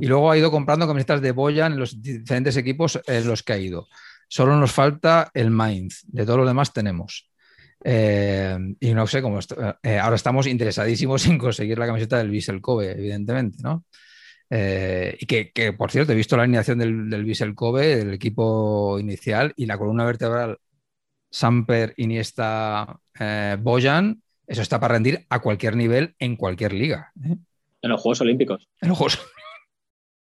Y 0.01 0.07
luego 0.07 0.31
ha 0.31 0.39
ido 0.39 0.53
comprando 0.53 0.87
camisetas 0.87 1.21
de 1.21 1.33
Boyan 1.33 1.73
en 1.73 1.81
los 1.81 2.01
diferentes 2.01 2.57
equipos 2.57 3.01
en 3.05 3.27
los 3.27 3.43
que 3.43 3.55
ha 3.55 3.59
ido. 3.59 3.89
Solo 4.29 4.57
nos 4.57 4.71
falta 4.71 5.29
el 5.35 5.51
Mainz, 5.51 6.05
de 6.07 6.25
todos 6.25 6.39
los 6.39 6.47
demás 6.47 6.73
tenemos. 6.73 7.29
Eh, 7.83 8.57
y 8.79 8.95
no 8.95 9.09
sé 9.09 9.23
cómo. 9.23 9.41
Eh, 9.83 9.99
ahora 9.99 10.15
estamos 10.15 10.47
interesadísimos 10.47 11.27
en 11.27 11.37
conseguir 11.37 11.81
la 11.81 11.87
camiseta 11.87 12.19
del 12.19 12.31
Vissel 12.31 12.61
Kobe, 12.61 12.93
evidentemente, 12.93 13.59
¿no? 13.61 13.87
Eh, 14.49 15.17
y 15.19 15.27
que, 15.27 15.73
por 15.73 15.91
cierto, 15.91 16.13
he 16.13 16.15
visto 16.15 16.37
la 16.37 16.45
alineación 16.45 16.79
del, 16.79 17.11
del 17.11 17.25
Vissel 17.25 17.57
Kobe, 17.57 17.97
del 17.97 18.15
equipo 18.15 19.01
inicial, 19.01 19.53
y 19.57 19.67
la 19.67 19.79
columna 19.79 20.05
vertebral 20.05 20.61
Samper, 21.37 21.93
Iniesta, 21.99 22.99
Boyan, 23.61 24.23
eso 24.47 24.63
está 24.63 24.81
para 24.81 24.95
rendir 24.95 25.27
a 25.29 25.41
cualquier 25.41 25.77
nivel 25.77 26.15
en 26.19 26.37
cualquier 26.37 26.73
liga. 26.73 27.13
En 27.23 27.91
los 27.91 28.01
Juegos 28.01 28.23
Olímpicos. 28.23 28.69
En 28.81 28.89
los 28.89 28.97
Juegos 28.97 29.21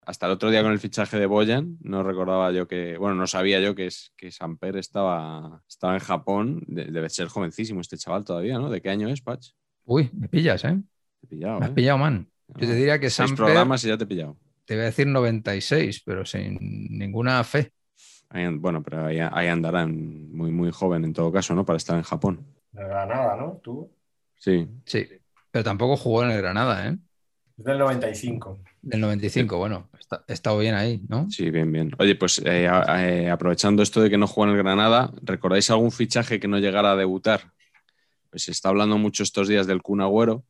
hasta 0.08 0.24
el 0.24 0.32
otro 0.32 0.50
día 0.50 0.62
con 0.62 0.72
el 0.72 0.80
fichaje 0.80 1.18
de 1.18 1.26
Boyan, 1.26 1.76
no 1.82 2.02
recordaba 2.02 2.50
yo 2.50 2.66
que, 2.66 2.96
bueno, 2.96 3.14
no 3.14 3.26
sabía 3.26 3.60
yo 3.60 3.74
que, 3.74 3.86
es, 3.86 4.14
que 4.16 4.30
Samper 4.30 4.78
estaba, 4.78 5.62
estaba 5.68 5.92
en 5.92 6.00
Japón. 6.00 6.64
debe 6.66 7.10
ser 7.10 7.28
jovencísimo 7.28 7.82
este 7.82 7.98
chaval 7.98 8.24
todavía, 8.24 8.58
¿no? 8.58 8.70
¿De 8.70 8.80
qué 8.80 8.88
año 8.88 9.10
es, 9.10 9.20
Patch? 9.20 9.50
Uy, 9.84 10.08
me 10.14 10.26
pillas, 10.28 10.64
¿eh? 10.64 10.82
Te 11.20 11.26
he 11.26 11.28
pillado, 11.28 11.60
me 11.60 11.66
has 11.66 11.72
¿eh? 11.72 11.74
pillado, 11.74 11.98
man. 11.98 12.26
Yo 12.48 12.66
te 12.66 12.74
diría 12.74 12.98
que 12.98 13.10
Seis 13.10 13.28
Samper... 13.28 13.44
programas 13.44 13.84
y 13.84 13.88
ya 13.88 13.98
te 13.98 14.04
he 14.04 14.06
pillado. 14.06 14.38
Te 14.64 14.74
voy 14.76 14.84
a 14.84 14.86
decir 14.86 15.06
96, 15.06 16.02
pero 16.06 16.24
sin 16.24 16.56
ninguna 16.90 17.44
fe. 17.44 17.72
Bueno, 18.30 18.82
pero 18.82 19.06
ahí, 19.06 19.18
ahí 19.20 19.48
andarán 19.48 20.30
muy, 20.32 20.50
muy 20.50 20.70
joven 20.70 21.04
en 21.04 21.12
todo 21.12 21.32
caso, 21.32 21.54
¿no? 21.54 21.64
Para 21.64 21.76
estar 21.76 21.96
en 21.96 22.02
Japón. 22.02 22.46
De 22.72 22.84
Granada, 22.84 23.36
¿no? 23.36 23.60
¿Tú? 23.62 23.90
Sí. 24.36 24.68
Sí, 24.84 25.06
pero 25.50 25.64
tampoco 25.64 25.96
jugó 25.96 26.24
en 26.24 26.30
el 26.30 26.38
Granada, 26.38 26.88
¿eh? 26.88 26.96
Es 27.58 27.64
del 27.64 27.78
95. 27.78 28.60
Del 28.82 29.00
95, 29.00 29.58
bueno, 29.58 29.88
está, 29.98 30.24
estado 30.28 30.58
bien 30.58 30.74
ahí, 30.74 31.02
¿no? 31.08 31.28
Sí, 31.28 31.50
bien, 31.50 31.72
bien. 31.72 31.90
Oye, 31.98 32.14
pues 32.14 32.38
eh, 32.44 32.66
eh, 32.66 33.28
aprovechando 33.28 33.82
esto 33.82 34.00
de 34.00 34.08
que 34.08 34.16
no 34.16 34.28
juega 34.28 34.52
en 34.52 34.56
el 34.56 34.62
Granada, 34.62 35.12
¿recordáis 35.22 35.68
algún 35.70 35.90
fichaje 35.90 36.38
que 36.38 36.46
no 36.46 36.58
llegara 36.58 36.92
a 36.92 36.96
debutar? 36.96 37.52
Pues 38.30 38.44
se 38.44 38.52
está 38.52 38.68
hablando 38.68 38.96
mucho 38.96 39.24
estos 39.24 39.48
días 39.48 39.66
del 39.66 39.82
Kun 39.82 40.00
Agüero, 40.00 40.44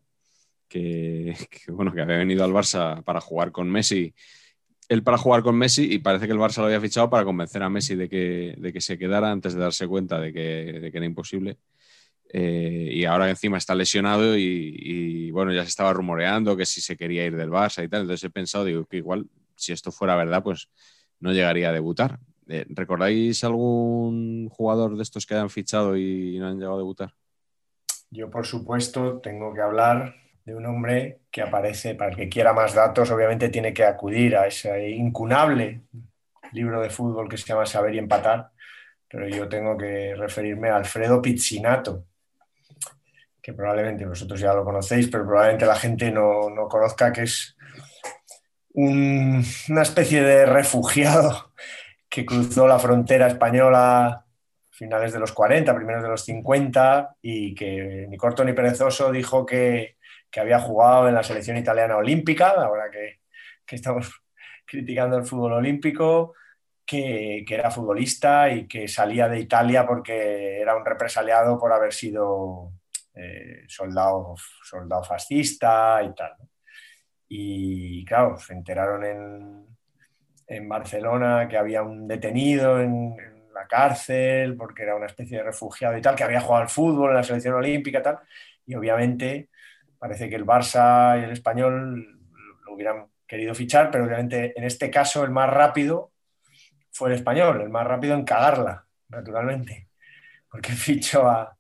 que, 0.69 1.35
bueno, 1.69 1.93
que 1.93 2.03
había 2.03 2.19
venido 2.19 2.45
al 2.45 2.53
Barça 2.53 3.03
para 3.05 3.21
jugar 3.21 3.53
con 3.53 3.71
Messi. 3.71 4.15
Él 4.89 5.03
para 5.03 5.19
jugar 5.19 5.43
con 5.43 5.57
Messi 5.57 5.93
y 5.93 5.99
parece 5.99 6.27
que 6.27 6.33
el 6.33 6.39
Barça 6.39 6.59
lo 6.59 6.67
había 6.67 6.81
fichado 6.81 7.11
para 7.11 7.25
convencer 7.25 7.63
a 7.63 7.69
Messi 7.69 7.95
de 7.95 8.09
que, 8.09 8.55
de 8.57 8.73
que 8.73 8.81
se 8.81 8.97
quedara 8.97 9.31
antes 9.31 9.55
de 9.55 9.61
darse 9.61 9.87
cuenta 9.87 10.19
de 10.19 10.33
que, 10.33 10.81
de 10.81 10.91
que 10.91 10.97
era 10.97 11.07
imposible. 11.07 11.59
Eh, 12.31 12.91
y 12.93 13.05
ahora 13.05 13.31
encima 13.31 13.57
está 13.57 13.75
lesionado 13.75 14.37
y, 14.37 15.31
bueno, 15.31 15.53
ya 15.53 15.63
se 15.63 15.69
estaba 15.69 15.93
rumoreando 15.93 16.57
que 16.57 16.67
si 16.67 16.81
se 16.81 16.97
quería 16.97 17.25
ir 17.25 17.37
del 17.37 17.51
Barça 17.51 17.85
y 17.85 17.89
tal. 17.89 18.03
Entonces 18.03 18.25
he 18.25 18.31
pensado, 18.31 18.65
digo, 18.65 18.85
que 18.87 18.99
igual 18.99 19.27
si 19.57 19.73
esto 19.73 19.93
fuera 19.93 20.17
verdad, 20.17 20.43
pues 20.43 20.69
no 21.21 21.33
llegaría 21.33 21.71
a 21.71 21.73
debutar. 21.73 22.19
Eh, 22.49 22.65
¿Recordáis 22.69 23.45
algún 23.45 24.49
jugador 24.49 24.97
de 24.97 25.03
estos 25.03 25.27
que 25.27 25.35
hayan 25.35 25.51
fichado 25.51 25.97
y 25.97 26.39
no 26.39 26.49
han 26.49 26.57
llegado 26.57 26.77
a 26.77 26.79
debutar? 26.79 27.15
Yo, 28.11 28.31
por 28.31 28.47
supuesto, 28.47 29.19
tengo 29.19 29.53
que 29.53 29.61
hablar 29.61 30.15
de 30.49 30.55
un 30.55 30.65
hombre 30.65 31.21
que 31.31 31.43
aparece, 31.43 31.95
para 31.95 32.11
el 32.11 32.17
que 32.17 32.31
quiera 32.31 32.55
más 32.55 32.73
datos, 32.73 33.11
obviamente 33.11 33.51
tiene 33.51 33.75
que 33.75 33.85
acudir 33.85 34.35
a 34.35 34.47
ese 34.47 34.89
incunable 34.89 35.83
libro 36.53 36.81
de 36.81 36.89
fútbol 36.89 37.29
que 37.29 37.37
se 37.37 37.45
llama 37.45 37.67
Saber 37.67 37.95
y 37.95 37.99
Empatar, 37.99 38.49
pero 39.07 39.29
yo 39.29 39.47
tengo 39.47 39.77
que 39.77 40.15
referirme 40.17 40.71
a 40.71 40.77
Alfredo 40.77 41.21
Pizzinato, 41.21 42.07
que 43.43 43.53
probablemente 43.53 44.07
vosotros 44.07 44.41
ya 44.41 44.55
lo 44.55 44.65
conocéis, 44.65 45.09
pero 45.09 45.27
probablemente 45.27 45.67
la 45.67 45.75
gente 45.75 46.11
no, 46.11 46.49
no 46.49 46.67
conozca, 46.67 47.13
que 47.13 47.25
es 47.25 47.55
una 48.73 49.83
especie 49.83 50.23
de 50.23 50.47
refugiado 50.47 51.53
que 52.09 52.25
cruzó 52.25 52.67
la 52.67 52.79
frontera 52.79 53.27
española 53.27 54.25
finales 54.71 55.13
de 55.13 55.19
los 55.19 55.33
40, 55.33 55.75
primeros 55.75 56.03
de 56.05 56.09
los 56.09 56.25
50, 56.25 57.17
y 57.21 57.55
que 57.55 58.07
ni 58.09 58.17
corto 58.17 58.45
ni 58.45 58.55
perezoso 58.55 59.13
dijo 59.13 59.45
que, 59.45 59.98
que 60.31 60.41
había 60.41 60.61
jugado 60.61 61.09
en 61.09 61.15
la 61.15 61.23
selección 61.23 61.57
italiana 61.57 61.97
olímpica, 61.97 62.51
ahora 62.51 62.91
que, 62.91 63.21
estamos 63.75 64.21
criticando 64.67 65.17
el 65.17 65.25
fútbol 65.25 65.55
olímpico, 65.55 66.35
que, 66.85 67.45
que, 67.47 67.55
era 67.55 67.71
futbolista 67.71 68.51
y 68.51 68.67
que 68.67 68.89
salía 68.89 69.29
de 69.29 69.41
Italia 69.41 69.87
porque 69.87 70.61
era 70.61 70.75
un 70.77 70.85
represaliado 70.85 71.59
por 71.59 71.73
haber 71.73 71.93
sido 71.93 72.73
eh, 73.21 73.65
soldado, 73.67 74.37
soldado 74.63 75.03
fascista 75.03 76.01
y 76.05 76.15
tal. 76.15 76.35
Y 77.29 78.05
claro, 78.05 78.39
se 78.39 78.53
enteraron 78.53 79.05
en, 79.05 79.67
en, 80.47 80.69
Barcelona 80.69 81.49
que 81.49 81.59
había 81.59 81.83
un 81.83 82.07
detenido 82.07 82.81
en, 82.81 83.17
en, 83.19 83.53
la 83.53 83.67
cárcel 83.67 84.57
porque 84.57 84.85
era 84.85 84.95
una 84.95 85.07
especie 85.07 85.39
de 85.39 85.43
refugiado 85.43 85.99
y 85.99 86.01
tal, 86.01 86.15
que 86.15 86.23
había 86.23 86.41
jugado 86.41 86.63
al 86.63 86.69
fútbol 86.69 87.11
en 87.11 87.17
la 87.17 87.25
selección 87.25 87.55
olímpica 87.55 87.99
y 87.99 88.03
tal. 88.03 88.19
Y 88.67 88.75
obviamente 88.77 89.49
parece 89.99 90.29
que 90.29 90.37
el 90.37 90.47
Barça 90.47 91.21
y 91.21 91.25
el 91.25 91.31
español 91.31 92.21
lo 92.65 92.73
hubieran 92.73 93.07
querido 93.27 93.55
fichar, 93.55 93.91
pero 93.91 94.05
obviamente 94.05 94.59
en 94.59 94.65
este 94.65 94.91
caso 94.91 95.25
el 95.25 95.31
más 95.31 95.51
rápido 95.51 96.13
fue 96.91 97.11
el 97.11 97.17
español, 97.17 97.61
el 97.61 97.69
más 97.69 97.87
rápido 97.87 98.15
en 98.15 98.25
cagarla, 98.25 98.87
naturalmente, 99.09 99.89
porque 100.51 100.73
fichó 100.73 101.29
a, 101.29 101.55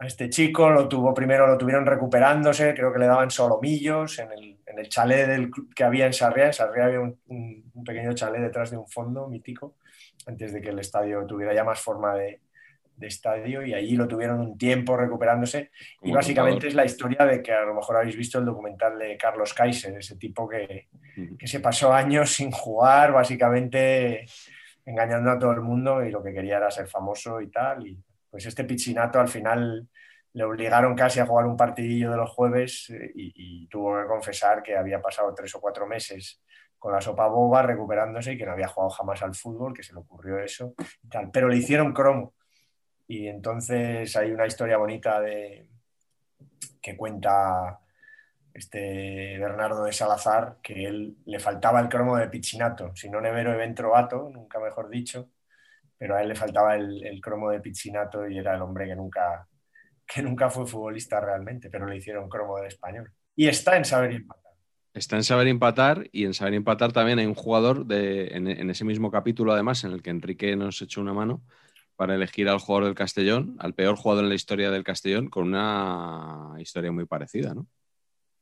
este 0.00 0.28
chico, 0.28 0.68
lo 0.68 0.88
tuvo 0.88 1.14
primero, 1.14 1.46
lo 1.46 1.56
tuvieron 1.56 1.86
recuperándose, 1.86 2.74
creo 2.74 2.92
que 2.92 2.98
le 2.98 3.06
daban 3.06 3.30
solomillos 3.30 4.18
en 4.18 4.32
el, 4.32 4.58
en 4.66 4.82
chalet 4.88 5.28
del, 5.28 5.50
que 5.76 5.84
había 5.84 6.06
en 6.06 6.12
Sarriá. 6.12 6.46
En 6.46 6.52
Sarriá 6.52 6.86
había 6.86 7.00
un, 7.00 7.72
pequeño 7.86 8.12
chalet 8.12 8.42
detrás 8.42 8.72
de 8.72 8.78
un 8.78 8.88
fondo 8.88 9.28
mítico, 9.28 9.76
antes 10.26 10.52
de 10.52 10.60
que 10.60 10.70
el 10.70 10.80
estadio 10.80 11.24
tuviera 11.24 11.54
ya 11.54 11.62
más 11.62 11.80
forma 11.80 12.16
de, 12.16 12.40
de 13.02 13.08
estadio, 13.08 13.64
y 13.66 13.74
allí 13.74 13.94
lo 13.96 14.08
tuvieron 14.08 14.40
un 14.40 14.56
tiempo 14.56 14.96
recuperándose. 14.96 15.70
Como 15.98 16.12
y 16.12 16.14
básicamente 16.14 16.68
es 16.68 16.74
la 16.74 16.86
historia 16.86 17.26
de 17.26 17.42
que 17.42 17.52
a 17.52 17.64
lo 17.64 17.74
mejor 17.74 17.98
habéis 17.98 18.16
visto 18.16 18.38
el 18.38 18.46
documental 18.46 18.98
de 18.98 19.18
Carlos 19.18 19.52
Kaiser, 19.52 19.98
ese 19.98 20.16
tipo 20.16 20.48
que, 20.48 20.88
que 21.38 21.46
se 21.46 21.60
pasó 21.60 21.92
años 21.92 22.32
sin 22.32 22.50
jugar, 22.50 23.12
básicamente 23.12 24.24
engañando 24.86 25.30
a 25.30 25.38
todo 25.38 25.52
el 25.52 25.60
mundo 25.60 26.02
y 26.02 26.10
lo 26.10 26.22
que 26.22 26.32
quería 26.32 26.56
era 26.56 26.70
ser 26.70 26.86
famoso 26.86 27.40
y 27.40 27.50
tal. 27.50 27.86
Y 27.86 28.02
pues 28.30 28.46
este 28.46 28.64
Pichinato 28.64 29.20
al 29.20 29.28
final 29.28 29.86
le 30.32 30.44
obligaron 30.44 30.94
casi 30.94 31.20
a 31.20 31.26
jugar 31.26 31.46
un 31.46 31.56
partidillo 31.56 32.10
de 32.10 32.16
los 32.16 32.30
jueves 32.30 32.88
y, 33.14 33.64
y, 33.64 33.66
tuvo 33.66 34.00
que 34.00 34.08
confesar 34.08 34.62
que 34.62 34.76
había 34.76 35.00
pasado 35.00 35.34
tres 35.34 35.54
o 35.54 35.60
cuatro 35.60 35.86
meses 35.86 36.40
con 36.78 36.92
la 36.92 37.00
sopa 37.00 37.28
boba 37.28 37.62
recuperándose 37.62 38.32
y 38.32 38.38
que 38.38 38.44
no 38.44 38.52
había 38.52 38.66
jugado 38.66 38.90
jamás 38.90 39.22
al 39.22 39.34
fútbol, 39.34 39.72
que 39.72 39.84
se 39.84 39.92
le 39.92 40.00
ocurrió 40.00 40.38
eso 40.38 40.74
y 41.04 41.08
tal. 41.08 41.30
Pero 41.30 41.48
le 41.48 41.56
hicieron 41.56 41.92
cromo. 41.92 42.34
Y 43.06 43.28
entonces 43.28 44.14
hay 44.16 44.30
una 44.30 44.46
historia 44.46 44.76
bonita 44.76 45.20
de 45.20 45.68
que 46.80 46.96
cuenta 46.96 47.78
este 48.52 49.38
Bernardo 49.38 49.84
de 49.84 49.92
Salazar, 49.92 50.58
que 50.62 50.84
él 50.84 51.16
le 51.24 51.38
faltaba 51.38 51.80
el 51.80 51.88
cromo 51.88 52.16
de 52.16 52.28
Pichinato, 52.28 52.94
si 52.94 53.08
no 53.08 53.20
Nevero 53.20 53.58
e 53.60 53.72
Trovato, 53.72 54.28
nunca 54.30 54.60
mejor 54.60 54.90
dicho, 54.90 55.30
pero 55.96 56.16
a 56.16 56.22
él 56.22 56.28
le 56.28 56.34
faltaba 56.34 56.74
el, 56.74 57.20
cromo 57.22 57.50
de 57.50 57.60
Pichinato 57.60 58.28
y 58.28 58.38
era 58.38 58.54
el 58.54 58.62
hombre 58.62 58.86
que 58.86 58.96
nunca, 58.96 59.48
que 60.06 60.22
nunca 60.22 60.50
fue 60.50 60.66
futbolista 60.66 61.20
realmente, 61.20 61.70
pero 61.70 61.86
le 61.86 61.96
hicieron 61.96 62.28
cromo 62.28 62.58
del 62.58 62.66
español. 62.66 63.10
Y 63.34 63.48
está 63.48 63.76
en 63.76 63.84
saber 63.84 64.12
empatar. 64.12 64.52
Está 64.92 65.16
en 65.16 65.24
saber 65.24 65.46
empatar 65.46 66.08
y 66.12 66.26
en 66.26 66.34
saber 66.34 66.52
empatar 66.52 66.92
también 66.92 67.18
hay 67.18 67.24
un 67.24 67.34
jugador 67.34 67.86
de, 67.86 68.26
en, 68.36 68.46
en, 68.46 68.68
ese 68.68 68.84
mismo 68.84 69.10
capítulo, 69.10 69.52
además, 69.54 69.84
en 69.84 69.92
el 69.92 70.02
que 70.02 70.10
Enrique 70.10 70.54
nos 70.54 70.82
echó 70.82 71.00
una 71.00 71.14
mano, 71.14 71.42
para 71.96 72.14
elegir 72.14 72.48
al 72.48 72.58
jugador 72.58 72.86
del 72.86 72.94
Castellón, 72.94 73.56
al 73.58 73.74
peor 73.74 73.96
jugador 73.96 74.24
en 74.24 74.30
la 74.30 74.34
historia 74.34 74.70
del 74.70 74.84
Castellón, 74.84 75.28
con 75.28 75.48
una 75.48 76.54
historia 76.58 76.92
muy 76.92 77.06
parecida, 77.06 77.54
¿no? 77.54 77.66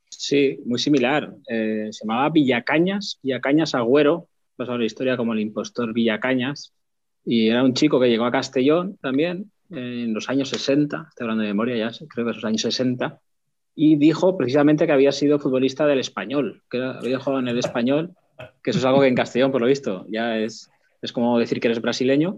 Sí, 0.09 0.59
muy 0.67 0.79
similar. 0.79 1.35
Eh, 1.49 1.89
se 1.91 2.05
llamaba 2.05 2.31
Villacañas, 2.31 3.19
Villacañas 3.23 3.75
Agüero, 3.75 4.29
pasó 4.57 4.77
la 4.77 4.85
historia 4.85 5.17
como 5.17 5.33
el 5.33 5.41
impostor 5.41 5.93
Villacañas, 5.93 6.75
y 7.25 7.49
era 7.49 7.63
un 7.63 7.75
chico 7.75 8.01
que 8.01 8.09
llegó 8.09 8.25
a 8.25 8.33
Castellón 8.33 8.97
también 9.01 9.51
en 9.71 10.13
los 10.13 10.29
años 10.29 10.49
60, 10.49 11.07
estoy 11.09 11.25
hablando 11.25 11.43
de 11.43 11.49
memoria 11.49 11.77
ya, 11.77 12.07
creo 12.09 12.25
que 12.25 12.33
esos 12.33 12.45
años 12.45 12.63
60, 12.63 13.21
y 13.75 13.97
dijo 13.97 14.37
precisamente 14.37 14.87
que 14.87 14.93
había 14.93 15.13
sido 15.13 15.39
futbolista 15.39 15.87
del 15.87 16.01
español, 16.01 16.63
que 16.71 16.83
había 16.83 17.21
jugado 17.21 17.41
en 17.41 17.49
el 17.49 17.59
español, 17.59 18.15
que 18.63 18.71
eso 18.71 18.81
es 18.81 18.85
algo 18.85 19.01
que 19.01 19.07
en 19.07 19.15
Castellón, 19.15 19.53
por 19.53 19.61
lo 19.61 19.67
visto, 19.67 20.07
ya 20.11 20.39
es, 20.39 20.71
es 21.03 21.13
como 21.13 21.39
decir 21.39 21.61
que 21.61 21.69
eres 21.69 21.81
brasileño, 21.81 22.37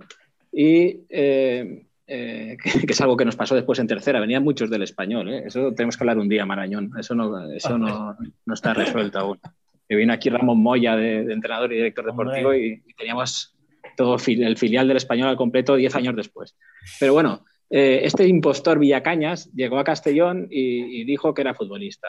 y 0.52 1.04
eh, 1.08 1.86
eh, 2.06 2.56
que, 2.86 2.92
es 2.92 3.00
algo 3.00 3.16
que 3.16 3.24
nos 3.24 3.36
pasó 3.36 3.54
después 3.54 3.78
en 3.78 3.86
tercera, 3.86 4.20
venían 4.20 4.44
muchos 4.44 4.70
del 4.70 4.82
español, 4.82 5.28
¿eh? 5.32 5.44
eso 5.46 5.72
tenemos 5.74 5.96
que 5.96 6.04
hablar 6.04 6.18
un 6.18 6.28
día, 6.28 6.46
Marañón, 6.46 6.92
eso 6.98 7.14
no, 7.14 7.50
eso 7.52 7.78
no, 7.78 8.16
no 8.44 8.54
está 8.54 8.74
resuelto 8.74 9.18
aún. 9.18 9.40
Que 9.88 9.96
vino 9.96 10.12
aquí 10.12 10.30
Ramón 10.30 10.62
Moya 10.62 10.96
de, 10.96 11.32
entrenador 11.32 11.72
y 11.72 11.76
director 11.76 12.06
deportivo 12.06 12.54
y, 12.54 12.82
y 12.86 12.94
teníamos 12.94 13.56
todo 13.96 14.16
el 14.26 14.56
filial 14.56 14.88
del 14.88 14.96
español 14.96 15.28
al 15.28 15.36
completo 15.36 15.76
10 15.76 15.94
años 15.96 16.16
después. 16.16 16.56
Pero 16.98 17.12
bueno, 17.12 17.44
eh, 17.74 18.04
este 18.04 18.28
impostor 18.28 18.78
Villacañas 18.78 19.50
llegó 19.54 19.78
a 19.78 19.84
Castellón 19.84 20.46
y, 20.50 21.04
dijo 21.04 21.32
que 21.32 21.40
era 21.40 21.54
futbolista. 21.54 22.08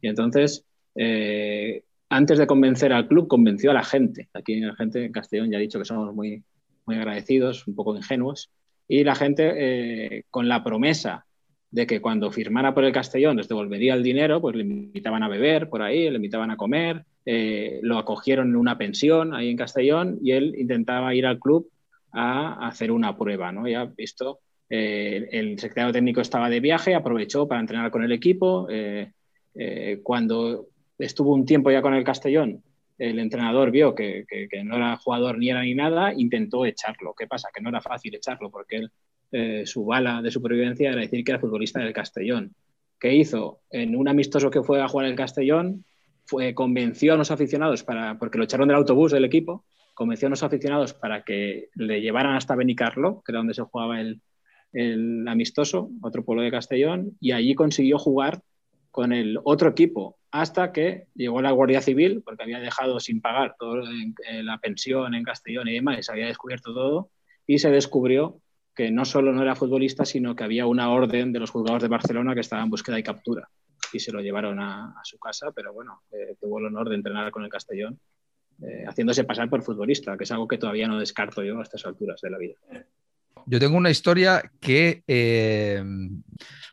Y 0.00 0.08
entonces, 0.08 0.66
eh, 0.96 1.84
antes 2.08 2.38
de 2.38 2.48
convencer 2.48 2.92
al 2.92 3.06
club, 3.06 3.28
convenció 3.28 3.70
a 3.70 3.74
la 3.74 3.84
gente. 3.84 4.28
Aquí 4.34 4.58
la 4.58 4.74
gente 4.74 5.04
en 5.04 5.12
Castellón 5.12 5.52
ya 5.52 5.58
ha 5.58 5.60
dicho 5.60 5.78
que 5.78 5.84
somos 5.84 6.12
muy, 6.12 6.42
muy 6.86 6.96
agradecidos, 6.96 7.66
un 7.66 7.74
poco 7.74 7.96
ingenuos. 7.96 8.50
Y 8.88 9.04
la 9.04 9.14
gente, 9.14 9.52
eh, 9.56 10.24
con 10.30 10.48
la 10.48 10.62
promesa 10.62 11.26
de 11.70 11.86
que 11.86 12.00
cuando 12.00 12.30
firmara 12.30 12.74
por 12.74 12.84
el 12.84 12.92
Castellón 12.92 13.36
les 13.36 13.48
devolvería 13.48 13.94
el 13.94 14.02
dinero, 14.02 14.40
pues 14.40 14.54
le 14.54 14.62
invitaban 14.62 15.22
a 15.22 15.28
beber 15.28 15.68
por 15.68 15.82
ahí, 15.82 16.08
le 16.08 16.16
invitaban 16.16 16.50
a 16.50 16.56
comer, 16.56 17.04
lo 17.24 17.98
acogieron 17.98 18.50
en 18.50 18.56
una 18.56 18.78
pensión 18.78 19.34
ahí 19.34 19.50
en 19.50 19.56
Castellón 19.56 20.18
y 20.22 20.32
él 20.32 20.54
intentaba 20.56 21.14
ir 21.14 21.26
al 21.26 21.40
club 21.40 21.68
a 22.12 22.68
hacer 22.68 22.92
una 22.92 23.16
prueba, 23.16 23.50
¿no? 23.50 23.66
Ya 23.66 23.86
visto, 23.86 24.40
eh, 24.70 25.28
el 25.32 25.58
secretario 25.58 25.92
técnico 25.92 26.20
estaba 26.20 26.48
de 26.48 26.60
viaje, 26.60 26.94
aprovechó 26.94 27.46
para 27.46 27.60
entrenar 27.60 27.90
con 27.90 28.02
el 28.02 28.12
equipo. 28.12 28.66
Eh, 28.70 29.12
eh, 29.54 30.00
cuando 30.02 30.68
estuvo 30.98 31.34
un 31.34 31.44
tiempo 31.44 31.70
ya 31.70 31.82
con 31.82 31.94
el 31.94 32.04
Castellón, 32.04 32.62
el 32.98 33.18
entrenador 33.18 33.70
vio 33.70 33.94
que, 33.94 34.24
no 34.64 34.76
era 34.76 34.96
jugador 34.96 35.38
ni 35.38 35.50
era 35.50 35.62
ni 35.62 35.74
nada, 35.74 36.12
intentó 36.14 36.64
echarlo. 36.64 37.14
¿Qué 37.16 37.26
pasa? 37.26 37.48
Que 37.54 37.60
no 37.60 37.70
era 37.70 37.80
fácil 37.80 38.14
echarlo 38.14 38.50
porque 38.50 38.76
él, 39.30 39.66
su 39.66 39.84
bala 39.84 40.22
de 40.22 40.30
supervivencia 40.30 40.90
era 40.90 41.00
decir 41.00 41.24
que 41.24 41.32
era 41.32 41.40
futbolista 41.40 41.80
del 41.80 41.92
Castellón. 41.92 42.54
¿Qué 43.00 43.14
hizo? 43.14 43.60
En 43.70 43.96
un 43.96 44.08
amistoso 44.08 44.50
que 44.50 44.62
fue 44.62 44.80
a 44.80 44.88
jugar 44.88 45.06
el 45.06 45.16
Castellón, 45.16 45.84
fue, 46.24 46.54
convenció 46.54 47.14
a 47.14 47.16
los 47.16 47.30
aficionados, 47.30 47.82
para, 47.82 48.18
porque 48.18 48.38
lo 48.38 48.44
echaron 48.44 48.68
del 48.68 48.76
autobús 48.76 49.12
del 49.12 49.24
equipo, 49.24 49.64
convenció 49.92 50.28
a 50.28 50.30
los 50.30 50.42
aficionados 50.42 50.94
para 50.94 51.22
que 51.24 51.68
le 51.74 52.00
llevaran 52.00 52.36
hasta 52.36 52.56
Benicarlo, 52.56 53.22
que 53.24 53.32
era 53.32 53.38
donde 53.38 53.54
se 53.54 53.62
jugaba 53.62 54.00
el, 54.00 54.22
el 54.72 55.26
amistoso, 55.28 55.90
otro 56.00 56.24
pueblo 56.24 56.42
de 56.42 56.50
Castellón, 56.50 57.16
y 57.20 57.32
allí 57.32 57.54
consiguió 57.54 57.98
jugar 57.98 58.42
con 58.90 59.12
el 59.12 59.38
otro 59.42 59.68
equipo 59.70 60.18
hasta 60.34 60.72
que 60.72 61.06
llegó 61.14 61.40
la 61.40 61.52
Guardia 61.52 61.80
Civil, 61.80 62.20
porque 62.24 62.42
había 62.42 62.58
dejado 62.58 62.98
sin 62.98 63.20
pagar 63.20 63.54
toda 63.56 63.84
la 64.42 64.58
pensión 64.58 65.14
en 65.14 65.22
Castellón 65.22 65.68
y 65.68 65.74
demás, 65.74 66.00
y 66.00 66.02
se 66.02 66.10
había 66.10 66.26
descubierto 66.26 66.74
todo, 66.74 67.10
y 67.46 67.60
se 67.60 67.70
descubrió 67.70 68.40
que 68.74 68.90
no 68.90 69.04
solo 69.04 69.32
no 69.32 69.42
era 69.42 69.54
futbolista, 69.54 70.04
sino 70.04 70.34
que 70.34 70.42
había 70.42 70.66
una 70.66 70.90
orden 70.90 71.32
de 71.32 71.38
los 71.38 71.52
juzgados 71.52 71.82
de 71.82 71.88
Barcelona 71.88 72.34
que 72.34 72.40
estaba 72.40 72.64
en 72.64 72.70
búsqueda 72.70 72.98
y 72.98 73.04
captura. 73.04 73.48
Y 73.92 74.00
se 74.00 74.10
lo 74.10 74.20
llevaron 74.20 74.58
a, 74.58 74.96
su 75.04 75.20
casa, 75.20 75.52
pero 75.54 75.72
bueno, 75.72 76.02
eh, 76.10 76.34
tuvo 76.40 76.58
el 76.58 76.66
honor 76.66 76.88
de 76.88 76.96
entrenar 76.96 77.30
con 77.30 77.44
el 77.44 77.48
Castellón 77.48 78.00
eh, 78.60 78.86
haciéndose 78.88 79.22
pasar 79.22 79.48
por 79.48 79.62
futbolista, 79.62 80.16
que 80.16 80.24
es 80.24 80.32
algo 80.32 80.48
que 80.48 80.58
todavía 80.58 80.88
no 80.88 80.98
descarto 80.98 81.44
yo 81.44 81.60
a 81.60 81.62
estas 81.62 81.86
alturas 81.86 82.20
de 82.20 82.30
la 82.30 82.38
vida. 82.38 82.56
Yo 83.46 83.60
tengo 83.60 83.76
una 83.76 83.90
historia 83.90 84.50
que 84.60 85.02
eh, 85.06 85.82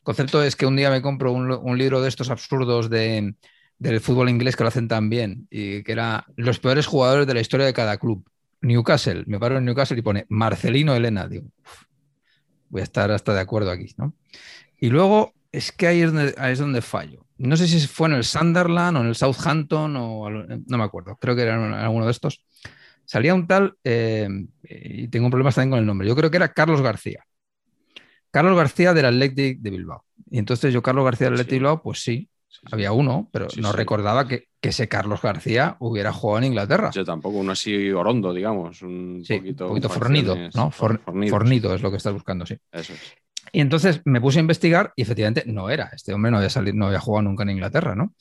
concepto 0.04 0.44
es 0.44 0.56
que 0.56 0.66
un 0.66 0.76
día 0.76 0.90
me 0.90 1.02
compro 1.02 1.32
un, 1.32 1.78
libro 1.78 2.02
de 2.02 2.10
estos 2.10 2.30
absurdos 2.30 2.90
de, 2.90 3.36
del 3.78 4.00
fútbol 4.00 4.30
inglés 4.30 4.56
que 4.56 4.64
lo 4.64 4.70
hacen 4.70 4.88
tan 4.88 5.10
bien 5.10 5.48
y 5.50 5.84
que 5.84 5.92
era 5.92 6.26
los 6.36 6.60
peores 6.60 6.88
jugadores 6.88 7.28
de 7.28 7.34
la 7.34 7.42
historia 7.42 7.66
de 7.66 7.74
cada 7.74 7.98
club. 7.98 8.24
Newcastle, 8.62 9.24
me 9.26 9.40
paro 9.40 9.58
en 9.58 9.66
Newcastle 9.66 9.98
y 9.98 10.04
pone 10.04 10.26
Marcelino 10.30 10.96
Elena. 10.96 11.28
Digo, 11.28 11.48
voy 12.70 12.82
a 12.82 12.84
estar 12.84 13.12
hasta 13.12 13.34
de 13.34 13.40
acuerdo 13.40 13.72
aquí, 13.72 13.94
¿no? 13.98 14.14
Y 14.80 14.90
luego 14.90 15.34
es 15.52 15.72
que 15.72 15.88
ahí 15.88 16.02
es 16.02 16.14
donde, 16.14 16.36
ahí 16.38 16.54
es 16.54 16.60
donde 16.60 16.82
fallo 16.82 17.26
no 17.42 17.58
sé 17.58 17.68
si 17.68 17.80
fue 17.88 18.08
en 18.08 18.14
el 18.14 18.24
Sunderland 18.24 18.98
o 18.98 19.02
en 19.02 19.08
el 19.08 19.16
Southampton 19.16 19.96
o 19.96 20.30
no 20.30 20.78
me 20.78 20.84
acuerdo, 20.84 21.18
creo 21.20 21.36
que 21.36 21.42
era 21.42 21.56
en 21.56 21.74
alguno 21.74 22.06
de 22.06 22.12
estos. 22.12 22.44
Salía 23.12 23.34
un 23.34 23.46
tal, 23.46 23.76
eh, 23.84 24.26
y 24.64 25.10
tengo 25.10 25.26
un 25.26 25.32
problema 25.32 25.52
también 25.52 25.72
con 25.72 25.80
el 25.80 25.86
nombre, 25.86 26.08
yo 26.08 26.16
creo 26.16 26.32
que 26.32 26.38
era 26.38 26.54
Carlos 26.54 26.82
García. 26.82 27.26
Carlos 28.32 28.56
García 28.56 28.94
del 28.94 29.04
Athletic 29.04 29.60
de 29.60 29.70
Bilbao. 29.70 30.06
Y 30.30 30.40
entonces 30.40 30.74
yo, 30.74 30.82
Carlos 30.82 31.04
García 31.04 31.26
del 31.26 31.34
Athletic 31.34 31.50
de 31.50 31.58
Bilbao, 31.58 31.82
pues 31.82 32.02
sí, 32.02 32.30
había 32.72 32.94
uno, 32.94 33.28
pero 33.34 33.48
no 33.58 33.74
recordaba 33.74 34.30
que, 34.30 34.48
ese 34.62 34.88
Carlos 34.88 35.22
García 35.22 35.76
hubiera 35.80 36.14
jugado 36.14 36.38
en 36.38 36.46
Inglaterra. 36.46 36.90
Yo 36.92 37.04
tampoco, 37.04 37.40
uno 37.40 37.52
así 37.52 37.92
orondo, 37.92 38.34
digamos, 38.34 38.82
un 38.82 39.26
poquito, 39.28 39.66
un 39.66 39.70
poquito 39.72 39.90
fornido, 39.90 40.38
¿no? 40.56 40.72
fornido 40.72 41.76
es 41.76 41.82
lo 41.82 41.92
que 41.92 41.98
estás 41.98 42.14
buscando, 42.14 42.46
sí. 42.46 42.58
Eso 42.72 42.94
es. 42.94 43.14
Y 43.52 43.60
entonces 43.60 44.00
me 44.06 44.22
puse 44.22 44.40
a 44.40 44.42
investigar 44.42 44.94
y 44.96 45.02
efectivamente 45.02 45.44
no 45.48 45.70
era. 45.70 45.90
Este 45.94 46.14
hombre 46.14 46.32
no 46.32 46.38
había 46.38 46.50
salido, 46.50 46.78
no 46.78 46.86
había 46.86 47.02
jugado 47.02 47.24
nunca 47.24 47.44
en 47.44 47.50
Inglaterra, 47.50 47.94
¿no? 47.94 48.14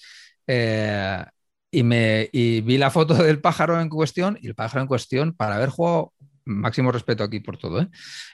Eh, 0.48 1.24
y, 1.70 1.82
me, 1.82 2.28
vi 2.32 2.78
la 2.78 2.90
foto 2.90 3.14
del 3.22 3.40
pájaro 3.40 3.80
en 3.80 3.88
cuestión 3.88 4.38
y 4.40 4.48
el 4.48 4.55
pájaro 4.55 4.82
en 4.82 4.88
cuestión, 4.88 5.32
para 5.32 5.56
haber 5.56 5.70
jugado, 5.70 6.12
máximo 6.44 6.90
respeto 6.90 7.22
aquí 7.22 7.40
por 7.40 7.59
todo, 7.59 7.82
¿eh? 7.82 7.88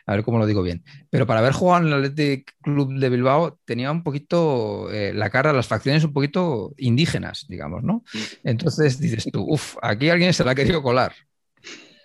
a 0.06 0.12
ver 0.14 0.24
cómo 0.24 0.38
lo 0.38 0.46
digo 0.46 0.62
bien, 0.62 0.84
pero 1.10 1.26
para 1.26 1.40
haber 1.40 1.52
jugado 1.52 1.82
en 1.82 1.92
el 1.92 2.04
Athletic 2.04 2.54
Club 2.62 2.98
de 2.98 3.08
Bilbao 3.08 3.58
tenía 3.64 3.90
un 3.90 4.02
poquito 4.02 4.90
eh, 4.90 5.12
la 5.12 5.30
cara, 5.30 5.52
las 5.52 5.66
facciones 5.66 6.04
un 6.04 6.12
poquito 6.12 6.72
indígenas, 6.78 7.46
digamos, 7.48 7.82
¿no? 7.82 8.04
Entonces 8.44 8.98
dices 8.98 9.26
tú, 9.30 9.44
uff, 9.46 9.76
aquí 9.82 10.08
alguien 10.08 10.32
se 10.32 10.44
la 10.44 10.52
ha 10.52 10.54
querido 10.54 10.82
colar. 10.82 11.14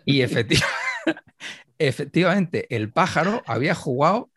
Y 0.05 0.21
efectivamente, 1.79 2.67
el 2.75 2.91
pájaro 2.91 3.43
había 3.45 3.75
jugado 3.75 4.29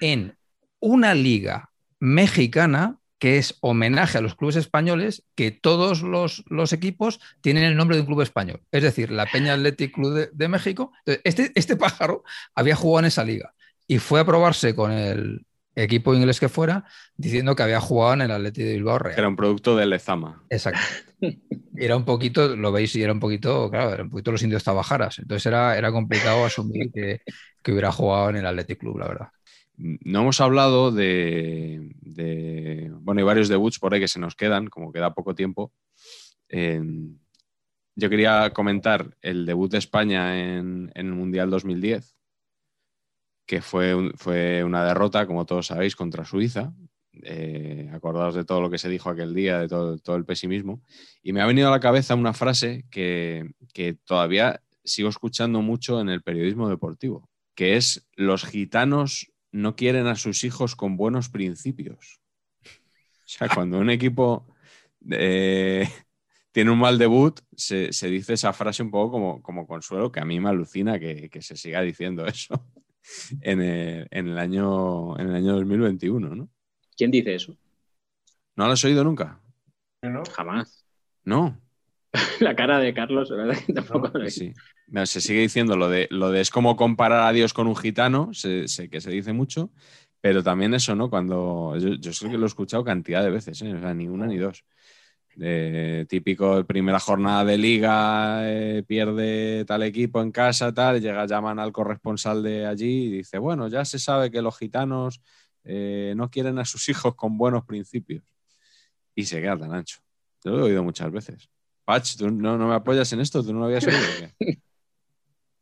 en 0.00 0.36
una 0.80 1.14
liga 1.14 1.70
mexicana 2.00 2.98
que 3.22 3.38
es 3.38 3.56
homenaje 3.60 4.18
a 4.18 4.20
los 4.20 4.34
clubes 4.34 4.56
españoles, 4.56 5.22
que 5.36 5.52
todos 5.52 6.02
los, 6.02 6.42
equipos 6.72 7.20
tienen 7.40 7.62
el 7.62 7.76
nombre 7.76 7.96
de 7.96 8.00
un 8.00 8.06
club 8.08 8.20
español. 8.20 8.62
Es 8.72 8.82
decir, 8.82 9.12
la 9.12 9.26
Peña 9.26 9.52
Athletic 9.52 9.94
Club 9.94 10.28
de, 10.32 10.48
México. 10.48 10.90
este, 11.06 11.52
este 11.54 11.76
pájaro 11.76 12.24
había 12.56 12.74
jugado 12.74 12.98
en 12.98 13.04
esa 13.04 13.22
liga 13.22 13.54
y 13.86 14.00
fue 14.00 14.18
a 14.18 14.24
probarse 14.24 14.74
con 14.74 14.90
el 14.90 15.46
equipo 15.76 16.16
inglés 16.16 16.40
que 16.40 16.48
fuera, 16.48 16.84
diciendo 17.16 17.54
que 17.54 17.62
había 17.62 17.80
jugado 17.80 18.14
en 18.14 18.22
el 18.22 18.32
Athletic 18.32 18.64
de 18.64 18.72
Bilbao 18.72 18.98
Real. 18.98 19.16
Era 19.16 19.28
un 19.28 19.36
producto 19.36 19.76
de 19.76 19.86
Lezama. 19.86 20.42
Exacto. 20.50 20.80
Era 21.76 21.96
un 21.96 22.04
poquito, 22.04 22.56
lo 22.56 22.72
veis, 22.72 22.96
y 22.96 23.04
era 23.04 23.12
un 23.12 23.20
poquito, 23.20 23.70
claro, 23.70 23.94
era 23.94 24.02
un 24.02 24.10
poquito 24.10 24.32
los 24.32 24.42
indios 24.42 24.64
tabajaras. 24.64 25.20
Entonces 25.20 25.46
era, 25.46 25.78
era 25.78 25.92
complicado 25.92 26.44
asumir 26.44 26.90
que, 26.92 27.20
que 27.62 27.70
hubiera 27.70 27.92
jugado 27.92 28.30
en 28.30 28.36
el 28.38 28.46
Athletic 28.46 28.80
Club, 28.80 28.98
la 28.98 29.06
verdad. 29.06 29.28
No 29.76 30.22
hemos 30.22 30.40
hablado 30.40 30.90
de, 30.90 31.94
bueno, 32.14 33.20
hay 33.20 33.24
varios 33.24 33.48
debuts 33.48 33.78
por 33.78 33.94
ahí 33.94 34.00
que 34.00 34.08
se 34.08 34.20
nos 34.20 34.34
quedan, 34.34 34.68
como 34.68 34.92
queda 34.92 35.14
poco 35.14 35.34
tiempo. 35.34 35.72
yo 36.48 38.10
quería 38.10 38.50
comentar 38.50 39.16
el 39.20 39.46
debut 39.46 39.70
de 39.70 39.78
España 39.78 40.56
en, 40.56 40.90
el 40.94 41.12
Mundial 41.12 41.50
2010, 41.50 42.16
que 43.46 43.60
fue, 43.62 44.12
fue, 44.16 44.64
una 44.64 44.84
derrota, 44.84 45.26
como 45.26 45.46
todos 45.46 45.66
sabéis, 45.66 45.96
contra 45.96 46.24
Suiza. 46.24 46.72
Eh, 47.24 47.90
acordados 47.92 48.34
de 48.34 48.44
todo 48.44 48.62
lo 48.62 48.70
que 48.70 48.78
se 48.78 48.88
dijo 48.88 49.10
aquel 49.10 49.34
día, 49.34 49.58
de 49.58 49.68
todo, 49.68 49.98
todo, 49.98 50.16
el 50.16 50.24
pesimismo. 50.24 50.82
Y 51.22 51.34
me 51.34 51.42
ha 51.42 51.46
venido 51.46 51.68
a 51.68 51.70
la 51.70 51.78
cabeza 51.78 52.14
una 52.14 52.32
frase 52.32 52.86
que, 52.90 53.50
que 53.74 53.92
todavía 53.92 54.62
sigo 54.84 55.08
escuchando 55.08 55.62
mucho 55.62 56.00
en 56.00 56.08
el 56.08 56.22
periodismo 56.22 56.68
deportivo, 56.68 57.28
que 57.54 57.76
es 57.76 58.08
los 58.14 58.44
gitanos 58.44 59.31
no 59.52 59.76
quieren 59.76 60.06
a 60.06 60.16
sus 60.16 60.44
hijos 60.44 60.74
con 60.74 60.96
buenos 60.96 61.28
principios. 61.28 62.20
O 62.64 63.28
sea, 63.34 63.48
cuando 63.48 63.78
un 63.78 63.90
equipo 63.90 64.46
eh, 65.10 65.88
tiene 66.50 66.70
un 66.70 66.78
mal 66.78 66.98
debut, 66.98 67.40
se, 67.54 67.90
dice 68.08 68.32
esa 68.34 68.52
frase 68.52 68.82
un 68.82 68.90
poco 68.90 69.12
como, 69.12 69.42
como 69.42 69.66
consuelo, 69.66 70.10
que 70.10 70.20
a 70.20 70.24
mí 70.24 70.40
me 70.40 70.48
alucina 70.48 70.98
que, 70.98 71.30
se 71.40 71.56
siga 71.56 71.80
diciendo 71.82 72.26
eso 72.26 72.66
en 73.40 73.60
el, 73.60 74.38
año, 74.38 75.18
en 75.18 75.28
el 75.28 75.36
año 75.36 75.52
2021, 75.54 76.34
¿no? 76.34 76.48
¿Quién 76.96 77.10
dice 77.10 77.34
eso? 77.34 77.56
¿No 78.56 78.66
lo 78.66 78.72
has 78.72 78.84
oído 78.84 79.02
nunca? 79.04 79.40
No. 80.02 80.22
Jamás. 80.30 80.84
No. 81.24 81.58
La 82.40 82.54
cara 82.54 82.78
de 82.78 82.92
Carlos, 82.92 83.30
la 83.30 83.36
verdad 83.36 83.58
que 83.64 83.72
tampoco 83.72 84.10
lo 84.18 84.24
he 84.24 84.30
Sí. 84.30 84.52
No, 84.88 85.06
se 85.06 85.20
sigue 85.20 85.40
diciendo 85.40 85.76
lo 85.76 85.88
de, 85.88 86.08
lo 86.10 86.30
de 86.30 86.40
es 86.40 86.50
como 86.50 86.76
comparar 86.76 87.26
a 87.26 87.32
Dios 87.32 87.54
con 87.54 87.66
un 87.66 87.76
gitano, 87.76 88.30
sé, 88.34 88.66
que 88.90 89.00
se 89.00 89.10
dice 89.10 89.32
mucho, 89.32 89.70
pero 90.20 90.42
también 90.42 90.74
eso, 90.74 90.94
¿no? 90.94 91.08
Cuando 91.08 91.76
yo, 91.78 91.94
yo 91.94 92.12
sé 92.12 92.28
que 92.28 92.36
lo 92.36 92.44
he 92.44 92.46
escuchado 92.46 92.84
cantidad 92.84 93.22
de 93.22 93.30
veces, 93.30 93.62
¿eh? 93.62 93.72
o 93.74 93.80
sea, 93.80 93.94
ni 93.94 94.08
una 94.08 94.26
ni 94.26 94.36
dos. 94.36 94.64
De, 95.34 96.04
típico 96.10 96.62
primera 96.66 97.00
jornada 97.00 97.42
de 97.46 97.56
liga, 97.56 98.42
eh, 98.42 98.82
pierde 98.86 99.64
tal 99.64 99.82
equipo 99.82 100.20
en 100.20 100.30
casa, 100.30 100.74
tal, 100.74 101.00
llega, 101.00 101.24
llaman 101.24 101.58
al 101.58 101.72
corresponsal 101.72 102.42
de 102.42 102.66
allí 102.66 103.06
y 103.06 103.10
dice, 103.10 103.38
bueno, 103.38 103.68
ya 103.68 103.86
se 103.86 103.98
sabe 103.98 104.30
que 104.30 104.42
los 104.42 104.58
gitanos 104.58 105.22
eh, 105.64 106.12
no 106.16 106.28
quieren 106.28 106.58
a 106.58 106.66
sus 106.66 106.86
hijos 106.90 107.14
con 107.14 107.38
buenos 107.38 107.64
principios. 107.64 108.22
Y 109.14 109.24
se 109.24 109.40
queda 109.40 109.56
tan 109.56 109.72
ancho. 109.72 110.00
Yo 110.44 110.50
lo 110.52 110.60
he 110.60 110.62
oído 110.64 110.82
muchas 110.84 111.10
veces. 111.10 111.48
Patch, 111.84 112.16
¿tú 112.16 112.30
no, 112.30 112.56
no 112.56 112.68
me 112.68 112.74
apoyas 112.74 113.12
en 113.12 113.20
esto? 113.20 113.42
¿Tú 113.42 113.52
no 113.52 113.60
lo 113.60 113.66
habías 113.66 113.86
oído? 113.86 113.98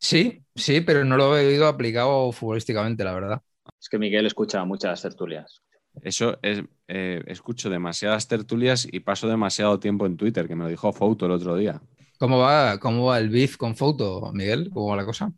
Sí, 0.03 0.43
sí, 0.55 0.81
pero 0.81 1.05
no 1.05 1.15
lo 1.15 1.37
he 1.37 1.45
oído 1.45 1.67
aplicado 1.67 2.31
futbolísticamente, 2.31 3.03
la 3.03 3.13
verdad. 3.13 3.43
Es 3.79 3.87
que 3.87 3.99
Miguel 3.99 4.25
escucha 4.25 4.65
muchas 4.65 4.99
tertulias. 4.99 5.61
Eso 6.01 6.39
es, 6.41 6.63
eh, 6.87 7.21
escucho 7.27 7.69
demasiadas 7.69 8.27
tertulias 8.27 8.87
y 8.91 9.01
paso 9.01 9.27
demasiado 9.27 9.79
tiempo 9.79 10.07
en 10.07 10.17
Twitter, 10.17 10.47
que 10.47 10.55
me 10.55 10.63
lo 10.63 10.71
dijo 10.71 10.91
Fouto 10.91 11.27
el 11.27 11.33
otro 11.33 11.55
día. 11.55 11.79
¿Cómo 12.17 12.39
va, 12.39 12.79
cómo 12.79 13.05
va 13.05 13.19
el 13.19 13.29
beef 13.29 13.57
con 13.57 13.75
Foto, 13.75 14.31
Miguel? 14.33 14.69
¿Cómo 14.73 14.87
va 14.87 14.95
la 14.95 15.05
cosa? 15.05 15.31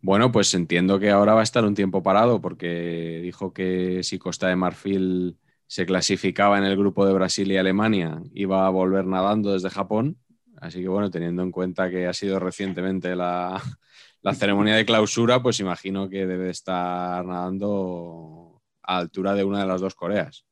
Bueno, 0.00 0.32
pues 0.32 0.52
entiendo 0.54 0.98
que 0.98 1.10
ahora 1.10 1.34
va 1.34 1.40
a 1.40 1.44
estar 1.44 1.64
un 1.64 1.74
tiempo 1.74 2.02
parado 2.02 2.40
porque 2.40 3.20
dijo 3.22 3.52
que 3.52 4.02
si 4.02 4.18
Costa 4.18 4.48
de 4.48 4.56
Marfil 4.56 5.36
se 5.70 5.86
clasificaba 5.86 6.58
en 6.58 6.64
el 6.64 6.76
grupo 6.76 7.06
de 7.06 7.12
Brasil 7.12 7.48
y 7.52 7.56
Alemania, 7.56 8.20
iba 8.34 8.66
a 8.66 8.70
volver 8.70 9.06
nadando 9.06 9.52
desde 9.52 9.70
Japón. 9.70 10.16
Así 10.56 10.82
que 10.82 10.88
bueno, 10.88 11.12
teniendo 11.12 11.44
en 11.44 11.52
cuenta 11.52 11.88
que 11.88 12.08
ha 12.08 12.12
sido 12.12 12.40
recientemente 12.40 13.14
la, 13.14 13.62
la 14.22 14.34
ceremonia 14.34 14.74
de 14.74 14.84
clausura, 14.84 15.40
pues 15.40 15.60
imagino 15.60 16.08
que 16.10 16.26
debe 16.26 16.50
estar 16.50 17.24
nadando 17.24 18.60
a 18.82 18.96
altura 18.96 19.34
de 19.34 19.44
una 19.44 19.60
de 19.60 19.66
las 19.68 19.80
dos 19.80 19.94
Coreas. 19.94 20.44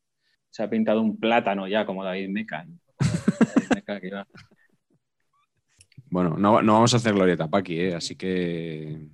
Se 0.50 0.62
ha 0.62 0.70
pintado 0.70 1.02
un 1.02 1.18
plátano 1.18 1.66
ya, 1.66 1.84
como 1.84 2.04
David 2.04 2.28
Meca. 2.28 2.64
Bueno, 6.10 6.36
no, 6.38 6.62
no 6.62 6.74
vamos 6.74 6.94
a 6.94 6.98
hacer 6.98 7.12
glorieta, 7.12 7.48
Paqui, 7.48 7.80
¿eh? 7.80 7.94
así 7.96 8.14
que 8.14 9.08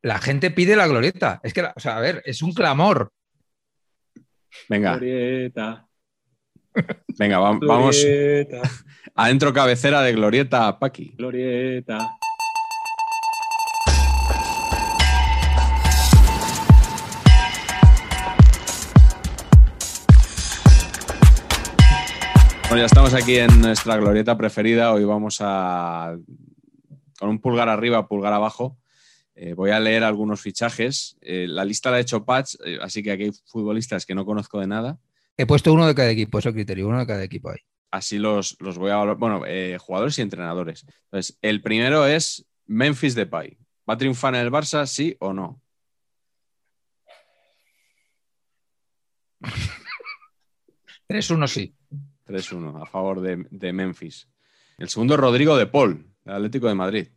La 0.00 0.18
gente 0.18 0.52
pide 0.52 0.76
la 0.76 0.86
glorieta. 0.86 1.40
Es 1.42 1.52
que, 1.52 1.62
la- 1.62 1.72
o 1.76 1.80
sea, 1.80 1.96
a 1.96 2.00
ver, 2.00 2.22
es 2.24 2.40
un 2.40 2.52
clamor. 2.52 3.10
Venga, 4.68 4.92
Glorieta, 4.96 5.86
venga, 7.18 7.38
va- 7.38 7.58
vamos 7.60 8.02
glorieta, 8.02 8.62
adentro 9.14 9.52
cabecera 9.52 10.02
de 10.02 10.12
glorieta, 10.12 10.78
Paqui. 10.78 11.14
glorieta. 11.16 11.98
Bueno, 22.68 22.78
ya 22.82 22.86
estamos 22.86 23.14
aquí 23.14 23.36
en 23.38 23.60
nuestra 23.60 23.96
glorieta 23.96 24.36
preferida. 24.36 24.92
Hoy 24.92 25.04
vamos 25.04 25.38
a, 25.40 26.16
con 27.18 27.28
un 27.28 27.38
pulgar 27.40 27.68
arriba, 27.68 28.08
pulgar 28.08 28.32
abajo. 28.32 28.76
Eh, 29.34 29.54
voy 29.54 29.70
a 29.70 29.80
leer 29.80 30.04
algunos 30.04 30.40
fichajes. 30.40 31.16
Eh, 31.20 31.46
la 31.48 31.64
lista 31.64 31.90
la 31.90 31.96
ha 31.96 32.00
hecho 32.00 32.24
Patch, 32.24 32.54
eh, 32.64 32.78
así 32.80 33.02
que 33.02 33.10
aquí 33.10 33.24
hay 33.24 33.32
futbolistas 33.46 34.06
que 34.06 34.14
no 34.14 34.24
conozco 34.24 34.60
de 34.60 34.66
nada. 34.66 34.98
He 35.36 35.46
puesto 35.46 35.72
uno 35.72 35.86
de 35.86 35.94
cada 35.94 36.10
equipo, 36.10 36.38
eso 36.38 36.50
es 36.50 36.54
criterio, 36.54 36.88
uno 36.88 37.00
de 37.00 37.06
cada 37.06 37.24
equipo 37.24 37.50
ahí. 37.50 37.58
Así 37.90 38.18
los, 38.18 38.56
los 38.60 38.78
voy 38.78 38.90
a 38.90 38.96
valorar. 38.96 39.16
Bueno, 39.18 39.42
jugadores 39.78 40.18
y 40.18 40.22
entrenadores. 40.22 40.86
Entonces, 41.04 41.38
el 41.42 41.60
primero 41.62 42.06
es 42.06 42.46
Memphis 42.66 43.14
Depay. 43.14 43.56
¿Va 43.88 43.94
a 43.94 43.98
triunfar 43.98 44.34
en 44.34 44.40
el 44.40 44.50
Barça, 44.50 44.86
sí 44.86 45.16
o 45.20 45.32
no? 45.32 45.60
3-1 51.08 51.46
sí. 51.48 51.74
3-1 52.26 52.82
a 52.82 52.86
favor 52.86 53.20
de, 53.20 53.46
de 53.50 53.72
Memphis. 53.72 54.28
El 54.78 54.88
segundo, 54.88 55.16
Rodrigo 55.16 55.56
de 55.56 55.66
Paul, 55.66 56.08
del 56.24 56.34
Atlético 56.34 56.68
de 56.68 56.74
Madrid. 56.74 57.08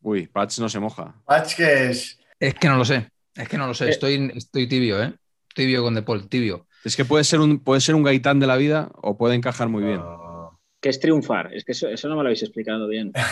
Uy, 0.00 0.26
Patch 0.26 0.58
no 0.60 0.68
se 0.68 0.78
moja. 0.80 1.14
Patch, 1.26 1.56
que 1.56 1.90
es. 1.90 2.18
Es 2.38 2.54
que 2.54 2.68
no 2.68 2.76
lo 2.76 2.84
sé. 2.84 3.10
Es 3.34 3.48
que 3.48 3.58
no 3.58 3.66
lo 3.66 3.74
sé. 3.74 3.86
Eh. 3.86 3.90
Estoy, 3.90 4.32
estoy 4.34 4.68
tibio, 4.68 5.02
¿eh? 5.02 5.14
Tibio 5.54 5.82
con 5.82 5.94
De 5.94 6.02
Paul, 6.02 6.28
tibio. 6.28 6.66
Es 6.84 6.96
que 6.96 7.04
puede 7.04 7.24
ser 7.24 7.40
un, 7.40 7.58
puede 7.60 7.80
ser 7.80 7.94
un 7.94 8.02
gaitán 8.04 8.38
de 8.40 8.46
la 8.46 8.56
vida 8.56 8.90
o 8.94 9.16
puede 9.18 9.34
encajar 9.34 9.68
muy 9.68 9.82
bien. 9.82 9.98
No. 9.98 10.60
¿Qué 10.80 10.88
es 10.90 11.00
triunfar? 11.00 11.52
Es 11.52 11.64
que 11.64 11.72
eso, 11.72 11.88
eso 11.88 12.08
no 12.08 12.14
me 12.14 12.22
lo 12.22 12.28
habéis 12.28 12.42
explicado 12.42 12.86
bien. 12.88 13.12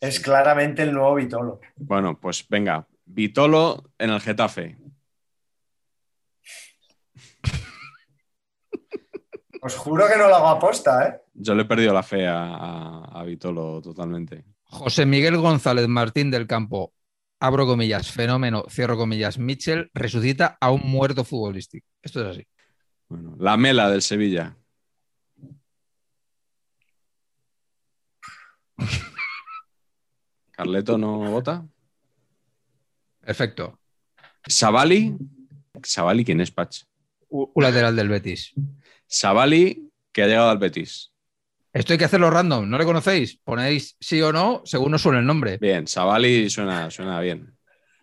Es 0.00 0.20
claramente 0.20 0.82
el 0.82 0.92
nuevo 0.92 1.14
Vitolo. 1.14 1.60
Bueno, 1.76 2.20
pues 2.20 2.46
venga, 2.50 2.86
Vitolo 3.06 3.90
en 3.98 4.10
el 4.10 4.20
Getafe. 4.20 4.76
Os 9.62 9.74
juro 9.74 10.06
que 10.06 10.16
no 10.18 10.28
lo 10.28 10.36
hago 10.36 10.48
aposta, 10.48 11.08
¿eh? 11.08 11.20
Yo 11.34 11.54
le 11.54 11.62
he 11.62 11.64
perdido 11.66 11.92
la 11.94 12.02
fe 12.02 12.26
a, 12.26 12.44
a- 12.54 13.04
a 13.20 13.24
Vitolo 13.24 13.80
totalmente. 13.82 14.44
José 14.68 15.06
Miguel 15.06 15.36
González 15.36 15.88
Martín 15.88 16.30
del 16.30 16.46
Campo, 16.46 16.92
abro 17.40 17.66
comillas, 17.66 18.10
fenómeno, 18.10 18.64
cierro 18.68 18.96
comillas, 18.96 19.38
Mitchell 19.38 19.90
resucita 19.94 20.58
a 20.60 20.70
un 20.70 20.82
muerto 20.84 21.24
futbolístico. 21.24 21.86
Esto 22.02 22.20
es 22.22 22.36
así. 22.36 22.46
Bueno, 23.08 23.36
la 23.38 23.56
Mela 23.56 23.88
del 23.88 24.02
Sevilla. 24.02 24.56
Carleto 30.50 30.98
no 30.98 31.30
vota. 31.30 31.66
Perfecto. 33.20 33.78
Savali. 34.46 35.16
Savali, 35.82 36.24
¿quién 36.24 36.40
es 36.40 36.50
Patch? 36.50 36.82
Un 37.28 37.62
lateral 37.62 37.94
del 37.94 38.08
Betis. 38.08 38.54
Savali, 39.06 39.90
que 40.12 40.22
ha 40.22 40.26
llegado 40.26 40.50
al 40.50 40.58
Betis. 40.58 41.12
Esto 41.76 41.92
hay 41.92 41.98
que 41.98 42.06
hacerlo 42.06 42.30
random, 42.30 42.70
¿no 42.70 42.78
le 42.78 42.86
conocéis? 42.86 43.38
Ponéis 43.44 43.98
sí 44.00 44.22
o 44.22 44.32
no 44.32 44.62
según 44.64 44.94
os 44.94 45.02
suena 45.02 45.18
el 45.18 45.26
nombre. 45.26 45.58
Bien, 45.58 45.86
Savali 45.86 46.48
suena, 46.48 46.90
suena 46.90 47.20
bien. 47.20 47.54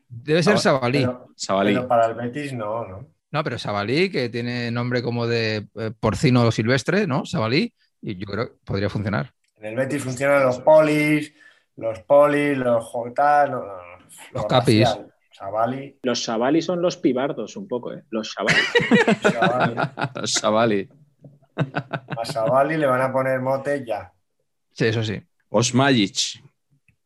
Debe 0.08 0.44
ser 0.44 0.60
Sabalí. 0.60 1.08
Pero, 1.48 1.88
para 1.88 2.06
el 2.06 2.14
Betis 2.14 2.54
no, 2.54 2.86
¿no? 2.88 3.08
No, 3.32 3.44
pero 3.44 3.58
Sabalí, 3.58 4.12
que 4.12 4.30
tiene 4.30 4.70
nombre 4.70 5.02
como 5.02 5.26
de 5.26 5.68
eh, 5.76 5.92
porcino 6.00 6.52
silvestre, 6.52 7.08
¿no? 7.08 7.26
Sabalí. 7.26 7.74
Y 8.00 8.16
yo 8.16 8.28
creo 8.28 8.50
que 8.50 8.54
podría 8.64 8.92
funcionar. 8.92 9.34
En 9.58 9.66
el 9.66 9.76
Betis 9.76 10.04
funcionan 10.04 10.44
los 10.44 10.60
polis, 10.60 11.34
los 11.78 12.00
polis, 12.02 12.56
los 12.56 12.86
jotas, 12.86 13.50
los, 13.50 13.64
Los 14.34 14.46
capis. 14.46 14.88
racial. 14.88 15.10
Savali, 15.32 15.98
Los 16.04 16.24
Savali 16.24 16.62
son 16.62 16.80
los 16.80 16.98
pibardos 16.98 17.58
un 17.58 17.68
poco, 17.68 17.92
¿eh? 17.92 18.04
Los 18.12 18.34
Savali. 18.34 18.56
Savali. 19.24 19.76
Savali. 20.26 20.90
A 21.56 22.26
Savali 22.26 22.78
le 22.78 22.86
van 22.86 23.02
a 23.02 23.12
poner 23.12 23.40
mote 23.42 23.84
ya. 23.86 24.12
Sí, 24.72 24.86
eso 24.86 25.04
sí. 25.04 25.22
Osmajic. 25.50 26.44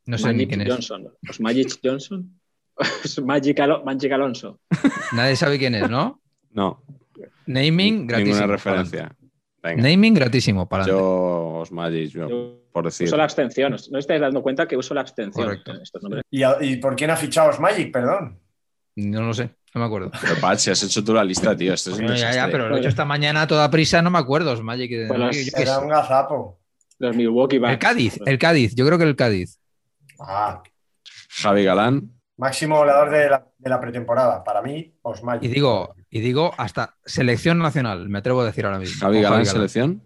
No 0.05 0.17
sé 0.17 0.33
ni 0.33 0.47
quién 0.47 0.61
es. 0.61 0.69
Johnson. 0.69 1.07
¿Los 1.21 1.39
Magic 1.41 1.79
Johnson? 1.83 2.39
¿Los 2.77 3.19
Magic, 3.25 3.59
Alo- 3.59 3.83
Magic 3.83 4.11
Alonso. 4.11 4.59
Nadie 5.13 5.35
sabe 5.35 5.57
quién 5.57 5.75
es, 5.75 5.89
¿no? 5.89 6.21
No, 6.51 6.81
Naming 7.45 8.07
gratísimo. 8.07 8.35
ninguna 8.35 8.53
referencia. 8.53 9.15
Venga, 9.61 9.83
Naming 9.83 10.13
gratísimo, 10.13 10.67
para 10.69 10.85
yo 10.85 11.63
Yo 12.29 12.61
por 12.71 12.85
decir. 12.85 13.07
Uso 13.07 13.17
la 13.17 13.23
abstención. 13.25 13.75
No 13.91 13.99
estáis 13.99 14.21
dando 14.21 14.41
cuenta 14.41 14.67
que 14.67 14.77
uso 14.77 14.93
la 14.93 15.01
abstención 15.01 15.45
Correcto. 15.45 15.71
en 15.75 15.81
estos 15.81 16.01
nombres. 16.01 16.23
¿Y, 16.29 16.43
y 16.61 16.77
por 16.77 16.95
quién 16.95 17.09
ha 17.09 17.15
fichado 17.17 17.49
Magic? 17.59 17.91
Perdón. 17.91 18.39
No 18.95 19.21
lo 19.23 19.33
sé, 19.33 19.49
no 19.77 19.83
me 19.83 19.85
acuerdo. 19.85 20.11
Pero 20.21 20.57
si 20.57 20.71
has 20.71 20.83
hecho 20.83 21.03
tú 21.03 21.13
la 21.13 21.23
lista, 21.23 21.55
tío. 21.55 21.73
Esto 21.73 21.91
es 21.91 21.97
un 21.97 22.05
Bueno, 22.05 22.19
ya, 22.19 22.47
pero 22.51 22.67
lo 22.67 22.75
he 22.75 22.79
hecho 22.79 22.89
esta 22.89 23.05
mañana 23.05 23.43
a 23.43 23.47
toda 23.47 23.69
prisa, 23.69 24.01
no 24.01 24.09
me 24.09 24.17
acuerdo. 24.19 24.53
Es 24.53 24.61
Magic. 24.61 24.89
yo 24.91 25.57
Era 25.57 25.79
un 25.79 25.89
gazapo. 25.89 26.59
Los 26.99 27.15
Milwaukee 27.15 27.59
Bucks. 27.59 27.71
El 27.73 27.79
Cádiz, 27.79 28.19
el 28.25 28.39
Cádiz, 28.39 28.75
yo 28.75 28.85
creo 28.85 28.97
que 28.97 29.03
el 29.03 29.15
Cádiz. 29.15 29.59
Ah, 30.19 30.63
Javi 31.29 31.63
Galán. 31.63 32.11
máximo 32.37 32.77
goleador 32.77 33.11
de 33.11 33.29
la, 33.29 33.47
de 33.57 33.69
la 33.69 33.79
pretemporada. 33.79 34.43
Para 34.43 34.63
mí, 34.63 34.95
Osmajic. 35.03 35.43
Y 35.43 35.47
digo, 35.47 35.93
y 36.09 36.21
digo 36.21 36.53
hasta 36.57 36.95
selección 37.05 37.59
nacional, 37.59 38.09
me 38.09 38.17
atrevo 38.19 38.41
a 38.41 38.45
decir 38.45 38.65
ahora 38.65 38.79
mismo. 38.79 38.99
Javi 38.99 39.21
Galán, 39.21 39.45
selección. 39.45 40.01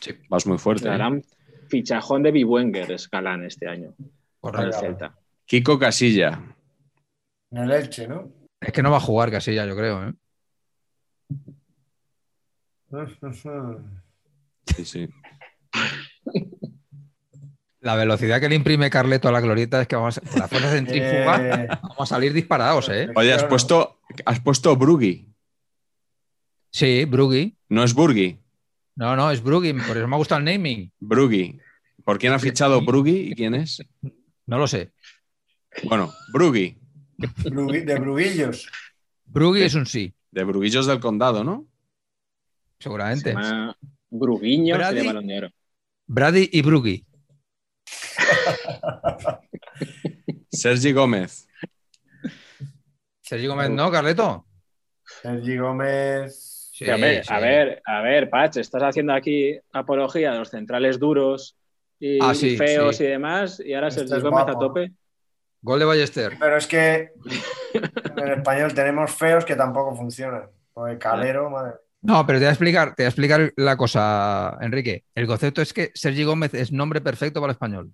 Sí. 0.00 0.12
Vas 0.28 0.46
muy 0.46 0.58
fuerte. 0.58 0.88
¿eh? 0.88 0.92
Gran 0.92 1.22
fichajón 1.68 2.22
de 2.22 2.30
Bibuenger 2.30 2.92
es 2.92 3.10
Galán 3.10 3.44
este 3.44 3.68
año. 3.68 3.94
Correcto. 4.40 4.78
Celta. 4.78 5.14
Kiko 5.46 5.78
Casilla. 5.78 6.40
En 7.50 7.58
el 7.58 7.72
Elche, 7.72 8.06
¿no? 8.06 8.30
Es 8.62 8.72
que 8.72 8.82
no 8.82 8.90
va 8.90 8.98
a 8.98 9.00
jugar 9.00 9.30
Casilla, 9.30 9.66
yo 9.66 9.76
creo. 9.76 10.08
¿eh? 10.08 10.12
Sí, 14.66 14.84
sí. 14.84 15.08
La 17.80 17.96
velocidad 17.96 18.40
que 18.40 18.48
le 18.48 18.54
imprime 18.54 18.90
Carleto 18.90 19.28
a 19.28 19.32
la 19.32 19.40
glorieta 19.40 19.80
es 19.80 19.88
que 19.88 19.96
vamos 19.96 20.18
a, 20.18 20.20
con 20.20 20.38
la 20.38 20.48
fuerza 20.48 20.70
centrífuga 20.70 21.64
Eh, 21.64 21.68
vamos 21.82 22.00
a 22.00 22.06
salir 22.06 22.32
disparados, 22.32 22.88
¿eh? 22.88 23.08
Oye, 23.16 23.32
has 23.32 23.44
puesto, 23.44 24.00
has 24.24 24.38
puesto 24.40 24.76
Brugui. 24.76 25.28
Sí, 26.70 27.04
Brugui. 27.04 27.56
No 27.68 27.82
es 27.82 27.92
Burgi. 27.92 28.38
No, 28.94 29.16
no, 29.16 29.30
es 29.30 29.42
Brugui, 29.42 29.72
por 29.72 29.96
eso 29.96 30.06
me 30.06 30.14
ha 30.14 30.18
gustado 30.18 30.38
el 30.38 30.44
naming. 30.44 30.92
Brugui. 31.00 31.58
¿Por 32.04 32.18
quién 32.18 32.32
ha 32.32 32.38
fichado 32.38 32.80
Brugui 32.82 33.32
y 33.32 33.34
quién 33.34 33.54
es? 33.54 33.82
No 34.46 34.58
lo 34.58 34.66
sé. 34.66 34.92
Bueno, 35.84 36.12
Brugui. 36.32 36.81
De 37.44 37.94
Bruguillos. 37.98 38.68
Brugui 39.24 39.62
es 39.62 39.74
un 39.74 39.86
sí, 39.86 40.12
De 40.30 40.44
Bruguillos 40.44 40.86
del 40.86 41.00
Condado, 41.00 41.42
¿no? 41.44 41.66
Se 42.78 42.84
seguramente. 42.84 43.32
llama 43.32 43.76
Bruguiño, 44.10 44.76
Brady. 44.76 45.08
Brady 46.06 46.48
y 46.52 46.62
Brugui. 46.62 47.06
Sergi 50.50 50.92
Gómez. 50.92 51.48
Sergio 53.22 53.50
Gómez, 53.50 53.70
¿no, 53.70 53.90
Carleto? 53.90 54.46
Sergi 55.22 55.56
Gómez. 55.56 56.58
Sí, 56.74 56.84
Sí, 56.86 56.90
a, 56.90 56.96
ver, 56.96 57.24
sí. 57.24 57.32
a 57.32 57.38
ver, 57.38 57.82
a 57.84 58.00
ver, 58.02 58.28
Pach, 58.30 58.56
estás 58.56 58.82
haciendo 58.82 59.12
aquí 59.12 59.56
apología 59.72 60.32
de 60.32 60.38
los 60.40 60.48
centrales 60.50 60.98
duros 60.98 61.56
y, 62.00 62.18
Ah, 62.20 62.34
sí, 62.34 62.54
y 62.54 62.56
feos 62.56 62.96
sí. 62.96 63.04
y 63.04 63.06
demás, 63.08 63.60
y 63.64 63.74
ahora 63.74 63.88
Este 63.88 64.00
Sergio 64.00 64.16
es 64.16 64.22
Gómez 64.24 64.40
a 64.40 64.44
guapo. 64.52 64.58
tope. 64.58 64.92
Gol 65.62 65.78
de 65.78 65.84
Ballester. 65.84 66.36
Pero 66.38 66.56
es 66.56 66.66
que 66.66 67.12
en 67.72 68.18
el 68.18 68.32
español 68.38 68.74
tenemos 68.74 69.12
feos 69.14 69.44
que 69.44 69.54
tampoco 69.56 69.94
funcionan. 69.96 70.48
O 70.74 70.84
de 70.86 70.98
calero, 70.98 71.48
madre. 71.50 71.74
No, 72.00 72.26
pero 72.26 72.38
te 72.38 72.44
voy 72.44 72.48
a 72.48 72.52
explicar, 72.52 72.94
te 72.96 73.02
voy 73.02 73.06
a 73.06 73.08
explicar 73.08 73.52
la 73.56 73.76
cosa, 73.76 74.58
Enrique. 74.60 75.04
El 75.14 75.26
concepto 75.28 75.62
es 75.62 75.72
que 75.72 75.92
Sergi 75.94 76.24
Gómez 76.24 76.52
es 76.54 76.72
nombre 76.72 77.00
perfecto 77.00 77.40
para 77.40 77.52
el 77.52 77.54
español. 77.54 77.92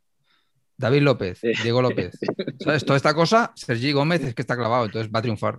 David 0.78 1.02
López, 1.02 1.38
Sí. 1.40 1.52
Diego 1.62 1.82
López. 1.82 2.18
¿Sabes? 2.60 2.84
Toda 2.84 2.96
esta 2.96 3.12
cosa, 3.12 3.52
Sergi 3.54 3.92
Gómez 3.92 4.22
es 4.22 4.34
que 4.34 4.42
está 4.42 4.56
clavado, 4.56 4.86
entonces 4.86 5.12
va 5.12 5.18
a 5.18 5.22
triunfar. 5.22 5.58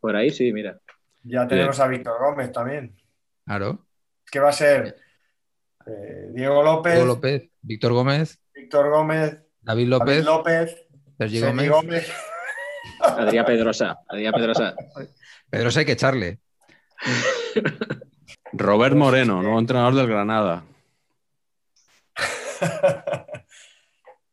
Por 0.00 0.14
ahí 0.14 0.30
sí, 0.30 0.52
mira. 0.52 0.78
Ya 1.22 1.48
tenemos 1.48 1.80
a 1.80 1.88
Víctor 1.88 2.18
Gómez 2.20 2.52
también. 2.52 2.94
Claro. 3.46 3.86
Es 4.24 4.30
que 4.30 4.38
va 4.40 4.50
a 4.50 4.52
ser 4.52 4.96
eh, 5.86 6.28
Diego 6.32 6.62
López, 6.62 6.92
Diego 6.92 7.06
López, 7.06 7.48
Víctor 7.62 7.92
Gómez, 7.94 8.38
Víctor 8.54 8.90
Gómez, 8.90 9.30
David 9.32 9.44
David 9.62 9.88
López, 9.88 10.24
López, 10.24 10.83
Sergi 11.18 11.40
Gómez. 11.40 11.70
Gómez. 11.70 12.12
Adrián 13.00 13.44
Pedrosa, 13.46 13.98
Adrián 14.08 14.32
Pedrosa. 14.34 14.74
Pedro 15.50 15.70
hay 15.76 15.84
que 15.84 15.92
echarle. 15.92 16.38
Robert 18.52 18.94
Moreno, 18.96 19.42
nuevo 19.42 19.58
entrenador 19.58 19.94
del 19.94 20.06
Granada. 20.06 20.64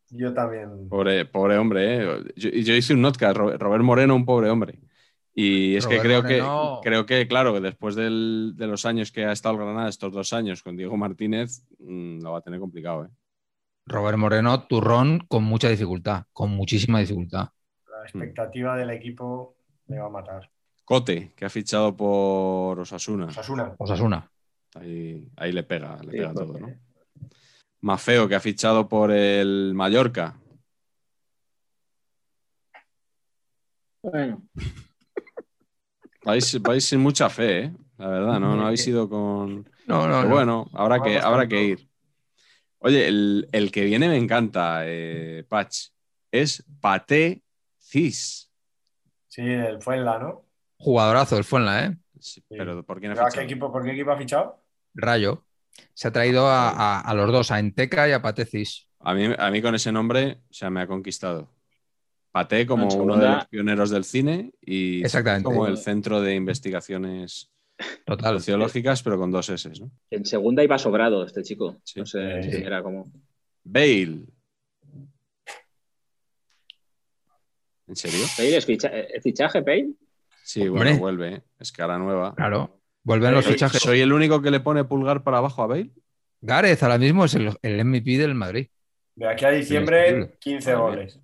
Yo 0.10 0.34
también. 0.34 0.90
Pobre, 0.90 1.26
pobre 1.26 1.58
hombre, 1.58 1.96
¿eh? 2.04 2.24
Yo, 2.36 2.50
y 2.50 2.64
yo 2.64 2.74
hice 2.74 2.94
un 2.94 3.02
notcast, 3.02 3.36
Ro- 3.38 3.58
Robert 3.58 3.84
Moreno, 3.84 4.16
un 4.16 4.26
pobre 4.26 4.50
hombre. 4.50 4.78
Y 5.34 5.78
es 5.78 5.86
Robert 5.86 6.02
que 6.02 6.08
creo, 6.08 6.22
Moreno- 6.24 6.80
que 6.84 6.90
creo 6.90 7.06
que, 7.06 7.28
claro, 7.28 7.54
que 7.54 7.62
después 7.62 7.96
del- 7.96 8.54
de 8.58 8.68
los 8.68 8.86
años 8.86 9.12
que 9.12 9.24
ha 9.26 9.32
estado 9.32 9.56
el 9.56 9.62
Granada, 9.62 9.88
estos 9.90 10.12
dos 10.12 10.34
años 10.34 10.62
con 10.64 10.76
Diego 10.76 10.98
Martínez, 10.98 11.64
mm, 11.80 12.22
lo 12.22 12.34
va 12.34 12.40
a 12.40 12.42
tener 12.42 12.60
complicado. 12.60 13.06
¿eh? 13.06 13.10
Robert 13.86 14.18
Moreno, 14.18 14.68
turrón 14.68 15.20
con 15.28 15.44
mucha 15.44 15.70
dificultad, 15.70 16.24
con 16.34 16.52
muchísima 16.52 17.00
dificultad. 17.00 17.50
La 17.90 18.04
expectativa 18.04 18.76
del 18.78 18.90
equipo 18.92 19.56
le 19.88 20.00
va 20.00 20.08
a 20.08 20.10
matar. 20.10 20.50
Cote, 20.86 21.34
que 21.36 21.46
ha 21.46 21.50
fichado 21.50 21.96
por 21.96 22.80
Osasuna. 22.80 23.26
Osasuna. 23.28 23.76
Osasuna. 23.78 24.32
Ahí, 24.76 25.30
ahí 25.36 25.52
le 25.52 25.64
pega, 25.64 25.98
le 26.04 26.12
Sí, 26.12 26.18
pega 26.18 26.34
Cote. 26.34 26.46
todo, 26.46 26.60
¿no? 26.60 26.70
Mafeo, 27.82 28.28
que 28.28 28.36
ha 28.36 28.40
fichado 28.40 28.88
por 28.88 29.12
el 29.12 29.74
Mallorca. 29.74 30.36
Bueno, 34.04 34.42
Vais, 36.24 36.62
vais 36.62 36.84
sin 36.86 37.00
mucha 37.00 37.30
fe, 37.30 37.60
¿eh? 37.66 37.74
La 37.98 38.08
verdad, 38.08 38.40
¿no? 38.40 38.56
No 38.56 38.66
habéis 38.66 38.86
ido 38.88 39.08
con... 39.10 39.64
No, 39.88 40.08
no, 40.08 40.16
Pero 40.18 40.24
no. 40.24 40.30
bueno, 40.30 40.70
habrá 40.74 41.02
que, 41.02 41.18
habrá 41.20 41.48
que 41.48 41.64
ir. 41.64 41.90
Oye, 42.84 43.08
el, 43.08 43.48
el 43.52 43.72
que 43.72 43.86
viene 43.86 44.08
me 44.10 44.18
encanta, 44.18 44.82
eh, 44.86 45.46
Patch. 45.48 45.90
Es 46.32 46.64
Pate 46.80 47.44
Cis. 47.78 48.52
Sí, 49.28 49.42
el 49.42 49.82
Fuenla, 49.82 50.18
¿no? 50.18 50.46
Jugadorazo 50.78 51.38
el 51.38 51.44
Fuenla, 51.44 51.86
¿eh? 51.86 51.98
Sí, 52.20 52.44
Pero 52.50 52.84
¿por 52.86 53.00
quién 53.00 53.12
ha 53.12 53.16
¿Pero 53.16 53.28
¿A 53.28 53.30
fichado? 53.30 53.48
qué 53.48 53.52
equipo, 53.54 53.72
¿Por 53.72 53.84
qué 53.84 53.92
equipo 53.92 54.12
ha 54.12 54.18
fichado? 54.18 54.64
Rayo. 54.94 55.46
Se 55.94 56.08
ha 56.08 56.12
traído 56.12 56.48
a, 56.48 56.70
a- 56.70 57.02
a 57.02 57.14
los 57.14 57.32
dos, 57.32 57.52
a 57.52 57.60
Enteca 57.60 58.08
y 58.08 58.12
a 58.14 58.22
Patecis. 58.22 58.88
A 59.00 59.14
mí, 59.14 59.30
a 59.38 59.52
mí 59.52 59.62
con 59.62 59.76
ese 59.76 59.92
nombre, 59.92 60.40
o 60.50 60.54
sea, 60.54 60.70
me 60.70 60.82
ha 60.82 60.88
conquistado. 60.88 61.50
Paté 62.32 62.66
como 62.66 62.88
uno 62.96 63.18
de 63.18 63.28
los 63.28 63.46
pioneros 63.48 63.90
del 63.90 64.06
cine 64.06 64.54
y 64.62 65.04
Exactamente. 65.04 65.44
como 65.44 65.68
el 65.68 65.78
centro 65.78 66.22
de 66.22 66.36
investigaciones 66.36 67.52
Total. 68.06 68.36
sociológicas, 68.40 69.02
pero 69.04 69.18
con 69.18 69.32
dos 69.32 69.50
S, 69.50 69.70
¿no? 69.80 69.92
en 70.10 70.26
segunda 70.26 70.64
iba 70.64 70.78
sobrado 70.78 71.24
este 71.26 71.44
chico. 71.44 71.78
Sí. 71.84 72.00
No 72.00 72.06
sé, 72.06 72.44
Sí. 72.44 72.58
era 72.64 72.82
como. 72.84 73.12
Bale. 73.64 74.26
¿En 77.88 77.96
serio? 77.96 78.26
¿Bale 78.38 78.58
es 78.58 78.66
ficha- 78.66 78.92
eh, 78.94 79.20
fichaje, 79.22 79.62
Bale? 79.62 79.92
Sí, 80.44 80.68
bueno, 80.68 80.98
vuelve. 80.98 81.36
¿eh? 81.36 81.42
Es 81.60 81.72
cara 81.72 81.98
nueva. 81.98 82.34
Claro. 82.36 82.80
Vuelven 83.04 83.34
los 83.34 83.44
Soy, 83.46 83.54
fichajes. 83.54 83.82
soy 83.82 84.00
el 84.02 84.14
único 84.14 84.42
que 84.42 84.52
le 84.52 84.60
pone 84.60 84.84
pulgar 84.84 85.24
para 85.24 85.38
abajo 85.40 85.64
a 85.64 85.68
Bale. 85.68 85.92
Gareth 86.42 86.82
ahora 86.84 86.98
mismo 86.98 87.26
es 87.26 87.34
el, 87.36 87.52
el 87.62 87.86
MVP 87.86 88.18
del 88.18 88.34
Madrid. 88.36 88.68
De 89.16 89.28
aquí 89.28 89.46
a 89.46 89.52
diciembre, 89.52 90.10
Indiscutible. 90.10 90.40
15 90.40 90.76
Madre 90.76 90.82
goles. 90.96 91.20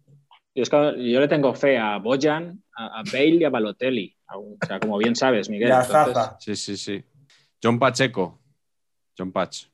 Yo, 0.57 0.63
es 0.63 0.69
que 0.71 1.11
yo 1.11 1.19
le 1.19 1.27
tengo 1.27 1.53
fe 1.53 1.77
a 1.77 1.97
Bojan, 1.99 2.63
a, 2.75 2.99
a 2.99 3.03
Bale 3.03 3.35
y 3.35 3.43
a 3.43 3.49
Balotelli. 3.51 4.17
O 4.33 4.57
sea, 4.65 4.79
como 4.79 4.97
bien 4.97 5.15
sabes, 5.15 5.49
Miguel. 5.51 5.69
Y 5.69 5.71
a 5.71 5.81
Entonces, 5.83 6.13
Zaza. 6.15 6.37
Sí, 6.39 6.55
sí, 6.55 6.75
sí. 6.77 7.03
John 7.61 7.77
Pacheco. 7.77 8.39
John 9.15 9.31
Patch. 9.31 9.65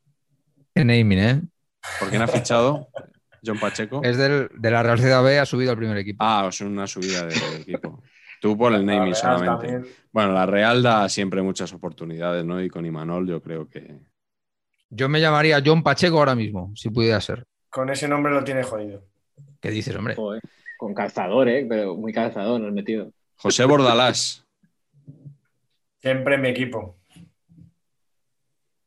Qué 0.76 0.84
naming, 0.84 1.20
¿eh? 1.20 1.42
¿Por 2.00 2.10
quién 2.10 2.22
ha 2.22 2.28
fichado 2.28 2.90
John 3.46 3.60
Pacheco? 3.60 4.02
Es 4.04 4.18
del, 4.18 4.50
de 4.58 4.72
la 4.72 4.84
Real 4.84 4.98
Sociedad 4.98 5.24
B, 5.24 5.40
ha 5.40 5.46
subido 5.46 5.72
al 5.72 5.78
primer 5.78 5.98
equipo. 5.98 6.18
Ah, 6.22 6.48
es 6.50 6.60
una 6.60 6.86
subida 6.86 7.26
de 7.28 7.36
equipo. 7.62 8.04
Tú 8.42 8.58
por 8.58 8.74
el 8.74 8.86
La 8.86 8.94
naming 8.94 9.16
solamente. 9.16 9.68
también. 9.68 9.94
Bueno, 10.12 10.34
la 10.34 10.46
Real 10.46 10.84
da 10.84 11.08
siempre 11.08 11.42
muchas 11.42 11.72
oportunidades, 11.72 12.44
¿no? 12.44 12.62
Y 12.62 12.70
con 12.70 12.86
Imanol 12.86 13.26
yo 13.26 13.42
creo 13.42 13.70
que... 13.70 14.02
Yo 14.90 15.08
me 15.08 15.22
llamaría 15.22 15.62
John 15.66 15.82
Pacheco 15.82 16.20
ahora 16.20 16.36
mismo, 16.36 16.74
si 16.76 16.90
pudiera 16.90 17.22
ser. 17.22 17.46
Con 17.70 17.90
ese 17.90 18.10
nombre 18.10 18.34
lo 18.34 18.44
tiene 18.44 18.64
jodido. 18.64 19.06
¿Qué 19.62 19.72
dices, 19.72 19.96
hombre? 19.96 20.16
joder, 20.16 20.42
con 20.84 20.94
calzador, 20.94 21.48
¿eh? 21.48 21.66
Pero 21.68 21.96
muy 21.96 22.12
calzador 22.12 22.60
nos 22.60 22.74
metido. 22.74 23.10
José 23.38 23.64
Bordalás. 23.64 24.46
Siempre 26.02 26.36
en 26.36 26.42
mi 26.42 26.50
equipo. 26.50 26.98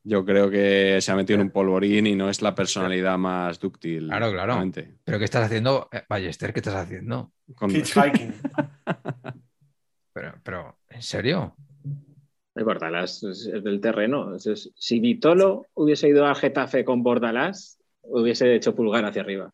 Yo 0.05 0.23
creo 0.27 0.51
que 0.51 0.99
se 1.01 1.11
ha 1.11 1.17
metido 1.17 1.41
en 1.41 1.47
un 1.47 1.51
polvorín 1.51 2.07
y 2.07 2.15
no 2.15 2.29
es 2.29 2.43
la 2.43 2.55
personalidad 2.55 3.17
más 3.17 3.59
dúctil. 3.59 4.09
Claro, 4.09 4.31
claro. 4.31 4.53
realmente. 4.53 4.99
¿Pero 5.05 5.19
qué 5.19 5.25
estás 5.25 5.47
haciendo? 5.47 5.89
Eh, 5.91 6.03
Ballester, 6.07 6.53
¿qué 6.53 6.61
estás 6.61 6.75
haciendo? 6.75 7.33
Con- 7.55 7.71
Hitchhiking. 7.75 8.35
Pero, 10.13 10.33
pero 10.43 10.79
¿en 10.89 11.03
serio? 11.03 11.55
El 12.55 12.65
Bordalás 12.65 13.23
es, 13.23 13.45
del 13.63 13.81
terreno. 13.83 14.35
Es- 14.35 14.47
es- 14.47 14.71
si 14.75 14.99
Vitolo 14.99 15.67
hubiese 15.75 16.09
ido 16.09 16.25
al 16.27 16.35
Getafe 16.37 16.87
con 16.87 17.03
Bordalás, 17.03 17.79
hubiese 18.01 18.55
hecho 18.55 18.75
pulgar 18.75 19.05
hacia 19.05 19.21
arriba. 19.21 19.51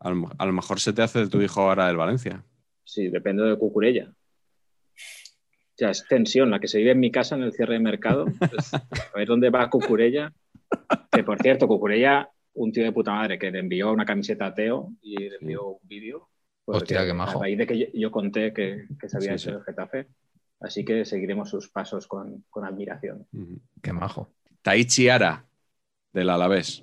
A, 0.00 0.10
lo, 0.10 0.30
a 0.38 0.46
lo 0.46 0.52
mejor 0.52 0.80
se 0.80 0.92
te 0.92 1.02
hace 1.02 1.26
tu 1.28 1.40
hijo 1.40 1.60
ahora 1.62 1.86
del 1.88 1.96
Valencia. 1.96 2.44
Sí, 2.84 3.08
depende 3.08 3.42
de 3.44 3.56
Cucurella. 3.58 4.10
O 4.10 5.78
sea, 5.78 5.90
es 5.90 6.06
tensión 6.08 6.50
la 6.50 6.58
que 6.60 6.68
se 6.68 6.78
vive 6.78 6.92
en 6.92 7.00
mi 7.00 7.10
casa 7.10 7.34
en 7.36 7.42
el 7.42 7.52
cierre 7.52 7.74
de 7.74 7.80
mercado. 7.80 8.26
Pues, 8.38 8.72
a 8.74 8.86
ver 9.14 9.28
dónde 9.28 9.50
va 9.50 9.68
Cucurella. 9.68 10.32
Que 11.12 11.22
por 11.22 11.40
cierto, 11.40 11.68
Cucurella, 11.68 12.30
un 12.54 12.72
tío 12.72 12.84
de 12.84 12.92
puta 12.92 13.12
madre 13.12 13.38
que 13.38 13.50
le 13.50 13.58
envió 13.58 13.92
una 13.92 14.04
camiseta 14.06 14.46
a 14.46 14.54
Teo 14.54 14.92
y 15.02 15.16
le 15.18 15.36
envió 15.40 15.66
un 15.66 15.78
vídeo. 15.88 16.28
porque 16.64 16.78
Hostia, 16.94 17.04
qué 17.06 17.12
majo. 17.12 17.38
A 17.38 17.42
raíz 17.42 17.58
de 17.58 17.66
que 17.66 17.78
yo, 17.78 17.86
yo 17.92 18.10
conté 18.10 18.52
que, 18.54 18.86
que 18.98 19.08
se 19.08 19.16
había 19.18 19.36
Sí, 19.38 19.48
hecho 19.48 19.50
sí. 19.50 19.56
el 19.58 19.64
Getafe. 19.64 20.06
Así 20.60 20.84
que 20.84 21.04
seguiremos 21.04 21.50
sus 21.50 21.68
pasos 21.68 22.06
con, 22.06 22.44
con 22.48 22.64
admiración. 22.64 23.26
Qué 23.82 23.92
majo. 23.92 24.30
Taichi 24.62 25.08
Ara, 25.10 25.44
del 26.14 26.30
Alavés. 26.30 26.82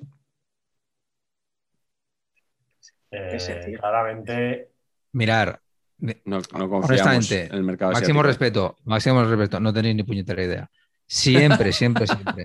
Eh, 3.16 3.78
claramente, 3.80 4.70
Mirar, 5.14 5.62
No, 6.00 6.14
no 6.26 6.42
confiamos 6.70 6.90
honestamente, 6.90 7.46
en 7.46 7.54
el 7.54 7.64
mercado 7.64 7.92
máximo 7.92 8.22
asiático. 8.22 8.24
respeto, 8.24 8.78
máximo 8.86 9.24
respeto, 9.24 9.60
no 9.60 9.72
tenéis 9.72 9.96
ni 9.96 10.04
puñetera 10.04 10.44
idea. 10.44 10.72
Siempre, 11.06 11.72
siempre, 11.74 12.08
siempre. 12.08 12.44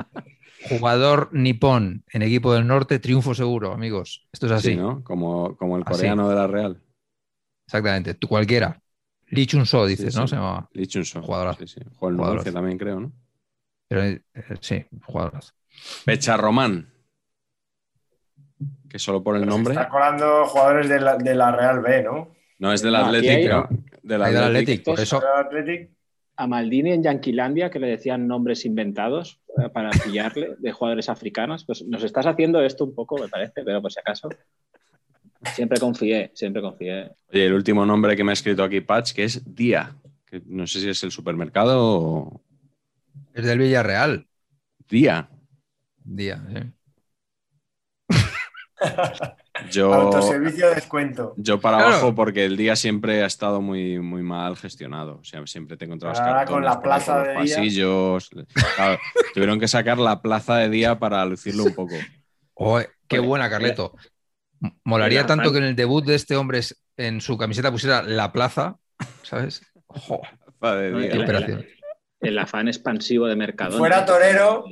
Jugador 0.68 1.30
nipón 1.32 2.04
en 2.12 2.22
equipo 2.22 2.52
del 2.52 2.66
norte, 2.66 2.98
triunfo 2.98 3.34
seguro, 3.34 3.72
amigos. 3.72 4.28
Esto 4.32 4.46
es 4.46 4.52
así. 4.52 4.70
Sí, 4.70 4.76
¿no? 4.76 5.02
Como, 5.04 5.56
como 5.56 5.76
el 5.76 5.82
Así. 5.86 5.92
coreano 5.92 6.28
de 6.28 6.34
la 6.34 6.46
Real. 6.46 6.82
Exactamente. 7.66 8.14
Tú 8.14 8.28
cualquiera. 8.28 8.80
Lee 9.28 9.46
Chun-so, 9.46 9.86
dices, 9.86 10.12
Sí, 10.12 10.18
¿no? 10.20 10.26
sí. 10.26 10.30
Se 10.30 10.36
llamaba. 10.36 10.68
Lee. 10.72 10.88
Jugadorazo. 11.22 11.66
Sí, 11.66 11.74
sí. 11.74 11.80
Jugó 11.94 12.10
en 12.10 12.16
Jugadorazo. 12.16 12.16
Numancia 12.34 12.52
también, 12.52 12.78
creo, 12.78 13.00
¿no? 13.00 13.12
Pero, 13.88 14.02
eh, 14.04 14.22
sí, 14.60 14.84
jugadorazo. 15.04 15.52
Pecha 16.04 16.36
Román. 16.36 16.92
Que 18.88 18.98
solo 18.98 19.22
por 19.22 19.36
el 19.36 19.42
se 19.42 19.46
nombre. 19.46 19.74
está 19.74 19.88
colando 19.88 20.46
jugadores 20.46 20.88
de 20.88 21.00
la, 21.00 21.16
de 21.16 21.34
la 21.34 21.52
Real 21.52 21.80
B, 21.80 22.02
¿no? 22.02 22.34
No, 22.58 22.72
es 22.72 22.82
del 22.82 22.92
No, 22.94 22.98
Athletic. 23.06 23.30
hay- 23.30 23.46
¿no? 23.48 23.68
Del 24.02 24.22
Athletic. 24.22 24.42
Athletic, 24.44 24.84
por 24.84 25.00
eso, 25.00 25.22
a 26.40 26.46
Maldini 26.46 26.92
en 26.92 27.02
Yanquilandia 27.02 27.68
que 27.70 27.78
le 27.80 27.88
decían 27.88 28.26
nombres 28.28 28.64
inventados 28.64 29.40
eh, 29.62 29.68
para 29.70 29.90
pillarle 29.90 30.54
de 30.58 30.72
jugadores 30.72 31.08
africanos. 31.08 31.64
Pues 31.64 31.84
nos 31.86 32.02
estás 32.04 32.26
haciendo 32.26 32.60
esto 32.62 32.84
un 32.84 32.94
poco, 32.94 33.18
me 33.18 33.28
parece, 33.28 33.62
pero 33.64 33.82
por 33.82 33.92
si 33.92 33.98
acaso. 34.00 34.28
Siempre 35.54 35.78
confié, 35.78 36.30
siempre 36.34 36.62
confié. 36.62 37.10
Oye, 37.32 37.46
el 37.46 37.52
último 37.54 37.84
nombre 37.86 38.16
que 38.16 38.24
me 38.24 38.32
ha 38.32 38.34
escrito 38.34 38.62
aquí 38.64 38.80
Patch, 38.80 39.12
que 39.12 39.24
es 39.24 39.54
Día. 39.54 39.94
Que 40.26 40.42
no 40.46 40.66
sé 40.66 40.80
si 40.80 40.88
es 40.88 41.02
el 41.04 41.10
supermercado 41.10 41.76
o. 41.80 42.40
Es 43.34 43.44
del 43.44 43.58
Villarreal. 43.58 44.26
Día. 44.88 45.28
Día, 46.04 46.40
sí. 46.52 46.60
Yo, 49.70 49.92
Autoservicio 49.92 50.68
de 50.68 50.74
descuento. 50.76 51.34
yo 51.36 51.60
para 51.60 51.78
Claro. 51.78 51.92
abajo 51.92 52.14
porque 52.14 52.44
el 52.44 52.56
día 52.56 52.76
siempre 52.76 53.22
ha 53.22 53.26
estado 53.26 53.60
muy, 53.60 53.98
muy 53.98 54.22
mal 54.22 54.56
gestionado. 54.56 55.18
O 55.20 55.24
sea, 55.24 55.44
siempre 55.46 55.76
te 55.76 55.84
encontrabas 55.86 56.20
Ahora 56.20 56.44
con 56.44 56.64
la 56.64 56.80
plaza 56.80 57.22
de 57.22 57.30
día. 57.30 57.38
pasillos. 57.56 58.30
Claro, 58.76 58.98
tuvieron 59.34 59.58
que 59.58 59.66
sacar 59.68 59.98
la 59.98 60.22
plaza 60.22 60.56
de 60.56 60.68
día 60.70 60.98
para 60.98 61.24
lucirlo 61.24 61.64
un 61.64 61.74
poco. 61.74 61.94
Oh, 62.54 62.80
qué 63.08 63.18
buena, 63.18 63.50
Carleto. 63.50 63.94
Molaría 64.84 65.20
la 65.22 65.26
tanto 65.26 65.52
que 65.52 65.58
en 65.58 65.64
el 65.64 65.76
debut 65.76 66.04
de 66.04 66.14
este 66.14 66.36
hombre 66.36 66.58
es- 66.58 66.82
en 66.96 67.20
su 67.20 67.36
camiseta 67.38 67.70
pusiera 67.70 68.02
la 68.02 68.32
plaza, 68.32 68.76
¿sabes? 69.22 69.62
No, 70.60 70.76
día. 70.98 71.08
qué 71.10 71.16
el- 71.16 71.22
operación. 71.22 71.66
El 72.20 72.38
afán 72.38 72.66
expansivo 72.66 73.26
de 73.26 73.36
Mercadona. 73.36 73.78
Fuera 73.78 74.04
torero. 74.04 74.64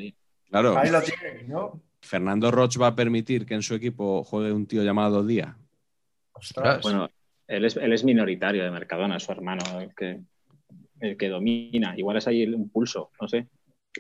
Claro, 0.51 0.77
Ahí 0.79 0.91
lo 0.91 1.01
tienes, 1.03 1.47
¿no? 1.49 1.81
Fernando 2.07 2.51
Roch 2.51 2.81
va 2.81 2.89
a 2.89 2.97
permitir 2.97 3.45
que 3.47 3.55
en 3.55 3.63
su 3.63 3.75
equipo 3.75 4.23
juegue 4.25 4.53
un 4.53 4.67
tío 4.67 4.83
llamado 4.83 5.25
Día. 5.25 5.57
Ostras. 6.33 6.83
Bueno, 6.83 7.11
él 7.47 7.65
es, 7.65 7.77
él 7.77 7.93
es 7.93 8.05
minoritario 8.05 8.63
de 8.65 8.71
Mercadona, 8.71 9.19
su 9.19 9.33
hermano, 9.33 9.63
el 9.81 9.95
que, 9.95 10.21
el 11.01 11.17
que 11.17 11.29
domina. 11.29 11.95
Igual 11.97 12.19
es 12.19 12.27
ahí 12.27 12.47
un 12.47 12.69
pulso, 12.71 13.11
no 13.21 13.29
sé. 13.29 13.49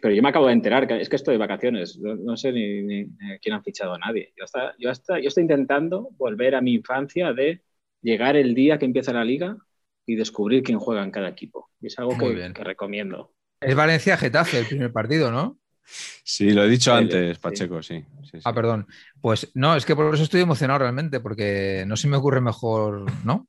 Pero 0.00 0.14
yo 0.14 0.22
me 0.22 0.28
acabo 0.28 0.46
de 0.46 0.52
enterar, 0.52 0.86
que 0.86 1.00
es 1.00 1.08
que 1.08 1.16
estoy 1.16 1.34
de 1.34 1.38
vacaciones, 1.38 1.98
no, 1.98 2.14
no 2.16 2.36
sé 2.36 2.52
ni, 2.52 2.82
ni- 2.82 3.04
ni 3.04 3.32
a 3.32 3.38
quién 3.38 3.54
han 3.54 3.62
fichado 3.64 3.94
a 3.94 3.98
nadie. 3.98 4.32
Yo, 4.36 4.44
hasta- 4.44 4.74
yo, 4.78 4.90
hasta- 4.90 5.18
yo 5.20 5.28
estoy 5.28 5.42
intentando 5.42 6.10
volver 6.18 6.54
a 6.54 6.60
mi 6.60 6.74
infancia 6.74 7.32
de 7.32 7.62
llegar 8.02 8.36
el 8.36 8.54
día 8.54 8.78
que 8.78 8.84
empieza 8.84 9.12
la 9.14 9.24
liga 9.24 9.56
y 10.04 10.14
descubrir 10.16 10.62
quién 10.62 10.78
juega 10.78 11.02
en 11.02 11.10
cada 11.10 11.28
equipo. 11.28 11.70
Y 11.80 11.86
es 11.86 11.98
algo 11.98 12.14
Muy 12.14 12.28
que, 12.28 12.34
bien. 12.34 12.52
que 12.52 12.62
recomiendo. 12.62 13.32
Es 13.58 13.74
Valencia-Getafe 13.74 14.58
el 14.60 14.66
primer 14.66 14.92
partido, 14.92 15.32
¿no? 15.32 15.58
Sí, 15.86 16.50
lo 16.50 16.64
he 16.64 16.68
dicho 16.68 16.92
antes. 16.92 17.38
Pacheco, 17.38 17.82
sí. 17.82 18.04
sí, 18.22 18.30
sí. 18.32 18.38
Ah, 18.44 18.52
perdón. 18.52 18.86
Pues 19.20 19.50
no, 19.54 19.76
es 19.76 19.86
que 19.86 19.94
por 19.94 20.12
eso 20.14 20.24
estoy 20.24 20.40
emocionado 20.40 20.80
realmente, 20.80 21.20
porque 21.20 21.84
no 21.86 21.96
se 21.96 22.08
me 22.08 22.16
ocurre 22.16 22.40
mejor, 22.40 23.04
¿no? 23.24 23.46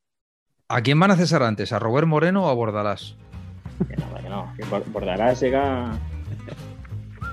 ¿A 0.68 0.80
quién 0.82 1.00
van 1.00 1.10
a 1.10 1.16
cesar 1.16 1.42
antes? 1.42 1.72
¿A 1.72 1.78
Robert 1.78 2.06
Moreno 2.06 2.44
o 2.44 2.48
a 2.48 2.54
Bordalás? 2.54 3.16
Que 3.88 3.96
no, 3.96 4.14
que 4.22 4.28
no. 4.28 4.52
que 4.56 4.64
Bor- 4.66 4.84
Bordalás 4.92 5.40
llega, 5.40 5.98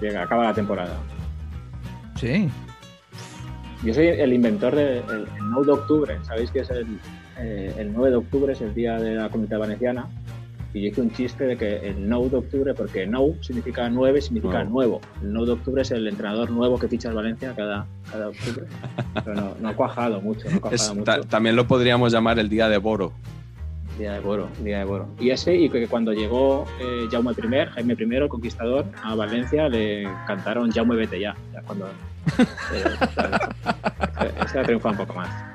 llega, 0.02 0.24
acaba 0.24 0.46
la 0.46 0.54
temporada. 0.54 0.98
Sí. 2.20 2.50
Yo 3.84 3.94
soy 3.94 4.08
el 4.08 4.34
inventor 4.34 4.74
del 4.76 5.04
el 5.10 5.28
9 5.42 5.66
de 5.66 5.72
octubre. 5.74 6.18
Sabéis 6.24 6.50
que 6.50 6.60
es 6.62 6.70
el, 6.72 7.00
eh, 7.38 7.74
el 7.78 7.94
9 7.94 8.10
de 8.12 8.16
octubre, 8.16 8.54
es 8.54 8.62
el 8.62 8.74
día 8.74 8.98
de 8.98 9.16
la 9.16 9.30
comunidad 9.30 9.60
valenciana. 9.60 10.08
Y 10.76 10.82
yo 10.82 10.88
hice 10.90 11.02
un 11.02 11.12
chiste 11.12 11.46
de 11.46 11.56
que 11.56 11.78
el 11.88 12.10
9 12.10 12.32
de 12.32 12.36
octubre, 12.36 12.74
porque 12.74 13.08
no 13.08 13.34
significa 13.40 13.90
9, 13.90 14.22
significa 14.22 14.66
Nuevo. 14.66 15.00
nuevo. 15.00 15.02
El 15.22 15.32
9 15.32 15.46
de 15.48 15.54
octubre 15.54 15.82
es 15.84 15.92
el 15.92 16.06
entrenador 16.06 16.52
nuevo 16.52 16.78
que 16.78 16.90
ficha 16.90 17.08
el 17.08 17.16
Valencia 17.16 17.54
cada, 17.56 17.88
cada 18.12 18.28
octubre. 18.28 18.66
Pero 19.24 19.36
no, 19.36 19.56
no 19.62 19.70
ha 19.70 19.74
cuajado 19.74 20.20
mucho, 20.20 20.50
no 20.50 20.58
ha 20.58 20.60
cuajado 20.60 20.96
mucho. 20.96 21.22
también 21.30 21.56
lo 21.56 21.66
podríamos 21.66 22.12
llamar 22.12 22.40
el 22.40 22.50
día 22.50 22.68
de 22.68 22.78
Boro. 22.78 23.14
Día 23.98 24.12
de 24.12 24.20
Boro, 24.20 24.50
Día 24.62 24.80
de 24.80 24.84
Boro. 24.84 25.08
Y 25.18 25.30
ese, 25.30 25.56
y 25.56 25.70
que 25.70 25.88
cuando 25.88 26.12
llegó 26.12 26.66
eh, 26.82 27.08
Jaume 27.10 27.32
I, 27.32 27.68
Jaime 27.74 27.96
I, 27.98 28.16
el 28.16 28.28
conquistador, 28.28 28.84
a 29.02 29.16
Valencia 29.16 29.70
le 29.70 30.04
cantaron 30.28 30.70
Jaume 30.74 30.98
vete 30.98 31.22
ya. 31.22 31.38
ya 31.54 31.62
cuando, 31.62 31.88
eh, 32.38 32.84
ese 34.44 34.60
ha 34.60 34.64
triunfado 34.64 34.92
un 34.92 35.08
poco 35.08 35.14
más. 35.14 35.55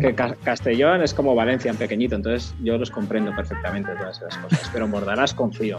Que 0.00 0.14
Ca- 0.14 0.36
Castellón 0.42 1.02
es 1.02 1.12
como 1.14 1.34
Valencia 1.34 1.70
en 1.70 1.76
pequeñito, 1.76 2.14
entonces 2.16 2.54
yo 2.62 2.78
los 2.78 2.90
comprendo 2.90 3.34
perfectamente 3.34 3.92
todas 3.96 4.18
esas 4.18 4.36
cosas. 4.38 4.70
Pero 4.72 4.84
en 4.86 4.90
Bordalás 4.90 5.34
confío. 5.34 5.78